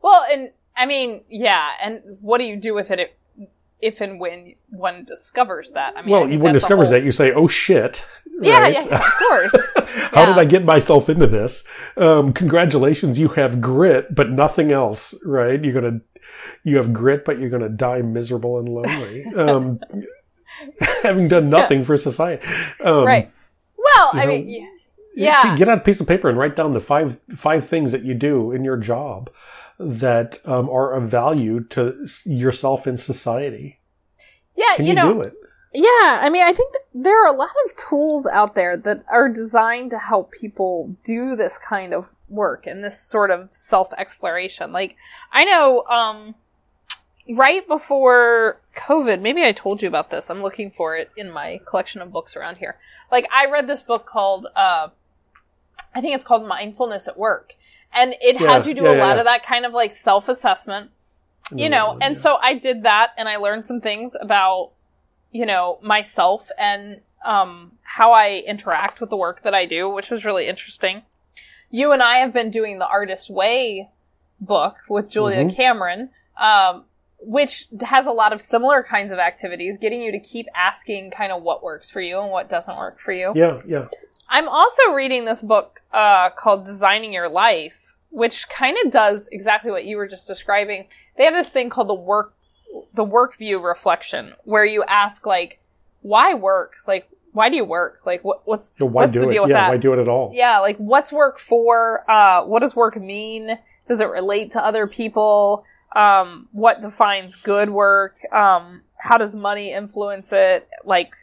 Well, 0.00 0.24
and 0.30 0.50
I 0.76 0.86
mean, 0.86 1.22
yeah, 1.28 1.70
and 1.82 2.18
what 2.20 2.38
do 2.38 2.44
you 2.44 2.56
do 2.56 2.74
with 2.74 2.90
it 2.90 3.17
if, 3.80 4.00
and 4.00 4.18
when 4.20 4.54
one 4.70 5.04
discovers 5.04 5.72
that? 5.72 5.94
I 5.96 6.02
mean, 6.02 6.10
Well, 6.10 6.28
you 6.28 6.38
when 6.38 6.52
discovers 6.52 6.88
whole- 6.90 6.98
that, 6.98 7.04
you 7.04 7.12
say, 7.12 7.32
"Oh 7.32 7.46
shit!" 7.48 8.04
Yeah, 8.40 8.58
right? 8.60 8.72
yeah, 8.74 8.84
yeah, 8.86 8.98
of 8.98 9.12
course. 9.18 9.54
How 10.12 10.26
did 10.26 10.38
I 10.38 10.44
get 10.44 10.64
myself 10.64 11.08
into 11.08 11.26
this? 11.26 11.64
Um, 11.96 12.32
congratulations, 12.32 13.18
you 13.18 13.28
have 13.28 13.60
grit, 13.60 14.14
but 14.14 14.30
nothing 14.30 14.70
else, 14.72 15.14
right? 15.24 15.62
You're 15.64 15.74
gonna, 15.80 16.00
you 16.62 16.76
have 16.76 16.92
grit, 16.92 17.24
but 17.24 17.38
you're 17.40 17.50
gonna 17.50 17.68
die 17.68 18.02
miserable 18.02 18.58
and 18.58 18.68
lonely, 18.68 19.24
um, 19.36 19.80
having 21.02 21.28
done 21.28 21.50
nothing 21.50 21.84
for 21.84 21.96
society. 21.96 22.44
Um, 22.84 23.04
right. 23.04 23.30
Well, 23.76 24.10
I 24.12 24.24
know, 24.24 24.30
mean, 24.32 24.48
Yeah. 25.14 25.42
yeah. 25.44 25.56
Get 25.56 25.68
out 25.68 25.78
a 25.78 25.80
piece 25.80 26.00
of 26.00 26.06
paper 26.06 26.28
and 26.28 26.38
write 26.38 26.54
down 26.56 26.72
the 26.74 26.80
five 26.80 27.20
five 27.34 27.64
things 27.66 27.92
that 27.92 28.02
you 28.04 28.14
do 28.14 28.52
in 28.52 28.64
your 28.64 28.76
job 28.76 29.30
that 29.78 30.38
um, 30.44 30.68
are 30.68 30.94
of 30.94 31.10
value 31.10 31.64
to 31.64 31.94
yourself 32.24 32.86
in 32.86 32.96
society. 32.96 33.80
Yeah, 34.56 34.76
Can 34.76 34.86
you 34.86 34.90
you, 34.90 34.96
know, 34.96 35.14
do 35.14 35.20
it? 35.22 35.34
Yeah, 35.72 36.20
I 36.22 36.30
mean, 36.30 36.44
I 36.44 36.52
think 36.52 36.72
that 36.72 36.84
there 36.94 37.24
are 37.24 37.32
a 37.32 37.36
lot 37.36 37.50
of 37.66 37.76
tools 37.76 38.26
out 38.26 38.54
there 38.54 38.76
that 38.76 39.04
are 39.10 39.28
designed 39.28 39.90
to 39.90 39.98
help 39.98 40.32
people 40.32 40.96
do 41.04 41.36
this 41.36 41.58
kind 41.58 41.92
of 41.92 42.08
work 42.28 42.66
and 42.66 42.82
this 42.82 43.00
sort 43.00 43.30
of 43.30 43.50
self 43.50 43.92
exploration. 43.96 44.72
Like, 44.72 44.96
I 45.30 45.44
know, 45.44 45.84
um, 45.84 46.34
right 47.28 47.66
before 47.68 48.60
COVID, 48.76 49.20
maybe 49.20 49.44
I 49.44 49.52
told 49.52 49.82
you 49.82 49.88
about 49.88 50.10
this. 50.10 50.30
I'm 50.30 50.42
looking 50.42 50.70
for 50.70 50.96
it 50.96 51.10
in 51.16 51.30
my 51.30 51.60
collection 51.66 52.00
of 52.00 52.10
books 52.10 52.34
around 52.34 52.56
here. 52.56 52.78
Like, 53.12 53.28
I 53.32 53.46
read 53.50 53.66
this 53.66 53.82
book 53.82 54.06
called, 54.06 54.46
uh, 54.56 54.88
I 55.94 56.00
think 56.00 56.14
it's 56.14 56.24
called 56.24 56.48
Mindfulness 56.48 57.06
at 57.06 57.18
Work. 57.18 57.54
And 57.92 58.14
it 58.20 58.40
Yeah, 58.40 58.52
has 58.52 58.66
you 58.66 58.74
do 58.74 58.84
yeah, 58.84 58.92
a 58.92 59.00
lot 59.00 59.18
of 59.18 59.24
that 59.24 59.44
kind 59.44 59.64
of 59.66 59.72
like 59.72 59.92
self 59.92 60.28
assessment 60.28 60.90
you 61.56 61.70
know 61.70 61.94
Yeah. 61.98 62.06
and 62.08 62.18
so 62.18 62.36
i 62.42 62.52
did 62.52 62.82
that 62.82 63.12
and 63.16 63.26
i 63.26 63.36
learned 63.36 63.64
some 63.64 63.80
things 63.80 64.14
about 64.20 64.72
you 65.32 65.46
know 65.46 65.78
myself 65.82 66.50
and 66.58 67.00
um 67.24 67.72
how 67.82 68.12
i 68.12 68.42
interact 68.46 69.00
with 69.00 69.08
the 69.08 69.16
work 69.16 69.42
that 69.44 69.54
i 69.54 69.64
do 69.64 69.88
which 69.88 70.10
was 70.10 70.26
really 70.26 70.46
interesting 70.46 71.02
you 71.70 71.90
and 71.90 72.02
i 72.02 72.18
have 72.18 72.34
been 72.34 72.50
doing 72.50 72.78
the 72.78 72.86
artist 72.86 73.30
way 73.30 73.88
book 74.38 74.76
with 74.90 75.08
julia 75.10 75.44
Mhm. 75.46 75.56
cameron 75.56 76.10
um 76.38 76.84
which 77.20 77.66
has 77.80 78.06
a 78.06 78.12
lot 78.12 78.32
of 78.34 78.40
similar 78.42 78.82
kinds 78.82 79.10
of 79.10 79.18
activities 79.18 79.78
getting 79.78 80.02
you 80.02 80.12
to 80.12 80.20
keep 80.20 80.46
asking 80.54 81.10
kind 81.10 81.32
of 81.32 81.42
what 81.42 81.62
works 81.62 81.90
for 81.90 82.02
you 82.02 82.20
and 82.20 82.30
what 82.30 82.48
doesn't 82.50 82.76
work 82.76 83.00
for 83.00 83.12
you 83.12 83.32
yeah, 83.34 83.56
yeah. 83.66 83.86
I'm 84.28 84.48
also 84.48 84.92
reading 84.92 85.24
this 85.24 85.42
book 85.42 85.80
uh, 85.92 86.30
called 86.30 86.64
Designing 86.64 87.12
Your 87.12 87.28
Life, 87.28 87.94
which 88.10 88.48
kind 88.48 88.76
of 88.84 88.92
does 88.92 89.28
exactly 89.32 89.70
what 89.70 89.84
you 89.84 89.96
were 89.96 90.06
just 90.08 90.26
describing. 90.26 90.86
They 91.16 91.24
have 91.24 91.34
this 91.34 91.48
thing 91.48 91.70
called 91.70 91.88
the 91.88 91.94
work 91.94 92.34
the 92.92 93.04
work 93.04 93.36
view 93.38 93.58
reflection, 93.60 94.34
where 94.44 94.64
you 94.64 94.84
ask 94.86 95.24
like, 95.24 95.58
why 96.02 96.34
work? 96.34 96.74
Like, 96.86 97.08
why 97.32 97.48
do 97.48 97.56
you 97.56 97.64
work? 97.64 98.00
Like, 98.04 98.22
what, 98.22 98.42
what's 98.46 98.72
So 98.78 98.84
what's 98.84 99.14
the 99.14 99.22
it? 99.22 99.30
deal 99.30 99.42
with 99.44 99.52
that? 99.52 99.56
yeah, 99.56 99.60
that? 99.62 99.70
why 99.70 99.76
do 99.78 99.92
it 99.94 99.98
at 99.98 100.08
all? 100.08 100.30
Yeah, 100.34 100.58
like 100.58 100.76
what's 100.76 101.10
work 101.10 101.38
for? 101.38 102.08
Uh, 102.10 102.44
what 102.44 102.60
does 102.60 102.76
work 102.76 103.00
mean? 103.00 103.58
Does 103.86 104.00
it 104.00 104.10
relate 104.10 104.52
to 104.52 104.64
other 104.64 104.86
people? 104.86 105.64
Um, 105.96 106.48
what 106.52 106.82
defines 106.82 107.36
good 107.36 107.70
work? 107.70 108.16
Um, 108.32 108.82
how 108.98 109.16
does 109.16 109.34
money 109.34 109.72
influence 109.72 110.32
it? 110.32 110.68
Like, 110.84 111.14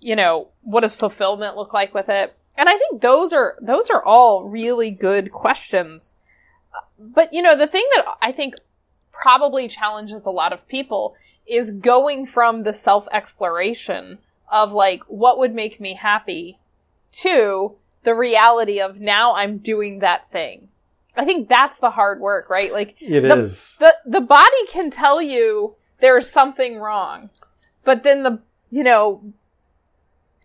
you 0.00 0.14
know, 0.14 0.48
what 0.62 0.82
does 0.82 0.94
fulfillment 0.94 1.56
look 1.56 1.72
like 1.72 1.92
with 1.92 2.08
it? 2.08 2.35
And 2.56 2.68
I 2.68 2.76
think 2.78 3.02
those 3.02 3.32
are 3.32 3.56
those 3.60 3.90
are 3.90 4.02
all 4.04 4.48
really 4.48 4.90
good 4.90 5.30
questions. 5.30 6.16
But 6.98 7.32
you 7.32 7.42
know, 7.42 7.56
the 7.56 7.66
thing 7.66 7.86
that 7.94 8.04
I 8.22 8.32
think 8.32 8.54
probably 9.12 9.68
challenges 9.68 10.26
a 10.26 10.30
lot 10.30 10.52
of 10.52 10.68
people 10.68 11.14
is 11.46 11.70
going 11.70 12.26
from 12.26 12.60
the 12.60 12.72
self 12.72 13.06
exploration 13.12 14.18
of 14.50 14.72
like 14.72 15.02
what 15.04 15.38
would 15.38 15.54
make 15.54 15.80
me 15.80 15.94
happy 15.94 16.58
to 17.12 17.74
the 18.04 18.14
reality 18.14 18.80
of 18.80 19.00
now 19.00 19.34
I'm 19.34 19.58
doing 19.58 19.98
that 20.00 20.30
thing. 20.30 20.68
I 21.16 21.24
think 21.24 21.48
that's 21.48 21.78
the 21.78 21.90
hard 21.90 22.20
work, 22.20 22.50
right? 22.50 22.72
Like 22.72 22.94
It 23.00 23.22
the, 23.22 23.40
is. 23.40 23.76
the 23.78 23.96
the 24.04 24.20
body 24.20 24.66
can 24.70 24.90
tell 24.90 25.20
you 25.20 25.74
there's 26.00 26.30
something 26.30 26.78
wrong, 26.78 27.30
but 27.84 28.02
then 28.02 28.22
the 28.22 28.40
you 28.70 28.82
know 28.82 29.32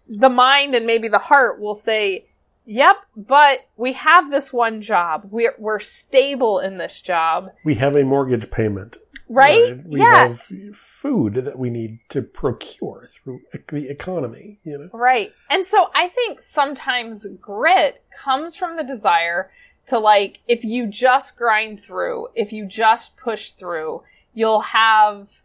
the 0.07 0.29
mind 0.29 0.75
and 0.75 0.85
maybe 0.85 1.07
the 1.07 1.17
heart 1.17 1.59
will 1.59 1.75
say, 1.75 2.25
"Yep, 2.65 2.97
but 3.15 3.67
we 3.77 3.93
have 3.93 4.29
this 4.29 4.51
one 4.51 4.81
job. 4.81 5.27
We're 5.31 5.55
we're 5.57 5.79
stable 5.79 6.59
in 6.59 6.77
this 6.77 7.01
job, 7.01 7.51
we 7.63 7.75
have 7.75 7.95
a 7.95 8.03
mortgage 8.03 8.51
payment. 8.51 8.97
right? 9.29 9.73
Uh, 9.73 9.77
we 9.85 9.99
yeah, 9.99 10.27
have 10.27 10.41
food 10.75 11.35
that 11.35 11.57
we 11.57 11.69
need 11.69 11.99
to 12.09 12.21
procure 12.21 13.05
through 13.05 13.41
the 13.69 13.89
economy, 13.89 14.59
you 14.63 14.77
know? 14.77 14.89
Right. 14.91 15.31
And 15.49 15.65
so 15.65 15.89
I 15.95 16.07
think 16.09 16.41
sometimes 16.41 17.25
grit 17.39 18.03
comes 18.15 18.55
from 18.55 18.75
the 18.75 18.83
desire 18.83 19.49
to 19.87 19.97
like, 19.99 20.39
if 20.47 20.63
you 20.63 20.85
just 20.87 21.37
grind 21.37 21.79
through, 21.79 22.27
if 22.35 22.51
you 22.51 22.65
just 22.65 23.15
push 23.17 23.51
through, 23.51 24.03
you'll 24.33 24.61
have 24.61 25.41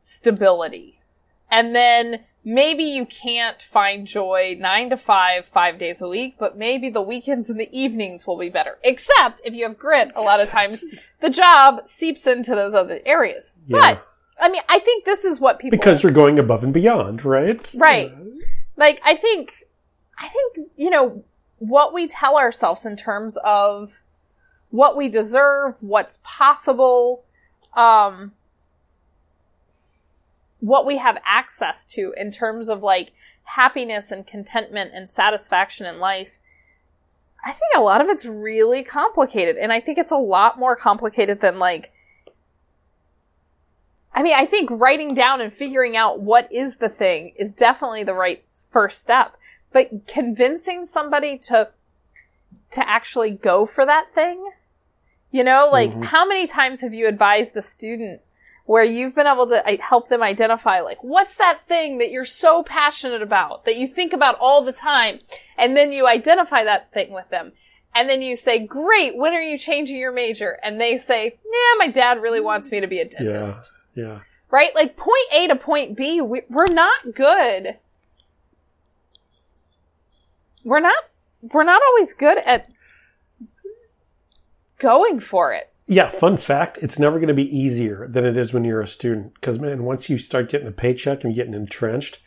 stability. 0.00 1.00
And 1.50 1.74
then 1.74 2.24
maybe 2.44 2.84
you 2.84 3.06
can't 3.06 3.60
find 3.60 4.06
joy 4.06 4.56
nine 4.58 4.90
to 4.90 4.96
five, 4.96 5.46
five 5.46 5.78
days 5.78 6.00
a 6.00 6.08
week, 6.08 6.36
but 6.38 6.56
maybe 6.56 6.90
the 6.90 7.02
weekends 7.02 7.50
and 7.50 7.60
the 7.60 7.68
evenings 7.72 8.26
will 8.26 8.38
be 8.38 8.48
better. 8.48 8.78
Except 8.82 9.40
if 9.44 9.54
you 9.54 9.64
have 9.68 9.78
grit, 9.78 10.12
a 10.14 10.20
lot 10.20 10.42
of 10.42 10.48
times 10.48 10.84
the 11.20 11.30
job 11.30 11.86
seeps 11.86 12.26
into 12.26 12.54
those 12.54 12.74
other 12.74 13.00
areas. 13.04 13.52
Yeah. 13.66 13.78
But 13.78 14.06
I 14.40 14.48
mean, 14.48 14.62
I 14.68 14.78
think 14.78 15.04
this 15.04 15.24
is 15.24 15.38
what 15.38 15.58
people 15.58 15.76
Because 15.78 16.02
you're 16.02 16.12
going 16.12 16.38
above 16.38 16.64
and 16.64 16.72
beyond, 16.72 17.24
right? 17.24 17.72
Right. 17.76 18.12
Like 18.80 19.00
i 19.04 19.14
think 19.14 19.52
i 20.18 20.26
think 20.26 20.70
you 20.76 20.90
know 20.90 21.22
what 21.58 21.92
we 21.92 22.08
tell 22.08 22.38
ourselves 22.38 22.86
in 22.86 22.96
terms 22.96 23.36
of 23.44 24.00
what 24.70 24.96
we 24.96 25.08
deserve 25.08 25.76
what's 25.82 26.18
possible 26.24 27.24
um 27.76 28.32
what 30.60 30.86
we 30.86 30.98
have 30.98 31.18
access 31.24 31.84
to 31.86 32.14
in 32.16 32.30
terms 32.30 32.68
of 32.68 32.82
like 32.82 33.12
happiness 33.44 34.10
and 34.12 34.26
contentment 34.26 34.92
and 34.94 35.10
satisfaction 35.10 35.86
in 35.86 35.98
life 35.98 36.38
i 37.44 37.50
think 37.50 37.72
a 37.76 37.80
lot 37.80 38.00
of 38.00 38.08
it's 38.08 38.24
really 38.24 38.82
complicated 38.84 39.56
and 39.56 39.72
i 39.72 39.80
think 39.80 39.98
it's 39.98 40.12
a 40.12 40.16
lot 40.16 40.58
more 40.58 40.76
complicated 40.76 41.40
than 41.40 41.58
like 41.58 41.90
I 44.12 44.22
mean, 44.22 44.34
I 44.34 44.44
think 44.44 44.70
writing 44.72 45.14
down 45.14 45.40
and 45.40 45.52
figuring 45.52 45.96
out 45.96 46.20
what 46.20 46.52
is 46.52 46.78
the 46.78 46.88
thing 46.88 47.32
is 47.36 47.54
definitely 47.54 48.02
the 48.02 48.12
right 48.12 48.44
first 48.44 49.00
step. 49.00 49.36
But 49.72 50.06
convincing 50.08 50.84
somebody 50.84 51.38
to 51.38 51.70
to 52.72 52.88
actually 52.88 53.30
go 53.30 53.66
for 53.66 53.86
that 53.86 54.12
thing, 54.12 54.50
you 55.30 55.44
know, 55.44 55.68
like 55.70 55.90
Mhm. 55.92 56.06
how 56.06 56.26
many 56.26 56.46
times 56.46 56.80
have 56.80 56.92
you 56.92 57.06
advised 57.06 57.56
a 57.56 57.62
student 57.62 58.20
where 58.70 58.84
you've 58.84 59.16
been 59.16 59.26
able 59.26 59.48
to 59.48 59.60
help 59.80 60.06
them 60.06 60.22
identify 60.22 60.80
like 60.80 61.02
what's 61.02 61.34
that 61.34 61.58
thing 61.66 61.98
that 61.98 62.12
you're 62.12 62.24
so 62.24 62.62
passionate 62.62 63.20
about 63.20 63.64
that 63.64 63.76
you 63.76 63.88
think 63.88 64.12
about 64.12 64.36
all 64.38 64.62
the 64.62 64.70
time 64.70 65.18
and 65.58 65.76
then 65.76 65.90
you 65.90 66.06
identify 66.06 66.62
that 66.62 66.92
thing 66.92 67.12
with 67.12 67.28
them 67.30 67.50
and 67.96 68.08
then 68.08 68.22
you 68.22 68.36
say 68.36 68.64
great 68.64 69.16
when 69.16 69.32
are 69.34 69.40
you 69.42 69.58
changing 69.58 69.96
your 69.96 70.12
major 70.12 70.56
and 70.62 70.80
they 70.80 70.96
say 70.96 71.36
yeah 71.44 71.74
my 71.78 71.88
dad 71.88 72.22
really 72.22 72.40
wants 72.40 72.70
me 72.70 72.78
to 72.78 72.86
be 72.86 73.00
a 73.00 73.04
Yeah. 73.06 73.18
dentist 73.18 73.72
Yeah. 73.96 74.20
right? 74.52 74.72
Like 74.72 74.96
point 74.96 75.26
A 75.32 75.48
to 75.48 75.56
point 75.56 75.96
B, 75.96 76.20
we, 76.20 76.42
we're 76.48 76.66
not 76.72 77.12
good. 77.12 77.76
We're 80.62 80.78
not, 80.80 81.02
we're 81.42 81.64
not 81.64 81.82
always 81.88 82.14
good 82.14 82.38
at 82.38 82.68
going 84.78 85.18
for 85.18 85.52
it. 85.52 85.72
Yeah, 85.90 86.08
fun 86.08 86.36
fact, 86.36 86.78
it's 86.80 87.00
never 87.00 87.18
going 87.18 87.26
to 87.26 87.34
be 87.34 87.58
easier 87.58 88.06
than 88.06 88.24
it 88.24 88.36
is 88.36 88.54
when 88.54 88.62
you're 88.62 88.80
a 88.80 88.86
student. 88.86 89.34
Because, 89.34 89.58
man, 89.58 89.82
once 89.82 90.08
you 90.08 90.18
start 90.18 90.48
getting 90.48 90.68
a 90.68 90.72
paycheck 90.72 91.24
and 91.24 91.34
getting 91.34 91.52
entrenched, 91.52 92.20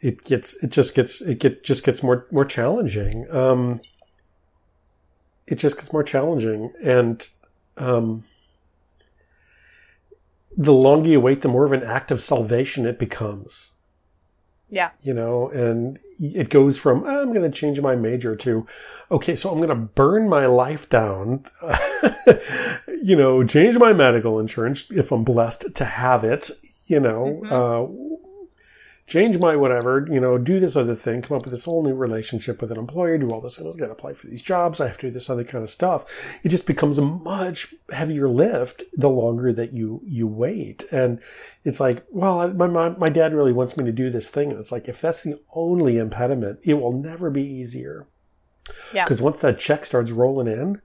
it 0.00 0.24
gets, 0.24 0.56
it 0.64 0.70
just 0.70 0.94
gets, 0.94 1.20
it 1.20 1.40
get, 1.40 1.62
just 1.62 1.84
gets 1.84 2.02
more, 2.02 2.26
more 2.30 2.46
challenging. 2.46 3.30
Um, 3.30 3.82
it 5.46 5.56
just 5.56 5.76
gets 5.76 5.92
more 5.92 6.02
challenging. 6.02 6.72
And, 6.82 7.28
um, 7.76 8.24
the 10.56 10.72
longer 10.72 11.10
you 11.10 11.20
wait, 11.20 11.42
the 11.42 11.48
more 11.48 11.66
of 11.66 11.72
an 11.72 11.82
act 11.82 12.10
of 12.10 12.22
salvation 12.22 12.86
it 12.86 12.98
becomes 12.98 13.74
Yeah. 14.70 14.90
you 15.02 15.14
know, 15.14 15.48
and 15.48 15.98
it 16.20 16.50
goes 16.50 16.76
from 16.78 17.04
"Ah, 17.04 17.22
I'm 17.22 17.32
going 17.32 17.50
to 17.50 17.58
change 17.58 17.80
my 17.80 17.96
major 17.96 18.36
to 18.36 18.66
okay, 19.10 19.34
so 19.34 19.50
I'm 19.50 19.56
going 19.56 19.70
to 19.70 19.74
burn 19.74 20.28
my 20.28 20.46
life 20.46 20.88
down, 20.90 21.44
you 23.02 23.16
know, 23.16 23.42
change 23.44 23.78
my 23.78 23.92
medical 23.92 24.38
insurance 24.38 24.90
if 24.90 25.10
I'm 25.10 25.24
blessed 25.24 25.74
to 25.74 25.84
have 25.84 26.24
it, 26.24 26.50
you 26.86 27.00
know, 27.00 27.42
uh, 27.46 28.27
change 29.08 29.38
my 29.38 29.56
whatever, 29.56 30.06
you 30.08 30.20
know, 30.20 30.36
do 30.36 30.60
this 30.60 30.76
other 30.76 30.94
thing, 30.94 31.22
come 31.22 31.36
up 31.36 31.44
with 31.44 31.52
this 31.52 31.64
whole 31.64 31.82
new 31.82 31.94
relationship 31.94 32.60
with 32.60 32.70
an 32.70 32.76
employer, 32.76 33.16
do 33.16 33.30
all 33.30 33.40
this, 33.40 33.56
and 33.56 33.64
I 33.64 33.68
was 33.68 33.76
going 33.76 33.88
to 33.88 33.94
apply 33.94 34.12
for 34.12 34.26
these 34.26 34.42
jobs, 34.42 34.80
I 34.80 34.86
have 34.86 34.98
to 34.98 35.08
do 35.08 35.10
this 35.10 35.30
other 35.30 35.44
kind 35.44 35.64
of 35.64 35.70
stuff. 35.70 36.38
It 36.44 36.50
just 36.50 36.66
becomes 36.66 36.98
a 36.98 37.02
much 37.02 37.74
heavier 37.90 38.28
lift 38.28 38.84
the 38.92 39.08
longer 39.08 39.52
that 39.52 39.72
you 39.72 40.00
you 40.04 40.28
wait, 40.28 40.84
and 40.92 41.20
it's 41.64 41.80
like, 41.80 42.04
well, 42.10 42.52
my 42.52 42.66
my, 42.66 42.90
my 42.90 43.08
dad 43.08 43.32
really 43.32 43.52
wants 43.52 43.76
me 43.76 43.84
to 43.84 43.92
do 43.92 44.10
this 44.10 44.30
thing, 44.30 44.50
and 44.50 44.58
it's 44.58 44.70
like 44.70 44.88
if 44.88 45.00
that's 45.00 45.24
the 45.24 45.40
only 45.54 45.96
impediment, 45.96 46.60
it 46.62 46.74
will 46.74 46.92
never 46.92 47.30
be 47.30 47.42
easier. 47.42 48.06
Yeah. 48.92 49.04
Because 49.04 49.22
once 49.22 49.40
that 49.40 49.58
check 49.58 49.86
starts 49.86 50.10
rolling 50.10 50.46
in, 50.46 50.82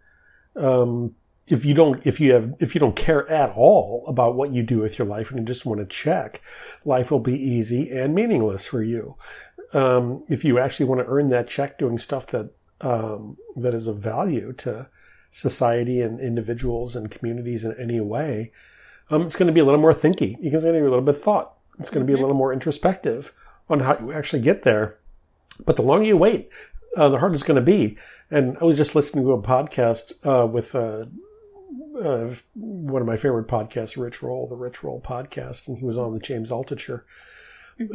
um, 0.56 1.16
if 1.48 1.65
you 1.65 1.74
don't, 1.74 2.06
if 2.06 2.20
you 2.20 2.34
have, 2.34 2.53
if 2.60 2.74
you 2.74 2.80
don't 2.80 2.95
care 2.95 3.30
at 3.30 3.52
all 3.52 4.03
about 4.07 4.36
what 4.36 4.52
you 4.52 4.64
do 4.64 4.80
with 4.80 4.98
your 4.98 5.07
life 5.07 5.30
and 5.30 5.40
you 5.40 5.45
just 5.45 5.65
want 5.65 5.80
to 5.80 5.86
check, 5.86 6.41
life 6.86 7.11
will 7.11 7.20
be 7.20 7.36
easy 7.36 7.90
and 7.91 8.15
meaningless 8.15 8.68
for 8.68 8.82
you. 8.82 9.15
Um, 9.74 10.24
if 10.30 10.45
you 10.45 10.60
actually 10.60 10.86
want 10.86 11.02
to 11.02 11.07
earn 11.07 11.30
that 11.30 11.48
check 11.48 11.78
doing 11.78 11.98
stuff 11.98 12.28
that, 12.28 12.52
um, 12.82 13.38
that 13.56 13.74
is 13.74 13.88
of 13.88 13.99
value 13.99 14.53
to 14.53 14.88
society 15.32 15.99
and 15.99 16.20
individuals 16.20 16.95
and 16.95 17.11
communities 17.11 17.65
in 17.65 17.76
any 17.78 17.99
way, 17.99 18.52
um, 19.10 19.24
it's 19.24 19.36
going 19.36 19.48
to 19.48 19.53
be 19.53 19.60
a 19.60 19.65
little 19.65 19.82
more 19.82 19.94
thinky. 19.94 20.38
It's 20.40 20.64
going 20.64 20.74
to 20.76 20.80
be 20.80 20.86
a 20.86 20.90
little 20.90 21.02
bit 21.02 21.18
thought. 21.18 21.57
It's 21.80 21.90
going 21.90 22.06
to 22.06 22.11
be 22.11 22.18
a 22.18 22.22
little 22.22 22.36
more 22.36 22.53
introspective 22.53 23.34
on 23.70 23.82
how 23.82 23.98
you 23.99 24.14
actually 24.14 24.41
get 24.41 24.64
there. 24.64 24.99
But 25.65 25.76
the 25.76 25.82
longer 25.82 26.06
you 26.06 26.18
wait, 26.18 26.49
uh, 26.95 27.10
the 27.10 27.20
harder 27.20 27.34
it's 27.34 27.44
going 27.44 27.60
to 27.60 27.65
be. 27.65 27.98
And 28.30 28.57
I 28.61 28.65
was 28.65 28.78
just 28.78 28.95
listening 28.95 29.26
to 29.26 29.34
a 29.34 29.41
podcast 29.41 30.14
uh, 30.26 30.48
with 30.48 30.76
uh, 30.76 31.06
uh, 31.95 32.34
one 32.53 33.02
of 33.02 33.07
my 33.07 33.18
favorite 33.18 33.48
podcasts, 33.48 34.02
Rich 34.02 34.22
Roll, 34.22 34.48
the 34.48 34.56
Rich 34.56 34.84
Roll 34.84 35.02
podcast, 35.02 35.68
and 35.68 35.78
he 35.78 35.86
was 35.86 35.98
on 35.98 36.14
the 36.14 36.20
James 36.20 36.52
Altucher 36.52 37.03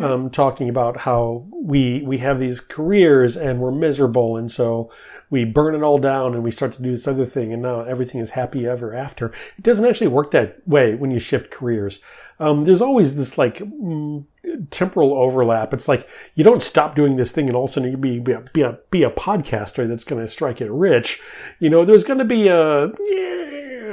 um, 0.01 0.31
talking 0.31 0.69
about 0.69 0.99
how 0.99 1.47
we 1.53 2.03
we 2.03 2.19
have 2.19 2.41
these 2.41 2.61
careers 2.61 3.37
and 3.37 3.61
we're 3.61 3.71
miserable, 3.71 4.37
and 4.37 4.51
so 4.51 4.91
we 5.31 5.45
burn 5.45 5.75
it 5.75 5.83
all 5.83 5.99
down 5.99 6.35
and 6.35 6.43
we 6.43 6.51
start 6.51 6.73
to 6.75 6.83
do 6.83 6.91
this 6.91 7.07
other 7.07 7.25
thing, 7.25 7.53
and 7.53 7.63
now 7.63 7.83
everything 7.83 8.21
is 8.21 8.31
happy 8.31 8.67
ever 8.67 8.95
after. 8.95 9.29
It 9.57 9.63
doesn't 9.63 9.85
actually 9.85 10.09
work 10.09 10.31
that 10.33 10.67
way 10.67 10.95
when 10.95 11.11
you 11.11 11.21
shift 11.21 11.51
careers. 11.51 12.01
Um, 12.41 12.65
there's 12.65 12.83
always 12.83 13.17
this 13.17 13.37
like 13.37 13.57
mm, 13.59 14.25
temporal 14.71 15.13
overlap. 15.15 15.75
It's 15.75 15.89
like 15.89 16.09
you 16.35 16.45
don't 16.45 16.63
stop 16.63 16.95
doing 16.95 17.17
this 17.17 17.33
thing 17.33 17.49
and 17.49 17.57
all 17.57 17.65
of 17.65 17.71
a 17.71 17.73
sudden 17.73 17.91
you 17.91 17.97
be 17.97 18.21
be 18.21 18.33
a, 18.33 18.41
be 18.41 18.63
a, 18.63 18.79
be 18.91 19.03
a 19.03 19.11
podcaster 19.11 19.89
that's 19.89 20.05
going 20.05 20.23
to 20.23 20.29
strike 20.29 20.61
it 20.61 20.71
rich. 20.71 21.21
You 21.59 21.71
know, 21.71 21.85
there's 21.85 22.05
going 22.05 22.21
to 22.21 22.25
be 22.25 22.49
a 22.49 22.87
yeah, 22.87 23.48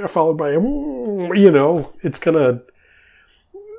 followed 0.07 0.37
by 0.37 0.51
a 0.51 0.59
mm, 0.59 1.37
you 1.37 1.51
know, 1.51 1.93
it's 2.03 2.19
to 2.35 2.63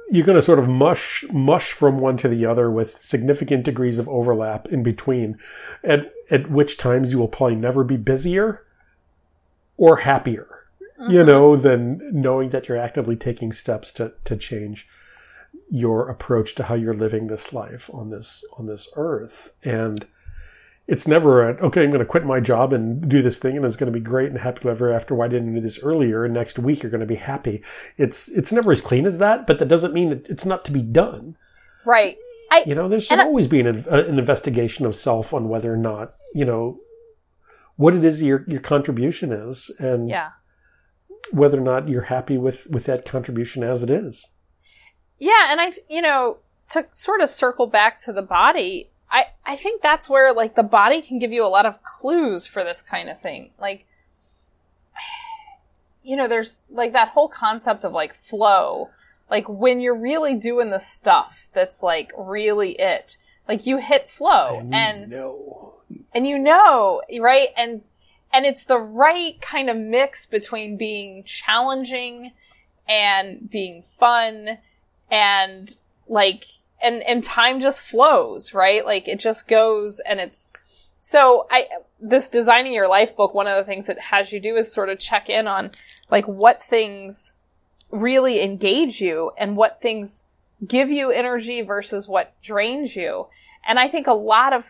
you're 0.08 0.24
to 0.36 0.42
sort 0.42 0.58
of 0.58 0.68
mush 0.68 1.24
mush 1.32 1.72
from 1.72 1.98
one 1.98 2.16
to 2.16 2.28
the 2.28 2.46
other 2.46 2.70
with 2.70 2.96
significant 3.02 3.64
degrees 3.64 3.98
of 3.98 4.08
overlap 4.08 4.68
in 4.68 4.82
between 4.82 5.38
at 5.82 6.12
at 6.30 6.50
which 6.50 6.78
times 6.78 7.12
you 7.12 7.18
will 7.18 7.28
probably 7.28 7.56
never 7.56 7.82
be 7.82 7.96
busier 7.96 8.64
or 9.76 9.98
happier 9.98 10.46
mm-hmm. 10.98 11.10
you 11.10 11.24
know 11.24 11.56
than 11.56 12.00
knowing 12.12 12.50
that 12.50 12.68
you're 12.68 12.78
actively 12.78 13.16
taking 13.16 13.52
steps 13.52 13.90
to 13.90 14.12
to 14.24 14.36
change 14.36 14.86
your 15.68 16.08
approach 16.08 16.54
to 16.54 16.64
how 16.64 16.74
you're 16.74 16.94
living 16.94 17.26
this 17.26 17.52
life 17.52 17.90
on 17.92 18.10
this 18.10 18.44
on 18.56 18.66
this 18.66 18.88
earth 18.94 19.52
and 19.64 20.06
it's 20.86 21.08
never 21.08 21.48
a, 21.48 21.54
okay, 21.66 21.82
I'm 21.82 21.90
going 21.90 22.00
to 22.00 22.06
quit 22.06 22.24
my 22.24 22.38
job 22.38 22.72
and 22.72 23.08
do 23.08 23.20
this 23.20 23.38
thing 23.38 23.56
and 23.56 23.64
it's 23.64 23.76
going 23.76 23.92
to 23.92 23.98
be 23.98 24.04
great 24.04 24.30
and 24.30 24.38
happy 24.38 24.68
ever 24.68 24.92
after. 24.92 25.14
Why 25.14 25.26
didn't 25.26 25.50
I 25.50 25.54
do 25.56 25.60
this 25.60 25.82
earlier? 25.82 26.24
And 26.24 26.32
next 26.32 26.58
week 26.58 26.82
you're 26.82 26.90
going 26.90 27.00
to 27.00 27.06
be 27.06 27.16
happy. 27.16 27.62
It's, 27.96 28.28
it's 28.28 28.52
never 28.52 28.70
as 28.70 28.80
clean 28.80 29.04
as 29.04 29.18
that, 29.18 29.46
but 29.46 29.58
that 29.58 29.68
doesn't 29.68 29.94
mean 29.94 30.10
that 30.10 30.28
it's 30.28 30.46
not 30.46 30.64
to 30.66 30.72
be 30.72 30.82
done. 30.82 31.36
Right. 31.84 32.16
I, 32.52 32.62
you 32.66 32.76
know, 32.76 32.88
there 32.88 33.00
should 33.00 33.18
always 33.18 33.46
I, 33.46 33.48
be 33.48 33.60
an, 33.60 33.66
an 33.88 34.18
investigation 34.18 34.86
of 34.86 34.94
self 34.94 35.34
on 35.34 35.48
whether 35.48 35.72
or 35.72 35.76
not, 35.76 36.14
you 36.32 36.44
know, 36.44 36.78
what 37.74 37.94
it 37.94 38.04
is 38.04 38.22
your, 38.22 38.44
your 38.46 38.60
contribution 38.60 39.32
is 39.32 39.74
and 39.80 40.08
yeah. 40.08 40.30
whether 41.32 41.58
or 41.58 41.64
not 41.64 41.88
you're 41.88 42.02
happy 42.02 42.38
with, 42.38 42.68
with 42.70 42.84
that 42.84 43.04
contribution 43.04 43.64
as 43.64 43.82
it 43.82 43.90
is. 43.90 44.28
Yeah. 45.18 45.50
And 45.50 45.60
I, 45.60 45.72
you 45.90 46.00
know, 46.00 46.38
to 46.70 46.86
sort 46.92 47.20
of 47.20 47.28
circle 47.28 47.66
back 47.66 48.00
to 48.04 48.12
the 48.12 48.22
body, 48.22 48.90
I, 49.10 49.26
I 49.44 49.56
think 49.56 49.82
that's 49.82 50.08
where 50.08 50.32
like 50.32 50.54
the 50.54 50.62
body 50.62 51.00
can 51.00 51.18
give 51.18 51.32
you 51.32 51.44
a 51.44 51.48
lot 51.48 51.66
of 51.66 51.82
clues 51.82 52.46
for 52.46 52.64
this 52.64 52.82
kind 52.82 53.08
of 53.08 53.20
thing. 53.20 53.50
Like, 53.58 53.86
you 56.02 56.16
know, 56.16 56.28
there's 56.28 56.64
like 56.70 56.92
that 56.92 57.08
whole 57.08 57.28
concept 57.28 57.84
of 57.84 57.92
like 57.92 58.14
flow. 58.14 58.90
Like 59.30 59.48
when 59.48 59.80
you're 59.80 59.98
really 59.98 60.34
doing 60.36 60.70
the 60.70 60.78
stuff 60.78 61.48
that's 61.52 61.82
like 61.82 62.12
really 62.16 62.72
it. 62.72 63.16
Like 63.48 63.64
you 63.64 63.78
hit 63.78 64.10
flow 64.10 64.58
and, 64.58 64.74
and 64.74 65.10
know. 65.10 65.74
and 66.14 66.26
you 66.26 66.38
know, 66.38 67.02
right? 67.20 67.48
And 67.56 67.82
and 68.32 68.44
it's 68.44 68.64
the 68.64 68.78
right 68.78 69.40
kind 69.40 69.70
of 69.70 69.76
mix 69.76 70.26
between 70.26 70.76
being 70.76 71.22
challenging 71.24 72.32
and 72.88 73.48
being 73.48 73.84
fun 73.98 74.58
and 75.10 75.76
like 76.08 76.44
and 76.86 77.02
and 77.02 77.24
time 77.24 77.60
just 77.60 77.80
flows, 77.80 78.54
right? 78.54 78.84
Like 78.84 79.08
it 79.08 79.18
just 79.18 79.48
goes 79.48 80.00
and 80.00 80.20
it's 80.20 80.52
so 81.00 81.46
I 81.50 81.66
this 82.00 82.28
designing 82.28 82.72
your 82.72 82.88
life 82.88 83.16
book 83.16 83.34
one 83.34 83.46
of 83.46 83.56
the 83.56 83.64
things 83.64 83.88
it 83.88 83.98
has 83.98 84.32
you 84.32 84.40
do 84.40 84.56
is 84.56 84.72
sort 84.72 84.88
of 84.88 84.98
check 84.98 85.28
in 85.28 85.48
on 85.48 85.72
like 86.10 86.26
what 86.26 86.62
things 86.62 87.32
really 87.90 88.42
engage 88.42 89.00
you 89.00 89.32
and 89.36 89.56
what 89.56 89.80
things 89.80 90.24
give 90.66 90.90
you 90.90 91.10
energy 91.10 91.62
versus 91.62 92.08
what 92.08 92.34
drains 92.42 92.96
you. 92.96 93.26
And 93.66 93.78
I 93.78 93.88
think 93.88 94.06
a 94.06 94.14
lot 94.14 94.52
of 94.52 94.64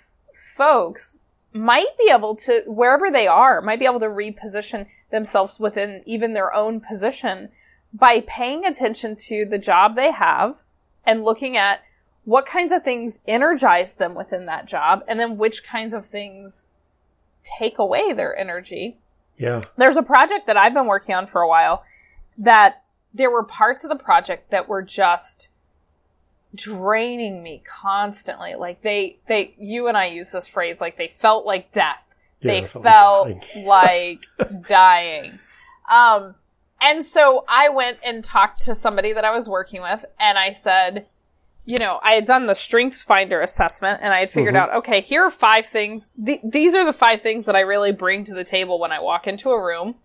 folks 0.56 1.22
might 1.52 1.96
be 1.98 2.10
able 2.10 2.34
to 2.36 2.62
wherever 2.66 3.10
they 3.10 3.26
are 3.26 3.60
might 3.62 3.78
be 3.78 3.86
able 3.86 4.00
to 4.00 4.06
reposition 4.06 4.86
themselves 5.10 5.58
within 5.58 6.02
even 6.06 6.32
their 6.32 6.52
own 6.52 6.80
position 6.80 7.48
by 7.92 8.22
paying 8.26 8.64
attention 8.64 9.16
to 9.16 9.46
the 9.46 9.58
job 9.58 9.96
they 9.96 10.12
have 10.12 10.64
and 11.06 11.24
looking 11.24 11.56
at 11.56 11.82
what 12.26 12.44
kinds 12.44 12.72
of 12.72 12.82
things 12.82 13.20
energize 13.28 13.96
them 13.96 14.14
within 14.14 14.46
that 14.46 14.66
job 14.66 15.02
and 15.06 15.18
then 15.18 15.38
which 15.38 15.62
kinds 15.62 15.94
of 15.94 16.04
things 16.04 16.66
take 17.58 17.78
away 17.78 18.12
their 18.12 18.36
energy. 18.36 18.98
Yeah. 19.38 19.60
There's 19.76 19.96
a 19.96 20.02
project 20.02 20.48
that 20.48 20.56
I've 20.56 20.74
been 20.74 20.88
working 20.88 21.14
on 21.14 21.28
for 21.28 21.40
a 21.40 21.48
while 21.48 21.84
that 22.36 22.82
there 23.14 23.30
were 23.30 23.44
parts 23.44 23.84
of 23.84 23.90
the 23.90 23.96
project 23.96 24.50
that 24.50 24.68
were 24.68 24.82
just 24.82 25.48
draining 26.52 27.44
me 27.44 27.62
constantly. 27.64 28.56
Like 28.56 28.82
they, 28.82 29.18
they, 29.28 29.54
you 29.56 29.86
and 29.86 29.96
I 29.96 30.06
use 30.06 30.32
this 30.32 30.48
phrase, 30.48 30.80
like 30.80 30.98
they 30.98 31.14
felt 31.18 31.46
like 31.46 31.70
death. 31.72 32.02
Yeah, 32.40 32.60
they 32.60 32.66
felt 32.66 33.46
like 33.56 34.24
dying. 34.68 35.38
Um, 35.88 36.34
and 36.80 37.04
so 37.04 37.44
I 37.48 37.68
went 37.68 37.98
and 38.04 38.24
talked 38.24 38.62
to 38.62 38.74
somebody 38.74 39.12
that 39.12 39.24
I 39.24 39.30
was 39.30 39.48
working 39.48 39.80
with 39.80 40.04
and 40.18 40.36
I 40.36 40.50
said, 40.50 41.06
you 41.66 41.78
know, 41.78 41.98
I 42.02 42.12
had 42.12 42.26
done 42.26 42.46
the 42.46 42.54
strengths 42.54 43.02
finder 43.02 43.42
assessment 43.42 43.98
and 44.00 44.14
I 44.14 44.20
had 44.20 44.30
figured 44.30 44.54
mm-hmm. 44.54 44.70
out, 44.70 44.76
okay, 44.78 45.00
here 45.00 45.24
are 45.24 45.30
five 45.32 45.66
things. 45.66 46.14
Th- 46.24 46.40
these 46.44 46.76
are 46.76 46.86
the 46.86 46.92
five 46.92 47.22
things 47.22 47.44
that 47.46 47.56
I 47.56 47.60
really 47.60 47.92
bring 47.92 48.24
to 48.24 48.34
the 48.34 48.44
table 48.44 48.78
when 48.78 48.92
I 48.92 49.00
walk 49.00 49.26
into 49.26 49.50
a 49.50 49.62
room. 49.62 49.96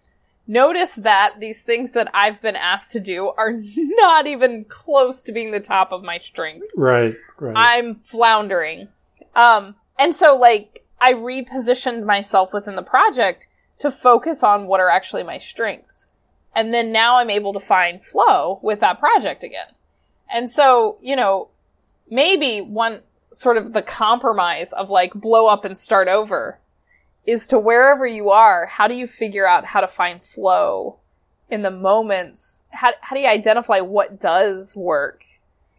Notice 0.47 0.95
that 0.95 1.35
these 1.39 1.61
things 1.61 1.91
that 1.91 2.09
I've 2.15 2.41
been 2.41 2.55
asked 2.55 2.91
to 2.93 2.99
do 2.99 3.31
are 3.38 3.53
not 3.75 4.25
even 4.25 4.65
close 4.65 5.21
to 5.23 5.31
being 5.31 5.51
the 5.51 5.59
top 5.59 5.91
of 5.91 6.03
my 6.03 6.17
strengths. 6.17 6.71
Right, 6.75 7.15
right. 7.39 7.55
I'm 7.55 7.95
floundering. 7.95 8.88
Um, 9.35 9.75
and 9.99 10.15
so 10.15 10.35
like 10.35 10.83
I 10.99 11.13
repositioned 11.13 12.05
myself 12.05 12.53
within 12.53 12.75
the 12.75 12.81
project 12.81 13.47
to 13.79 13.91
focus 13.91 14.41
on 14.41 14.65
what 14.65 14.79
are 14.79 14.89
actually 14.89 15.23
my 15.23 15.38
strengths. 15.38 16.07
And 16.55 16.73
then 16.73 16.91
now 16.91 17.17
I'm 17.17 17.29
able 17.29 17.53
to 17.53 17.59
find 17.59 18.03
flow 18.03 18.59
with 18.63 18.79
that 18.79 18.99
project 18.99 19.43
again. 19.43 19.67
And 20.34 20.49
so, 20.49 20.98
you 21.02 21.16
know, 21.16 21.49
maybe 22.10 22.62
one 22.62 23.02
sort 23.34 23.58
of 23.58 23.74
the 23.74 23.82
compromise 23.82 24.74
of 24.74 24.90
like 24.90 25.14
blow 25.14 25.48
up 25.48 25.66
and 25.66 25.78
start 25.78 26.08
over 26.08 26.60
is 27.26 27.48
to 27.48 27.60
wherever 27.60 28.06
you 28.06 28.30
are, 28.30 28.66
how 28.66 28.88
do 28.88 28.95
you 28.95 29.08
figure 29.08 29.48
out 29.48 29.66
how 29.66 29.82
to 29.82 29.88
find 29.88 30.24
flow 30.24 30.98
in 31.49 31.62
the 31.62 31.72
moments? 31.72 32.66
How, 32.70 32.94
how 33.02 33.16
do 33.16 33.22
you 33.22 33.30
identify 33.30 33.80
what 33.80 34.20
does 34.20 34.76
work? 34.76 35.24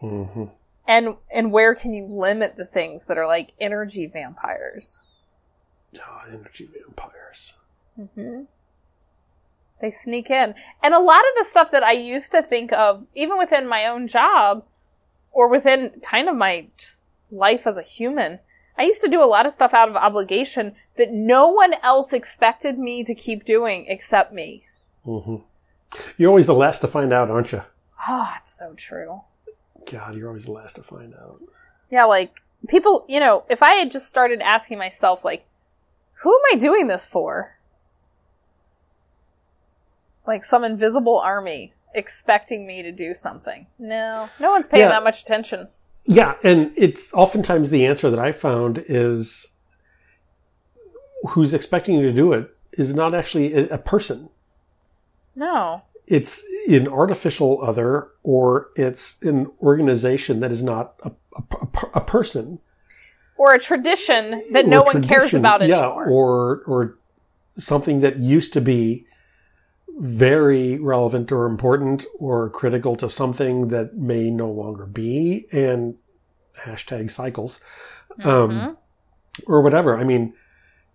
Mm-hmm. 0.00 0.44
And, 0.86 1.16
and 1.32 1.52
where 1.52 1.74
can 1.74 1.92
you 1.92 2.06
limit 2.06 2.56
the 2.56 2.66
things 2.66 3.06
that 3.06 3.18
are 3.18 3.26
like 3.26 3.52
energy 3.60 4.06
vampires? 4.06 5.04
Oh, 5.96 6.22
energy 6.28 6.68
vampires. 6.72 7.54
Mm-hmm. 7.98 8.42
They 9.82 9.90
sneak 9.90 10.30
in. 10.30 10.54
And 10.82 10.94
a 10.94 11.00
lot 11.00 11.20
of 11.20 11.36
the 11.36 11.44
stuff 11.44 11.72
that 11.72 11.82
I 11.82 11.92
used 11.92 12.30
to 12.32 12.40
think 12.40 12.72
of, 12.72 13.04
even 13.14 13.36
within 13.36 13.68
my 13.68 13.84
own 13.84 14.06
job, 14.06 14.64
or 15.32 15.48
within 15.48 15.90
kind 16.02 16.28
of 16.28 16.36
my 16.36 16.68
life 17.32 17.66
as 17.66 17.76
a 17.76 17.82
human, 17.82 18.38
I 18.78 18.84
used 18.84 19.02
to 19.02 19.10
do 19.10 19.22
a 19.22 19.26
lot 19.26 19.44
of 19.44 19.52
stuff 19.52 19.74
out 19.74 19.88
of 19.88 19.96
obligation 19.96 20.76
that 20.96 21.12
no 21.12 21.48
one 21.48 21.74
else 21.82 22.12
expected 22.12 22.78
me 22.78 23.02
to 23.02 23.14
keep 23.14 23.44
doing 23.44 23.86
except 23.88 24.32
me. 24.32 24.64
Mm-hmm. 25.04 25.36
You're 26.16 26.30
always 26.30 26.46
the 26.46 26.54
last 26.54 26.78
to 26.82 26.88
find 26.88 27.12
out, 27.12 27.28
aren't 27.28 27.50
you? 27.50 27.62
Oh, 28.08 28.32
it's 28.40 28.56
so 28.56 28.74
true. 28.74 29.22
God, 29.90 30.14
you're 30.14 30.28
always 30.28 30.44
the 30.44 30.52
last 30.52 30.76
to 30.76 30.82
find 30.82 31.12
out. 31.14 31.40
Yeah, 31.90 32.04
like 32.04 32.40
people, 32.68 33.04
you 33.08 33.18
know, 33.18 33.44
if 33.50 33.64
I 33.64 33.74
had 33.74 33.90
just 33.90 34.08
started 34.08 34.40
asking 34.40 34.78
myself, 34.78 35.24
like, 35.24 35.44
who 36.22 36.32
am 36.32 36.42
I 36.52 36.56
doing 36.56 36.86
this 36.86 37.04
for? 37.04 37.56
Like 40.26 40.44
some 40.44 40.64
invisible 40.64 41.18
army 41.18 41.72
expecting 41.94 42.66
me 42.66 42.82
to 42.82 42.92
do 42.92 43.14
something. 43.14 43.66
No, 43.78 44.30
no 44.40 44.50
one's 44.50 44.66
paying 44.66 44.82
yeah. 44.82 44.90
that 44.90 45.04
much 45.04 45.22
attention. 45.22 45.68
Yeah, 46.04 46.34
and 46.42 46.72
it's 46.76 47.12
oftentimes 47.12 47.70
the 47.70 47.86
answer 47.86 48.10
that 48.10 48.18
I 48.18 48.32
found 48.32 48.84
is 48.88 49.52
who's 51.30 51.54
expecting 51.54 51.96
you 51.96 52.02
to 52.02 52.12
do 52.12 52.32
it 52.32 52.54
is 52.72 52.94
not 52.94 53.14
actually 53.14 53.54
a, 53.68 53.78
person. 53.78 54.30
No. 55.36 55.82
It's 56.06 56.42
an 56.68 56.88
artificial 56.88 57.62
other 57.62 58.08
or 58.22 58.70
it's 58.76 59.22
an 59.22 59.46
organization 59.60 60.40
that 60.40 60.50
is 60.50 60.62
not 60.62 60.94
a, 61.04 61.12
a, 61.36 61.66
a 61.94 62.00
person. 62.00 62.60
Or 63.36 63.54
a 63.54 63.60
tradition 63.60 64.42
that 64.52 64.64
or 64.64 64.68
no 64.68 64.82
one 64.82 65.06
cares 65.06 65.34
about 65.34 65.66
yeah, 65.66 65.76
anymore. 65.76 66.08
Or, 66.08 66.62
or 66.66 66.98
something 67.58 68.00
that 68.00 68.18
used 68.18 68.52
to 68.54 68.60
be 68.60 69.06
very 69.98 70.78
relevant 70.78 71.30
or 71.30 71.46
important 71.46 72.04
or 72.18 72.48
critical 72.50 72.96
to 72.96 73.08
something 73.08 73.68
that 73.68 73.96
may 73.96 74.30
no 74.30 74.50
longer 74.50 74.86
be 74.86 75.46
and 75.52 75.96
hashtag 76.64 77.10
cycles 77.10 77.60
um, 78.24 78.76
or 79.46 79.60
whatever. 79.60 79.98
I 79.98 80.04
mean 80.04 80.34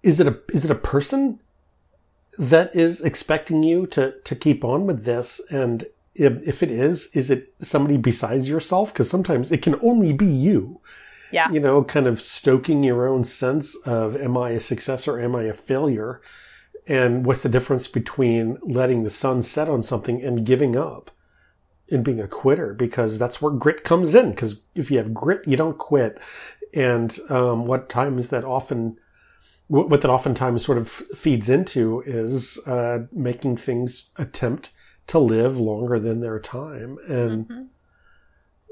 is 0.04 0.20
it 0.20 0.28
a 0.28 0.40
is 0.54 0.66
it 0.66 0.72
a 0.72 0.76
person 0.76 1.40
that 2.40 2.76
is 2.76 3.02
expecting 3.02 3.64
you 3.64 3.88
to 3.88 4.16
to 4.24 4.36
keep 4.36 4.64
on 4.64 4.86
with 4.86 5.06
this? 5.06 5.42
And 5.50 5.86
if, 6.16 6.48
if 6.48 6.64
it 6.64 6.72
is 6.72 7.10
is 7.14 7.30
it 7.30 7.54
somebody 7.60 7.98
besides 7.98 8.50
yourself? 8.50 8.94
Because 8.94 9.10
sometimes 9.10 9.52
it 9.52 9.62
can 9.62 9.76
only 9.82 10.14
be 10.14 10.28
you. 10.28 10.82
Yeah. 11.30 11.52
you 11.52 11.60
know 11.60 11.84
kind 11.84 12.08
of 12.08 12.22
stoking 12.22 12.84
your 12.84 13.06
own 13.06 13.26
sense 13.26 13.76
of 13.86 14.16
am 14.16 14.38
i 14.38 14.52
a 14.52 14.62
success 14.62 15.10
or 15.10 15.20
am 15.20 15.36
i 15.36 15.44
a 15.44 15.52
failure 15.52 16.22
and 16.88 17.26
what's 17.26 17.44
the 17.44 17.50
difference 17.50 17.88
between 17.88 18.58
letting 18.62 19.04
the 19.04 19.10
sun 19.10 19.42
set 19.42 19.68
on 19.68 19.82
something 19.82 20.24
and 20.24 20.46
giving 20.46 20.76
up 20.78 21.12
and 21.92 22.04
being 22.04 22.22
a 22.22 22.28
quitter? 22.28 22.74
Because 22.74 23.20
that's 23.20 23.42
where 23.42 23.52
grit 23.52 23.84
comes 23.84 24.16
in. 24.16 24.32
Because 24.32 24.62
if 24.74 24.90
you 24.90 24.98
have 24.98 25.14
grit 25.14 25.48
you 25.48 25.58
don't 25.58 25.78
quit. 25.78 26.18
And 26.74 27.18
um, 27.30 27.66
what 27.66 27.90
times 27.90 28.30
that 28.30 28.44
often 28.44 28.98
what 29.70 30.00
that 30.02 30.10
oftentimes 30.10 30.64
sort 30.64 30.78
of 30.78 30.88
feeds 30.90 31.50
into 31.50 32.02
is 32.06 32.58
uh, 32.68 33.00
making 33.12 33.58
things 33.58 34.12
attempt 34.16 34.72
to 35.08 35.20
live 35.20 35.60
longer 35.60 36.00
than 36.00 36.22
their 36.22 36.40
time. 36.40 36.98
And 37.08 37.48
Mhm. 37.50 37.68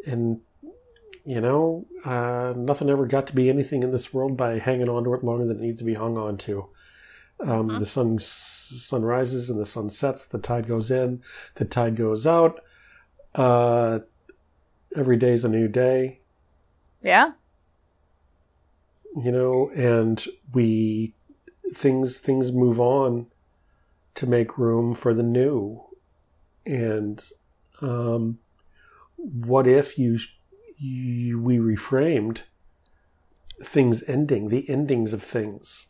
and 0.06 0.42
you 1.26 1.42
know 1.42 1.86
uh, 2.06 2.54
nothing 2.56 2.90
ever 2.90 3.06
got 3.08 3.28
to 3.28 3.36
be 3.36 3.50
anything 3.50 3.84
in 3.84 3.92
this 3.92 4.14
world 4.14 4.38
by 4.38 4.60
hanging 4.60 4.88
on 4.88 5.04
to 5.04 5.14
it 5.14 5.24
longer 5.24 5.46
than 5.46 5.58
it 5.58 5.62
needs 5.64 5.80
to 5.80 5.86
be 5.86 5.96
hung 5.96 6.18
on 6.18 6.38
to 6.38 6.70
um, 7.40 7.70
Mhm. 7.70 7.80
the 7.80 7.86
sun 7.86 8.20
sun 8.20 9.04
rises 9.04 9.50
and 9.50 9.60
the 9.60 9.66
sun 9.66 9.90
sets 9.90 10.26
the 10.28 10.38
tide 10.40 10.68
goes 10.68 10.90
in 10.90 11.22
the 11.56 11.66
tide 11.66 11.96
goes 11.96 12.26
out 12.26 12.62
uh, 13.36 14.00
every 14.96 15.18
day's 15.18 15.44
a 15.44 15.50
new 15.50 15.68
day 15.68 16.20
Yeah. 17.02 17.34
you 19.16 19.32
know 19.32 19.70
and 19.76 20.26
we 20.54 21.14
things 21.74 22.20
things 22.20 22.52
move 22.52 22.80
on 22.80 23.28
to 24.16 24.26
make 24.28 24.58
room 24.58 24.94
for 24.94 25.14
the 25.14 25.24
new 25.24 25.84
and 26.66 27.30
um 27.82 28.40
what 29.18 29.66
if 29.68 29.98
you, 29.98 30.20
you 30.78 31.40
we 31.42 31.58
reframed 31.58 32.42
things 33.62 34.04
ending 34.08 34.50
the 34.50 34.70
endings 34.70 35.14
of 35.14 35.24
things 35.24 35.88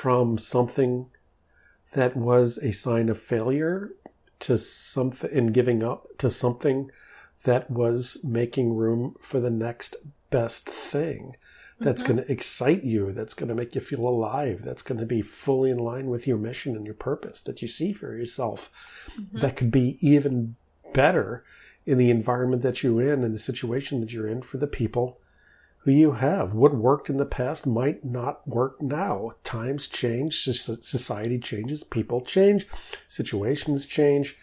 from 0.00 0.36
something 0.36 1.06
that 1.94 2.14
was 2.14 2.58
a 2.58 2.70
sign 2.70 3.08
of 3.08 3.18
failure 3.18 3.92
to 4.38 4.58
something 4.58 5.30
and 5.32 5.54
giving 5.54 5.82
up 5.82 6.06
to 6.18 6.28
something 6.28 6.90
that 7.44 7.70
was 7.70 8.22
making 8.22 8.74
room 8.76 9.14
for 9.22 9.40
the 9.40 9.48
next 9.50 9.96
best 10.28 10.68
thing 10.68 11.34
that's 11.80 12.02
Mhm. 12.02 12.06
going 12.08 12.16
to 12.18 12.30
excite 12.30 12.84
you, 12.84 13.10
that's 13.10 13.32
going 13.32 13.48
to 13.48 13.54
make 13.54 13.74
you 13.74 13.80
feel 13.80 14.06
alive, 14.06 14.60
that's 14.62 14.82
going 14.82 15.00
to 15.00 15.06
be 15.06 15.22
fully 15.22 15.70
in 15.70 15.78
line 15.78 16.08
with 16.08 16.26
your 16.26 16.36
mission 16.36 16.76
and 16.76 16.84
your 16.84 16.94
purpose 16.94 17.40
that 17.40 17.62
you 17.62 17.68
see 17.68 17.94
for 17.94 18.14
yourself, 18.14 18.70
Mhm. 19.18 19.40
that 19.40 19.56
could 19.56 19.70
be 19.70 19.96
even 20.06 20.56
better 20.92 21.42
in 21.86 21.96
the 21.96 22.10
environment 22.10 22.60
that 22.62 22.82
you're 22.82 23.00
in 23.00 23.24
and 23.24 23.34
the 23.34 23.38
situation 23.38 24.00
that 24.00 24.12
you're 24.12 24.28
in 24.28 24.42
for 24.42 24.58
the 24.58 24.66
people 24.66 25.18
who 25.86 25.92
you 25.92 26.12
have. 26.12 26.52
What 26.52 26.74
worked 26.74 27.08
in 27.08 27.16
the 27.16 27.24
past 27.24 27.64
might 27.64 28.04
not 28.04 28.46
work 28.46 28.82
now. 28.82 29.30
Times 29.44 29.86
change, 29.86 30.34
society 30.42 31.38
changes, 31.38 31.84
people 31.84 32.20
change, 32.20 32.66
situations 33.06 33.86
change. 33.86 34.36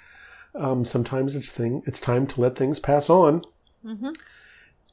Um, 0.56 0.86
sometimes 0.86 1.36
it's 1.36 1.52
thing 1.52 1.84
it's 1.86 2.00
time 2.00 2.28
to 2.28 2.40
let 2.42 2.56
things 2.56 2.80
pass 2.80 3.10
on 3.10 3.42
Mhm. 3.84 4.16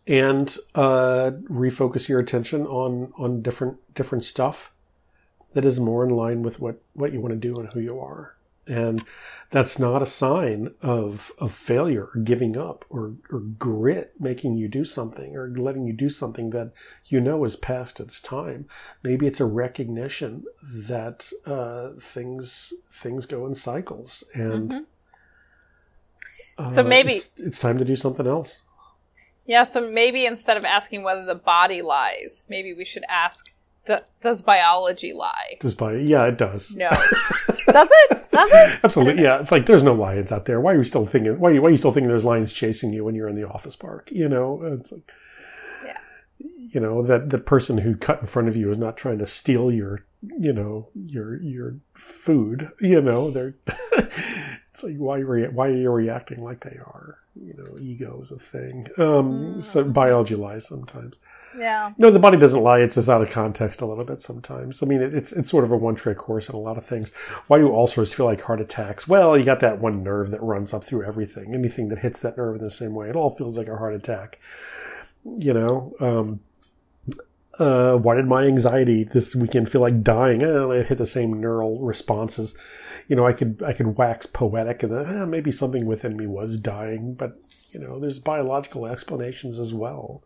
and 0.06 0.56
uh, 0.74 1.30
refocus 1.48 2.08
your 2.08 2.18
attention 2.18 2.66
on 2.66 3.12
on 3.16 3.42
different 3.42 3.76
different 3.94 4.24
stuff 4.24 4.72
that 5.52 5.64
is 5.64 5.78
more 5.78 6.02
in 6.02 6.10
line 6.10 6.42
with 6.42 6.58
what 6.60 6.80
what 6.94 7.12
you 7.12 7.20
want 7.20 7.32
to 7.34 7.38
do 7.48 7.60
and 7.60 7.68
who 7.68 7.80
you 7.80 8.00
are 8.00 8.36
and 8.66 9.02
that's 9.50 9.78
not 9.78 10.02
a 10.02 10.06
sign 10.06 10.72
of 10.82 11.32
of 11.38 11.52
failure 11.52 12.08
or 12.14 12.20
giving 12.20 12.56
up 12.56 12.84
or 12.88 13.14
or 13.30 13.40
grit 13.40 14.12
making 14.20 14.54
you 14.56 14.68
do 14.68 14.84
something 14.84 15.34
or 15.36 15.48
letting 15.48 15.86
you 15.86 15.92
do 15.92 16.08
something 16.08 16.50
that 16.50 16.72
you 17.06 17.20
know 17.20 17.42
is 17.44 17.56
past 17.56 17.98
its 18.00 18.20
time 18.20 18.66
maybe 19.02 19.26
it's 19.26 19.40
a 19.40 19.44
recognition 19.44 20.44
that 20.62 21.30
uh, 21.46 21.90
things 22.00 22.72
things 22.92 23.26
go 23.26 23.46
in 23.46 23.54
cycles 23.54 24.24
and 24.34 24.70
Mhm. 24.70 24.84
So 26.74 26.82
uh, 26.82 26.84
maybe- 26.84 27.12
it's, 27.12 27.40
it's 27.40 27.58
time 27.58 27.78
to 27.78 27.84
do 27.86 27.96
something 27.96 28.26
else 28.26 28.62
Yeah, 29.46 29.64
so 29.64 29.80
maybe 29.90 30.26
instead 30.26 30.56
of 30.58 30.64
asking 30.64 31.02
whether 31.02 31.24
the 31.24 31.34
body 31.34 31.80
lies, 31.82 32.44
maybe 32.48 32.72
we 32.74 32.84
should 32.84 33.02
ask, 33.08 33.50
does 34.20 34.42
biology 34.42 35.12
lie? 35.12 35.56
Just 35.60 35.76
by 35.78 35.94
yeah, 35.96 36.26
it 36.26 36.36
does. 36.38 36.76
No. 36.76 36.90
does 37.72 37.88
it? 37.92 38.30
Does 38.30 38.50
it? 38.52 38.80
Absolutely, 38.84 39.22
yeah. 39.22 39.40
It's 39.40 39.52
like 39.52 39.66
there's 39.66 39.82
no 39.82 39.94
lions 39.94 40.32
out 40.32 40.44
there. 40.46 40.60
Why 40.60 40.72
are 40.74 40.78
you 40.78 40.84
still 40.84 41.06
thinking? 41.06 41.38
Why 41.38 41.50
are 41.50 41.54
you, 41.54 41.62
why 41.62 41.68
are 41.68 41.70
you 41.72 41.76
still 41.76 41.92
thinking 41.92 42.08
there's 42.08 42.24
lions 42.24 42.52
chasing 42.52 42.92
you 42.92 43.04
when 43.04 43.14
you're 43.14 43.28
in 43.28 43.34
the 43.34 43.48
office 43.48 43.76
park? 43.76 44.10
You 44.10 44.28
know, 44.28 44.62
it's 44.62 44.92
like, 44.92 45.10
Yeah. 45.84 45.98
you 46.38 46.80
know 46.80 47.02
that 47.02 47.30
the 47.30 47.38
person 47.38 47.78
who 47.78 47.96
cut 47.96 48.20
in 48.20 48.26
front 48.26 48.48
of 48.48 48.56
you 48.56 48.70
is 48.70 48.78
not 48.78 48.96
trying 48.96 49.18
to 49.18 49.26
steal 49.26 49.70
your, 49.72 50.04
you 50.22 50.52
know, 50.52 50.88
your 50.94 51.40
your 51.42 51.76
food. 51.94 52.70
You 52.80 53.00
know, 53.00 53.30
they're. 53.30 53.54
it's 53.92 54.82
like 54.82 54.96
why 54.96 55.18
are 55.20 55.38
you, 55.38 55.46
why 55.46 55.68
are 55.68 55.76
you 55.76 55.90
reacting 55.90 56.42
like 56.42 56.60
they 56.64 56.78
are? 56.78 57.18
You 57.40 57.54
know, 57.56 57.76
ego 57.80 58.20
is 58.22 58.32
a 58.32 58.38
thing. 58.38 58.88
Um, 58.98 59.60
So 59.60 59.84
biology 59.84 60.34
lies 60.34 60.66
sometimes. 60.66 61.18
Yeah. 61.58 61.92
No, 61.98 62.10
the 62.10 62.18
body 62.18 62.38
doesn't 62.38 62.62
lie. 62.62 62.80
It's 62.80 62.94
just 62.94 63.08
out 63.08 63.22
of 63.22 63.30
context 63.30 63.80
a 63.80 63.86
little 63.86 64.04
bit 64.04 64.20
sometimes. 64.20 64.82
I 64.82 64.86
mean, 64.86 65.02
it, 65.02 65.14
it's 65.14 65.32
it's 65.32 65.50
sort 65.50 65.64
of 65.64 65.72
a 65.72 65.76
one 65.76 65.94
trick 65.94 66.18
horse 66.18 66.48
in 66.48 66.54
a 66.54 66.60
lot 66.60 66.78
of 66.78 66.84
things. 66.84 67.10
Why 67.48 67.58
do 67.58 67.74
ulcers 67.74 68.12
feel 68.12 68.26
like 68.26 68.42
heart 68.42 68.60
attacks? 68.60 69.08
Well, 69.08 69.36
you 69.36 69.44
got 69.44 69.60
that 69.60 69.80
one 69.80 70.02
nerve 70.02 70.30
that 70.30 70.42
runs 70.42 70.72
up 70.72 70.84
through 70.84 71.04
everything. 71.04 71.54
Anything 71.54 71.88
that 71.88 72.00
hits 72.00 72.20
that 72.20 72.36
nerve 72.36 72.56
in 72.56 72.62
the 72.62 72.70
same 72.70 72.94
way, 72.94 73.08
it 73.08 73.16
all 73.16 73.30
feels 73.30 73.58
like 73.58 73.68
a 73.68 73.76
heart 73.76 73.94
attack. 73.94 74.38
You 75.24 75.52
know, 75.52 75.92
um, 76.00 76.40
uh, 77.58 77.96
why 77.96 78.14
did 78.14 78.26
my 78.26 78.44
anxiety 78.44 79.04
this 79.04 79.34
weekend 79.34 79.70
feel 79.70 79.80
like 79.80 80.02
dying? 80.02 80.42
Eh, 80.42 80.68
it 80.70 80.86
hit 80.86 80.98
the 80.98 81.06
same 81.06 81.40
neural 81.40 81.80
responses. 81.80 82.56
You 83.08 83.16
know, 83.16 83.26
I 83.26 83.32
could 83.32 83.62
I 83.66 83.72
could 83.72 83.98
wax 83.98 84.26
poetic 84.26 84.84
and 84.84 84.92
eh, 84.92 85.24
maybe 85.24 85.50
something 85.50 85.84
within 85.84 86.16
me 86.16 86.26
was 86.26 86.56
dying, 86.56 87.14
but 87.14 87.40
you 87.72 87.80
know, 87.80 87.98
there's 87.98 88.18
biological 88.18 88.86
explanations 88.86 89.58
as 89.58 89.74
well 89.74 90.22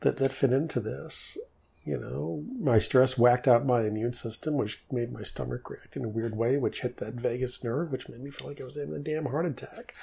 that, 0.00 0.16
that 0.18 0.32
fit 0.32 0.52
into 0.52 0.80
this. 0.80 1.38
You 1.84 1.98
know, 1.98 2.42
my 2.58 2.80
stress 2.80 3.16
whacked 3.16 3.46
out 3.46 3.64
my 3.64 3.82
immune 3.82 4.12
system, 4.12 4.54
which 4.54 4.82
made 4.90 5.12
my 5.12 5.22
stomach 5.22 5.70
react 5.70 5.96
in 5.96 6.04
a 6.04 6.08
weird 6.08 6.36
way, 6.36 6.56
which 6.56 6.80
hit 6.80 6.96
that 6.96 7.14
vagus 7.14 7.62
nerve, 7.62 7.92
which 7.92 8.08
made 8.08 8.20
me 8.20 8.30
feel 8.32 8.48
like 8.48 8.60
I 8.60 8.64
was 8.64 8.76
having 8.76 8.96
a 8.96 8.98
damn 8.98 9.26
heart 9.26 9.46
attack. 9.46 9.94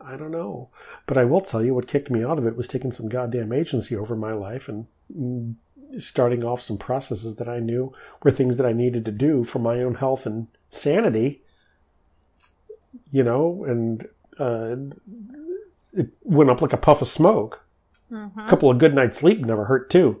I 0.00 0.16
don't 0.16 0.30
know. 0.30 0.70
But 1.04 1.18
I 1.18 1.24
will 1.24 1.40
tell 1.40 1.64
you 1.64 1.74
what 1.74 1.88
kicked 1.88 2.12
me 2.12 2.22
out 2.22 2.38
of 2.38 2.46
it 2.46 2.56
was 2.56 2.68
taking 2.68 2.92
some 2.92 3.08
goddamn 3.08 3.52
agency 3.52 3.96
over 3.96 4.14
my 4.14 4.32
life 4.32 4.68
and 4.68 4.86
mm, 5.12 5.56
starting 5.98 6.44
off 6.44 6.60
some 6.60 6.78
processes 6.78 7.34
that 7.36 7.48
I 7.48 7.58
knew 7.58 7.92
were 8.22 8.30
things 8.30 8.56
that 8.56 8.66
I 8.66 8.72
needed 8.72 9.04
to 9.06 9.12
do 9.12 9.42
for 9.42 9.58
my 9.58 9.82
own 9.82 9.96
health 9.96 10.26
and 10.26 10.46
sanity. 10.70 11.42
You 13.10 13.24
know, 13.24 13.64
and 13.64 14.06
uh, 14.38 14.76
it 15.92 16.10
went 16.22 16.50
up 16.50 16.62
like 16.62 16.72
a 16.72 16.76
puff 16.76 17.02
of 17.02 17.08
smoke. 17.08 17.64
A 18.12 18.46
couple 18.46 18.70
of 18.70 18.78
good 18.78 18.94
nights 18.94 19.18
sleep 19.18 19.40
never 19.40 19.64
hurt 19.64 19.90
too. 19.90 20.20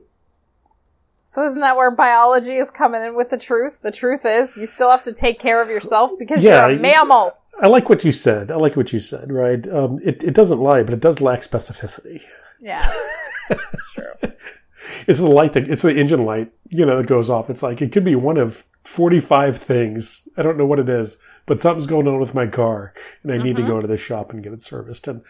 So 1.24 1.42
isn't 1.44 1.60
that 1.60 1.76
where 1.76 1.90
biology 1.90 2.56
is 2.56 2.70
coming 2.70 3.00
in 3.00 3.16
with 3.16 3.30
the 3.30 3.38
truth? 3.38 3.80
The 3.80 3.90
truth 3.90 4.26
is 4.26 4.58
you 4.58 4.66
still 4.66 4.90
have 4.90 5.02
to 5.04 5.12
take 5.12 5.38
care 5.38 5.62
of 5.62 5.68
yourself 5.68 6.12
because 6.18 6.44
Yeah, 6.44 6.68
you're 6.68 6.78
a 6.78 6.82
mammal. 6.82 7.32
I 7.60 7.68
like 7.68 7.88
what 7.88 8.04
you 8.04 8.12
said. 8.12 8.50
I 8.50 8.56
like 8.56 8.76
what 8.76 8.92
you 8.92 9.00
said, 9.00 9.32
right? 9.32 9.66
Um, 9.68 9.98
it, 10.04 10.22
it 10.22 10.34
doesn't 10.34 10.58
lie, 10.58 10.82
but 10.82 10.92
it 10.94 11.00
does 11.00 11.20
lack 11.20 11.40
specificity. 11.40 12.22
Yeah. 12.60 12.92
That's 13.48 13.92
true. 13.94 14.32
It's 15.06 15.18
the 15.20 15.26
light 15.26 15.54
that, 15.54 15.68
it's 15.68 15.82
the 15.82 15.94
engine 15.94 16.24
light, 16.24 16.52
you 16.68 16.86
know, 16.86 16.96
that 16.98 17.06
goes 17.06 17.28
off. 17.28 17.50
It's 17.50 17.62
like, 17.62 17.82
it 17.82 17.92
could 17.92 18.04
be 18.04 18.14
one 18.14 18.36
of 18.36 18.66
45 18.84 19.56
things. 19.58 20.28
I 20.36 20.42
don't 20.42 20.56
know 20.56 20.66
what 20.66 20.78
it 20.78 20.88
is, 20.88 21.18
but 21.46 21.60
something's 21.60 21.86
going 21.86 22.06
on 22.08 22.20
with 22.20 22.34
my 22.34 22.46
car 22.46 22.94
and 23.22 23.32
I 23.32 23.38
need 23.38 23.56
to 23.56 23.62
go 23.62 23.80
to 23.80 23.86
the 23.86 23.96
shop 23.96 24.30
and 24.30 24.42
get 24.42 24.52
it 24.52 24.62
serviced. 24.62 25.08
And, 25.08 25.22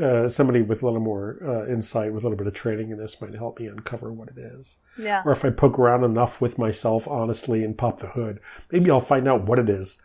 uh, 0.00 0.28
somebody 0.28 0.62
with 0.62 0.82
a 0.82 0.86
little 0.86 1.00
more, 1.00 1.38
uh, 1.42 1.66
insight, 1.72 2.12
with 2.12 2.22
a 2.22 2.26
little 2.26 2.36
bit 2.36 2.46
of 2.46 2.52
training 2.54 2.90
in 2.90 2.98
this 2.98 3.20
might 3.20 3.34
help 3.34 3.58
me 3.58 3.66
uncover 3.66 4.12
what 4.12 4.28
it 4.28 4.38
is. 4.38 4.76
Yeah. 4.98 5.22
Or 5.24 5.32
if 5.32 5.44
I 5.44 5.50
poke 5.50 5.78
around 5.78 6.04
enough 6.04 6.40
with 6.40 6.58
myself 6.58 7.08
honestly 7.08 7.64
and 7.64 7.76
pop 7.76 8.00
the 8.00 8.08
hood, 8.08 8.40
maybe 8.70 8.90
I'll 8.90 9.00
find 9.00 9.26
out 9.26 9.46
what 9.46 9.58
it 9.58 9.68
is. 9.68 10.02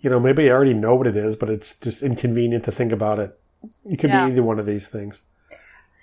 You 0.00 0.10
know, 0.10 0.20
maybe 0.20 0.48
I 0.48 0.52
already 0.52 0.74
know 0.74 0.94
what 0.94 1.06
it 1.06 1.16
is, 1.16 1.36
but 1.36 1.48
it's 1.48 1.78
just 1.78 2.02
inconvenient 2.02 2.64
to 2.64 2.72
think 2.72 2.92
about 2.92 3.18
it. 3.18 3.38
It 3.84 3.98
could 3.98 4.10
Yeah. 4.10 4.26
be 4.26 4.32
either 4.32 4.42
one 4.42 4.58
of 4.58 4.66
these 4.66 4.88
things. 4.88 5.22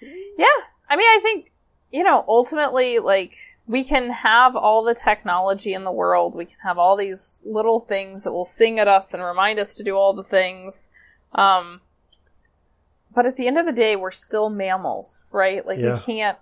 Yeah. 0.02 0.46
I 0.90 0.96
mean, 0.96 1.08
I 1.08 1.20
think, 1.22 1.52
you 1.92 2.04
know, 2.04 2.26
ultimately, 2.28 3.00
like, 3.00 3.36
we 3.68 3.84
can 3.84 4.10
have 4.12 4.56
all 4.56 4.84
the 4.84 4.96
technology 4.96 5.74
in 5.74 5.84
the 5.84 5.92
world. 5.92 6.34
We 6.34 6.46
can 6.46 6.58
have 6.64 6.78
all 6.78 6.96
these 6.96 7.44
little 7.46 7.80
things 7.80 8.24
that 8.24 8.32
will 8.32 8.46
sing 8.46 8.80
at 8.80 8.88
us 8.88 9.14
and 9.14 9.22
remind 9.22 9.60
us 9.60 9.76
to 9.76 9.84
do 9.84 9.96
all 9.96 10.14
the 10.14 10.24
things. 10.24 10.90
Um, 11.34 11.82
but 13.18 13.26
at 13.26 13.36
the 13.36 13.48
end 13.48 13.58
of 13.58 13.66
the 13.66 13.72
day, 13.74 13.96
we're 13.96 14.12
still 14.12 14.48
mammals, 14.48 15.26
right? 15.32 15.66
Like 15.66 15.80
Yeah. 15.80 15.96
we 15.96 16.00
can't, 16.02 16.38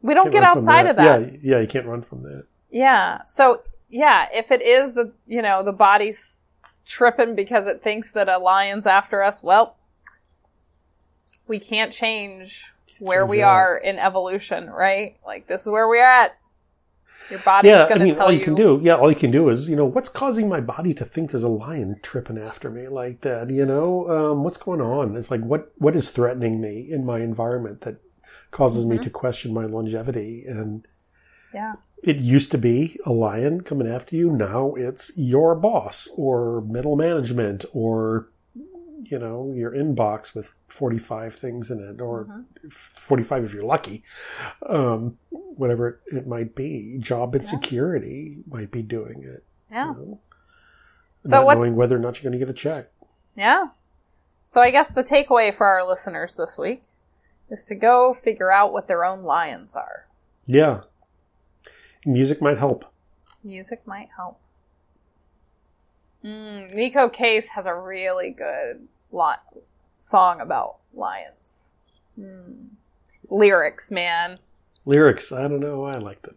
we 0.00 0.14
don't 0.14 0.32
Can't 0.32 0.32
get 0.32 0.42
outside 0.42 0.86
of 0.86 0.96
that. 0.96 1.20
Yeah, 1.20 1.36
yeah, 1.42 1.60
you 1.60 1.66
can't 1.66 1.84
run 1.84 2.00
from 2.00 2.22
that. 2.22 2.46
Yeah. 2.70 3.24
So 3.26 3.62
yeah, 3.90 4.26
if 4.32 4.50
it 4.50 4.62
is 4.62 4.94
the 4.94 5.12
you 5.26 5.42
know 5.42 5.62
the 5.62 5.72
body's 5.72 6.48
tripping 6.86 7.34
because 7.34 7.66
it 7.66 7.82
thinks 7.82 8.10
that 8.12 8.26
a 8.26 8.38
lion's 8.38 8.86
after 8.86 9.22
us, 9.22 9.42
well, 9.42 9.76
we 11.46 11.58
can't 11.58 11.92
change 11.92 12.72
where 12.98 13.20
change 13.24 13.30
we 13.30 13.38
that. 13.40 13.48
are 13.48 13.76
in 13.76 13.98
evolution, 13.98 14.70
right? 14.70 15.18
Like 15.26 15.46
this 15.46 15.66
is 15.66 15.70
where 15.70 15.86
we're 15.86 16.02
at. 16.02 16.38
Your 17.30 17.40
body's 17.40 17.70
Yeah, 17.70 17.84
I 17.84 17.88
going 17.88 18.00
to 18.00 18.06
mean, 18.06 18.14
tell 18.14 18.26
all 18.26 18.32
you. 18.32 18.38
you 18.38 18.44
can 18.44 18.54
do, 18.54 18.80
yeah, 18.82 18.94
all 18.96 19.10
you 19.10 19.16
can 19.16 19.30
do 19.30 19.48
is, 19.48 19.68
you 19.68 19.76
know, 19.76 19.84
what's 19.84 20.08
causing 20.08 20.48
my 20.48 20.60
body 20.60 20.92
to 20.94 21.04
think 21.04 21.30
there's 21.30 21.42
a 21.44 21.48
lion 21.48 22.00
tripping 22.02 22.38
after 22.38 22.70
me 22.70 22.88
like 22.88 23.20
that? 23.22 23.50
You 23.50 23.66
know, 23.66 24.08
um, 24.10 24.44
what's 24.44 24.56
going 24.56 24.80
on? 24.80 25.16
It's 25.16 25.30
like 25.30 25.42
what 25.42 25.72
what 25.78 25.96
is 25.96 26.10
threatening 26.10 26.60
me 26.60 26.86
in 26.90 27.04
my 27.04 27.20
environment 27.20 27.82
that 27.82 28.00
causes 28.50 28.84
Mm-hmm. 28.84 28.90
me 28.90 28.98
to 29.00 29.10
question 29.10 29.52
my 29.52 29.66
longevity? 29.66 30.44
And 30.46 30.86
Yeah. 31.52 31.74
it 32.02 32.20
used 32.20 32.50
to 32.52 32.58
be 32.58 32.98
a 33.04 33.12
lion 33.12 33.62
coming 33.62 33.88
after 33.88 34.14
you. 34.16 34.30
Now 34.30 34.74
it's 34.74 35.10
your 35.16 35.54
boss 35.54 36.08
or 36.16 36.60
middle 36.62 36.96
management 36.96 37.64
or 37.72 38.30
you 39.10 39.18
know 39.18 39.52
your 39.56 39.70
inbox 39.72 40.34
with 40.34 40.54
45 40.68 41.34
things 41.34 41.70
in 41.70 41.80
it 41.80 42.00
or 42.00 42.24
Mm-hmm. 42.24 42.68
45 42.68 43.44
if 43.44 43.54
you're 43.54 43.62
lucky 43.62 44.02
um, 44.68 45.18
whatever 45.30 46.00
it, 46.06 46.26
might 46.26 46.54
be 46.54 46.98
job 47.00 47.34
insecurity 47.34 48.42
might 48.46 48.70
be 48.70 48.82
doing 48.82 49.22
it 49.24 49.44
Yeah. 49.70 49.92
you 49.92 49.96
know? 50.06 50.20
So 51.18 51.36
not 51.38 51.46
what's 51.46 51.60
knowing 51.60 51.76
whether 51.76 51.96
or 51.96 52.00
not 52.00 52.16
you're 52.22 52.30
going 52.30 52.38
to 52.38 52.44
get 52.44 52.50
a 52.50 52.56
check 52.56 52.90
Yeah. 53.36 53.68
So 54.44 54.60
I 54.62 54.70
guess 54.70 54.90
the 54.90 55.02
takeaway 55.04 55.52
for 55.54 55.66
our 55.66 55.84
listeners 55.86 56.36
this 56.36 56.56
week 56.58 56.82
is 57.50 57.64
to 57.66 57.74
go 57.74 58.12
figure 58.12 58.50
out 58.52 58.72
what 58.72 58.88
their 58.88 59.04
own 59.04 59.22
lions 59.22 59.74
are. 59.76 60.06
yeah 60.46 60.82
music 62.04 62.40
might 62.42 62.58
help 62.58 62.84
Music 63.44 63.86
might 63.86 64.08
help. 64.16 64.38
Mm, 66.24 66.74
Neko 66.74 67.10
Case 67.12 67.50
has 67.50 67.66
a 67.66 67.74
really 67.74 68.30
good 68.30 68.88
lot 69.12 69.42
song 69.98 70.40
about 70.40 70.76
lions. 70.94 71.72
Mm. 72.18 72.68
Lyrics, 73.30 73.90
man. 73.90 74.38
lyrics 74.86 75.30
i 75.32 75.42
don't 75.46 75.60
know 75.60 75.84
i 75.84 75.92
like 75.94 76.22
the 76.22 76.34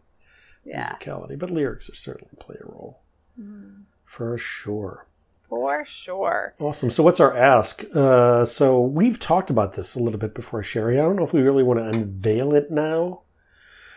Yeah, 0.66 0.94
musicality 0.94 1.40
but 1.40 1.50
lyrics 1.50 1.90
are 1.90 1.96
certainly 1.96 2.34
play 2.40 2.58
a 2.62 2.66
role 2.66 3.02
Mm. 3.40 3.84
for 4.06 4.38
sure 4.38 5.08
for 5.50 5.84
sure. 5.86 6.54
Awesome. 6.60 6.90
So, 6.90 7.04
what's 7.04 7.20
our 7.20 7.36
ask? 7.36 7.84
Uh, 7.94 8.46
so, 8.46 8.82
we've 8.82 9.20
talked 9.20 9.50
about 9.50 9.74
this 9.74 9.96
a 9.96 10.00
little 10.00 10.18
bit 10.20 10.34
before, 10.34 10.64
Sherry. 10.64 10.98
I 10.98 11.02
don't 11.02 11.18
know 11.18 11.26
if 11.26 11.34
we 11.34 11.42
really 11.42 11.62
want 11.64 11.78
to 11.82 11.86
unveil 11.88 12.54
it 12.54 12.72
now, 12.72 13.24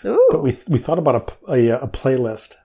Ooh, 0.05 0.29
but 0.33 0.43
we 0.43 0.53
we 0.69 0.79
thought 0.79 0.99
about 0.99 1.39
a, 1.49 1.53
a, 1.53 1.83
a 1.83 1.87
playlist, 1.89 2.57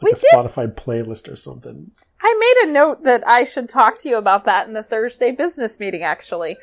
like 0.00 0.02
We 0.02 0.10
a 0.12 0.14
did. 0.14 0.24
Spotify 0.32 0.72
playlist 0.72 1.28
or 1.28 1.34
something. 1.34 1.90
I 2.22 2.36
made 2.38 2.68
a 2.68 2.72
note 2.72 3.04
that 3.04 3.26
I 3.26 3.44
should 3.44 3.68
talk 3.68 3.98
to 4.00 4.08
you 4.08 4.16
about 4.16 4.44
that 4.44 4.66
in 4.68 4.74
the 4.74 4.82
Thursday 4.82 5.32
business 5.32 5.80
meeting, 5.80 6.02
actually. 6.02 6.56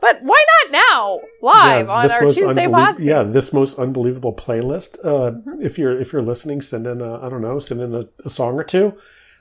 But 0.00 0.20
why 0.22 0.44
not 0.64 0.72
now, 0.72 1.20
live 1.40 1.88
on 1.88 2.10
our 2.10 2.20
Tuesday 2.20 2.66
unbelie- 2.66 2.94
podcast? 2.94 3.04
Yeah, 3.04 3.22
this 3.22 3.52
most 3.52 3.78
unbelievable 3.78 4.34
playlist. 4.34 4.98
Uh, 5.04 5.30
Mm-hmm. 5.32 5.62
If 5.62 5.78
you're 5.78 5.98
if 5.98 6.12
you're 6.12 6.22
listening, 6.22 6.60
send 6.60 6.86
in 6.86 7.00
a, 7.00 7.24
I 7.24 7.28
don't 7.28 7.42
know, 7.42 7.58
send 7.58 7.80
in 7.80 7.94
a, 7.94 8.04
a 8.24 8.30
song 8.30 8.54
or 8.54 8.64
two 8.64 8.98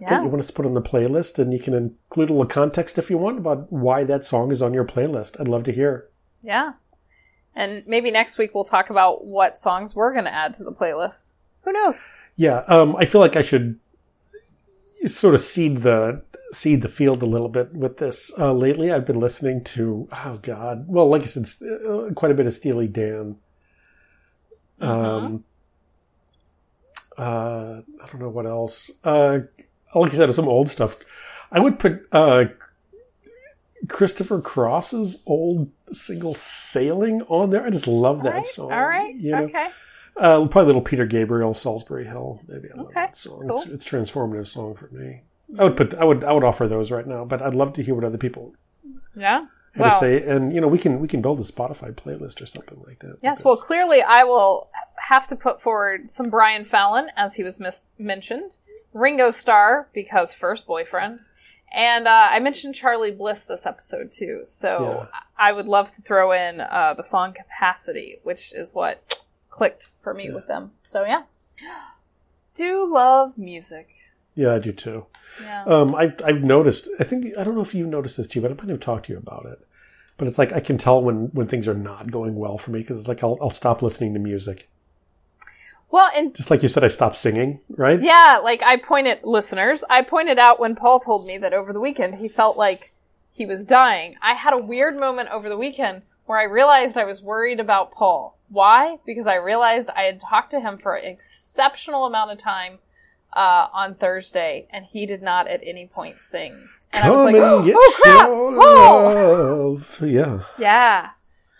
that 0.07 0.21
you 0.21 0.27
want 0.29 0.39
us 0.41 0.47
to 0.47 0.53
put 0.53 0.65
on 0.65 0.73
the 0.73 0.81
playlist, 0.81 1.39
and 1.39 1.53
you 1.53 1.59
can 1.59 1.73
include 1.73 2.29
a 2.29 2.33
little 2.33 2.45
context 2.45 2.97
if 2.97 3.09
you 3.09 3.17
want 3.17 3.37
about 3.37 3.71
why 3.71 4.03
that 4.03 4.25
song 4.25 4.51
is 4.51 4.61
on 4.61 4.73
your 4.73 4.85
playlist. 4.85 5.39
I'd 5.39 5.47
love 5.47 5.63
to 5.63 5.71
hear. 5.71 6.09
Yeah. 6.41 6.73
And 7.55 7.83
maybe 7.87 8.11
next 8.11 8.37
week 8.37 8.53
we'll 8.53 8.63
talk 8.65 8.89
about 8.89 9.23
what 9.25 9.57
songs 9.57 9.95
we're 9.95 10.11
going 10.11 10.25
to 10.25 10.33
add 10.33 10.55
to 10.55 10.63
the 10.63 10.73
playlist. 10.73 11.31
Who 11.61 11.71
knows? 11.71 12.09
Yeah, 12.35 12.63
um, 12.67 12.95
I 12.97 13.05
feel 13.05 13.21
like 13.21 13.35
I 13.37 13.41
should 13.41 13.79
sort 15.07 15.35
of 15.35 15.41
seed 15.41 15.77
the 15.77 16.23
seed 16.51 16.81
the 16.81 16.87
field 16.87 17.21
a 17.21 17.25
little 17.25 17.49
bit 17.49 17.73
with 17.73 17.97
this. 17.97 18.31
Uh, 18.37 18.53
lately, 18.53 18.91
I've 18.91 19.05
been 19.05 19.19
listening 19.19 19.63
to 19.65 20.07
oh 20.11 20.39
god, 20.41 20.85
well, 20.87 21.07
like 21.07 21.23
I 21.23 21.25
said, 21.25 21.45
uh, 21.87 22.13
quite 22.13 22.31
a 22.31 22.35
bit 22.35 22.47
of 22.47 22.53
Steely 22.53 22.87
Dan. 22.87 23.37
Um, 24.79 25.43
uh, 27.17 27.81
I 28.01 28.07
don't 28.07 28.19
know 28.19 28.29
what 28.29 28.45
else. 28.45 28.91
Uh, 29.03 29.39
like 29.95 30.13
I 30.13 30.15
said, 30.15 30.33
some 30.33 30.47
old 30.47 30.69
stuff. 30.69 30.97
I 31.51 31.59
would 31.59 31.79
put 31.79 32.07
uh, 32.11 32.45
Christopher 33.87 34.41
Cross's 34.41 35.21
old 35.25 35.69
single 35.91 36.33
"Sailing" 36.33 37.21
on 37.23 37.51
there. 37.51 37.65
I 37.65 37.69
just 37.69 37.87
love 37.87 38.23
that 38.23 38.33
right. 38.33 38.45
song. 38.45 38.71
All 38.71 38.87
right. 38.87 39.15
you 39.15 39.31
know? 39.31 39.43
Okay. 39.43 39.69
Uh, 40.15 40.47
probably 40.47 40.67
little 40.67 40.81
Peter 40.81 41.05
Gabriel, 41.05 41.53
Solsbury 41.53 42.05
Hill. 42.05 42.39
Maybe 42.47 42.69
I 42.71 42.77
love 42.77 42.85
Okay, 42.87 42.93
that 42.95 43.15
song. 43.17 43.41
It's, 43.49 43.63
cool. 43.65 43.73
it's 43.73 43.85
a 43.85 43.89
transformative 43.89 44.47
song 44.47 44.75
for 44.75 44.87
me. 44.89 45.21
I 45.59 45.63
would 45.65 45.75
put, 45.77 45.93
I 45.95 46.03
would, 46.03 46.23
I 46.23 46.31
would 46.33 46.43
offer 46.43 46.67
those 46.67 46.91
right 46.91 47.05
now, 47.05 47.25
but 47.25 47.41
I'd 47.41 47.55
love 47.55 47.73
to 47.73 47.83
hear 47.83 47.95
what 47.95 48.03
other 48.03 48.17
people 48.17 48.53
Yeah. 49.15 49.45
had 49.73 49.81
Well, 49.81 49.89
to 49.89 49.95
say. 49.97 50.23
And 50.23 50.53
you 50.53 50.61
know, 50.61 50.67
we 50.67 50.77
can 50.77 50.99
we 50.99 51.07
can 51.07 51.21
build 51.21 51.39
a 51.39 51.43
Spotify 51.43 51.93
playlist 51.93 52.41
or 52.41 52.45
something 52.45 52.81
like 52.87 52.99
that. 52.99 53.17
yes. 53.21 53.39
because- 53.39 53.43
Well, 53.45 53.57
clearly 53.57 54.01
I 54.01 54.23
will 54.23 54.69
have 55.09 55.27
to 55.29 55.35
put 55.35 55.61
forward 55.61 56.07
some 56.07 56.29
Brian 56.29 56.63
Fallon, 56.63 57.09
as 57.17 57.35
he 57.35 57.43
was 57.43 57.59
mis- 57.59 57.89
mentioned, 57.97 58.51
Ringo 58.93 59.31
Starr, 59.31 59.89
because 59.93 60.33
first 60.33 60.65
boyfriend. 60.67 61.19
And 61.75 62.07
uh, 62.07 62.27
I 62.31 62.39
mentioned 62.39 62.75
Charly 62.75 63.09
Bliss 63.17 63.45
this 63.45 63.65
episode 63.65 64.11
too, 64.11 64.41
so 64.45 65.07
I 65.39 65.51
would 65.51 65.65
love 65.65 65.91
to 65.95 66.03
throw 66.03 66.31
in 66.31 66.61
uh, 66.61 66.93
the 66.95 67.03
song 67.03 67.33
"Capacity," 67.33 68.19
which 68.21 68.53
is 68.53 68.75
what 68.75 69.22
clicked 69.53 69.89
for 69.99 70.15
me 70.15 70.31
with 70.31 70.47
them. 70.47 70.71
So 70.81 71.05
yeah, 71.05 71.23
do 72.55 72.91
love 72.91 73.37
music. 73.37 73.89
yeah, 74.33 74.55
I 74.55 74.59
do 74.59 74.71
too. 74.71 75.05
Yeah. 75.41 75.63
Um, 75.65 75.93
I've 75.93 76.15
I've 76.25 76.43
noticed. 76.43 76.89
I 76.99 77.03
think 77.03 77.37
I 77.37 77.43
don't 77.43 77.53
know 77.53 77.61
if 77.61 77.75
you've 77.75 77.87
noticed 77.87 78.17
this 78.17 78.27
too, 78.27 78.41
but 78.41 78.51
I 78.51 78.55
might 78.55 78.69
have 78.69 78.79
talked 78.79 79.05
to 79.05 79.13
you 79.13 79.19
about 79.19 79.45
it. 79.45 79.59
But 80.17 80.27
it's 80.27 80.39
like 80.39 80.51
I 80.51 80.59
can 80.59 80.79
tell 80.79 81.01
when 81.01 81.27
when 81.33 81.47
things 81.47 81.67
are 81.67 81.75
not 81.75 82.09
going 82.09 82.35
well 82.35 82.57
for 82.57 82.71
me 82.71 82.79
because 82.79 82.99
it's 82.99 83.07
like 83.07 83.23
I'll 83.23 83.37
I'll 83.41 83.51
stop 83.51 83.83
listening 83.83 84.13
to 84.15 84.19
music. 84.19 84.69
Well, 85.91 86.09
and 86.15 86.33
Just 86.33 86.49
like 86.49 86.63
you 86.63 86.69
said, 86.69 86.83
I 86.83 86.87
stopped 86.87 87.17
singing. 87.17 87.59
Right? 87.69 88.01
Yeah, 88.01 88.39
like 88.43 88.63
I 88.63 88.77
pointed, 88.77 89.19
listeners, 89.23 89.83
I 89.87 90.01
pointed 90.01 90.39
out 90.39 90.59
when 90.59 90.73
Paul 90.73 90.99
told 90.99 91.27
me 91.27 91.37
that 91.37 91.53
over 91.53 91.71
the 91.71 91.79
weekend 91.79 92.15
he 92.15 92.27
felt 92.27 92.57
like 92.57 92.93
he 93.31 93.45
was 93.45 93.67
dying. 93.67 94.15
I 94.19 94.33
had 94.33 94.59
a 94.59 94.63
weird 94.63 94.99
moment 94.99 95.29
over 95.29 95.47
the 95.47 95.57
weekend 95.57 96.01
where 96.25 96.39
I 96.39 96.43
realized 96.43 96.97
I 96.97 97.03
was 97.03 97.21
worried 97.21 97.59
about 97.59 97.91
Paul. 97.91 98.37
Why? 98.49 98.99
Because 99.05 99.27
I 99.27 99.35
realized 99.35 99.89
I 99.95 100.03
had 100.03 100.19
talked 100.19 100.51
to 100.51 100.59
him 100.59 100.77
for 100.77 100.95
an 100.95 101.05
exceptional 101.05 102.05
amount 102.05 102.31
of 102.31 102.37
time 102.37 102.79
uh, 103.33 103.67
on 103.73 103.95
Thursday, 103.95 104.67
and 104.71 104.85
he 104.85 105.05
did 105.05 105.21
not 105.21 105.47
at 105.47 105.61
any 105.63 105.87
point 105.87 106.19
sing. 106.19 106.69
And 106.91 107.03
I 107.03 107.09
was 107.09 107.23
like, 107.23 107.35
Come 107.35 107.65
get 107.65 107.75
oh 107.77 107.99
crap, 108.01 108.27
Paul! 108.27 109.73
love. 109.73 110.01
Yeah. 110.01 110.43
Yeah. 110.59 111.09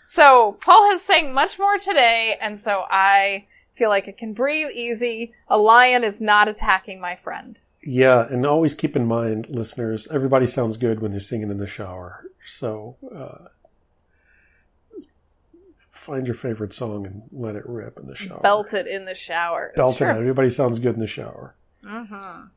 So 0.06 0.58
Paul 0.60 0.90
has 0.90 1.02
sang 1.02 1.34
much 1.34 1.58
more 1.58 1.76
today, 1.78 2.36
and 2.40 2.58
so 2.58 2.84
I 2.88 3.46
feel 3.74 3.88
like 3.88 4.08
I 4.08 4.12
can 4.12 4.32
breathe 4.32 4.68
easy. 4.72 5.32
A 5.48 5.58
lion 5.58 6.04
is 6.04 6.20
not 6.20 6.46
attacking 6.46 7.00
my 7.00 7.16
friend. 7.16 7.58
Yeah, 7.82 8.26
and 8.28 8.46
always 8.46 8.74
keep 8.74 8.96
in 8.96 9.06
mind, 9.06 9.48
listeners, 9.50 10.08
everybody 10.10 10.46
sounds 10.46 10.76
good 10.76 11.00
when 11.02 11.10
they're 11.10 11.20
singing 11.20 11.50
in 11.50 11.58
the 11.58 11.66
shower. 11.66 12.24
So 12.46 12.96
uh, 13.14 13.48
find 16.04 16.26
your 16.26 16.34
favorite 16.34 16.72
song 16.72 17.06
and 17.06 17.22
let 17.32 17.56
it 17.56 17.64
rip 17.66 17.98
in 17.98 18.06
the 18.06 18.14
shower. 18.14 18.40
Belt 18.40 18.74
it 18.74 18.86
in 18.86 19.06
the 19.06 19.14
shower. 19.14 19.72
Belt 19.74 20.00
it 20.00 20.04
out. 20.04 20.18
Everybody 20.18 20.50
sounds 20.50 20.78
good 20.78 20.94
in 20.94 21.00
the 21.00 21.06
shower. 21.06 21.54
Hmm. 21.84 22.48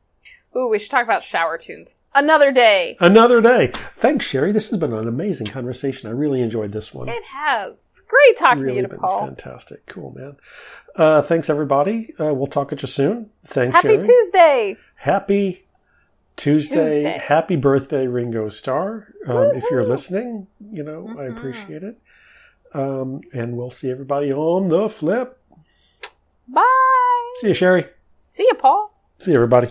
Ooh, 0.56 0.68
we 0.68 0.78
should 0.78 0.90
talk 0.90 1.04
about 1.04 1.22
shower 1.22 1.58
tunes. 1.58 1.96
Another 2.14 2.50
day. 2.52 2.96
Another 3.00 3.40
day. 3.40 3.70
Thanks, 3.72 4.26
Sherry. 4.26 4.50
This 4.50 4.70
has 4.70 4.80
been 4.80 4.92
an 4.92 5.06
amazing 5.06 5.48
conversation. 5.48 6.08
I 6.08 6.12
really 6.12 6.40
enjoyed 6.40 6.72
this 6.72 6.92
one. 6.94 7.08
It 7.08 7.22
has. 7.24 8.02
Great 8.08 8.36
talking 8.38 8.62
really 8.62 8.76
to 8.76 8.82
you, 8.82 8.88
been 8.88 8.98
Paul. 8.98 9.26
fantastic. 9.26 9.86
Cool, 9.86 10.12
man. 10.16 10.36
Uh, 10.96 11.22
thanks, 11.22 11.50
everybody. 11.50 12.14
Uh, 12.18 12.34
we'll 12.34 12.46
talk 12.46 12.72
at 12.72 12.82
you 12.82 12.88
soon. 12.88 13.30
Thanks, 13.44 13.74
Happy 13.76 13.88
Sherry. 13.88 14.00
Tuesday. 14.02 14.76
Happy 14.96 15.66
Tuesday. 16.36 16.74
Tuesday. 16.90 17.22
Happy 17.24 17.56
birthday, 17.56 18.06
Ringo 18.06 18.48
Starr. 18.48 19.12
Um, 19.26 19.50
if 19.54 19.64
you're 19.70 19.84
listening, 19.84 20.46
you 20.72 20.82
know, 20.82 21.14
I 21.18 21.24
appreciate 21.24 21.82
it. 21.82 21.98
Um, 22.74 23.20
and 23.32 23.56
we'll 23.56 23.70
see 23.70 23.90
everybody 23.90 24.32
on 24.32 24.68
the 24.68 24.88
flip. 24.88 25.40
Bye. 26.46 27.32
See 27.36 27.48
you, 27.48 27.54
Sherry. 27.54 27.84
See 28.18 28.44
you, 28.44 28.54
Paul. 28.54 28.92
See 29.18 29.30
you, 29.32 29.36
everybody. 29.36 29.70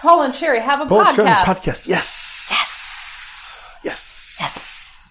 Paul 0.00 0.22
and 0.22 0.34
Sherry 0.34 0.60
have 0.60 0.80
a 0.80 0.86
Paul, 0.86 1.04
podcast. 1.04 1.44
podcast. 1.44 1.88
Yes. 1.88 2.48
Yes. 2.50 3.80
Yes. 3.84 4.17